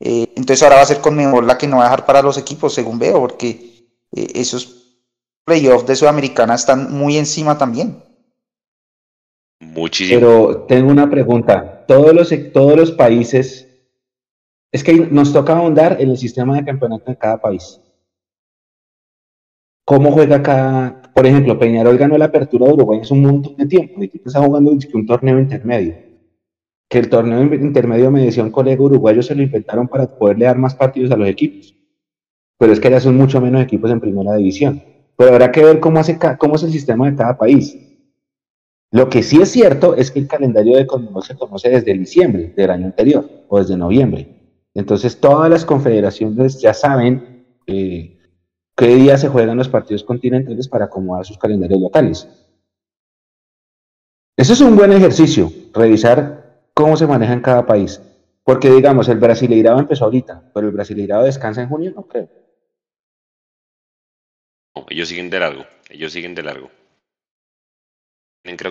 Eh, 0.00 0.32
entonces 0.36 0.62
ahora 0.62 0.76
va 0.76 0.82
a 0.82 0.86
ser 0.86 1.02
con 1.02 1.16
mejor 1.16 1.44
la 1.44 1.58
que 1.58 1.66
no 1.66 1.76
va 1.76 1.82
a 1.82 1.90
dejar 1.90 2.06
para 2.06 2.22
los 2.22 2.38
equipos, 2.38 2.72
según 2.72 2.98
veo, 2.98 3.20
porque 3.20 3.90
eh, 4.12 4.32
esos 4.36 4.85
playoffs 5.46 5.86
de 5.86 5.96
Sudamericana 5.96 6.54
están 6.54 6.92
muy 6.92 7.16
encima 7.16 7.56
también. 7.56 8.02
Muchísimo. 9.60 10.20
Pero 10.20 10.64
tengo 10.68 10.90
una 10.90 11.08
pregunta. 11.08 11.84
Todos 11.86 12.12
los, 12.12 12.34
todos 12.52 12.76
los 12.76 12.90
países 12.90 13.66
es 14.72 14.84
que 14.84 14.92
nos 14.94 15.32
toca 15.32 15.56
ahondar 15.56 15.96
en 16.00 16.10
el 16.10 16.18
sistema 16.18 16.56
de 16.56 16.64
campeonato 16.64 17.10
de 17.10 17.16
cada 17.16 17.40
país. 17.40 17.80
¿Cómo 19.84 20.10
juega 20.10 20.42
cada, 20.42 21.00
por 21.14 21.26
ejemplo, 21.26 21.56
Peñarol 21.58 21.96
ganó 21.96 22.18
la 22.18 22.24
apertura 22.24 22.66
de 22.66 22.72
Uruguay 22.72 23.00
hace 23.00 23.14
un 23.14 23.22
montón 23.22 23.56
de 23.56 23.66
tiempo, 23.66 23.94
el 23.98 24.04
equipo 24.04 24.28
está 24.28 24.42
jugando 24.42 24.72
un 24.72 25.06
torneo 25.06 25.38
intermedio. 25.38 25.94
Que 26.90 26.98
el 26.98 27.08
torneo 27.08 27.40
intermedio 27.54 28.10
me 28.10 28.24
decía 28.24 28.42
un 28.42 28.50
colega 28.50 28.82
uruguayo 28.82 29.22
se 29.22 29.36
lo 29.36 29.42
inventaron 29.42 29.86
para 29.86 30.08
poderle 30.08 30.46
dar 30.46 30.58
más 30.58 30.74
partidos 30.74 31.12
a 31.12 31.16
los 31.16 31.28
equipos. 31.28 31.72
Pero 32.58 32.72
es 32.72 32.80
que 32.80 32.90
ya 32.90 33.00
son 33.00 33.16
mucho 33.16 33.40
menos 33.40 33.62
equipos 33.62 33.92
en 33.92 34.00
primera 34.00 34.34
división. 34.34 34.95
Pero 35.16 35.32
habrá 35.32 35.50
que 35.50 35.64
ver 35.64 35.80
cómo, 35.80 35.98
hace, 35.98 36.18
cómo 36.38 36.56
es 36.56 36.62
el 36.62 36.72
sistema 36.72 37.10
de 37.10 37.16
cada 37.16 37.38
país. 37.38 37.76
Lo 38.90 39.08
que 39.08 39.22
sí 39.22 39.40
es 39.40 39.50
cierto 39.50 39.94
es 39.94 40.10
que 40.10 40.20
el 40.20 40.28
calendario 40.28 40.76
de 40.76 40.86
Conmebol 40.86 41.22
se 41.22 41.36
conoce 41.36 41.68
desde 41.68 41.92
diciembre 41.94 42.52
del 42.56 42.70
año 42.70 42.86
anterior 42.86 43.28
o 43.48 43.58
desde 43.58 43.76
noviembre. 43.76 44.36
Entonces 44.74 45.18
todas 45.20 45.50
las 45.50 45.64
confederaciones 45.64 46.60
ya 46.60 46.72
saben 46.72 47.46
eh, 47.66 48.18
qué 48.76 48.86
día 48.94 49.16
se 49.16 49.28
juegan 49.28 49.56
los 49.56 49.68
partidos 49.68 50.04
continentales 50.04 50.68
para 50.68 50.84
acomodar 50.84 51.24
sus 51.24 51.38
calendarios 51.38 51.80
locales. 51.80 52.28
Eso 54.36 54.52
es 54.52 54.60
un 54.60 54.76
buen 54.76 54.92
ejercicio, 54.92 55.50
revisar 55.72 56.60
cómo 56.74 56.96
se 56.96 57.06
maneja 57.06 57.32
en 57.32 57.40
cada 57.40 57.66
país. 57.66 58.00
Porque 58.44 58.70
digamos, 58.70 59.08
el 59.08 59.18
Brasileirado 59.18 59.80
empezó 59.80 60.04
ahorita, 60.04 60.50
pero 60.54 60.68
el 60.68 60.72
Brasileirado 60.72 61.24
descansa 61.24 61.62
en 61.62 61.68
junio, 61.68 61.92
no 61.96 62.02
creo. 62.02 62.28
Ellos 64.88 65.08
siguen 65.08 65.30
de 65.30 65.40
largo, 65.40 65.66
ellos 65.88 66.12
siguen 66.12 66.34
de 66.34 66.42
largo. 66.42 66.70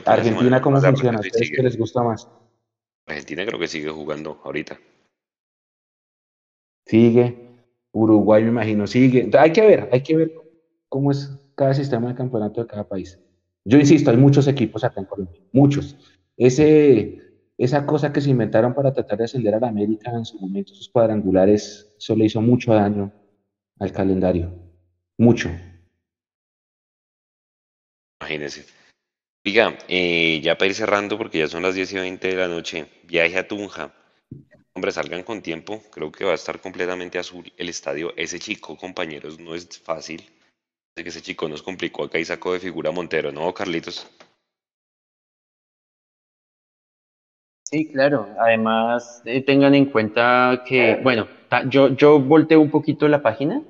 Argentina, 0.06 0.62
¿cómo 0.62 0.80
funciona? 0.80 1.20
¿Ustedes 1.20 1.52
qué 1.54 1.62
les 1.62 1.78
gusta 1.78 2.02
más? 2.02 2.30
Argentina 3.08 3.46
creo 3.46 3.60
que 3.60 3.68
sigue 3.68 3.90
jugando 3.90 4.42
ahorita 4.44 4.80
sigue, 6.86 7.36
Uruguay 7.92 8.44
me 8.44 8.50
imagino 8.50 8.88
sigue. 8.88 9.30
hay 9.38 9.52
que 9.52 9.62
ver, 9.62 9.90
hay 9.92 10.02
que 10.02 10.16
ver 10.16 10.34
cómo 10.90 11.12
es 11.12 11.32
cada 11.56 11.74
sistema 11.74 12.10
de 12.10 12.16
campeonato 12.16 12.62
de 12.62 12.68
cada 12.68 12.88
país. 12.88 13.20
Yo 13.64 13.80
insisto, 13.80 14.12
hay 14.12 14.18
muchos 14.18 14.48
equipos 14.48 14.84
acá 14.84 15.00
en 15.00 15.08
Colombia, 15.08 15.42
muchos. 15.52 15.96
Ese, 16.38 17.20
esa 17.58 17.86
cosa 17.86 18.14
que 18.14 18.22
se 18.22 18.30
inventaron 18.30 18.74
para 18.74 18.94
tratar 18.94 19.18
de 19.18 19.24
ascender 19.24 19.56
a 19.56 19.60
la 19.60 19.70
América 19.70 20.12
en 20.12 20.26
su 20.26 20.40
momento, 20.40 20.74
esos 20.74 20.90
cuadrangulares, 20.90 21.94
eso 21.98 22.16
le 22.16 22.26
hizo 22.26 22.42
mucho 22.42 22.74
daño 22.74 23.12
al 23.80 23.92
calendario. 23.92 24.54
Mucho. 25.18 25.50
Imagínense. 28.22 28.66
Diga, 29.44 29.78
eh, 29.88 30.42
ya 30.42 30.58
para 30.58 30.70
ir 30.70 30.76
cerrando, 30.76 31.18
porque 31.18 31.40
ya 31.40 31.48
son 31.48 31.64
las 31.64 31.76
10 31.76 31.94
y 31.94 31.98
20 31.98 32.28
de 32.30 32.36
la 32.36 32.48
noche, 32.48 32.88
viaje 33.04 33.38
a 33.38 33.48
Tunja. 33.48 33.94
Hombre, 34.74 34.92
salgan 34.92 35.24
con 35.24 35.42
tiempo, 35.42 35.84
creo 35.92 36.12
que 36.12 36.26
va 36.26 36.32
a 36.32 36.36
estar 36.36 36.60
completamente 36.60 37.20
azul 37.20 37.52
el 37.56 37.70
estadio. 37.70 38.14
Ese 38.18 38.40
chico, 38.40 38.76
compañeros, 38.76 39.40
no 39.40 39.54
es 39.54 39.68
fácil. 39.80 40.22
Sé 40.98 41.04
que 41.04 41.10
ese 41.10 41.22
chico 41.22 41.48
nos 41.48 41.62
complicó 41.62 42.04
acá 42.04 42.18
y 42.20 42.26
sacó 42.26 42.54
de 42.54 42.60
figura 42.60 42.92
Montero, 42.92 43.32
¿no, 43.32 43.54
Carlitos? 43.54 44.10
Sí, 47.64 47.92
claro. 47.92 48.28
Además, 48.40 49.22
eh, 49.26 49.42
tengan 49.44 49.76
en 49.76 49.86
cuenta 49.86 50.64
que, 50.66 51.00
bueno, 51.04 51.28
yo, 51.68 51.90
yo 51.90 52.20
volteo 52.20 52.62
un 52.62 52.72
poquito 52.72 53.08
la 53.08 53.22
página 53.22 53.62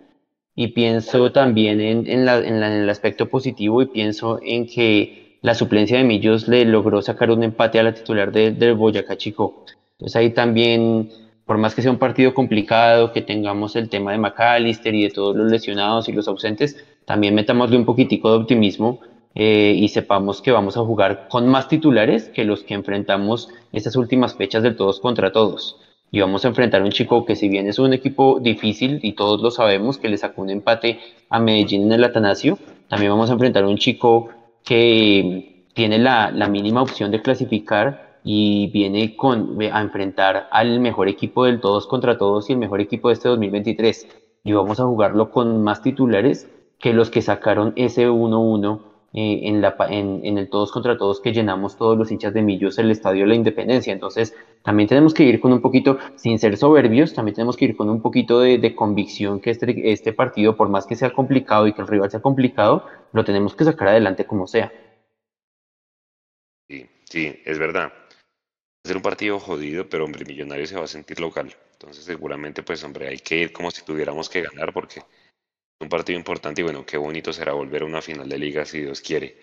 y 0.55 0.67
pienso 0.67 1.31
también 1.31 1.81
en, 1.81 2.07
el 2.07 2.89
aspecto 2.89 3.27
positivo 3.27 3.81
y 3.81 3.87
pienso 3.87 4.39
en 4.41 4.65
que 4.65 5.37
la 5.41 5.53
suplencia 5.53 5.97
de 5.97 6.05
Millos 6.05 6.47
le 6.47 6.65
logró 6.65 7.01
sacar 7.01 7.29
un 7.29 7.43
empate 7.43 7.79
a 7.79 7.83
la 7.83 7.93
titular 7.93 8.31
del 8.31 8.73
Boyacá 8.73 9.17
Chico. 9.17 9.65
Entonces 9.91 10.15
ahí 10.15 10.29
también, 10.31 11.09
por 11.45 11.57
más 11.57 11.75
que 11.75 11.81
sea 11.81 11.91
un 11.91 11.99
partido 11.99 12.33
complicado, 12.33 13.11
que 13.11 13.21
tengamos 13.21 13.75
el 13.75 13.89
tema 13.89 14.13
de 14.13 14.17
McAllister 14.17 14.95
y 14.95 15.03
de 15.03 15.09
todos 15.09 15.35
los 15.35 15.51
lesionados 15.51 16.07
y 16.07 16.13
los 16.13 16.27
ausentes, 16.27 16.83
también 17.05 17.35
metámosle 17.35 17.77
un 17.77 17.85
poquitico 17.85 18.31
de 18.31 18.37
optimismo 18.37 19.01
eh, 19.35 19.75
y 19.77 19.89
sepamos 19.89 20.41
que 20.41 20.51
vamos 20.51 20.77
a 20.77 20.85
jugar 20.85 21.27
con 21.29 21.47
más 21.47 21.67
titulares 21.67 22.29
que 22.29 22.45
los 22.45 22.63
que 22.63 22.73
enfrentamos 22.73 23.49
estas 23.73 23.97
últimas 23.97 24.35
fechas 24.35 24.63
del 24.63 24.77
todos 24.77 25.01
contra 25.01 25.33
todos. 25.33 25.77
Y 26.15 26.21
vamos 26.21 26.45
a 26.45 26.47
enfrentar 26.47 26.81
a 26.81 26.85
un 26.85 26.91
chico 26.91 27.25
que 27.25 27.35
si 27.35 27.49
bien 27.49 27.67
es 27.67 27.77
un 27.77 27.91
equipo 27.91 28.39
difícil 28.39 29.01
y 29.03 29.15
todos 29.15 29.41
lo 29.41 29.51
sabemos, 29.51 29.97
que 29.97 30.07
le 30.07 30.17
sacó 30.17 30.43
un 30.43 30.49
empate 30.49 30.97
a 31.29 31.41
Medellín 31.41 31.83
en 31.83 31.91
el 31.91 32.05
Atanasio, 32.05 32.57
también 32.87 33.11
vamos 33.11 33.29
a 33.29 33.33
enfrentar 33.33 33.65
a 33.65 33.67
un 33.67 33.75
chico 33.75 34.29
que 34.63 35.65
tiene 35.73 35.99
la, 35.99 36.31
mínima 36.49 36.81
opción 36.81 37.11
de 37.11 37.21
clasificar 37.21 38.21
y 38.23 38.67
viene 38.67 39.17
con, 39.17 39.61
a 39.61 39.81
enfrentar 39.81 40.47
al 40.51 40.79
mejor 40.79 41.09
equipo 41.09 41.43
del 41.43 41.59
todos 41.59 41.85
contra 41.85 42.17
todos 42.17 42.49
y 42.49 42.53
el 42.53 42.59
mejor 42.59 42.79
equipo 42.79 43.09
de 43.09 43.15
este 43.15 43.27
2023. 43.27 44.07
Y 44.45 44.53
vamos 44.53 44.79
a 44.79 44.85
jugarlo 44.85 45.31
con 45.31 45.63
más 45.63 45.81
titulares 45.81 46.49
que 46.79 46.93
los 46.93 47.09
que 47.09 47.21
sacaron 47.21 47.73
ese 47.75 48.07
1-1 48.07 48.79
eh, 49.15 49.41
en, 49.47 50.37
el 50.37 50.49
todos 50.49 50.71
contra 50.73 50.97
todos 50.97 51.21
que 51.21 51.31
llenamos 51.31 51.77
todos 51.77 51.97
los 51.97 52.11
hinchas 52.11 52.33
de 52.33 52.41
Millos 52.41 52.77
el 52.77 52.91
Estadio 52.91 53.21
de 53.21 53.27
la 53.27 53.35
Independencia. 53.35 53.93
Entonces, 53.93 54.35
también 54.61 54.89
tenemos 54.89 55.13
que 55.13 55.23
ir 55.23 55.39
con 55.39 55.53
un 55.53 55.61
poquito, 55.61 55.97
sin 56.17 56.37
ser 56.37 56.57
soberbios, 56.57 57.13
también 57.13 57.35
tenemos 57.35 57.55
que 57.55 57.65
ir 57.65 57.77
con 57.77 57.89
un 57.89 58.01
poquito 58.01 58.41
de, 58.41 58.57
de 58.57 58.75
convicción 58.75 59.39
que 59.39 59.51
este, 59.51 59.91
este 59.91 60.11
partido, 60.11 60.57
por 60.57 60.67
más 60.67 60.85
que 60.85 60.95
sea 60.95 61.13
complicado 61.13 61.65
y 61.65 61.73
que 61.73 61.81
el 61.81 61.87
rival 61.87 62.11
sea 62.11 62.19
complicado, 62.19 62.85
lo 63.13 63.23
tenemos 63.23 63.55
que 63.55 63.63
sacar 63.63 63.87
adelante 63.87 64.25
como 64.25 64.47
sea. 64.47 64.71
Sí, 66.67 66.85
sí, 67.05 67.41
es 67.45 67.57
verdad. 67.57 67.93
Va 67.93 68.83
a 68.83 68.87
ser 68.87 68.97
un 68.97 69.03
partido 69.03 69.39
jodido, 69.39 69.87
pero 69.87 70.03
hombre, 70.03 70.25
Millonario 70.25 70.67
se 70.67 70.75
va 70.75 70.83
a 70.83 70.87
sentir 70.87 71.21
local. 71.21 71.55
Entonces 71.71 72.03
seguramente, 72.03 72.63
pues 72.63 72.83
hombre, 72.83 73.07
hay 73.07 73.19
que 73.19 73.37
ir 73.37 73.53
como 73.53 73.71
si 73.71 73.83
tuviéramos 73.83 74.29
que 74.29 74.41
ganar 74.41 74.73
porque 74.73 75.01
un 75.79 75.89
partido 75.89 76.17
importante 76.17 76.61
y 76.61 76.63
bueno, 76.63 76.85
qué 76.85 76.97
bonito 76.97 77.33
será 77.33 77.53
volver 77.53 77.81
a 77.81 77.85
una 77.85 78.01
final 78.01 78.29
de 78.29 78.37
liga 78.37 78.65
si 78.65 78.81
Dios 78.81 79.01
quiere. 79.01 79.37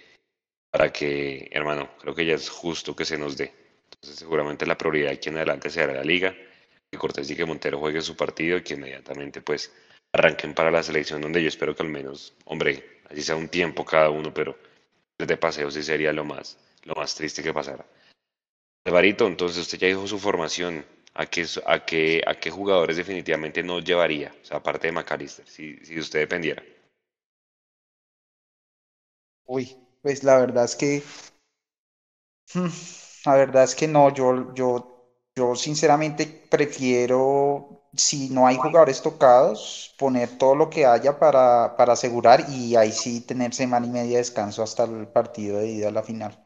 Para 0.70 0.92
que, 0.92 1.48
hermano, 1.52 1.90
creo 1.98 2.14
que 2.14 2.24
ya 2.24 2.34
es 2.34 2.48
justo 2.48 2.96
que 2.96 3.04
se 3.04 3.18
nos 3.18 3.36
dé. 3.36 3.52
Entonces 3.84 4.18
seguramente 4.18 4.66
la 4.66 4.78
prioridad 4.78 5.12
aquí 5.12 5.28
en 5.28 5.36
adelante 5.36 5.70
será 5.70 5.92
la 5.92 6.02
liga, 6.02 6.34
que 6.90 6.98
Cortés 6.98 7.30
y 7.30 7.36
que 7.36 7.44
Montero 7.44 7.78
juegue 7.78 8.00
su 8.00 8.16
partido 8.16 8.56
y 8.56 8.62
que 8.62 8.74
inmediatamente 8.74 9.42
pues 9.42 9.72
arranquen 10.12 10.54
para 10.54 10.70
la 10.70 10.82
selección 10.82 11.20
donde 11.20 11.42
yo 11.42 11.48
espero 11.48 11.74
que 11.74 11.82
al 11.82 11.88
menos, 11.88 12.34
hombre, 12.44 13.00
así 13.08 13.22
sea 13.22 13.36
un 13.36 13.48
tiempo 13.48 13.84
cada 13.84 14.10
uno, 14.10 14.32
pero 14.32 14.58
de 15.18 15.36
paseo 15.36 15.70
sí 15.70 15.82
sería 15.82 16.12
lo 16.12 16.24
más, 16.24 16.58
lo 16.84 16.94
más 16.94 17.14
triste 17.14 17.42
que 17.42 17.52
pasara. 17.52 17.86
Alvarito, 18.84 19.26
entonces 19.26 19.58
usted 19.58 19.78
ya 19.78 19.86
dijo 19.86 20.06
su 20.06 20.18
formación, 20.18 20.84
¿A 21.14 21.24
qué, 21.26 21.46
a, 21.66 21.84
qué, 21.86 22.22
¿A 22.26 22.34
qué 22.34 22.50
jugadores 22.50 22.96
definitivamente 22.98 23.62
no 23.62 23.80
llevaría? 23.80 24.34
O 24.42 24.44
sea, 24.44 24.58
aparte 24.58 24.88
de 24.88 24.92
McAllister, 24.92 25.46
si, 25.48 25.76
si 25.84 25.98
usted 25.98 26.20
dependiera. 26.20 26.62
Uy, 29.46 29.76
pues 30.02 30.24
la 30.24 30.38
verdad 30.38 30.64
es 30.64 30.74
que. 30.74 31.02
Hmm, 32.54 32.68
la 33.26 33.34
verdad 33.34 33.64
es 33.64 33.74
que 33.74 33.88
no, 33.88 34.10
yo, 34.12 34.52
yo, 34.54 35.10
yo 35.34 35.54
sinceramente 35.56 36.26
prefiero, 36.50 37.82
si 37.94 38.28
no 38.30 38.46
hay 38.46 38.56
jugadores 38.56 39.02
tocados, 39.02 39.94
poner 39.98 40.38
todo 40.38 40.54
lo 40.54 40.70
que 40.70 40.86
haya 40.86 41.18
para, 41.18 41.76
para 41.76 41.92
asegurar 41.94 42.44
y 42.50 42.76
ahí 42.76 42.92
sí 42.92 43.20
tener 43.22 43.54
semana 43.54 43.86
y 43.86 43.90
media 43.90 44.12
de 44.12 44.16
descanso 44.18 44.62
hasta 44.62 44.84
el 44.84 45.08
partido 45.08 45.58
de 45.58 45.68
ida 45.68 45.88
a 45.88 45.92
la 45.92 46.02
final. 46.02 46.38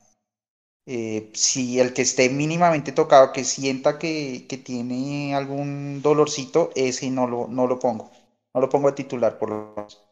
Eh, 0.86 1.30
si 1.34 1.80
el 1.80 1.92
que 1.92 2.02
esté 2.02 2.28
mínimamente 2.30 2.92
tocado, 2.92 3.32
que 3.32 3.44
sienta 3.44 3.98
que, 3.98 4.46
que, 4.48 4.56
tiene 4.58 5.34
algún 5.34 6.00
dolorcito, 6.00 6.70
ese 6.76 7.10
no 7.10 7.26
lo, 7.26 7.48
no 7.48 7.66
lo 7.66 7.78
pongo. 7.80 8.10
No 8.54 8.60
lo 8.60 8.68
pongo 8.68 8.88
a 8.88 8.94
titular, 8.94 9.38
por 9.38 9.50
lo 9.50 9.74
menos. 9.76 10.06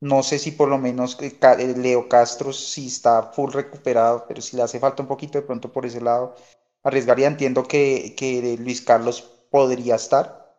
No 0.00 0.22
sé 0.22 0.38
si 0.38 0.52
por 0.52 0.68
lo 0.68 0.78
menos 0.78 1.18
eh, 1.22 1.36
eh, 1.40 1.74
Leo 1.76 2.08
Castro 2.08 2.52
si 2.52 2.86
está 2.88 3.22
full 3.32 3.52
recuperado, 3.52 4.26
pero 4.28 4.40
si 4.42 4.56
le 4.56 4.62
hace 4.62 4.78
falta 4.80 5.02
un 5.02 5.08
poquito 5.08 5.38
de 5.38 5.46
pronto 5.46 5.72
por 5.72 5.86
ese 5.86 6.00
lado, 6.00 6.34
arriesgaría. 6.82 7.26
Entiendo 7.28 7.64
que, 7.66 8.14
que 8.16 8.56
Luis 8.58 8.82
Carlos 8.82 9.22
podría 9.50 9.96
estar, 9.96 10.54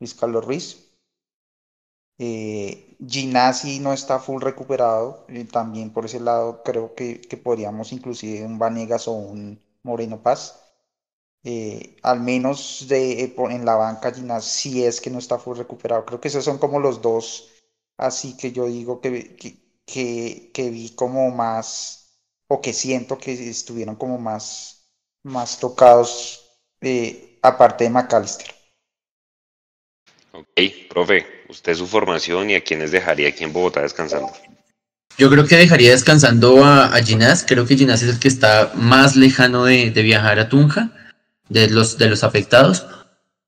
Luis 0.00 0.14
Carlos 0.14 0.44
Ruiz, 0.44 0.92
Ginasi 3.06 3.80
no 3.80 3.92
está 3.92 4.18
full 4.20 4.40
recuperado, 4.40 5.24
eh, 5.28 5.44
también 5.44 5.92
por 5.92 6.04
ese 6.04 6.20
lado 6.20 6.62
creo 6.62 6.94
que, 6.94 7.20
que, 7.20 7.36
podríamos 7.36 7.92
inclusive 7.92 8.44
un 8.44 8.58
Vanegas 8.58 9.08
o 9.08 9.12
un 9.12 9.60
Moreno 9.82 10.22
Paz. 10.22 10.60
Eh, 11.44 11.96
al 12.02 12.20
menos 12.20 12.86
de, 12.88 13.24
eh, 13.24 13.34
en 13.50 13.64
la 13.64 13.74
banca 13.74 14.12
Ginasi 14.12 14.70
si 14.70 14.84
es 14.84 15.00
que 15.00 15.10
no 15.10 15.18
está 15.18 15.38
full 15.38 15.56
recuperado. 15.58 16.04
Creo 16.06 16.20
que 16.20 16.28
esos 16.28 16.44
son 16.44 16.58
como 16.58 16.78
los 16.78 17.02
dos, 17.02 17.50
así 17.96 18.36
que 18.36 18.52
yo 18.52 18.66
digo 18.66 19.00
que, 19.00 19.36
que, 19.86 20.52
que, 20.52 20.70
vi 20.70 20.90
como 20.94 21.30
más, 21.30 22.20
o 22.48 22.60
que 22.60 22.72
siento 22.72 23.18
que 23.18 23.32
estuvieron 23.50 23.96
como 23.96 24.18
más, 24.18 24.86
más 25.24 25.58
tocados, 25.58 26.40
aparte 27.42 27.84
de 27.84 27.90
McAllister. 27.90 28.61
Ok, 30.32 30.60
profe, 30.88 31.26
usted 31.48 31.74
su 31.74 31.86
formación 31.86 32.50
y 32.50 32.54
a 32.54 32.62
quiénes 32.62 32.90
dejaría 32.90 33.28
aquí 33.28 33.44
en 33.44 33.52
Bogotá 33.52 33.82
descansando. 33.82 34.32
Yo 35.18 35.28
creo 35.28 35.46
que 35.46 35.56
dejaría 35.56 35.90
descansando 35.90 36.64
a, 36.64 36.90
Ginás. 37.04 37.44
Creo 37.46 37.66
que 37.66 37.76
Ginás 37.76 38.02
es 38.02 38.14
el 38.14 38.18
que 38.18 38.28
está 38.28 38.72
más 38.74 39.14
lejano 39.14 39.64
de, 39.64 39.90
de, 39.90 40.02
viajar 40.02 40.38
a 40.38 40.48
Tunja, 40.48 40.90
de 41.50 41.68
los, 41.68 41.98
de 41.98 42.08
los 42.08 42.24
afectados. 42.24 42.86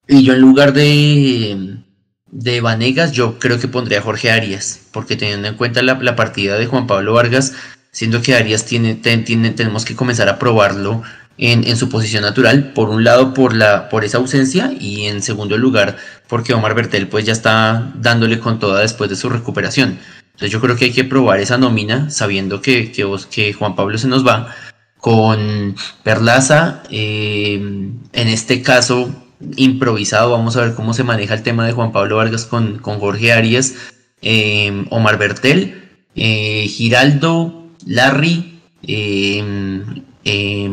Y 0.07 0.25
yo 0.25 0.35
en 0.35 0.41
lugar 0.41 0.75
de, 0.75 1.79
de 2.27 2.61
Vanegas, 2.61 3.13
yo 3.13 3.39
creo 3.39 3.59
que 3.59 3.69
pondría 3.69 4.01
a 4.01 4.03
Jorge 4.03 4.31
Arias, 4.31 4.81
porque 4.93 5.17
teniendo 5.17 5.49
en 5.49 5.57
cuenta 5.57 5.83
la, 5.83 5.95
la 5.95 6.17
partida 6.17 6.59
de 6.59 6.67
Juan 6.67 6.87
Pablo 6.87 7.15
Vargas, 7.15 7.55
siendo 7.93 8.21
que 8.21 8.35
Arias 8.35 8.67
tiene, 8.67 8.97
tiene, 8.97 9.51
tenemos 9.51 9.87
que 9.87 9.97
comenzar 9.97 10.29
a 10.29 10.39
probarlo 10.39 11.03
en, 11.39 11.77
su 11.77 11.89
posición 11.89 12.23
natural, 12.23 12.73
por 12.73 12.91
un 12.91 13.05
lado 13.05 13.35
por, 13.35 13.55
la, 13.55 13.89
por 13.89 14.05
esa 14.05 14.19
ausencia 14.19 14.73
y 14.79 15.05
en 15.07 15.23
segundo 15.23 15.59
lugar 15.59 15.97
porque 16.29 16.55
Omar 16.55 16.75
Bertel 16.75 17.09
pues 17.09 17.25
ya 17.25 17.33
está 17.33 17.93
dándole 17.97 18.39
con 18.39 18.59
toda 18.59 18.81
después 18.81 19.11
de 19.11 19.17
su 19.17 19.29
recuperación. 19.29 19.99
Entonces 20.33 20.51
yo 20.51 20.61
creo 20.61 20.77
que 20.77 20.87
hay 20.87 20.93
que 20.93 21.05
probar 21.05 21.41
esa 21.41 21.59
nómina 21.59 22.11
sabiendo 22.11 22.61
que, 22.61 22.93
que, 22.93 23.07
que 23.31 23.53
Juan 23.53 23.77
Pablo 23.77 23.99
se 23.99 24.09
nos 24.09 24.27
va 24.27 24.55
con 24.99 25.77
Perlaza, 26.03 26.83
eh, 26.91 27.55
en 27.57 28.29
este 28.29 28.63
caso 28.63 29.15
improvisado, 29.57 30.31
vamos 30.31 30.57
a 30.57 30.63
ver 30.63 30.75
cómo 30.75 30.95
se 30.95 31.05
maneja 31.05 31.35
el 31.35 31.43
tema 31.43 31.67
de 31.67 31.73
Juan 31.73 31.93
Pablo 31.93 32.17
Vargas 32.17 32.47
con, 32.47 32.79
con 32.79 32.99
Jorge 33.01 33.33
Arias, 33.33 33.75
eh, 34.23 34.87
Omar 34.91 35.19
Bertel, 35.19 35.91
eh, 36.15 36.67
Giraldo, 36.69 37.69
Larry, 37.87 38.55
Em, 38.87 40.04
eh, 40.25 40.69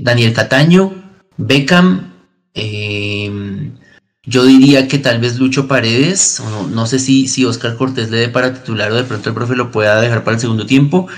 Daniel 0.00 0.32
Cataño, 0.32 0.92
Beckham, 1.36 2.12
eh, 2.54 3.72
yo 4.24 4.44
diría 4.44 4.86
que 4.86 4.98
tal 4.98 5.20
vez 5.20 5.38
Lucho 5.38 5.66
Paredes, 5.66 6.40
no, 6.72 6.86
sé 6.86 6.98
si, 7.00 7.26
si 7.26 7.44
Oscar 7.44 7.76
Cortés 7.76 8.10
le 8.10 8.18
dé 8.18 8.28
para 8.28 8.54
titular 8.54 8.92
o 8.92 8.94
de 8.94 9.04
pronto 9.04 9.28
el 9.28 9.34
profe 9.34 9.56
lo 9.56 9.72
pueda 9.72 10.00
dejar 10.00 10.22
para 10.22 10.36
el 10.36 10.40
segundo 10.40 10.64
tiempo. 10.64 11.08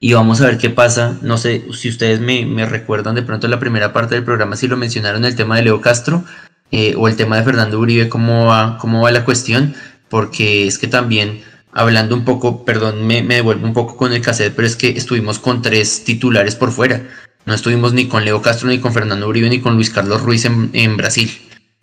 Y 0.00 0.12
vamos 0.12 0.40
a 0.40 0.46
ver 0.46 0.58
qué 0.58 0.70
pasa. 0.70 1.18
No 1.22 1.38
sé 1.38 1.64
si 1.72 1.88
ustedes 1.88 2.20
me, 2.20 2.44
me 2.46 2.66
recuerdan 2.66 3.14
de 3.14 3.22
pronto 3.22 3.48
la 3.48 3.58
primera 3.58 3.92
parte 3.92 4.14
del 4.14 4.24
programa 4.24 4.56
si 4.56 4.66
lo 4.66 4.76
mencionaron 4.76 5.24
el 5.24 5.36
tema 5.36 5.56
de 5.56 5.62
Leo 5.62 5.80
Castro 5.80 6.24
eh, 6.70 6.94
o 6.96 7.06
el 7.08 7.16
tema 7.16 7.36
de 7.36 7.44
Fernando 7.44 7.78
Uribe, 7.78 8.08
cómo 8.08 8.46
va, 8.46 8.78
cómo 8.78 9.02
va 9.02 9.12
la 9.12 9.24
cuestión, 9.24 9.74
porque 10.08 10.66
es 10.66 10.78
que 10.78 10.88
también 10.88 11.42
hablando 11.74 12.14
un 12.14 12.24
poco, 12.24 12.64
perdón, 12.64 13.06
me, 13.06 13.22
me, 13.22 13.34
devuelvo 13.34 13.66
un 13.66 13.74
poco 13.74 13.96
con 13.96 14.12
el 14.12 14.22
cassette, 14.22 14.54
pero 14.54 14.66
es 14.66 14.76
que 14.76 14.90
estuvimos 14.90 15.38
con 15.38 15.60
tres 15.60 16.04
titulares 16.04 16.54
por 16.54 16.70
fuera. 16.70 17.02
No 17.44 17.52
estuvimos 17.52 17.92
ni 17.92 18.08
con 18.08 18.24
Leo 18.24 18.40
Castro, 18.40 18.68
ni 18.68 18.78
con 18.78 18.94
Fernando 18.94 19.28
Uribe, 19.28 19.50
ni 19.50 19.60
con 19.60 19.74
Luis 19.74 19.90
Carlos 19.90 20.22
Ruiz 20.22 20.44
en, 20.46 20.70
en, 20.72 20.96
Brasil. 20.96 21.30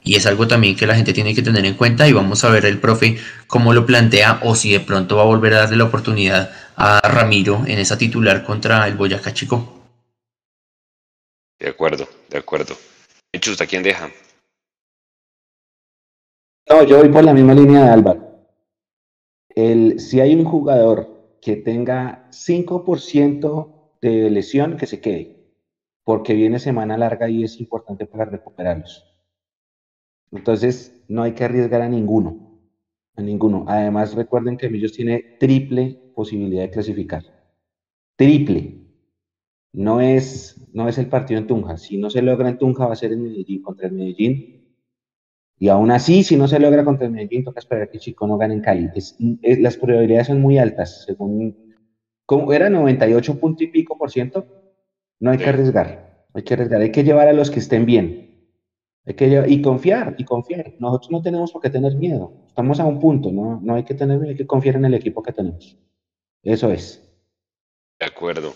Y 0.02 0.16
es 0.16 0.26
algo 0.26 0.48
también 0.48 0.76
que 0.76 0.88
la 0.88 0.96
gente 0.96 1.14
tiene 1.14 1.36
que 1.36 1.44
tener 1.44 1.64
en 1.66 1.76
cuenta 1.76 2.08
y 2.08 2.14
vamos 2.14 2.44
a 2.44 2.50
ver 2.50 2.66
el 2.66 2.80
profe 2.80 3.20
cómo 3.46 3.74
lo 3.74 3.86
plantea 3.86 4.40
o 4.42 4.56
si 4.56 4.72
de 4.72 4.80
pronto 4.80 5.18
va 5.18 5.24
a 5.24 5.26
volver 5.26 5.54
a 5.54 5.60
darle 5.60 5.78
la 5.78 5.84
oportunidad 5.84 6.52
a 6.76 7.08
Ramiro 7.08 7.64
en 7.68 7.78
esa 7.78 7.98
titular 7.98 8.44
contra 8.44 8.88
el 8.88 8.96
Boyacá 8.96 9.34
Chico. 9.34 9.84
De 11.60 11.70
acuerdo, 11.70 12.10
de 12.30 12.40
acuerdo. 12.40 12.76
Chusta, 13.40 13.68
¿quién 13.68 13.84
deja? 13.84 14.10
No, 16.68 16.84
yo 16.84 16.98
voy 16.98 17.10
por 17.10 17.24
la 17.24 17.34
misma 17.34 17.54
línea 17.54 17.84
de 17.84 17.90
Álvaro 17.90 18.31
si 19.56 20.20
hay 20.20 20.36
un 20.36 20.46
jugador 20.46 21.38
que 21.42 21.56
tenga 21.56 22.30
5% 22.32 23.98
de 24.02 24.30
lesión, 24.30 24.78
que 24.78 24.88
se 24.88 25.02
quede, 25.02 25.54
porque 26.04 26.34
viene 26.34 26.60
semana 26.60 26.98
larga 26.98 27.30
y 27.30 27.44
es 27.44 27.60
importante 27.60 28.06
para 28.06 28.26
recuperarlos. 28.26 29.08
Entonces, 30.32 31.04
no 31.08 31.24
hay 31.24 31.34
que 31.34 31.44
arriesgar 31.44 31.82
a 31.82 31.90
ninguno, 31.90 32.60
a 33.16 33.22
ninguno. 33.22 33.66
Además, 33.68 34.16
recuerden 34.16 34.58
que 34.58 34.70
Millos 34.70 34.94
tiene 34.94 35.38
triple 35.40 36.00
posibilidad 36.16 36.64
de 36.64 36.72
clasificar. 36.72 37.24
Triple. 38.16 38.78
No 39.74 40.02
es, 40.02 40.70
no 40.74 40.88
es 40.88 40.98
el 40.98 41.08
partido 41.08 41.40
en 41.40 41.48
Tunja. 41.48 41.78
Si 41.78 41.98
no 41.98 42.10
se 42.10 42.22
logra 42.22 42.50
en 42.50 42.58
Tunja, 42.58 42.86
va 42.86 42.94
a 42.94 42.98
ser 42.98 43.14
en 43.14 43.24
Medellín 43.24 43.62
contra 43.62 43.88
el 43.88 43.94
Medellín 43.94 44.61
y 45.62 45.70
aún 45.70 45.92
así, 45.92 46.24
si 46.24 46.38
no 46.38 46.48
se 46.48 46.60
logra 46.60 46.84
contra 46.84 47.06
el 47.06 47.14
Medellín, 47.14 47.44
toca 47.44 47.60
esperar 47.60 47.88
que 47.88 48.00
Chico 48.00 48.26
no 48.26 48.36
gane 48.36 48.56
en 48.56 48.62
Cali. 48.62 48.90
Es, 48.96 49.16
es, 49.44 49.60
las 49.60 49.78
probabilidades 49.78 50.26
son 50.26 50.42
muy 50.42 50.58
altas, 50.58 51.04
según 51.06 51.76
como 52.26 52.52
era 52.52 52.68
98 52.72 53.40
punto 53.40 53.64
y 53.64 53.68
pico 53.68 53.96
por 53.96 54.10
ciento, 54.10 54.48
no 55.20 55.30
hay 55.30 55.38
que 55.38 55.50
arriesgar, 55.50 56.26
hay 56.34 56.42
que 56.42 56.56
arriesgar, 56.56 56.82
hay 56.82 56.92
que 56.92 57.04
llevar 57.04 57.28
a 57.28 57.34
los 57.34 57.52
que 57.52 57.60
estén 57.60 57.86
bien. 57.86 58.50
Hay 59.06 59.14
que 59.14 59.30
llevar, 59.30 59.52
y 59.52 59.62
confiar, 59.62 60.16
y 60.18 60.26
confiar. 60.26 60.74
Nosotros 60.80 61.12
no 61.12 61.22
tenemos 61.22 61.52
por 61.52 61.62
qué 61.62 61.70
tener 61.70 61.96
miedo. 61.96 62.34
Estamos 62.48 62.80
a 62.80 62.86
un 62.86 63.00
punto, 63.00 63.32
no, 63.32 63.60
no 63.62 63.76
hay 63.76 63.84
que 63.84 63.94
tener 63.94 64.20
hay 64.20 64.36
que 64.36 64.48
confiar 64.48 64.78
en 64.78 64.86
el 64.86 64.96
equipo 64.96 65.22
que 65.22 65.32
tenemos. 65.32 65.78
Eso 66.42 66.72
es. 66.72 67.08
De 68.00 68.08
acuerdo. 68.08 68.56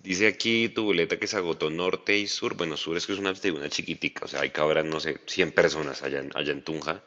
Dice 0.00 0.26
aquí 0.26 0.68
tu 0.68 0.84
boleta 0.84 1.18
que 1.18 1.26
se 1.26 1.36
agotó 1.36 1.70
norte 1.70 2.18
y 2.18 2.26
sur. 2.26 2.56
Bueno, 2.56 2.76
sur 2.76 2.96
es 2.96 3.06
que 3.06 3.14
es 3.14 3.18
una 3.18 3.32
tribuna 3.32 3.68
chiquitica, 3.70 4.26
o 4.26 4.28
sea, 4.28 4.40
hay 4.42 4.52
haber, 4.56 4.84
no 4.84 5.00
sé, 5.00 5.20
100 5.26 5.52
personas 5.52 6.02
allá 6.02 6.20
en, 6.20 6.30
allá 6.34 6.52
en 6.52 6.62
Tunja. 6.62 7.02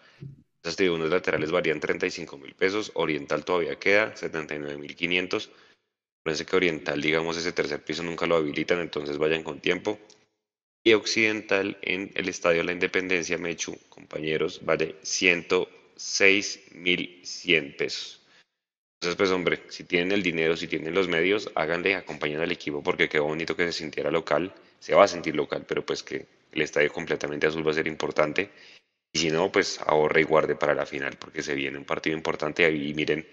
Estas 0.58 0.78
tribunas 0.78 1.10
laterales 1.12 1.52
varían 1.52 1.80
35 1.80 2.38
mil 2.38 2.56
pesos, 2.56 2.92
Oriental 2.96 3.46
todavía 3.46 3.78
queda, 3.78 4.16
79 4.16 4.78
mil 4.80 4.96
500. 4.96 5.52
Parece 6.24 6.46
que 6.46 6.56
Oriental, 6.56 7.00
digamos, 7.00 7.38
ese 7.38 7.52
tercer 7.52 7.84
piso 7.84 8.02
nunca 8.02 8.26
lo 8.26 8.36
habilitan, 8.36 8.80
entonces 8.80 9.20
vayan 9.20 9.44
con 9.44 9.60
tiempo. 9.60 10.00
Y 10.84 10.94
Occidental 10.94 11.78
en 11.84 12.12
el 12.16 12.30
Estadio 12.30 12.64
la 12.64 12.72
Independencia, 12.72 13.38
Mechu, 13.38 13.78
compañeros, 13.90 14.62
vale 14.66 14.96
106 15.04 16.72
mil 16.72 17.22
100 17.24 17.78
pesos. 17.78 18.25
Entonces, 19.06 19.18
pues 19.18 19.30
hombre, 19.30 19.62
si 19.70 19.84
tienen 19.84 20.14
el 20.14 20.24
dinero, 20.24 20.58
si 20.58 20.68
tienen 20.68 20.96
los 20.96 21.08
medios, 21.08 21.52
háganle, 21.54 21.94
acompañen 21.94 22.40
al 22.40 22.52
equipo 22.52 22.82
porque 22.82 23.08
qué 23.08 23.20
bonito 23.20 23.56
que 23.56 23.66
se 23.66 23.72
sintiera 23.72 24.10
local, 24.10 24.52
se 24.80 24.96
va 24.96 25.04
a 25.04 25.08
sentir 25.08 25.36
local, 25.36 25.64
pero 25.68 25.86
pues 25.86 26.02
que 26.02 26.26
el 26.52 26.62
estadio 26.64 26.92
completamente 26.92 27.46
azul 27.46 27.68
va 27.68 27.70
a 27.70 27.76
ser 27.76 27.86
importante. 27.86 28.50
Y 29.14 29.20
si 29.20 29.30
no, 29.30 29.52
pues 29.52 29.80
ahorre 29.82 30.22
y 30.22 30.24
guarde 30.24 30.56
para 30.56 30.74
la 30.74 30.88
final 30.88 31.18
porque 31.20 31.44
se 31.44 31.54
viene 31.54 31.78
un 31.78 31.86
partido 31.86 32.18
importante 32.18 32.68
y 32.68 32.96
miren 32.96 33.28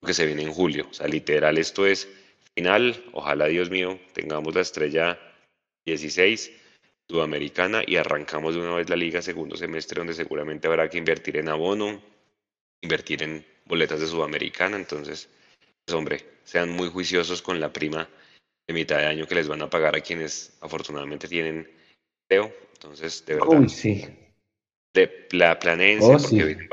lo 0.00 0.08
que 0.08 0.12
se 0.12 0.26
viene 0.26 0.42
en 0.42 0.52
julio. 0.52 0.88
O 0.90 0.92
sea, 0.92 1.06
literal, 1.06 1.56
esto 1.56 1.86
es 1.86 2.08
final. 2.56 3.04
Ojalá, 3.12 3.46
Dios 3.46 3.70
mío, 3.70 4.00
tengamos 4.14 4.56
la 4.56 4.62
estrella 4.62 5.20
16 5.86 6.50
sudamericana 7.08 7.84
y 7.86 7.94
arrancamos 7.94 8.56
de 8.56 8.60
una 8.60 8.74
vez 8.74 8.90
la 8.90 8.96
liga 8.96 9.22
segundo 9.22 9.54
semestre 9.54 10.00
donde 10.00 10.14
seguramente 10.14 10.66
habrá 10.66 10.90
que 10.90 10.98
invertir 10.98 11.36
en 11.36 11.48
abono, 11.48 12.02
invertir 12.80 13.22
en 13.22 13.51
boletas 13.64 14.00
de 14.00 14.06
Sudamericana. 14.06 14.76
Entonces, 14.76 15.28
pues 15.84 15.96
hombre, 15.96 16.24
sean 16.44 16.70
muy 16.70 16.88
juiciosos 16.88 17.42
con 17.42 17.60
la 17.60 17.72
prima 17.72 18.08
de 18.66 18.74
mitad 18.74 18.98
de 18.98 19.06
año 19.06 19.26
que 19.26 19.34
les 19.34 19.48
van 19.48 19.62
a 19.62 19.70
pagar 19.70 19.96
a 19.96 20.00
quienes 20.00 20.56
afortunadamente 20.60 21.28
tienen 21.28 21.70
empleo. 22.22 22.52
Entonces, 22.74 23.24
de 23.26 23.34
verdad, 23.34 23.68
sí. 23.68 24.06
de, 24.94 25.28
la 25.32 25.58
planeense 25.58 26.12
porque 26.20 26.68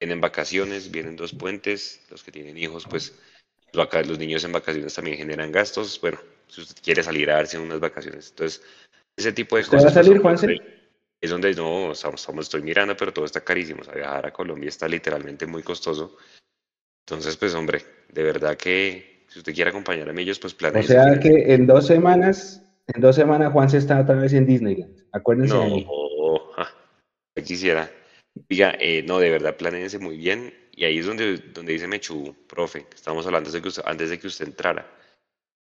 vienen, 0.00 0.20
vacaciones, 0.20 0.90
vienen 0.90 1.16
dos 1.16 1.32
puentes, 1.32 2.04
los 2.10 2.22
que 2.22 2.32
tienen 2.32 2.58
hijos, 2.58 2.86
pues 2.88 3.14
los 3.72 4.18
niños 4.18 4.44
en 4.44 4.52
vacaciones 4.52 4.94
también 4.94 5.16
generan 5.16 5.52
gastos. 5.52 6.00
Bueno, 6.00 6.18
si 6.48 6.60
usted 6.60 6.82
quiere 6.82 7.02
salir 7.02 7.30
a 7.30 7.36
darse 7.36 7.58
unas 7.58 7.80
vacaciones. 7.80 8.30
Entonces, 8.30 8.62
ese 9.16 9.32
tipo 9.32 9.56
de 9.56 9.64
cosas. 9.64 9.86
va 9.86 9.88
a 9.88 10.04
salir, 10.04 10.20
Juanse? 10.20 10.81
Es 11.22 11.30
donde 11.30 11.54
no, 11.54 11.92
estamos, 11.92 12.26
estoy 12.40 12.62
mirando, 12.62 12.96
pero 12.96 13.12
todo 13.12 13.24
está 13.24 13.42
carísimo. 13.42 13.82
O 13.82 13.84
sea, 13.84 13.94
viajar 13.94 14.26
a 14.26 14.32
Colombia 14.32 14.68
está 14.68 14.88
literalmente 14.88 15.46
muy 15.46 15.62
costoso. 15.62 16.16
Entonces, 17.06 17.36
pues, 17.36 17.54
hombre, 17.54 17.80
de 18.08 18.22
verdad 18.24 18.56
que 18.56 19.24
si 19.28 19.38
usted 19.38 19.54
quiere 19.54 19.70
acompañar 19.70 20.08
a 20.08 20.20
ellos, 20.20 20.40
pues 20.40 20.52
planea. 20.52 20.80
O 20.80 20.84
sea 20.84 21.20
que 21.20 21.54
en 21.54 21.64
dos 21.68 21.86
semanas, 21.86 22.64
en 22.88 23.00
dos 23.00 23.14
semanas 23.14 23.52
Juan 23.52 23.70
se 23.70 23.78
está 23.78 24.00
otra 24.00 24.16
vez 24.16 24.32
en 24.32 24.46
Disneyland. 24.46 25.04
Acuérdense 25.12 25.54
no, 25.54 25.76
de 27.36 27.42
quisiera. 27.44 27.88
Diga, 28.48 28.74
eh, 28.80 29.04
no, 29.06 29.20
de 29.20 29.30
verdad, 29.30 29.56
planeense 29.56 30.00
muy 30.00 30.16
bien. 30.16 30.52
Y 30.72 30.84
ahí 30.84 30.98
es 30.98 31.06
donde, 31.06 31.36
donde 31.36 31.74
dice 31.74 31.86
Mechu, 31.86 32.34
profe, 32.48 32.86
estamos 32.92 33.26
hablando 33.26 33.48
antes 33.48 33.52
de 33.52 33.62
que 33.62 33.68
usted, 33.68 33.82
antes 33.86 34.10
de 34.10 34.18
que 34.18 34.26
usted 34.26 34.46
entrara. 34.46 34.90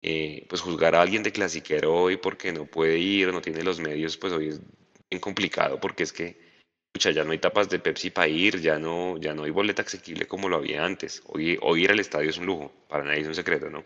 Eh, 0.02 0.46
pues 0.48 0.60
juzgar 0.60 0.94
a 0.94 1.00
alguien 1.00 1.22
de 1.22 1.32
clasiquero 1.32 1.92
hoy 1.94 2.18
porque 2.18 2.52
no 2.52 2.66
puede 2.66 2.98
ir, 2.98 3.32
no 3.32 3.40
tiene 3.40 3.64
los 3.64 3.80
medios, 3.80 4.16
pues 4.16 4.32
hoy 4.32 4.48
es 4.48 4.60
bien 5.10 5.20
complicado 5.20 5.80
porque 5.80 6.02
es 6.02 6.12
que 6.12 6.48
ya 6.98 7.24
no 7.24 7.32
hay 7.32 7.38
tapas 7.38 7.68
de 7.68 7.78
Pepsi 7.78 8.10
para 8.10 8.28
ir, 8.28 8.60
ya 8.60 8.78
no, 8.78 9.16
ya 9.18 9.34
no 9.34 9.44
hay 9.44 9.50
boleta 9.50 9.82
asequible 9.82 10.26
como 10.26 10.48
lo 10.48 10.56
había 10.56 10.84
antes. 10.84 11.22
Hoy, 11.26 11.58
ir 11.76 11.90
al 11.90 12.00
estadio 12.00 12.30
es 12.30 12.38
un 12.38 12.46
lujo, 12.46 12.72
para 12.88 13.04
nadie 13.04 13.20
es 13.20 13.28
un 13.28 13.34
secreto, 13.34 13.70
¿no? 13.70 13.84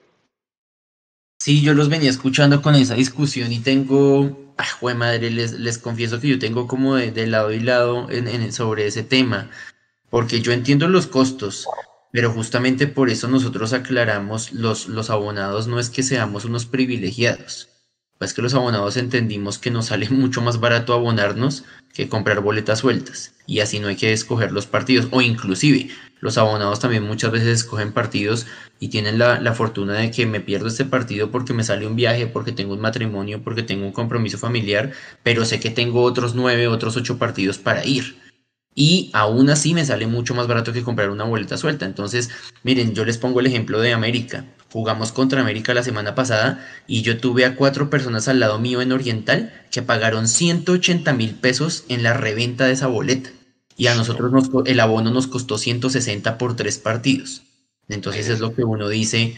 Sí, 1.39 1.61
yo 1.61 1.75
los 1.75 1.89
venía 1.89 2.09
escuchando 2.09 2.63
con 2.63 2.75
esa 2.75 2.95
discusión 2.95 3.53
y 3.53 3.59
tengo, 3.59 4.55
ah, 4.57 4.95
madre, 4.95 5.31
les, 5.31 5.53
les 5.53 5.79
confieso 5.79 6.21
que 6.21 6.29
yo 6.29 6.39
tengo 6.39 6.69
como 6.69 6.95
de, 6.95 7.27
lado 7.27 7.53
y 7.53 7.61
lado 7.61 8.09
sobre 8.51 8.87
ese 8.87 9.03
tema, 9.03 9.51
porque 10.09 10.41
yo 10.41 10.53
entiendo 10.53 10.87
los 10.89 11.09
costos, 11.09 11.67
pero 12.13 12.31
justamente 12.31 12.87
por 12.87 13.11
eso 13.11 13.27
nosotros 13.27 13.73
aclaramos, 13.73 14.53
los, 14.53 14.87
los 14.87 15.11
abonados 15.11 15.67
no 15.67 15.81
es 15.81 15.91
que 15.91 16.05
seamos 16.05 16.45
unos 16.45 16.65
privilegiados, 16.65 17.72
es 18.25 18.35
que 18.35 18.43
los 18.43 18.55
abonados 18.55 18.97
entendimos 18.97 19.59
que 19.59 19.71
nos 19.71 19.87
sale 19.87 20.09
mucho 20.11 20.41
más 20.43 20.61
barato 20.61 20.93
abonarnos 20.93 21.65
que 21.93 22.09
comprar 22.09 22.41
boletas 22.41 22.81
sueltas. 22.81 23.35
Y 23.47 23.61
así 23.61 23.81
no 23.81 23.89
hay 23.89 23.97
que 23.97 24.13
escoger 24.13 24.53
los 24.53 24.67
partidos. 24.67 25.09
O 25.11 25.21
inclusive 25.21 25.91
los 26.21 26.39
abonados 26.39 26.81
también 26.81 27.03
muchas 27.03 27.33
veces 27.33 27.49
escogen 27.49 27.93
partidos 27.93 28.47
y 28.81 28.89
tienen 28.89 29.19
la, 29.19 29.41
la, 29.41 29.53
fortuna 29.55 29.95
de 29.95 30.11
que 30.11 30.25
me 30.25 30.41
pierdo 30.41 30.69
este 30.69 30.85
partido 30.85 31.31
porque 31.31 31.53
me 31.53 31.65
sale 31.65 31.87
un 31.87 31.97
viaje, 31.97 32.27
porque 32.27 32.53
tengo 32.53 32.75
un 32.75 32.81
matrimonio, 32.81 33.43
porque 33.43 33.63
tengo 33.63 33.85
un 33.85 33.93
compromiso 33.93 34.39
familiar, 34.39 34.93
pero 35.23 35.45
sé 35.45 35.61
que 35.61 35.71
tengo 35.71 36.03
otros 36.03 36.35
nueve, 36.35 36.69
otros 36.69 36.97
ocho 36.97 37.19
partidos 37.19 37.59
para 37.59 37.85
ir 37.85 38.17
y 38.75 39.11
aún 39.13 39.51
así 39.51 39.75
me 39.75 39.85
sale 39.85 40.07
mucho 40.07 40.35
más 40.35 40.47
barato 40.47 40.73
que 40.73 40.83
comprar 40.83 41.11
una 41.11 41.25
boleta 41.25 41.57
suelta. 41.57 41.85
Entonces, 41.85 42.31
miren, 42.63 42.95
yo 42.95 43.05
les 43.05 43.19
pongo 43.19 43.41
el 43.41 43.47
ejemplo 43.47 43.81
de 43.81 43.93
América. 43.93 44.47
Jugamos 44.73 45.13
contra 45.13 45.43
América 45.43 45.75
la 45.75 45.83
semana 45.83 46.15
pasada 46.15 46.67
y 46.87 47.03
yo 47.03 47.19
tuve 47.19 47.45
a 47.45 47.57
cuatro 47.57 47.91
personas 47.91 48.29
al 48.29 48.41
lado 48.41 48.59
mío 48.59 48.81
en 48.81 48.93
Oriental 48.93 49.53
que 49.71 49.83
pagaron 49.83 50.27
180 50.27 51.13
mil 51.13 51.35
pesos 51.35 51.85
en 51.89 52.03
la 52.03 52.15
reventa 52.15 52.65
de 52.65 52.73
esa 52.73 52.87
boleta. 52.87 53.31
Y 53.77 53.89
a 53.89 53.95
nosotros 53.95 54.33
nos, 54.33 54.49
el 54.67 54.81
abono 54.81 55.11
nos 55.11 55.27
costó 55.27 55.59
160 55.59 56.39
por 56.39 56.57
tres 56.57 56.79
partidos. 56.79 57.43
Entonces 57.89 58.29
es 58.29 58.41
lo 58.41 58.55
que 58.55 58.65
uno 58.65 58.89
dice, 58.89 59.37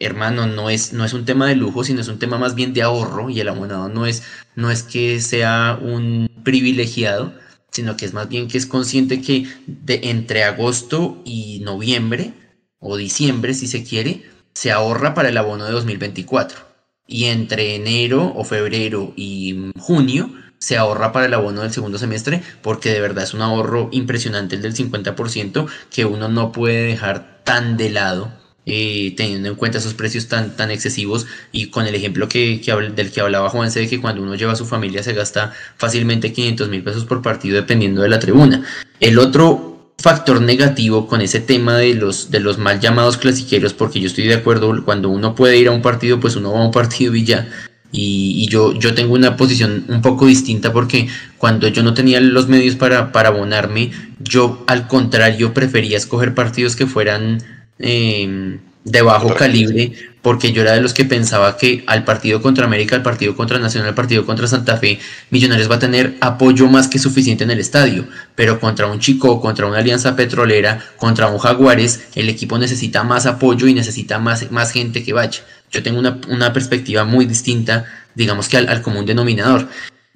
hermano, 0.00 0.46
no 0.46 0.70
es, 0.70 0.92
no 0.92 1.04
es 1.04 1.12
un 1.12 1.24
tema 1.24 1.46
de 1.46 1.56
lujo, 1.56 1.84
sino 1.84 2.00
es 2.00 2.08
un 2.08 2.18
tema 2.18 2.38
más 2.38 2.54
bien 2.54 2.72
de 2.72 2.82
ahorro 2.82 3.30
y 3.30 3.40
el 3.40 3.48
abonado 3.48 3.88
no 3.88 4.06
es, 4.06 4.24
no 4.56 4.70
es 4.70 4.82
que 4.82 5.20
sea 5.20 5.78
un 5.80 6.28
privilegiado, 6.42 7.32
sino 7.72 7.96
que 7.96 8.04
es 8.04 8.12
más 8.12 8.28
bien 8.28 8.48
que 8.48 8.58
es 8.58 8.66
consciente 8.66 9.20
que 9.20 9.46
de 9.66 10.00
entre 10.04 10.44
agosto 10.44 11.20
y 11.24 11.60
noviembre 11.60 12.34
o 12.78 12.96
diciembre, 12.96 13.54
si 13.54 13.66
se 13.66 13.82
quiere, 13.82 14.22
se 14.54 14.70
ahorra 14.70 15.14
para 15.14 15.30
el 15.30 15.38
abono 15.38 15.64
de 15.64 15.72
2024. 15.72 16.58
Y 17.06 17.24
entre 17.24 17.74
enero 17.74 18.32
o 18.36 18.44
febrero 18.44 19.12
y 19.16 19.72
junio 19.78 20.30
se 20.58 20.76
ahorra 20.76 21.10
para 21.10 21.26
el 21.26 21.34
abono 21.34 21.62
del 21.62 21.72
segundo 21.72 21.98
semestre 21.98 22.42
porque 22.62 22.90
de 22.90 23.00
verdad 23.00 23.24
es 23.24 23.34
un 23.34 23.42
ahorro 23.42 23.88
impresionante 23.90 24.54
el 24.54 24.62
del 24.62 24.76
50% 24.76 25.66
que 25.90 26.04
uno 26.04 26.28
no 26.28 26.52
puede 26.52 26.86
dejar 26.86 27.42
tan 27.42 27.76
de 27.76 27.90
lado 27.90 28.41
eh, 28.64 29.14
teniendo 29.16 29.48
en 29.48 29.56
cuenta 29.56 29.78
esos 29.78 29.94
precios 29.94 30.28
tan, 30.28 30.56
tan 30.56 30.70
excesivos 30.70 31.26
y 31.50 31.66
con 31.66 31.86
el 31.86 31.94
ejemplo 31.94 32.28
que, 32.28 32.60
del 32.94 33.10
que 33.10 33.20
hablaba 33.20 33.48
Juanse 33.48 33.80
de 33.80 33.88
que 33.88 34.00
cuando 34.00 34.22
uno 34.22 34.36
lleva 34.36 34.52
a 34.52 34.56
su 34.56 34.66
familia 34.66 35.02
se 35.02 35.14
gasta 35.14 35.52
fácilmente 35.76 36.32
500 36.32 36.68
mil 36.68 36.82
pesos 36.82 37.04
por 37.04 37.22
partido 37.22 37.56
dependiendo 37.56 38.02
de 38.02 38.08
la 38.08 38.20
tribuna. 38.20 38.64
El 39.00 39.18
otro 39.18 39.72
factor 39.98 40.40
negativo 40.40 41.06
con 41.06 41.20
ese 41.20 41.40
tema 41.40 41.76
de 41.76 41.94
los, 41.94 42.30
de 42.30 42.40
los 42.40 42.58
mal 42.58 42.80
llamados 42.80 43.16
clasiqueros, 43.16 43.72
porque 43.72 44.00
yo 44.00 44.06
estoy 44.06 44.24
de 44.24 44.34
acuerdo, 44.34 44.84
cuando 44.84 45.08
uno 45.08 45.34
puede 45.34 45.56
ir 45.58 45.68
a 45.68 45.72
un 45.72 45.82
partido, 45.82 46.20
pues 46.20 46.36
uno 46.36 46.52
va 46.52 46.60
a 46.60 46.66
un 46.66 46.72
partido 46.72 47.14
y 47.14 47.24
ya. 47.24 47.48
Y, 47.94 48.48
yo, 48.48 48.72
yo 48.72 48.94
tengo 48.94 49.12
una 49.12 49.36
posición 49.36 49.84
un 49.88 50.00
poco 50.00 50.26
distinta 50.26 50.72
porque 50.72 51.08
cuando 51.36 51.68
yo 51.68 51.82
no 51.82 51.92
tenía 51.92 52.20
los 52.20 52.48
medios 52.48 52.74
para, 52.74 53.12
para 53.12 53.28
abonarme, 53.28 53.90
yo 54.18 54.64
al 54.66 54.88
contrario 54.88 55.52
prefería 55.52 55.98
escoger 55.98 56.34
partidos 56.34 56.74
que 56.74 56.86
fueran 56.86 57.42
Em, 57.82 58.60
de 58.84 59.02
bajo 59.02 59.34
calibre, 59.34 59.92
porque 60.22 60.52
yo 60.52 60.62
era 60.62 60.72
de 60.72 60.80
los 60.80 60.92
que 60.92 61.04
pensaba 61.04 61.56
que 61.56 61.84
al 61.86 62.04
partido 62.04 62.42
contra 62.42 62.64
América, 62.64 62.96
al 62.96 63.02
partido 63.02 63.36
contra 63.36 63.58
Nacional, 63.58 63.90
al 63.90 63.94
partido 63.94 64.26
contra 64.26 64.46
Santa 64.46 64.76
Fe, 64.76 64.98
Millonarios 65.30 65.70
va 65.70 65.76
a 65.76 65.80
tener 65.80 66.16
apoyo 66.20 66.66
más 66.66 66.88
que 66.88 66.98
suficiente 66.98 67.44
en 67.44 67.50
el 67.50 67.60
estadio, 67.60 68.06
pero 68.34 68.58
contra 68.58 68.86
un 68.86 68.98
Chico, 68.98 69.40
contra 69.40 69.66
una 69.66 69.78
Alianza 69.78 70.16
Petrolera, 70.16 70.80
contra 70.96 71.28
un 71.28 71.38
Jaguares, 71.38 72.08
el 72.14 72.28
equipo 72.28 72.58
necesita 72.58 73.04
más 73.04 73.26
apoyo 73.26 73.66
y 73.68 73.74
necesita 73.74 74.18
más, 74.18 74.50
más 74.50 74.72
gente 74.72 75.04
que 75.04 75.12
vaya. 75.12 75.40
Yo 75.70 75.82
tengo 75.82 76.00
una, 76.00 76.52
perspectiva 76.52 77.04
muy 77.04 77.24
distinta, 77.24 77.84
digamos 78.14 78.48
que 78.48 78.58
al, 78.58 78.68
al 78.68 78.82
común 78.82 79.06
denominador. 79.06 79.68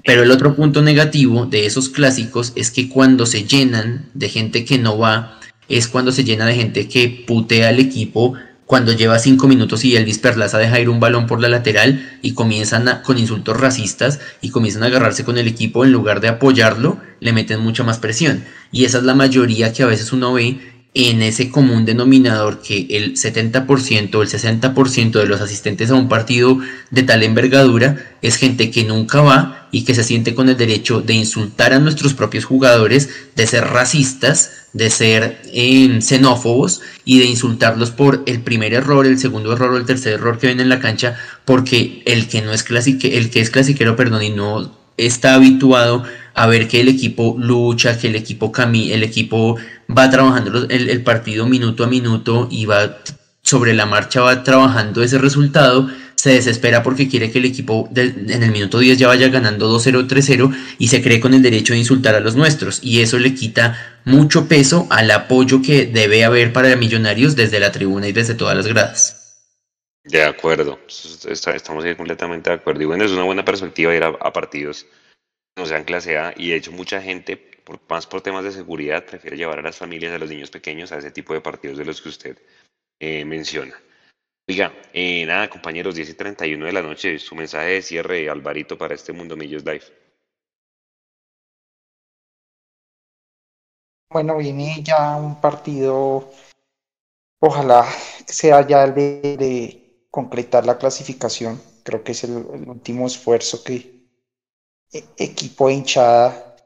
Pero 0.05 0.23
el 0.23 0.31
otro 0.31 0.55
punto 0.55 0.83
negativo 0.83 1.47
de 1.47 1.67
esos 1.67 1.89
clásicos 1.89 2.53
es 2.55 2.71
que 2.71 2.89
cuando 2.89 3.27
se 3.27 3.45
llenan 3.45 4.07
de 4.15 4.29
gente 4.29 4.65
que 4.65 4.79
no 4.79 4.99
va, 4.99 5.41
es 5.69 5.89
cuando 5.89 6.13
se 6.13 6.25
llena 6.25 6.47
de 6.47 6.55
gente 6.55 6.89
que 6.89 7.25
putea 7.27 7.69
al 7.69 7.79
equipo 7.81 8.35
cuando 8.67 8.93
lleva 8.93 9.21
cinco 9.21 9.47
minutos 9.47 9.85
y 9.85 9.95
Elvis 9.95 10.19
Perlaza 10.19 10.59
deja 10.59 10.81
ir 10.81 10.89
un 10.89 10.99
balón 10.99 11.27
por 11.27 11.41
la 11.41 11.49
lateral 11.49 12.19
y 12.21 12.35
comienzan 12.35 13.01
con 13.05 13.17
insultos 13.17 13.59
racistas 13.59 14.19
y 14.41 14.51
comienzan 14.51 14.83
a 14.83 14.87
agarrarse 14.87 15.25
con 15.25 15.39
el 15.39 15.47
equipo 15.47 15.85
en 15.85 15.93
lugar 15.93 16.21
de 16.21 16.29
apoyarlo, 16.29 16.99
le 17.21 17.33
meten 17.33 17.61
mucha 17.61 17.85
más 17.85 17.99
presión. 17.99 18.45
Y 18.73 18.85
esa 18.85 18.99
es 18.99 19.05
la 19.05 19.15
mayoría 19.15 19.73
que 19.73 19.85
a 19.85 19.87
veces 19.87 20.13
uno 20.13 20.33
ve 20.33 20.76
en 20.99 21.21
ese 21.21 21.51
común 21.51 21.85
denominador 21.85 22.63
que 22.63 22.87
el 22.89 23.17
70% 23.17 24.15
o 24.15 24.23
el 24.23 24.29
60% 24.29 25.11
de 25.11 25.27
los 25.27 25.43
asistentes 25.43 25.91
a 25.91 25.95
un 25.95 26.09
partido 26.09 26.59
de 26.91 27.03
tal 27.03 27.23
envergadura 27.23 28.17
es 28.23 28.37
gente 28.37 28.71
que 28.71 28.85
nunca 28.85 29.21
va 29.21 29.69
y 29.71 29.85
que 29.85 29.95
se 29.95 30.03
siente 30.03 30.35
con 30.35 30.49
el 30.49 30.57
derecho 30.57 31.03
de 31.03 31.13
insultar 31.13 31.75
a 31.75 31.81
nuestros 31.81 32.15
propios 32.15 32.47
jugadores, 32.47 33.11
de 33.35 33.47
ser 33.47 33.65
racistas, 33.65 34.69
de 34.73 34.89
ser 34.89 35.43
em, 35.53 36.01
xenófobos 36.01 36.81
y 37.05 37.19
de 37.19 37.27
insultarlos 37.27 37.91
por 37.91 38.23
el 38.25 38.41
primer 38.41 38.73
error, 38.73 39.05
el 39.05 39.19
segundo 39.19 39.53
error 39.53 39.73
o 39.73 39.77
el 39.77 39.85
tercer 39.85 40.15
error 40.15 40.39
que 40.39 40.47
ven 40.47 40.61
en 40.61 40.71
la 40.71 40.81
cancha, 40.81 41.19
porque 41.45 42.03
el 42.07 42.27
que 42.27 42.41
no 42.41 42.53
es 42.53 42.63
clasique, 42.63 43.19
el 43.19 43.29
que 43.29 43.41
es 43.41 43.51
clasiquero, 43.51 43.97
perdón, 43.97 44.23
y 44.23 44.31
no 44.31 44.75
está 44.97 45.35
habituado 45.35 46.05
a 46.37 46.47
ver 46.47 46.69
que 46.69 46.81
el 46.83 46.89
equipo 46.89 47.35
lucha, 47.39 47.99
que 47.99 48.09
el 48.09 48.15
equipo 48.15 48.53
camina, 48.53 48.95
el 48.95 49.03
equipo 49.03 49.57
va 49.89 50.11
trabajando 50.11 50.67
el, 50.69 51.03
partido 51.03 51.47
minuto 51.47 51.83
a 51.83 51.87
minuto 51.87 52.47
y 52.51 52.67
va 52.67 52.99
sobre 53.43 53.73
la 53.73 53.87
marcha, 53.87 54.21
va 54.21 54.45
trabajando 54.45 55.03
ese 55.03 55.17
resultado, 55.17 55.89
se 56.15 56.31
desespera 56.31 56.83
porque 56.83 57.09
quiere 57.09 57.31
que 57.31 57.39
el 57.39 57.47
equipo 57.47 57.89
en 57.95 58.43
el 58.43 58.53
minuto 58.53 58.79
10 58.79 58.99
ya 58.99 59.09
vaya 59.09 59.29
ganando 59.29 59.75
2-0, 59.75 60.07
3-0 60.07 60.55
y 60.79 60.89
se 60.89 61.03
cree 61.03 61.21
con 61.21 61.33
el 61.33 61.41
derecho 61.41 61.73
de 61.73 61.79
insultar 61.79 62.15
a 62.15 62.21
los 62.21 62.37
nuestros. 62.37 62.81
Y 62.83 63.01
eso 63.01 63.19
le 63.19 63.35
quita 63.35 64.01
mucho 64.05 64.47
peso 64.47 64.87
al 64.91 65.11
apoyo 65.11 65.63
que 65.63 65.87
debe 65.87 66.23
haber 66.25 66.53
para 66.53 66.77
Millonarios 66.77 67.35
desde 67.35 67.61
la 67.61 67.73
tribuna 67.73 68.09
y 68.09 68.13
desde 68.13 68.35
todas 68.35 68.55
las 68.55 68.67
gradas. 68.67 69.23
De 70.05 70.23
acuerdo, 70.23 70.79
estamos 70.87 71.85
completamente 71.97 72.51
de 72.51 72.57
acuerdo. 72.57 72.83
Y 72.83 72.87
bueno, 72.87 73.05
es 73.05 73.11
una 73.13 73.25
buena 73.25 73.45
perspectiva 73.45 73.95
ir 73.95 74.05
a, 74.05 74.33
partidos 74.33 74.87
no 75.57 75.67
sean 75.67 75.85
clase 75.85 76.19
A. 76.19 76.35
Y 76.37 76.51
de 76.51 76.57
hecho, 76.57 76.73
mucha 76.73 77.01
gente, 77.01 77.37
por, 77.37 77.81
más 77.89 78.07
por 78.07 78.21
temas 78.21 78.45
de 78.45 78.53
seguridad, 78.53 79.05
prefiere 79.05 79.37
llevar 79.37 79.59
a 79.59 79.63
las 79.63 79.77
familias, 79.77 80.13
a 80.13 80.19
los 80.19 80.29
niños 80.29 80.51
pequeños, 80.51 80.93
a 80.93 80.99
ese 80.99 81.11
tipo 81.11 81.35
de 81.35 81.41
partidos 81.41 81.79
de 81.79 81.85
los 81.85 82.01
que 82.01 82.09
usted 82.11 82.39
eh, 83.01 83.25
menciona. 83.25 83.81
Oiga, 84.49 84.73
eh, 84.93 85.27
nada, 85.27 85.51
compañeros, 85.51 85.97
10 85.97 86.11
y 86.11 86.15
31 86.15 86.67
de 86.67 86.73
la 86.73 86.83
noche, 86.83 87.19
su 87.19 87.35
mensaje 87.35 87.69
de 87.69 87.83
cierre, 87.83 88.31
Alvarito, 88.31 88.79
para 88.79 88.95
este 88.95 89.13
Mundo 89.13 89.37
Millos 89.37 89.65
Live. 89.65 89.85
Bueno, 94.09 94.37
viene 94.39 94.83
ya 94.85 95.17
un 95.17 95.41
partido, 95.41 96.31
ojalá 97.41 97.85
sea 98.27 98.67
ya 98.67 98.85
el 98.85 98.95
de 98.95 99.87
concretar 100.11 100.65
la 100.65 100.79
clasificación. 100.79 101.61
Creo 101.83 102.03
que 102.03 102.13
es 102.13 102.25
el, 102.25 102.37
último 102.37 103.07
esfuerzo 103.07 103.63
que 103.63 103.96
e, 104.97 105.05
equipo 105.17 105.71
hinchada 105.71 106.57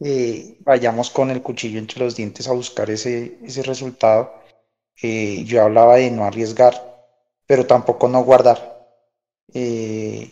eh, 0.00 0.58
vayamos 0.60 1.10
con 1.10 1.30
el 1.30 1.42
cuchillo 1.42 1.78
entre 1.78 2.00
los 2.00 2.14
dientes 2.16 2.48
a 2.48 2.52
buscar 2.52 2.90
ese, 2.90 3.38
ese 3.42 3.62
resultado. 3.62 4.32
Eh, 5.02 5.44
yo 5.44 5.62
hablaba 5.62 5.96
de 5.96 6.10
no 6.10 6.24
arriesgar, 6.24 6.74
pero 7.46 7.66
tampoco 7.66 8.08
no 8.08 8.22
guardar. 8.24 8.58
Eh, 9.52 10.30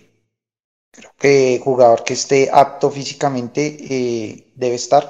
creo 0.90 1.12
que 1.18 1.60
jugador 1.64 2.04
que 2.04 2.14
esté 2.14 2.50
apto 2.52 2.90
físicamente 2.90 4.44
debe 4.54 4.74
estar. 4.76 5.04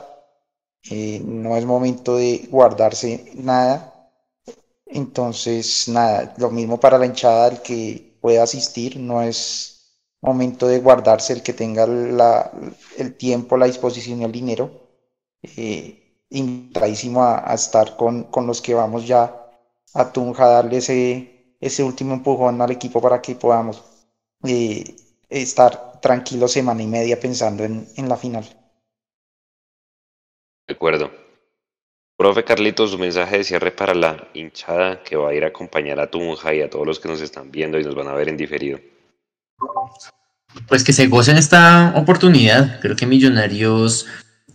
no 1.25 1.57
es 1.57 1.65
momento 1.65 2.17
de 2.17 2.47
guardarse 2.51 3.33
nada 3.35 3.97
entonces, 4.87 5.89
nada, 5.89 6.35
lo 6.39 6.51
mismo 6.51 6.79
para 6.79 6.99
la 6.99 7.07
hinchada, 7.07 7.49
el 7.49 7.61
que 7.61 8.17
pueda 8.21 8.45
asistir, 8.45 8.99
no 8.99 9.21
es 9.21 9.76
momento 10.27 10.67
de 10.67 10.81
guardarse 10.81 11.33
el 11.33 11.43
que 11.43 11.53
tenga 11.53 11.85
el 11.85 13.17
tiempo, 13.17 13.57
la 13.57 13.67
disposición 13.67 14.21
y 14.21 14.25
el 14.25 14.33
dinero. 14.33 14.71
Eh, 15.43 16.03
invitadísimo 16.31 17.23
a, 17.23 17.55
estar 17.55 17.97
con, 17.97 18.29
los 18.47 18.61
que 18.61 18.75
vamos 18.75 19.07
ya 19.07 19.23
a 19.95 20.13
Tunja, 20.13 20.49
darle 20.49 20.79
ese, 20.79 21.57
ese 21.61 21.85
último 21.85 22.15
empujón 22.15 22.61
al 22.61 22.73
equipo 22.73 23.01
para 23.01 23.23
que 23.23 23.37
podamos 23.37 23.83
eh, 24.45 24.97
estar 25.29 26.01
tranquilos 26.01 26.53
semana 26.53 26.83
y 26.83 26.87
media 26.87 27.19
pensando 27.19 27.65
en, 27.65 27.87
en 27.97 28.09
la 28.09 28.17
final. 28.17 28.45
De 30.67 30.75
acuerdo. 30.75 31.11
Profe 32.19 32.45
Carlitos, 32.45 32.91
su 32.91 32.99
mensaje 32.99 33.39
de 33.39 33.45
cierre 33.45 33.71
para 33.71 33.95
la 33.95 34.29
hinchada 34.33 35.03
que 35.03 35.17
va 35.17 35.29
a 35.29 35.35
ir 35.35 35.45
a 35.45 35.49
acompañar 35.49 36.01
a 36.01 36.11
Tunja 36.11 36.55
y 36.55 36.63
a 36.63 36.71
todos 36.71 36.87
los 36.87 36.99
que 36.99 37.09
nos 37.09 37.21
están 37.21 37.51
viendo 37.51 37.79
y 37.79 37.85
nos 37.85 37.95
van 37.95 38.09
a 38.09 38.15
ver 38.15 38.31
en 38.31 38.39
diferido. 38.39 38.79
Pues 40.69 40.85
que 40.85 40.93
se 40.93 41.07
gocen 41.07 41.37
esta 41.37 41.93
oportunidad. 41.97 42.81
Creo 42.81 42.97
que 42.97 43.07
Millonarios, 43.07 44.07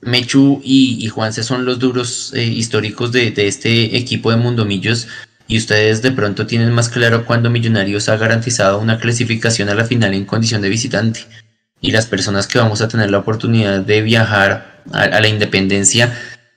Mechu 0.01 0.61
y, 0.63 1.07
Juanse 1.07 1.43
son 1.43 1.65
los 1.65 1.79
duros 1.79 2.33
eh, 2.35 2.43
históricos 2.43 3.11
de, 3.11 3.33
este 3.37 3.95
equipo 3.97 4.31
de 4.31 4.37
Mundomillos 4.37 5.07
y 5.47 5.57
ustedes 5.57 6.01
de 6.01 6.11
pronto 6.11 6.47
tienen 6.47 6.71
más 6.71 6.89
claro 6.89 7.25
cuando 7.25 7.49
Millonarios 7.49 8.09
ha 8.09 8.17
garantizado 8.17 8.79
una 8.79 8.99
clasificación 8.99 9.69
a 9.69 9.75
la 9.75 9.85
final 9.85 10.13
en 10.13 10.25
condición 10.25 10.61
de 10.61 10.69
visitante. 10.69 11.21
Y 11.81 11.91
las 11.91 12.05
personas 12.05 12.47
que 12.47 12.59
vamos 12.59 12.81
a 12.81 12.87
tener 12.87 13.09
la 13.09 13.19
oportunidad 13.19 13.79
de 13.79 14.01
viajar 14.01 14.81
a 14.91 15.19
la 15.19 15.27
independencia 15.27 16.13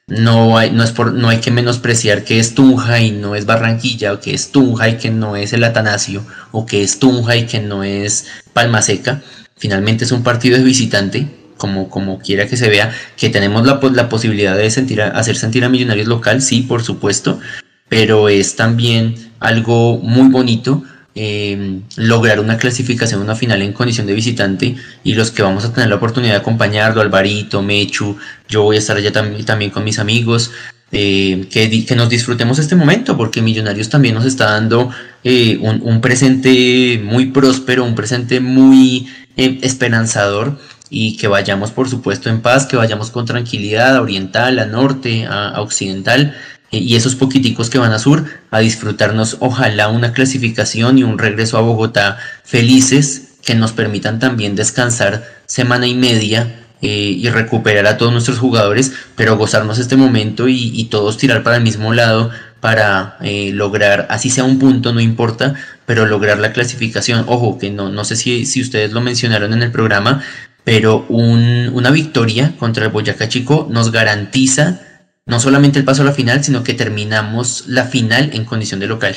no 0.06 0.58
hay, 0.58 0.70
no, 0.70 0.84
es 0.84 0.92
por, 0.92 1.12
no 1.14 1.28
hay 1.28 1.38
que 1.38 1.50
menospreciar 1.50 2.24
que 2.24 2.38
es 2.38 2.54
Tunja 2.54 3.00
y 3.00 3.10
no 3.10 3.34
es 3.34 3.46
Barranquilla, 3.46 4.12
o 4.12 4.20
que 4.20 4.34
es 4.34 4.50
Tunja 4.50 4.88
y 4.88 4.96
que 4.98 5.10
no 5.10 5.36
es 5.36 5.52
el 5.52 5.64
Atanasio, 5.64 6.24
o 6.52 6.66
que 6.66 6.82
es 6.82 6.98
Tunja 6.98 7.36
y 7.36 7.46
que 7.46 7.60
no 7.60 7.84
es 7.84 8.26
Palma 8.52 8.82
Seca. 8.82 9.22
Finalmente 9.56 10.04
es 10.04 10.12
un 10.12 10.22
partido 10.22 10.58
de 10.58 10.64
visitante, 10.64 11.28
como, 11.56 11.88
como 11.88 12.18
quiera 12.18 12.46
que 12.46 12.56
se 12.56 12.68
vea, 12.68 12.92
que 13.16 13.30
tenemos 13.30 13.64
la, 13.66 13.80
la 13.92 14.08
posibilidad 14.08 14.56
de 14.56 14.70
sentir 14.70 15.00
hacer 15.00 15.36
sentir 15.36 15.64
a 15.64 15.68
Millonarios 15.68 16.08
local, 16.08 16.42
sí, 16.42 16.62
por 16.62 16.82
supuesto, 16.82 17.40
pero 17.88 18.28
es 18.28 18.56
también 18.56 19.14
algo 19.40 19.98
muy 19.98 20.28
bonito 20.28 20.82
eh, 21.16 21.80
lograr 21.96 22.40
una 22.40 22.56
clasificación, 22.56 23.20
una 23.20 23.36
final 23.36 23.62
en 23.62 23.72
condición 23.72 24.06
de 24.06 24.14
visitante 24.14 24.74
y 25.04 25.14
los 25.14 25.30
que 25.30 25.42
vamos 25.42 25.64
a 25.64 25.72
tener 25.72 25.88
la 25.88 25.94
oportunidad 25.94 26.32
de 26.32 26.38
acompañarlo, 26.40 27.00
Alvarito, 27.00 27.62
Mechu, 27.62 28.16
yo 28.48 28.64
voy 28.64 28.76
a 28.76 28.78
estar 28.80 28.96
allá 28.96 29.12
también, 29.12 29.70
con 29.70 29.84
mis 29.84 30.00
amigos, 30.00 30.50
eh, 30.90 31.46
que, 31.52 31.86
que, 31.86 31.94
nos 31.94 32.08
disfrutemos 32.08 32.58
este 32.58 32.74
momento 32.74 33.16
porque 33.16 33.42
Millonarios 33.42 33.88
también 33.88 34.14
nos 34.14 34.24
está 34.24 34.46
dando 34.50 34.90
eh, 35.22 35.58
un, 35.60 36.00
presente 36.00 37.00
muy 37.02 37.26
próspero, 37.26 37.84
un 37.84 37.94
presente 37.94 38.40
muy 38.40 39.06
esperanzador 39.36 40.58
y 40.90 41.16
que 41.16 41.28
vayamos 41.28 41.70
por 41.70 41.88
supuesto 41.88 42.28
en 42.28 42.40
paz, 42.42 42.66
que 42.66 42.76
vayamos 42.76 43.10
con 43.10 43.24
tranquilidad 43.24 43.96
a 43.96 44.02
oriental, 44.02 44.58
a 44.58 44.66
norte, 44.66 45.26
a 45.26 45.60
occidental 45.60 46.34
y 46.78 46.96
esos 46.96 47.14
poquiticos 47.14 47.70
que 47.70 47.78
van 47.78 47.92
a 47.92 47.98
sur 47.98 48.24
a 48.50 48.60
disfrutarnos 48.60 49.36
ojalá 49.40 49.88
una 49.88 50.12
clasificación 50.12 50.98
y 50.98 51.04
un 51.04 51.18
regreso 51.18 51.58
a 51.58 51.62
Bogotá 51.62 52.18
felices 52.44 53.34
que 53.44 53.54
nos 53.54 53.72
permitan 53.72 54.18
también 54.18 54.56
descansar 54.56 55.24
semana 55.46 55.86
y 55.86 55.94
media 55.94 56.64
eh, 56.82 57.16
y 57.18 57.28
recuperar 57.30 57.86
a 57.86 57.96
todos 57.96 58.12
nuestros 58.12 58.38
jugadores, 58.38 58.92
pero 59.16 59.36
gozarnos 59.36 59.78
este 59.78 59.96
momento 59.96 60.48
y, 60.48 60.84
todos 60.90 61.16
tirar 61.16 61.42
para 61.42 61.56
el 61.56 61.62
mismo 61.62 61.94
lado 61.94 62.30
para 62.60 63.16
eh, 63.22 63.52
lograr, 63.52 64.06
así 64.10 64.30
sea 64.30 64.44
un 64.44 64.58
punto, 64.58 64.92
no 64.92 65.00
importa, 65.00 65.54
pero 65.86 66.06
lograr 66.06 66.38
la 66.38 66.52
clasificación. 66.52 67.24
Ojo, 67.26 67.58
que 67.58 67.70
no, 67.70 67.90
no 67.90 68.04
sé 68.04 68.16
si, 68.16 68.46
si 68.46 68.60
ustedes 68.60 68.92
lo 68.92 69.00
mencionaron 69.00 69.52
en 69.52 69.62
el 69.62 69.70
programa, 69.70 70.22
pero 70.64 71.06
una 71.08 71.90
victoria 71.90 72.54
contra 72.58 72.86
el 72.86 72.90
Boyacá 72.90 73.28
Chico 73.28 73.68
nos 73.70 73.92
garantiza 73.92 74.80
no 75.26 75.40
solamente 75.40 75.78
el 75.78 75.84
paso 75.84 76.02
a 76.02 76.04
la 76.04 76.12
final, 76.12 76.44
sino 76.44 76.62
que 76.62 76.74
terminamos 76.74 77.64
la 77.66 77.84
final 77.84 78.30
en 78.34 78.44
condición 78.44 78.80
de 78.80 78.86
local. 78.86 79.16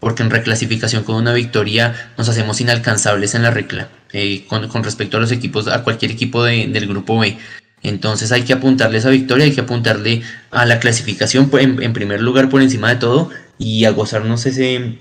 Porque 0.00 0.22
en 0.22 0.30
reclasificación 0.30 1.02
con 1.02 1.16
una 1.16 1.32
victoria 1.32 2.12
nos 2.16 2.28
hacemos 2.28 2.60
inalcanzables 2.60 3.34
en 3.34 3.42
la 3.42 3.50
recla 3.50 3.88
eh, 4.12 4.44
con, 4.46 4.84
respecto 4.84 5.16
a 5.16 5.20
los 5.20 5.32
equipos, 5.32 5.66
a 5.66 5.82
cualquier 5.82 6.12
equipo 6.12 6.44
del 6.44 6.86
grupo 6.86 7.18
B. 7.18 7.36
Entonces 7.82 8.30
hay 8.32 8.42
que 8.42 8.52
apuntarle 8.52 8.98
esa 8.98 9.10
victoria, 9.10 9.44
hay 9.44 9.54
que 9.54 9.60
apuntarle 9.60 10.22
a 10.50 10.66
la 10.66 10.78
clasificación 10.78 11.50
en, 11.52 11.92
primer 11.92 12.20
lugar 12.20 12.48
por 12.48 12.62
encima 12.62 12.90
de 12.90 12.96
todo 12.96 13.30
y 13.58 13.84
a 13.84 13.90
gozarnos 13.90 14.46
ese, 14.46 14.98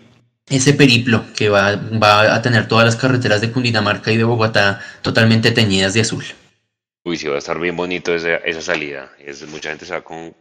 ese 0.47 0.73
periplo 0.73 1.25
que 1.35 1.49
va, 1.49 1.75
va 1.75 2.35
a 2.35 2.41
tener 2.41 2.67
todas 2.67 2.85
las 2.85 2.95
carreteras 2.95 3.41
de 3.41 3.51
Cundinamarca 3.51 4.11
y 4.11 4.17
de 4.17 4.23
Bogotá 4.23 4.79
totalmente 5.01 5.51
teñidas 5.51 5.93
de 5.93 6.01
azul. 6.01 6.23
Uy, 7.03 7.17
sí, 7.17 7.27
va 7.27 7.35
a 7.35 7.39
estar 7.39 7.59
bien 7.59 7.75
bonito 7.75 8.13
esa, 8.13 8.35
esa 8.37 8.61
salida. 8.61 9.09
Mucha 9.49 9.69
gente 9.69 9.85
se 9.85 9.93
va 9.93 10.01
con, 10.01 10.35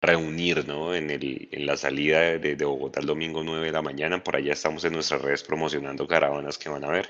reunir 0.00 0.66
¿no? 0.66 0.94
en, 0.94 1.10
el, 1.10 1.48
en 1.50 1.66
la 1.66 1.76
salida 1.76 2.38
de, 2.38 2.64
Bogotá 2.64 3.00
el 3.00 3.06
domingo 3.06 3.42
9 3.42 3.66
de 3.66 3.72
la 3.72 3.82
mañana. 3.82 4.22
Por 4.22 4.36
allá 4.36 4.52
estamos 4.52 4.84
en 4.84 4.92
nuestras 4.92 5.22
redes 5.22 5.42
promocionando 5.42 6.06
caravanas 6.06 6.58
que 6.58 6.68
van 6.68 6.84
a 6.84 6.90
ver. 6.90 7.08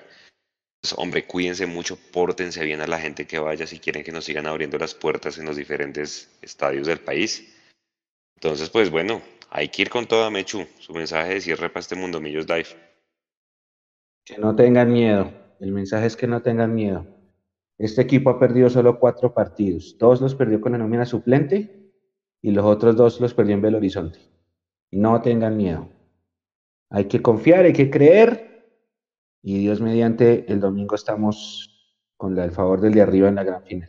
Pues, 0.80 0.94
hombre, 0.98 1.26
cuídense 1.26 1.66
mucho, 1.66 1.96
pórtense 2.12 2.62
bien 2.64 2.80
a 2.80 2.86
la 2.86 3.00
gente 3.00 3.26
que 3.26 3.38
vaya 3.38 3.66
si 3.66 3.78
quieren 3.78 4.04
que 4.04 4.12
nos 4.12 4.26
sigan 4.26 4.46
abriendo 4.46 4.78
las 4.78 4.94
puertas 4.94 5.38
en 5.38 5.46
los 5.46 5.56
diferentes 5.56 6.30
estadios 6.42 6.86
del 6.86 7.00
país. 7.00 7.54
Entonces, 8.36 8.68
pues 8.68 8.90
bueno, 8.90 9.22
hay 9.50 9.68
que 9.68 9.82
ir 9.82 9.90
con 9.90 10.06
toda 10.06 10.30
Mechu. 10.30 10.66
Su 10.78 10.92
mensaje 10.92 11.34
de 11.34 11.40
cierre 11.40 11.70
para 11.70 11.80
este 11.80 11.96
Mundo 11.96 12.20
Millos 12.20 12.48
Live. 12.48 12.68
Que 14.24 14.36
no 14.36 14.54
tengan 14.54 14.92
miedo. 14.92 15.32
El 15.60 15.72
mensaje 15.72 16.06
es 16.06 16.16
que 16.16 16.26
no 16.26 16.42
tengan 16.42 16.74
miedo. 16.74 17.06
Este 17.78 18.02
equipo 18.02 18.30
ha 18.30 18.38
perdido 18.38 18.70
solo 18.70 18.98
cuatro 18.98 19.34
partidos. 19.34 19.96
Dos 19.98 20.20
los 20.20 20.34
perdió 20.34 20.60
con 20.60 20.72
la 20.72 20.78
nómina 20.78 21.04
suplente 21.04 21.92
y 22.40 22.50
los 22.52 22.64
otros 22.64 22.96
dos 22.96 23.20
los 23.20 23.34
perdió 23.34 23.54
en 23.54 23.62
Belo 23.62 23.78
Horizonte. 23.78 24.18
No 24.92 25.20
tengan 25.20 25.56
miedo. 25.56 25.88
Hay 26.90 27.06
que 27.06 27.20
confiar, 27.20 27.64
hay 27.64 27.72
que 27.72 27.90
creer. 27.90 28.70
Y 29.42 29.58
Dios 29.58 29.80
mediante, 29.80 30.50
el 30.50 30.60
domingo 30.60 30.94
estamos 30.94 31.70
con 32.16 32.38
el 32.38 32.50
favor 32.52 32.80
del 32.80 32.94
de 32.94 33.02
arriba 33.02 33.28
en 33.28 33.34
la 33.34 33.44
gran 33.44 33.64
final. 33.64 33.88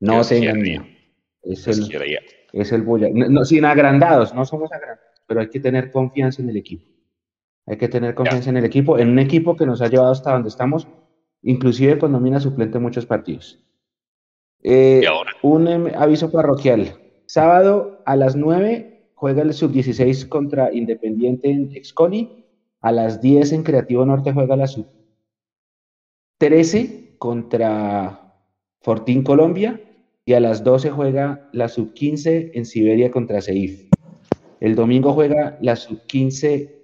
No 0.00 0.22
tengan 0.22 0.60
miedo. 0.60 0.84
Es 1.42 1.66
el, 1.66 1.88
es 2.52 2.72
el 2.72 2.84
no, 3.32 3.44
sin 3.44 3.64
agrandados, 3.64 4.34
no 4.34 4.44
somos 4.44 4.70
agrandados, 4.70 5.22
pero 5.26 5.40
hay 5.40 5.48
que 5.48 5.60
tener 5.60 5.90
confianza 5.90 6.42
en 6.42 6.50
el 6.50 6.56
equipo. 6.56 6.86
Hay 7.66 7.78
que 7.78 7.88
tener 7.88 8.14
confianza 8.14 8.50
en 8.50 8.58
el 8.58 8.64
equipo, 8.64 8.98
en 8.98 9.08
un 9.08 9.18
equipo 9.18 9.56
que 9.56 9.66
nos 9.66 9.80
ha 9.80 9.88
llevado 9.88 10.12
hasta 10.12 10.32
donde 10.32 10.48
estamos 10.48 10.86
inclusive 11.42 11.98
con 11.98 12.12
nómina 12.12 12.40
suplente 12.40 12.78
muchos 12.78 13.04
partidos. 13.06 13.58
Eh, 14.62 15.02
un 15.42 15.68
em, 15.68 15.86
aviso 15.96 16.30
parroquial. 16.30 16.94
Sábado 17.26 18.00
a 18.06 18.16
las 18.16 18.36
9 18.36 19.10
juega 19.14 19.42
el 19.42 19.52
sub-16 19.52 20.28
contra 20.28 20.72
Independiente 20.72 21.50
en 21.50 21.72
Excoli. 21.74 22.46
A 22.80 22.92
las 22.92 23.20
10 23.20 23.52
en 23.52 23.64
Creativo 23.64 24.06
Norte 24.06 24.32
juega 24.32 24.56
la 24.56 24.66
sub-13 24.66 27.18
contra 27.18 28.32
Fortín 28.80 29.22
Colombia. 29.22 29.78
Y 30.24 30.32
a 30.34 30.40
las 30.40 30.64
12 30.64 30.90
juega 30.90 31.48
la 31.52 31.68
sub-15 31.68 32.50
en 32.54 32.64
Siberia 32.66 33.10
contra 33.10 33.40
Seif. 33.40 33.88
El 34.60 34.74
domingo 34.74 35.14
juega 35.14 35.56
la 35.62 35.76
sub-15A, 35.76 36.74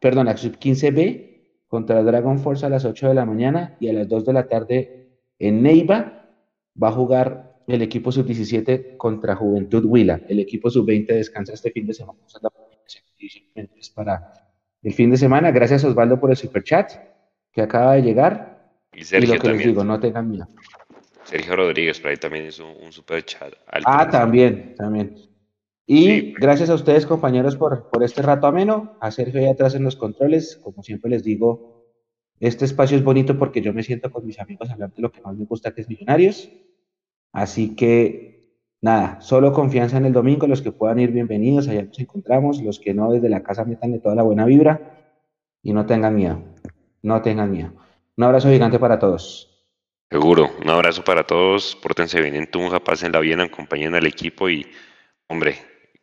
perdón, 0.00 0.26
la 0.26 0.36
sub-15B 0.36 1.35
contra 1.66 2.02
Dragon 2.02 2.38
Force 2.38 2.64
a 2.64 2.68
las 2.68 2.84
8 2.84 3.08
de 3.08 3.14
la 3.14 3.24
mañana 3.24 3.76
y 3.80 3.88
a 3.88 3.92
las 3.92 4.08
2 4.08 4.24
de 4.24 4.32
la 4.32 4.48
tarde 4.48 5.08
en 5.38 5.62
Neiva 5.62 6.28
va 6.80 6.88
a 6.88 6.92
jugar 6.92 7.56
el 7.66 7.82
equipo 7.82 8.12
sub-17 8.12 8.96
contra 8.96 9.34
Juventud 9.34 9.84
Huila. 9.84 10.20
El 10.28 10.38
equipo 10.38 10.70
sub-20 10.70 11.06
descansa 11.06 11.52
este 11.52 11.70
fin 11.70 11.86
de 11.86 11.94
semana. 11.94 12.18
Es 13.76 13.90
para 13.90 14.32
el 14.82 14.92
fin 14.92 15.10
de 15.10 15.16
semana. 15.16 15.50
Gracias 15.50 15.84
Osvaldo 15.84 16.20
por 16.20 16.30
el 16.30 16.36
superchat 16.36 16.92
que 17.50 17.62
acaba 17.62 17.94
de 17.94 18.02
llegar. 18.02 18.70
Y 18.92 19.00
Y 19.00 19.04
Sergio 19.04 19.34
lo 19.34 19.40
que 19.40 19.48
les 19.48 19.56
también. 19.56 19.70
digo, 19.70 19.84
no 19.84 19.98
tengan 19.98 20.30
miedo. 20.30 20.46
Sergio 21.24 21.56
Rodríguez, 21.56 21.98
por 21.98 22.10
ahí 22.12 22.16
también 22.16 22.46
hizo 22.46 22.70
un 22.72 22.92
super 22.92 23.24
chat. 23.24 23.52
Ah, 23.84 24.08
también, 24.08 24.74
también. 24.76 25.16
Y 25.86 26.04
Sí. 26.04 26.34
gracias 26.38 26.68
a 26.70 26.74
ustedes, 26.74 27.06
compañeros, 27.06 27.56
por, 27.56 27.90
por 27.90 28.02
este 28.02 28.20
rato 28.22 28.46
ameno. 28.46 28.96
A 29.00 29.10
Sergio 29.10 29.40
ahí 29.40 29.46
atrás 29.46 29.74
en 29.74 29.84
los 29.84 29.96
controles. 29.96 30.56
Como 30.62 30.82
siempre 30.82 31.10
les 31.10 31.22
digo, 31.22 31.84
este 32.40 32.64
espacio 32.64 32.96
es 32.96 33.04
bonito 33.04 33.38
porque 33.38 33.60
yo 33.62 33.72
me 33.72 33.82
siento 33.82 34.10
con 34.10 34.26
mis 34.26 34.40
amigos 34.40 34.68
a 34.68 34.72
hablar 34.74 34.92
de 34.92 35.02
lo 35.02 35.12
que 35.12 35.20
más 35.22 35.36
me 35.36 35.44
gusta, 35.44 35.72
que 35.72 35.82
es 35.82 35.88
Millonarios. 35.88 36.50
Así 37.32 37.76
que, 37.76 38.50
nada, 38.80 39.20
solo 39.20 39.52
confianza 39.52 39.96
en 39.98 40.06
el 40.06 40.12
domingo. 40.12 40.46
Los 40.46 40.60
que 40.62 40.72
puedan 40.72 40.98
ir, 40.98 41.12
bienvenidos. 41.12 41.68
Allá 41.68 41.84
nos 41.84 41.98
encontramos. 42.00 42.60
Los 42.62 42.80
que 42.80 42.92
no, 42.92 43.12
desde 43.12 43.28
la 43.28 43.42
casa, 43.42 43.64
metanle 43.64 44.00
toda 44.00 44.14
la 44.16 44.22
buena 44.22 44.44
vibra. 44.44 45.14
Y 45.62 45.72
no 45.72 45.86
tengan 45.86 46.14
miedo. 46.16 46.42
No 47.02 47.22
tengan 47.22 47.50
miedo. 47.52 47.72
Un 48.16 48.24
abrazo 48.24 48.48
gigante 48.50 48.78
para 48.78 48.98
todos. 48.98 49.52
Seguro. 50.10 50.50
Un 50.62 50.70
abrazo 50.70 51.04
para 51.04 51.24
todos. 51.24 51.76
Pórtense 51.80 52.20
bien 52.20 52.34
en 52.34 52.50
Tunja, 52.50 52.80
pásenla 52.80 53.20
bien, 53.20 53.40
acompañen 53.40 53.94
al 53.94 54.06
equipo 54.06 54.48
y, 54.48 54.66
hombre, 55.28 55.56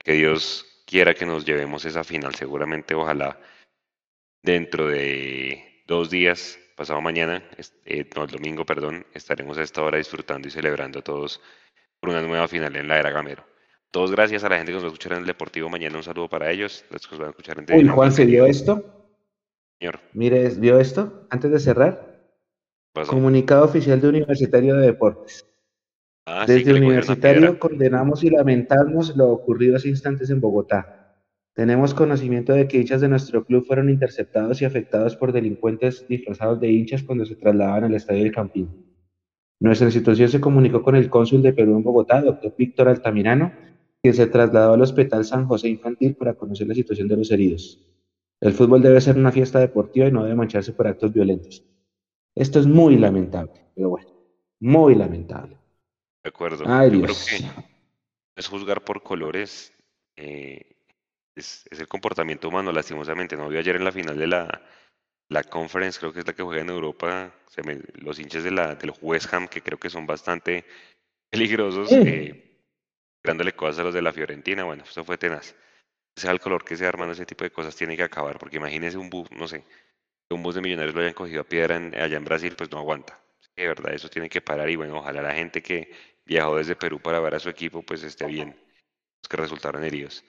que 0.03 0.13
Dios 0.13 0.83
quiera 0.85 1.13
que 1.13 1.25
nos 1.25 1.45
llevemos 1.45 1.85
esa 1.85 2.03
final. 2.03 2.35
Seguramente, 2.35 2.93
ojalá, 2.93 3.39
dentro 4.41 4.87
de 4.87 5.83
dos 5.87 6.09
días, 6.09 6.59
pasado 6.75 7.01
mañana, 7.01 7.43
eh, 7.85 8.09
no, 8.15 8.23
el 8.23 8.29
domingo, 8.29 8.65
perdón, 8.65 9.05
estaremos 9.13 9.57
a 9.57 9.63
esta 9.63 9.81
hora 9.81 9.97
disfrutando 9.97 10.47
y 10.47 10.51
celebrando 10.51 11.01
todos 11.01 11.41
por 11.99 12.09
una 12.09 12.21
nueva 12.21 12.47
final 12.47 12.75
en 12.75 12.87
la 12.87 12.99
era 12.99 13.11
Gamero. 13.11 13.45
Todos 13.91 14.11
gracias 14.11 14.43
a 14.43 14.49
la 14.49 14.57
gente 14.57 14.71
que 14.71 14.75
nos 14.75 14.83
va 14.83 14.87
a 14.87 14.91
escuchar 14.91 15.13
en 15.13 15.19
el 15.19 15.25
Deportivo 15.25 15.69
mañana. 15.69 15.97
Un 15.97 16.03
saludo 16.03 16.27
para 16.27 16.51
ellos. 16.51 16.83
Los 16.89 17.07
que 17.07 17.11
nos 17.11 17.19
van 17.19 17.27
a 17.27 17.29
escuchar 17.29 17.59
en 17.59 17.75
Uy, 17.75 17.87
Juan, 17.87 18.11
¿se 18.11 18.25
vio 18.25 18.45
esto? 18.45 18.83
Señor, 19.79 19.99
Mire, 20.13 20.49
¿vio 20.49 20.79
esto? 20.79 21.27
Antes 21.29 21.51
de 21.51 21.59
cerrar. 21.59 22.13
Comunicado 23.07 23.65
oficial 23.65 24.01
de 24.01 24.07
Universitario 24.09 24.75
de 24.75 24.87
Deportes. 24.87 25.45
Ah, 26.25 26.45
sí, 26.47 26.53
Desde 26.53 26.71
una 26.71 26.85
Universitario 26.85 27.59
condenamos 27.59 28.23
y 28.23 28.29
lamentamos 28.29 29.15
lo 29.17 29.31
ocurrido 29.31 29.75
hace 29.75 29.89
instantes 29.89 30.29
en 30.29 30.39
Bogotá. 30.39 31.17
Tenemos 31.53 31.93
conocimiento 31.93 32.53
de 32.53 32.67
que 32.67 32.77
hinchas 32.77 33.01
de 33.01 33.09
nuestro 33.09 33.45
club 33.45 33.65
fueron 33.65 33.89
interceptados 33.89 34.61
y 34.61 34.65
afectados 34.65 35.15
por 35.15 35.33
delincuentes 35.33 36.07
disfrazados 36.07 36.59
de 36.59 36.71
hinchas 36.71 37.03
cuando 37.03 37.25
se 37.25 37.35
trasladaban 37.35 37.83
al 37.83 37.93
estadio 37.93 38.23
del 38.23 38.31
Campín. 38.31 38.69
Nuestra 39.59 39.87
institución 39.87 40.29
se 40.29 40.41
comunicó 40.41 40.81
con 40.81 40.95
el 40.95 41.09
cónsul 41.09 41.41
de 41.41 41.53
Perú 41.53 41.75
en 41.75 41.83
Bogotá, 41.83 42.21
doctor 42.21 42.55
Víctor 42.57 42.87
Altamirano, 42.87 43.51
quien 44.01 44.13
se 44.13 44.27
trasladó 44.27 44.73
al 44.73 44.81
Hospital 44.81 45.25
San 45.25 45.45
José 45.45 45.69
Infantil 45.69 46.15
para 46.15 46.33
conocer 46.33 46.67
la 46.67 46.73
situación 46.73 47.07
de 47.07 47.17
los 47.17 47.31
heridos. 47.31 47.85
El 48.41 48.53
fútbol 48.53 48.81
debe 48.81 48.99
ser 48.99 49.17
una 49.17 49.31
fiesta 49.31 49.59
deportiva 49.59 50.07
y 50.07 50.11
no 50.11 50.23
debe 50.23 50.35
mancharse 50.35 50.73
por 50.73 50.87
actos 50.87 51.13
violentos. 51.13 51.63
Esto 52.35 52.59
es 52.59 52.67
muy 52.67 52.97
lamentable, 52.97 53.53
pero 53.75 53.89
bueno, 53.89 54.09
muy 54.59 54.95
lamentable. 54.95 55.62
De 56.23 56.29
acuerdo. 56.29 56.63
Ay, 56.67 56.89
Yo 56.91 57.01
creo 57.01 57.15
Dios. 57.15 57.25
que 57.27 57.41
es 58.35 58.47
juzgar 58.47 58.83
por 58.83 59.03
colores, 59.03 59.73
eh, 60.15 60.75
es, 61.35 61.65
es 61.69 61.79
el 61.79 61.87
comportamiento 61.87 62.47
humano, 62.47 62.71
lastimosamente. 62.71 63.35
No 63.35 63.49
vi 63.49 63.57
ayer 63.57 63.75
en 63.75 63.83
la 63.83 63.91
final 63.91 64.17
de 64.17 64.27
la, 64.27 64.61
la 65.29 65.43
conference, 65.43 65.99
creo 65.99 66.13
que 66.13 66.19
es 66.19 66.27
la 66.27 66.33
que 66.33 66.43
juega 66.43 66.61
en 66.61 66.69
Europa, 66.69 67.33
se 67.47 67.61
me- 67.63 67.81
los 67.95 68.19
hinchas 68.19 68.43
de 68.43 68.51
la, 68.51 68.75
del 68.75 68.93
West 69.01 69.33
Ham, 69.33 69.47
que 69.47 69.61
creo 69.61 69.77
que 69.79 69.89
son 69.89 70.05
bastante 70.07 70.65
peligrosos, 71.31 71.89
Sí. 71.89 72.01
eh, 72.05 72.59
tirándole 73.21 73.53
cosas 73.53 73.79
a 73.79 73.83
los 73.83 73.93
de 73.93 74.01
la 74.01 74.13
Fiorentina. 74.13 74.63
Bueno, 74.63 74.83
eso 74.83 75.03
fue 75.03 75.17
tenaz. 75.17 75.55
Sea 76.15 76.31
el 76.31 76.39
color 76.39 76.63
que 76.63 76.77
sea, 76.77 76.89
hermano, 76.89 77.11
ese 77.11 77.25
tipo 77.25 77.43
de 77.43 77.51
cosas 77.51 77.75
tiene 77.75 77.97
que 77.97 78.03
acabar, 78.03 78.37
porque 78.37 78.57
imagínese 78.57 78.97
un 78.97 79.09
bus, 79.09 79.29
no 79.31 79.47
sé, 79.47 79.61
que 80.29 80.35
un 80.35 80.43
bus 80.43 80.55
de 80.55 80.61
millonarios 80.61 80.93
lo 80.95 81.01
hayan 81.01 81.13
cogido 81.13 81.41
a 81.41 81.45
piedra 81.45 81.75
en- 81.75 81.95
allá 81.95 82.17
en 82.17 82.25
Brasil, 82.25 82.55
pues 82.55 82.71
no 82.71 82.77
aguanta. 82.77 83.19
De 83.55 83.67
verdad, 83.67 83.93
eso 83.93 84.09
tiene 84.09 84.29
que 84.29 84.41
parar 84.41 84.69
y 84.69 84.75
bueno, 84.75 84.97
ojalá 84.99 85.21
la 85.21 85.33
gente 85.33 85.61
que 85.61 85.91
viajó 86.25 86.55
desde 86.57 86.75
Perú 86.75 86.99
para 86.99 87.19
ver 87.19 87.35
a 87.35 87.39
su 87.39 87.49
equipo, 87.49 87.81
pues 87.83 88.03
esté 88.03 88.25
bien. 88.25 88.49
Los 89.21 89.29
que 89.29 89.37
resultaron 89.37 89.83
heridos. 89.83 90.23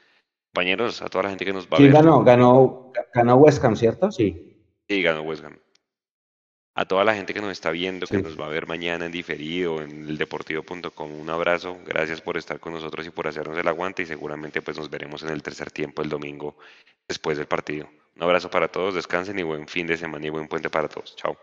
Compañeros, 0.52 1.02
a 1.02 1.08
toda 1.08 1.24
la 1.24 1.30
gente 1.30 1.44
que 1.44 1.52
nos 1.52 1.66
va 1.66 1.76
a 1.76 1.76
¿Quién 1.78 1.92
ver. 1.92 2.02
ganó? 2.02 2.22
Ganó, 2.22 2.92
ganó 3.12 3.36
West 3.36 3.64
Ham, 3.64 3.76
¿cierto? 3.76 4.10
Sí. 4.12 4.56
Sí, 4.88 5.02
ganó 5.02 5.22
West 5.22 5.44
Ham. 5.44 5.58
A 6.76 6.84
toda 6.86 7.04
la 7.04 7.14
gente 7.14 7.32
que 7.32 7.40
nos 7.40 7.52
está 7.52 7.70
viendo, 7.70 8.06
que 8.06 8.16
Sí. 8.16 8.22
nos 8.22 8.38
va 8.38 8.46
a 8.46 8.48
ver 8.48 8.66
mañana 8.66 9.06
en 9.06 9.12
diferido, 9.12 9.80
en 9.80 10.08
el 10.08 10.18
deportivo.com, 10.18 11.20
un 11.20 11.30
abrazo. 11.30 11.78
Gracias 11.86 12.20
por 12.20 12.36
estar 12.36 12.58
con 12.58 12.72
nosotros 12.72 13.06
y 13.06 13.10
por 13.10 13.28
hacernos 13.28 13.56
el 13.56 13.68
aguante 13.68 14.02
y 14.02 14.06
seguramente 14.06 14.60
pues 14.62 14.76
nos 14.76 14.90
veremos 14.90 15.22
en 15.22 15.28
el 15.30 15.42
tercer 15.42 15.70
tiempo 15.70 16.02
el 16.02 16.08
domingo 16.08 16.56
después 17.06 17.38
del 17.38 17.46
partido. 17.46 17.88
Un 18.16 18.22
abrazo 18.24 18.50
para 18.50 18.66
todos, 18.68 18.94
descansen 18.94 19.38
y 19.38 19.42
buen 19.44 19.68
fin 19.68 19.86
de 19.86 19.96
semana 19.96 20.26
y 20.26 20.30
buen 20.30 20.48
puente 20.48 20.68
para 20.68 20.88
todos. 20.88 21.14
Chao. 21.16 21.36